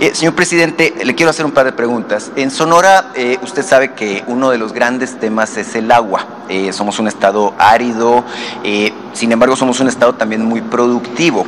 Eh, 0.00 0.12
señor 0.14 0.34
presidente, 0.34 0.94
le 1.04 1.14
quiero 1.14 1.30
hacer 1.30 1.44
un 1.44 1.52
par 1.52 1.66
de 1.66 1.72
preguntas. 1.72 2.30
En 2.36 2.50
Sonora, 2.50 3.12
eh, 3.14 3.38
usted 3.42 3.64
sabe 3.64 3.92
que 3.92 4.24
uno 4.26 4.50
de 4.50 4.58
los 4.58 4.72
grandes 4.72 5.18
temas 5.18 5.56
es 5.56 5.74
el 5.74 5.90
agua. 5.90 6.39
Somos 6.72 6.98
un 6.98 7.08
estado 7.08 7.54
árido, 7.58 8.24
sin 9.12 9.32
embargo 9.32 9.56
somos 9.56 9.80
un 9.80 9.88
estado 9.88 10.14
también 10.14 10.44
muy 10.44 10.60
productivo. 10.60 11.46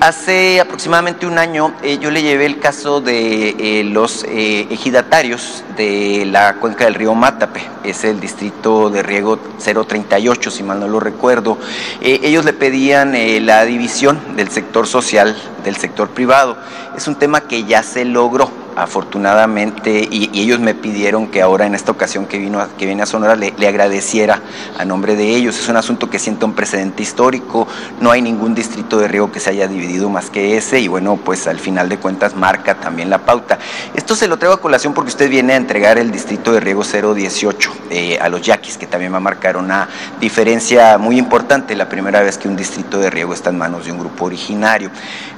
hace 0.00 0.60
aproximadamente 0.60 1.26
un 1.26 1.38
año 1.38 1.72
yo 2.00 2.10
le 2.10 2.22
llevé 2.22 2.46
el 2.46 2.58
caso 2.58 3.00
de 3.00 3.88
los 3.92 4.24
ejidatarios 4.24 5.64
de 5.76 6.26
la 6.26 6.54
cuenca 6.54 6.84
del 6.84 6.94
río 6.94 7.14
Mátape, 7.14 7.60
es 7.84 8.04
el 8.04 8.20
distrito 8.20 8.90
de 8.90 9.02
riego 9.02 9.38
038, 9.62 10.50
si 10.50 10.62
mal 10.62 10.80
no 10.80 10.88
lo 10.88 11.00
recuerdo. 11.00 11.58
ellos 12.00 12.44
le 12.44 12.52
pedían 12.52 13.14
la 13.46 13.64
división 13.64 14.18
del 14.36 14.48
sector 14.50 14.86
social 14.86 15.36
del 15.64 15.76
sector 15.76 16.08
privado. 16.10 16.56
Es 16.96 17.08
un 17.08 17.16
tema 17.16 17.42
que 17.42 17.64
ya 17.64 17.82
se 17.82 18.04
logró 18.04 18.50
afortunadamente, 18.76 20.06
y, 20.10 20.30
ellos 20.38 20.60
me 20.60 20.74
pidieron 20.74 21.28
que 21.28 21.42
ahora 21.42 21.66
en 21.66 21.74
esta 21.74 21.90
ocasión 21.90 22.26
que 22.26 22.38
vino 22.38 22.64
que 22.78 22.86
viene 22.86 23.02
a 23.02 23.06
Sonora 23.06 23.34
le, 23.34 23.54
agradeciera 23.66 24.42
a 24.78 24.84
nombre 24.84 25.16
de 25.16 25.34
ellos. 25.34 25.58
Es 25.58 25.68
un 25.68 25.76
asunto 25.76 26.10
que 26.10 26.18
siente 26.18 26.44
un 26.44 26.52
precedente 26.52 27.02
histórico, 27.02 27.66
no 28.00 28.10
hay 28.10 28.22
ningún 28.22 28.54
distrito 28.54 28.98
de 28.98 29.08
riego 29.08 29.32
que 29.32 29.40
se 29.40 29.50
haya 29.50 29.66
dividido 29.66 30.10
más 30.10 30.30
que 30.30 30.56
ese, 30.56 30.78
y 30.80 30.88
bueno, 30.88 31.16
pues 31.16 31.46
al 31.46 31.58
final 31.58 31.88
de 31.88 31.98
cuentas 31.98 32.34
marca 32.34 32.74
también 32.74 33.10
la 33.10 33.18
pauta. 33.18 33.58
Esto 33.94 34.14
se 34.14 34.28
lo 34.28 34.36
traigo 34.36 34.54
a 34.54 34.60
colación 34.60 34.92
porque 34.92 35.08
usted 35.08 35.30
viene 35.30 35.54
a 35.54 35.56
entregar 35.56 35.98
el 35.98 36.10
distrito 36.10 36.52
de 36.52 36.60
riego 36.60 36.82
018 36.84 37.72
eh, 37.90 38.18
a 38.20 38.28
los 38.28 38.42
yaquis, 38.42 38.76
que 38.76 38.86
también 38.86 39.12
va 39.12 39.16
a 39.16 39.20
marcar 39.20 39.56
una 39.56 39.88
diferencia 40.20 40.98
muy 40.98 41.18
importante, 41.18 41.74
la 41.74 41.88
primera 41.88 42.20
vez 42.20 42.36
que 42.36 42.48
un 42.48 42.56
distrito 42.56 42.98
de 42.98 43.10
riego 43.10 43.32
está 43.32 43.50
en 43.50 43.58
manos 43.58 43.86
de 43.86 43.92
un 43.92 43.98
grupo 43.98 44.26
originario. 44.26 44.90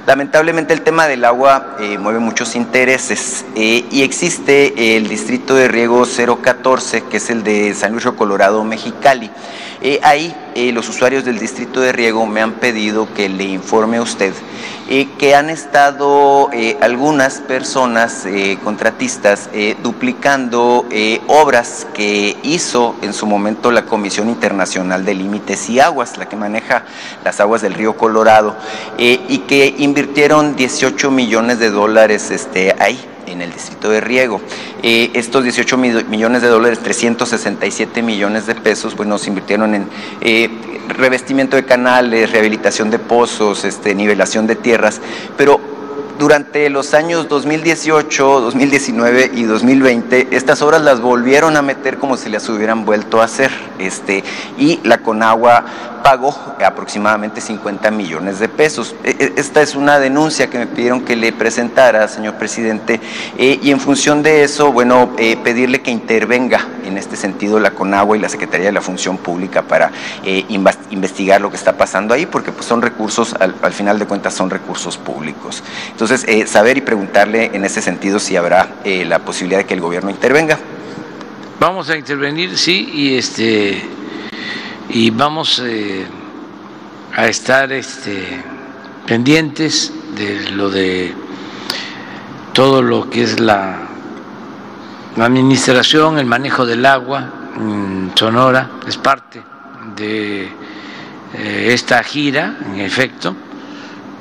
Lamentablemente 0.09 0.73
el 0.73 0.81
tema 0.81 1.07
del 1.07 1.23
agua 1.23 1.75
eh, 1.79 1.99
mueve 1.99 2.17
muchos 2.17 2.55
intereses 2.55 3.45
eh, 3.55 3.85
y 3.91 4.01
existe 4.01 4.97
el 4.97 5.07
distrito 5.07 5.53
de 5.53 5.67
riego 5.67 6.03
014, 6.03 7.03
que 7.03 7.17
es 7.17 7.29
el 7.29 7.43
de 7.43 7.75
San 7.75 7.91
Luis 7.91 8.07
Colorado, 8.17 8.63
Mexicali. 8.63 9.29
Eh, 9.83 9.99
ahí 10.01 10.35
los 10.73 10.89
usuarios 10.89 11.25
del 11.25 11.37
distrito 11.37 11.79
de 11.79 11.91
riego 11.91 12.25
me 12.25 12.41
han 12.41 12.53
pedido 12.53 13.13
que 13.13 13.29
le 13.29 13.43
informe 13.43 13.97
a 13.97 14.01
usted 14.01 14.33
que 15.19 15.35
han 15.35 15.51
estado 15.51 16.49
algunas 16.81 17.41
personas 17.41 18.25
contratistas 18.63 19.49
duplicando 19.83 20.85
obras 21.27 21.85
que 21.93 22.35
hizo 22.41 22.95
en 23.03 23.13
su 23.13 23.27
momento 23.27 23.71
la 23.71 23.85
Comisión 23.85 24.29
Internacional 24.29 25.05
de 25.05 25.13
Límites 25.13 25.69
y 25.69 25.79
Aguas, 25.79 26.17
la 26.17 26.27
que 26.27 26.35
maneja 26.35 26.85
las 27.23 27.39
aguas 27.39 27.61
del 27.61 27.75
río 27.75 27.97
Colorado, 27.97 28.55
y 28.97 29.37
que 29.47 29.75
invirtieron 29.77 30.55
18 30.55 31.11
millones 31.11 31.59
de 31.59 31.69
dólares 31.69 32.31
este, 32.31 32.75
ahí 32.79 32.99
en 33.31 33.41
el 33.41 33.51
distrito 33.51 33.89
de 33.89 34.01
riego. 34.01 34.41
Eh, 34.83 35.11
estos 35.13 35.43
18 35.43 35.77
millones 35.77 36.41
de 36.41 36.47
dólares, 36.47 36.79
367 36.79 38.01
millones 38.01 38.47
de 38.47 38.55
pesos, 38.55 38.95
bueno, 38.95 39.17
se 39.17 39.29
invirtieron 39.29 39.75
en 39.75 39.87
eh, 40.21 40.49
revestimiento 40.87 41.55
de 41.55 41.65
canales, 41.65 42.31
rehabilitación 42.31 42.89
de 42.89 42.99
pozos, 42.99 43.63
este, 43.65 43.95
nivelación 43.95 44.47
de 44.47 44.55
tierras, 44.55 45.01
pero 45.37 45.59
durante 46.19 46.69
los 46.69 46.93
años 46.93 47.29
2018, 47.29 48.41
2019 48.41 49.31
y 49.35 49.43
2020, 49.43 50.27
estas 50.31 50.61
obras 50.61 50.81
las 50.81 50.99
volvieron 50.99 51.55
a 51.55 51.61
meter 51.61 51.97
como 51.97 52.17
si 52.17 52.29
las 52.29 52.49
hubieran 52.49 52.83
vuelto 52.83 53.21
a 53.21 53.23
hacer. 53.23 53.51
Este, 53.79 54.25
y 54.57 54.81
la 54.83 54.97
Conagua 54.97 55.98
pagó 56.03 56.35
aproximadamente 56.63 57.41
50 57.41 57.91
millones 57.91 58.39
de 58.39 58.49
pesos. 58.49 58.95
E, 59.03 59.11
e, 59.11 59.33
esta 59.39 59.61
es 59.61 59.75
una 59.75 59.99
denuncia 59.99 60.49
que 60.49 60.57
me 60.57 60.67
pidieron 60.67 61.01
que 61.01 61.15
le 61.15 61.31
presentara, 61.31 62.07
señor 62.07 62.35
presidente, 62.35 62.99
eh, 63.37 63.59
y 63.61 63.71
en 63.71 63.79
función 63.79 64.23
de 64.23 64.43
eso, 64.43 64.71
bueno, 64.71 65.11
eh, 65.17 65.37
pedirle 65.43 65.81
que 65.81 65.91
intervenga 65.91 66.67
en 66.85 66.97
este 66.97 67.15
sentido 67.15 67.59
la 67.59 67.71
CONAGUA 67.71 68.17
y 68.17 68.19
la 68.19 68.29
Secretaría 68.29 68.67
de 68.67 68.71
la 68.71 68.81
Función 68.81 69.17
Pública 69.17 69.61
para 69.61 69.91
eh, 70.23 70.45
investigar 70.91 71.41
lo 71.41 71.49
que 71.49 71.57
está 71.57 71.77
pasando 71.77 72.13
ahí, 72.13 72.25
porque 72.25 72.51
pues, 72.51 72.65
son 72.65 72.81
recursos, 72.81 73.35
al, 73.39 73.73
final 73.73 73.99
de 73.99 74.05
cuentas 74.05 74.33
son 74.33 74.49
recursos 74.49 74.97
públicos. 74.97 75.63
Entonces, 75.91 76.25
saber 76.49 76.77
y 76.77 76.81
preguntarle 76.81 77.51
en 77.53 77.65
ese 77.65 77.81
sentido 77.81 78.19
si 78.19 78.35
habrá 78.35 78.67
la 78.83 79.19
posibilidad 79.19 79.59
de 79.59 79.65
que 79.65 79.73
el 79.73 79.81
gobierno 79.81 80.09
intervenga. 80.09 80.57
Vamos 81.59 81.89
a 81.89 81.97
intervenir, 81.97 82.57
sí, 82.57 82.89
y 82.93 83.17
este 83.17 83.83
y 84.89 85.11
vamos 85.11 85.61
eh, 85.63 86.05
a 87.15 87.27
estar 87.27 87.71
este, 87.71 88.43
pendientes 89.05 89.93
de 90.15 90.51
lo 90.51 90.69
de 90.69 91.13
todo 92.53 92.81
lo 92.81 93.09
que 93.09 93.23
es 93.23 93.39
la, 93.39 93.85
administración, 95.17 96.17
el 96.17 96.25
manejo 96.25 96.65
del 96.65 96.85
agua 96.85 97.51
en 97.57 98.11
Sonora, 98.15 98.69
es 98.87 98.95
parte 98.95 99.43
de 99.95 100.43
eh, 101.33 101.69
esta 101.73 102.01
gira, 102.03 102.57
en 102.65 102.79
efecto, 102.79 103.35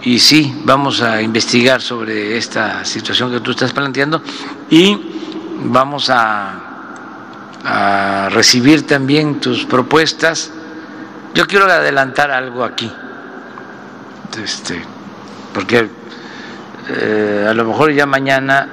y 0.03 0.19
sí, 0.19 0.61
vamos 0.65 1.01
a 1.03 1.23
investigar 1.23 1.81
sobre 1.81 2.37
esta 2.37 2.85
situación 2.85 3.31
que 3.31 3.41
tú 3.41 3.53
estás 3.53 3.73
planteando 3.73 4.23
y 4.71 4.99
vamos 5.65 6.11
a, 6.11 6.69
a 7.65 8.29
recibir 8.31 8.87
también 8.87 9.41
tus 9.41 9.65
propuestas 9.65 10.53
yo 11.35 11.47
quiero 11.47 11.67
adelantar 11.67 12.31
algo 12.31 12.65
aquí, 12.65 12.91
este, 14.43 14.83
porque 15.53 15.89
eh, 16.89 17.47
a 17.49 17.55
lo 17.55 17.65
mejor 17.65 17.93
ya 17.93 18.07
mañana 18.07 18.67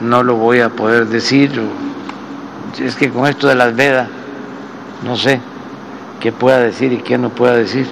no 0.00 0.22
lo 0.22 0.34
voy 0.36 0.60
a 0.60 0.68
poder 0.68 1.06
decir, 1.06 1.60
es 2.78 2.96
que 2.96 3.10
con 3.10 3.26
esto 3.26 3.48
de 3.48 3.54
las 3.54 3.74
vedas, 3.74 4.08
no 5.04 5.16
sé 5.16 5.40
qué 6.20 6.32
pueda 6.32 6.58
decir 6.58 6.92
y 6.92 6.98
qué 6.98 7.18
no 7.18 7.30
pueda 7.30 7.54
decir, 7.54 7.88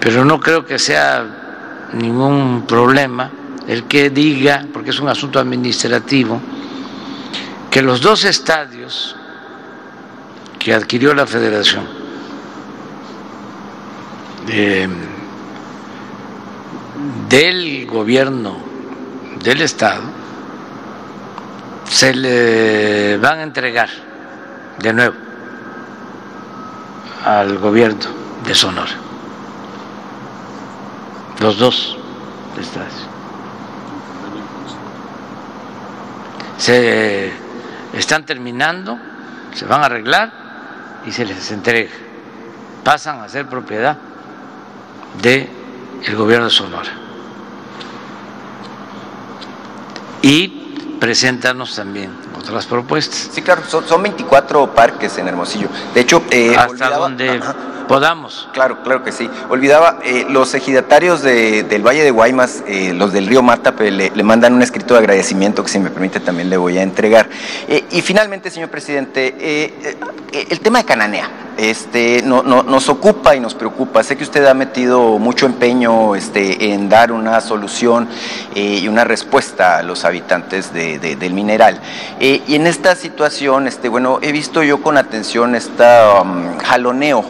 pero 0.00 0.24
no 0.24 0.38
creo 0.40 0.64
que 0.64 0.78
sea 0.78 1.88
ningún 1.94 2.64
problema 2.66 3.30
el 3.66 3.84
que 3.84 4.10
diga, 4.10 4.66
porque 4.72 4.90
es 4.90 5.00
un 5.00 5.08
asunto 5.08 5.38
administrativo, 5.38 6.40
que 7.70 7.82
los 7.82 8.00
dos 8.00 8.24
estadios 8.24 9.16
que 10.64 10.72
adquirió 10.72 11.12
la 11.12 11.26
federación 11.26 11.86
del 17.28 17.86
gobierno 17.86 18.56
del 19.42 19.60
Estado 19.60 20.04
se 21.86 22.14
le 22.14 23.18
van 23.18 23.40
a 23.40 23.42
entregar 23.42 23.90
de 24.78 24.92
nuevo 24.94 25.14
al 27.26 27.58
gobierno 27.58 28.06
de 28.46 28.54
Sonora. 28.54 28.92
Los 31.40 31.58
dos 31.58 31.98
estadios. 32.58 33.06
Se 36.56 37.32
están 37.92 38.24
terminando, 38.24 38.98
se 39.52 39.66
van 39.66 39.82
a 39.82 39.86
arreglar 39.86 40.43
y 41.06 41.12
se 41.12 41.24
les 41.24 41.50
entrega. 41.50 41.90
Pasan 42.82 43.20
a 43.20 43.28
ser 43.28 43.46
propiedad 43.48 43.96
del 45.22 45.48
el 46.04 46.16
gobierno 46.16 46.46
de 46.46 46.50
Sonora. 46.50 46.90
Y 50.22 50.96
preséntanos 51.00 51.74
también 51.74 52.10
otras 52.44 52.66
propuestas. 52.66 53.30
Sí, 53.32 53.42
claro, 53.42 53.62
son, 53.68 54.02
24 54.02 54.74
parques 54.74 55.18
en 55.18 55.28
Hermosillo. 55.28 55.68
De 55.94 56.00
hecho, 56.00 56.22
eh, 56.30 56.54
hasta 56.56 56.90
donde 56.90 57.40
podamos. 57.86 58.48
Claro, 58.52 58.82
claro 58.82 59.02
que 59.04 59.12
sí. 59.12 59.28
Olvidaba, 59.48 59.98
eh, 60.04 60.26
los 60.28 60.54
ejidatarios 60.54 61.22
del 61.22 61.86
Valle 61.86 62.02
de 62.02 62.10
Guaymas, 62.10 62.62
eh, 62.66 62.92
los 62.94 63.12
del 63.12 63.26
río 63.26 63.42
Matape, 63.42 63.90
le, 63.90 64.10
le, 64.14 64.22
mandan 64.22 64.54
un 64.54 64.62
escrito 64.62 64.94
de 64.94 65.00
agradecimiento 65.00 65.62
que 65.62 65.70
si 65.70 65.78
me 65.78 65.90
permite 65.90 66.20
también 66.20 66.50
le 66.50 66.56
voy 66.56 66.78
a 66.78 66.82
entregar. 66.82 67.28
Eh, 67.68 67.84
y 67.90 68.00
finalmente, 68.02 68.50
señor 68.50 68.70
presidente, 68.70 69.98
el 70.32 70.60
tema 70.60 70.78
de 70.78 70.84
Cananea 70.84 71.30
este, 71.56 72.22
no, 72.22 72.42
nos 72.42 72.88
ocupa 72.88 73.36
y 73.36 73.40
nos 73.40 73.54
preocupa. 73.54 74.02
Sé 74.02 74.16
que 74.16 74.24
usted 74.24 74.44
ha 74.46 74.54
metido 74.54 75.18
mucho 75.18 75.46
empeño 75.46 76.14
este, 76.16 76.72
en 76.72 76.88
dar 76.88 77.12
una 77.12 77.40
solución 77.40 78.08
y 78.54 78.86
una 78.88 79.04
respuesta 79.04 79.78
a 79.78 79.82
los 79.82 80.04
habitantes 80.04 80.72
del 80.72 81.32
mineral. 81.32 81.80
Y 82.46 82.54
en 82.56 82.66
esta 82.66 82.94
situación, 82.94 83.68
este, 83.68 83.88
bueno, 83.88 84.18
he 84.22 84.32
visto 84.32 84.62
yo 84.62 84.82
con 84.82 84.96
atención 84.96 85.54
esta 85.54 86.22
um, 86.22 86.58
jaloneo 86.58 87.24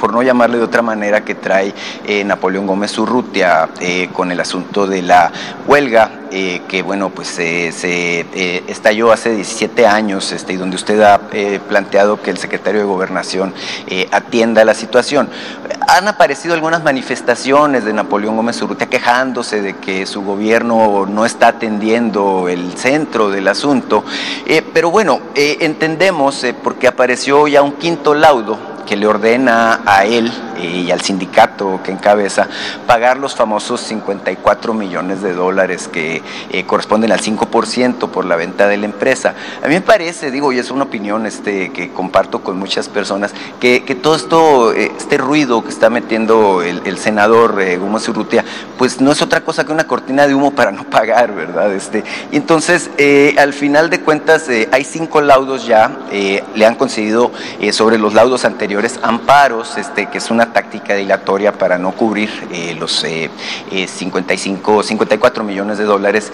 por 0.00 0.12
no 0.12 0.22
llamarle 0.22 0.58
de 0.58 0.64
otra 0.64 0.82
manera, 0.82 1.24
que 1.24 1.34
trae 1.34 1.72
eh, 2.06 2.24
Napoleón 2.24 2.66
Gómez 2.66 2.98
Urrutia 2.98 3.68
eh, 3.80 4.08
con 4.12 4.32
el 4.32 4.40
asunto 4.40 4.86
de 4.86 5.02
la 5.02 5.30
huelga, 5.66 6.10
eh, 6.32 6.62
que 6.68 6.82
bueno, 6.82 7.10
pues 7.10 7.28
se 7.28 7.68
estalló 8.68 9.12
hace 9.12 9.34
17 9.34 9.86
años 9.86 10.32
este, 10.32 10.54
y 10.54 10.56
donde 10.56 10.76
usted 10.76 11.00
ha 11.02 11.20
planteado 11.68 12.20
que 12.20 12.30
el 12.30 12.38
secretario 12.38 12.80
de 12.80 12.86
Gobernación 12.86 13.54
atienda 14.10 14.64
la 14.64 14.74
situación. 14.74 15.28
Han 15.96 16.06
aparecido 16.06 16.54
algunas 16.54 16.84
manifestaciones 16.84 17.84
de 17.84 17.92
Napoleón 17.92 18.36
Gómez 18.36 18.62
Urrutia 18.62 18.88
quejándose 18.88 19.60
de 19.60 19.76
que 19.76 20.06
su 20.06 20.22
gobierno 20.22 21.06
no 21.06 21.26
está 21.26 21.48
atendiendo 21.48 22.48
el 22.48 22.76
centro 22.78 23.28
del 23.28 23.48
asunto, 23.48 24.04
eh, 24.46 24.62
pero 24.72 24.90
bueno, 24.90 25.20
eh, 25.34 25.58
entendemos, 25.60 26.46
porque 26.62 26.86
apareció 26.86 27.48
ya 27.48 27.62
un 27.62 27.72
quinto 27.72 28.14
laudo 28.14 28.56
que 28.86 28.96
le 28.96 29.06
ordena 29.06 29.80
a 29.84 30.04
él 30.04 30.32
y 30.60 30.90
al 30.90 31.00
sindicato 31.00 31.49
que 31.82 31.92
encabeza 31.92 32.48
pagar 32.86 33.18
los 33.18 33.34
famosos 33.34 33.80
54 33.82 34.74
millones 34.74 35.22
de 35.22 35.32
dólares 35.32 35.88
que 35.88 36.22
eh, 36.50 36.64
corresponden 36.64 37.12
al 37.12 37.20
5% 37.20 38.08
por 38.08 38.24
la 38.24 38.36
venta 38.36 38.66
de 38.66 38.76
la 38.76 38.86
empresa. 38.86 39.34
A 39.62 39.68
mí 39.68 39.74
me 39.74 39.80
parece, 39.80 40.30
digo, 40.30 40.52
y 40.52 40.58
es 40.58 40.70
una 40.70 40.84
opinión 40.84 41.26
este, 41.26 41.70
que 41.70 41.90
comparto 41.90 42.42
con 42.42 42.58
muchas 42.58 42.88
personas, 42.88 43.32
que, 43.60 43.80
todo 44.02 44.16
esto, 44.16 44.72
eh, 44.72 44.92
este 44.96 45.18
ruido 45.18 45.62
que 45.62 45.68
está 45.68 45.90
metiendo 45.90 46.62
el, 46.62 46.98
senador 46.98 47.60
eh, 47.60 47.76
Gómez 47.76 48.08
pues 48.76 49.00
no 49.00 49.12
es 49.12 49.22
otra 49.22 49.42
cosa 49.42 49.64
que 49.64 49.72
una 49.72 49.86
cortina 49.86 50.26
de 50.26 50.34
humo 50.34 50.52
para 50.52 50.72
no 50.72 50.84
pagar, 50.84 51.34
¿verdad? 51.34 51.72
Este, 51.72 52.02
y 52.32 52.36
entonces, 52.36 52.90
al 53.38 53.52
final 53.52 53.90
de 53.90 54.00
cuentas, 54.00 54.48
hay 54.70 54.84
cinco 54.84 55.20
laudos 55.20 55.66
ya, 55.66 55.98
le 56.10 56.66
han 56.66 56.74
concedido 56.74 57.30
sobre 57.72 57.98
los 57.98 58.14
laudos 58.14 58.44
anteriores 58.44 58.98
amparos, 59.02 59.76
este, 59.76 60.06
que 60.06 60.18
es 60.18 60.30
una 60.30 60.52
táctica 60.52 60.94
dilatoria 60.94 61.49
para 61.52 61.78
no 61.78 61.92
cubrir 61.92 62.30
eh, 62.52 62.74
los 62.78 63.04
55, 63.70 64.80
eh, 64.80 64.84
54 64.84 65.42
eh, 65.42 65.46
millones 65.46 65.78
de 65.78 65.84
dólares. 65.84 66.32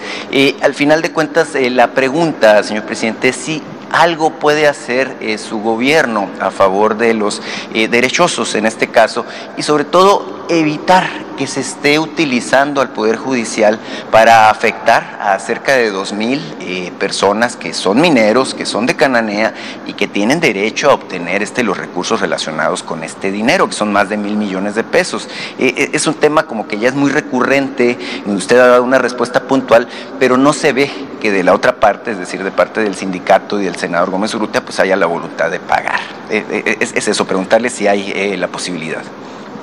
al 0.61 0.73
final 0.73 1.01
de 1.01 1.11
cuentas, 1.11 1.49
la 1.55 1.91
pregunta, 1.91 2.63
señor 2.63 2.83
presidente, 2.83 3.29
es 3.29 3.35
si 3.35 3.61
algo 3.91 4.31
puede 4.31 4.67
hacer 4.67 5.15
su 5.37 5.59
gobierno 5.61 6.29
a 6.41 6.51
favor 6.51 6.97
de 6.97 7.13
los 7.13 7.41
derechosos 7.73 8.53
en 8.55 8.65
este 8.65 8.87
caso 8.87 9.25
y 9.55 9.63
sobre 9.63 9.85
todo 9.85 10.36
evitar 10.49 11.27
que 11.37 11.47
se 11.47 11.61
esté 11.61 11.99
utilizando 11.99 12.81
al 12.81 12.89
Poder 12.89 13.15
Judicial 13.15 13.79
para 14.11 14.49
afectar 14.49 15.17
a 15.21 15.37
cerca 15.39 15.73
de 15.73 15.93
2.000 15.93 16.41
eh, 16.59 16.91
personas 16.99 17.55
que 17.55 17.73
son 17.73 18.01
mineros, 18.01 18.53
que 18.53 18.65
son 18.65 18.85
de 18.85 18.95
Cananea 18.95 19.53
y 19.85 19.93
que 19.93 20.07
tienen 20.07 20.39
derecho 20.39 20.89
a 20.89 20.95
obtener 20.95 21.43
este, 21.43 21.63
los 21.63 21.77
recursos 21.77 22.19
relacionados 22.19 22.83
con 22.83 23.03
este 23.03 23.31
dinero, 23.31 23.67
que 23.67 23.73
son 23.73 23.93
más 23.93 24.09
de 24.09 24.17
mil 24.17 24.35
millones 24.35 24.75
de 24.75 24.83
pesos. 24.83 25.29
Eh, 25.59 25.73
eh, 25.77 25.89
es 25.93 26.07
un 26.07 26.15
tema 26.15 26.43
como 26.47 26.67
que 26.67 26.79
ya 26.79 26.89
es 26.89 26.95
muy 26.95 27.11
recurrente, 27.11 27.97
usted 28.25 28.57
ha 28.59 28.67
dado 28.67 28.83
una 28.83 28.97
respuesta 28.97 29.43
puntual, 29.43 29.87
pero 30.19 30.37
no 30.37 30.53
se 30.53 30.73
ve 30.73 30.91
que 31.21 31.31
de 31.31 31.43
la 31.43 31.53
otra 31.53 31.79
parte, 31.79 32.11
es 32.11 32.19
decir, 32.19 32.43
de 32.43 32.51
parte 32.51 32.81
del 32.81 32.95
sindicato 32.95 33.61
y 33.61 33.65
del 33.65 33.75
senador 33.75 34.09
Gómez 34.09 34.33
Urrutia, 34.33 34.65
pues 34.65 34.79
haya 34.79 34.95
la 34.95 35.05
voluntad 35.05 35.51
de 35.51 35.59
pagar. 35.59 35.99
es, 36.29 36.93
es, 36.93 37.07
eso, 37.07 37.25
preguntarle 37.25 37.69
si 37.69 37.87
hay 37.87 38.35
la 38.37 38.47
posibilidad. 38.47 39.03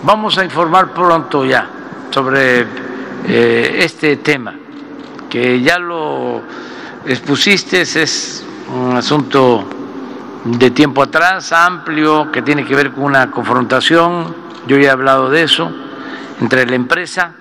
Vamos 0.04 0.36
a 0.36 0.44
informar 0.44 0.92
pronto 0.92 1.46
ya 1.46 1.66
sobre 2.10 2.66
eh, 3.26 3.76
este 3.78 4.18
tema, 4.18 4.54
que 5.30 5.62
ya 5.62 5.78
lo 5.78 6.42
expusiste, 7.06 7.80
es 7.80 8.44
un 8.68 8.98
asunto 8.98 9.64
de 10.44 10.70
tiempo 10.72 11.02
atrás, 11.02 11.52
amplio, 11.52 12.30
que 12.30 12.42
tiene 12.42 12.66
que 12.66 12.74
ver 12.74 12.92
con 12.92 13.04
una 13.04 13.30
confrontación, 13.30 14.34
yo 14.66 14.76
ya 14.76 14.88
he 14.88 14.90
hablado 14.90 15.30
de 15.30 15.44
eso, 15.44 15.72
entre 16.38 16.66
la 16.66 16.74
empresa 16.74 17.32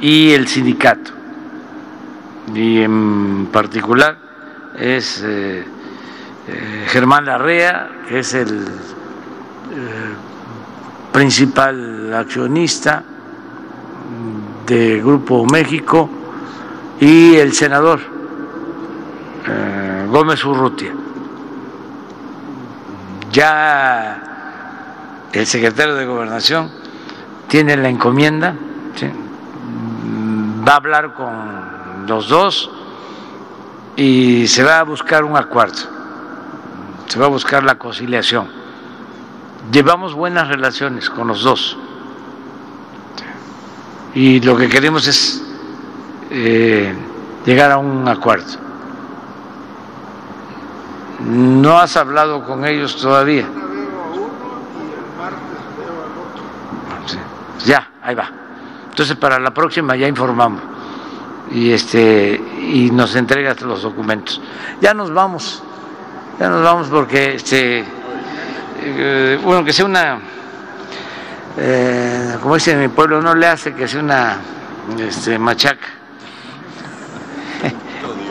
y 0.00 0.30
el 0.30 0.48
sindicato. 0.48 1.10
Y 2.54 2.80
en 2.80 3.50
particular 3.52 4.16
es 4.78 5.22
eh, 5.22 5.62
eh, 6.48 6.86
Germán 6.88 7.26
Larrea, 7.26 7.90
que 8.08 8.20
es 8.20 8.32
el 8.32 8.66
principal 11.12 12.12
accionista 12.14 13.02
de 14.66 15.00
Grupo 15.00 15.46
México 15.46 16.08
y 17.00 17.36
el 17.36 17.52
senador 17.52 18.00
eh, 19.46 20.06
Gómez 20.10 20.44
Urrutia. 20.44 20.92
Ya 23.32 25.28
el 25.32 25.46
secretario 25.46 25.94
de 25.94 26.06
Gobernación 26.06 26.70
tiene 27.48 27.76
la 27.76 27.88
encomienda, 27.88 28.54
va 30.66 30.72
a 30.72 30.76
hablar 30.76 31.14
con 31.14 32.06
los 32.06 32.28
dos 32.28 32.70
y 33.96 34.46
se 34.48 34.62
va 34.62 34.80
a 34.80 34.82
buscar 34.82 35.24
un 35.24 35.36
acuerdo, 35.36 35.78
se 37.06 37.18
va 37.18 37.26
a 37.26 37.28
buscar 37.28 37.62
la 37.64 37.76
conciliación 37.76 38.57
llevamos 39.70 40.14
buenas 40.14 40.48
relaciones 40.48 41.10
con 41.10 41.28
los 41.28 41.42
dos 41.42 41.76
y 44.14 44.40
lo 44.40 44.56
que 44.56 44.68
queremos 44.68 45.06
es 45.06 45.42
eh, 46.30 46.94
llegar 47.44 47.70
a 47.70 47.78
un 47.78 48.06
acuerdo. 48.08 48.58
¿No 51.20 51.78
has 51.78 51.96
hablado 51.96 52.44
con 52.44 52.64
ellos 52.64 52.96
todavía? 52.96 53.46
Ya, 57.64 57.90
ahí 58.02 58.14
va. 58.14 58.30
Entonces 58.90 59.16
para 59.16 59.38
la 59.38 59.52
próxima 59.52 59.94
ya 59.96 60.08
informamos 60.08 60.62
y 61.50 61.70
este 61.70 62.34
y 62.60 62.90
nos 62.92 63.14
entregas 63.14 63.60
los 63.62 63.82
documentos. 63.82 64.40
Ya 64.80 64.94
nos 64.94 65.12
vamos, 65.12 65.62
ya 66.38 66.48
nos 66.48 66.62
vamos 66.62 66.88
porque 66.88 67.34
este 67.34 67.97
eh, 68.80 69.40
bueno, 69.42 69.64
que 69.64 69.72
sea 69.72 69.84
una, 69.84 70.18
eh, 71.56 72.36
como 72.42 72.54
dice 72.54 72.76
mi 72.76 72.88
pueblo, 72.88 73.20
no 73.20 73.34
le 73.34 73.46
hace 73.46 73.74
que 73.74 73.88
sea 73.88 74.00
una 74.00 74.38
este, 74.98 75.38
machaca. 75.38 75.86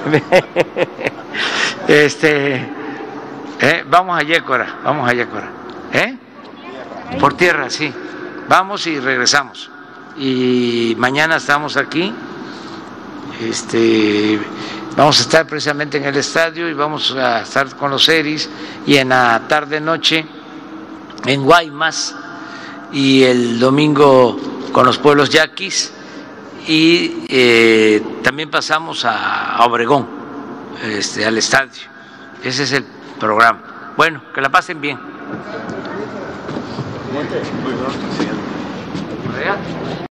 este, 1.88 2.56
eh, 3.59 3.84
vamos 3.90 4.19
a 4.19 4.24
Yécora, 4.24 4.80
vamos 4.84 5.09
a 5.09 5.14
Yécora. 5.14 5.50
¿Eh? 5.92 6.17
Por 7.19 7.35
tierra, 7.35 7.69
sí. 7.69 7.93
Vamos 8.48 8.88
y 8.88 9.00
regresamos. 9.00 9.69
Y 10.17 10.95
mañana 10.98 11.38
estamos 11.38 11.77
aquí. 11.77 12.14
Este, 13.42 14.40
vamos 14.98 15.19
a 15.19 15.22
estar 15.22 15.45
precisamente 15.45 15.98
en 15.98 16.06
el 16.06 16.17
estadio 16.17 16.67
y 16.67 16.74
vamos 16.74 17.16
a 17.16 17.43
estar 17.43 17.76
con 17.76 17.92
los 17.92 18.09
ERIs 18.09 18.50
y 18.88 18.98
en 18.98 19.09
la 19.09 19.43
tarde 19.48 19.80
noche 19.80 20.26
en 21.24 21.43
Guaymas 21.43 22.16
y 22.92 23.24
el 23.24 23.59
domingo 23.59 24.38
con 24.72 24.88
los 24.88 24.98
pueblos 24.98 25.30
yaquis 25.30 25.93
y 26.67 27.26
eh, 27.30 28.03
también 28.24 28.50
pasamos 28.50 29.06
a, 29.06 29.64
Obregón, 29.66 30.06
este, 30.84 31.26
al 31.26 31.38
estadio. 31.38 31.84
Ese 32.43 32.64
es 32.64 32.72
el 32.74 32.84
programa. 33.19 33.93
Bueno, 33.95 34.22
que 34.34 34.42
la 34.42 34.50
pasen 34.50 34.82
bien. 34.82 35.00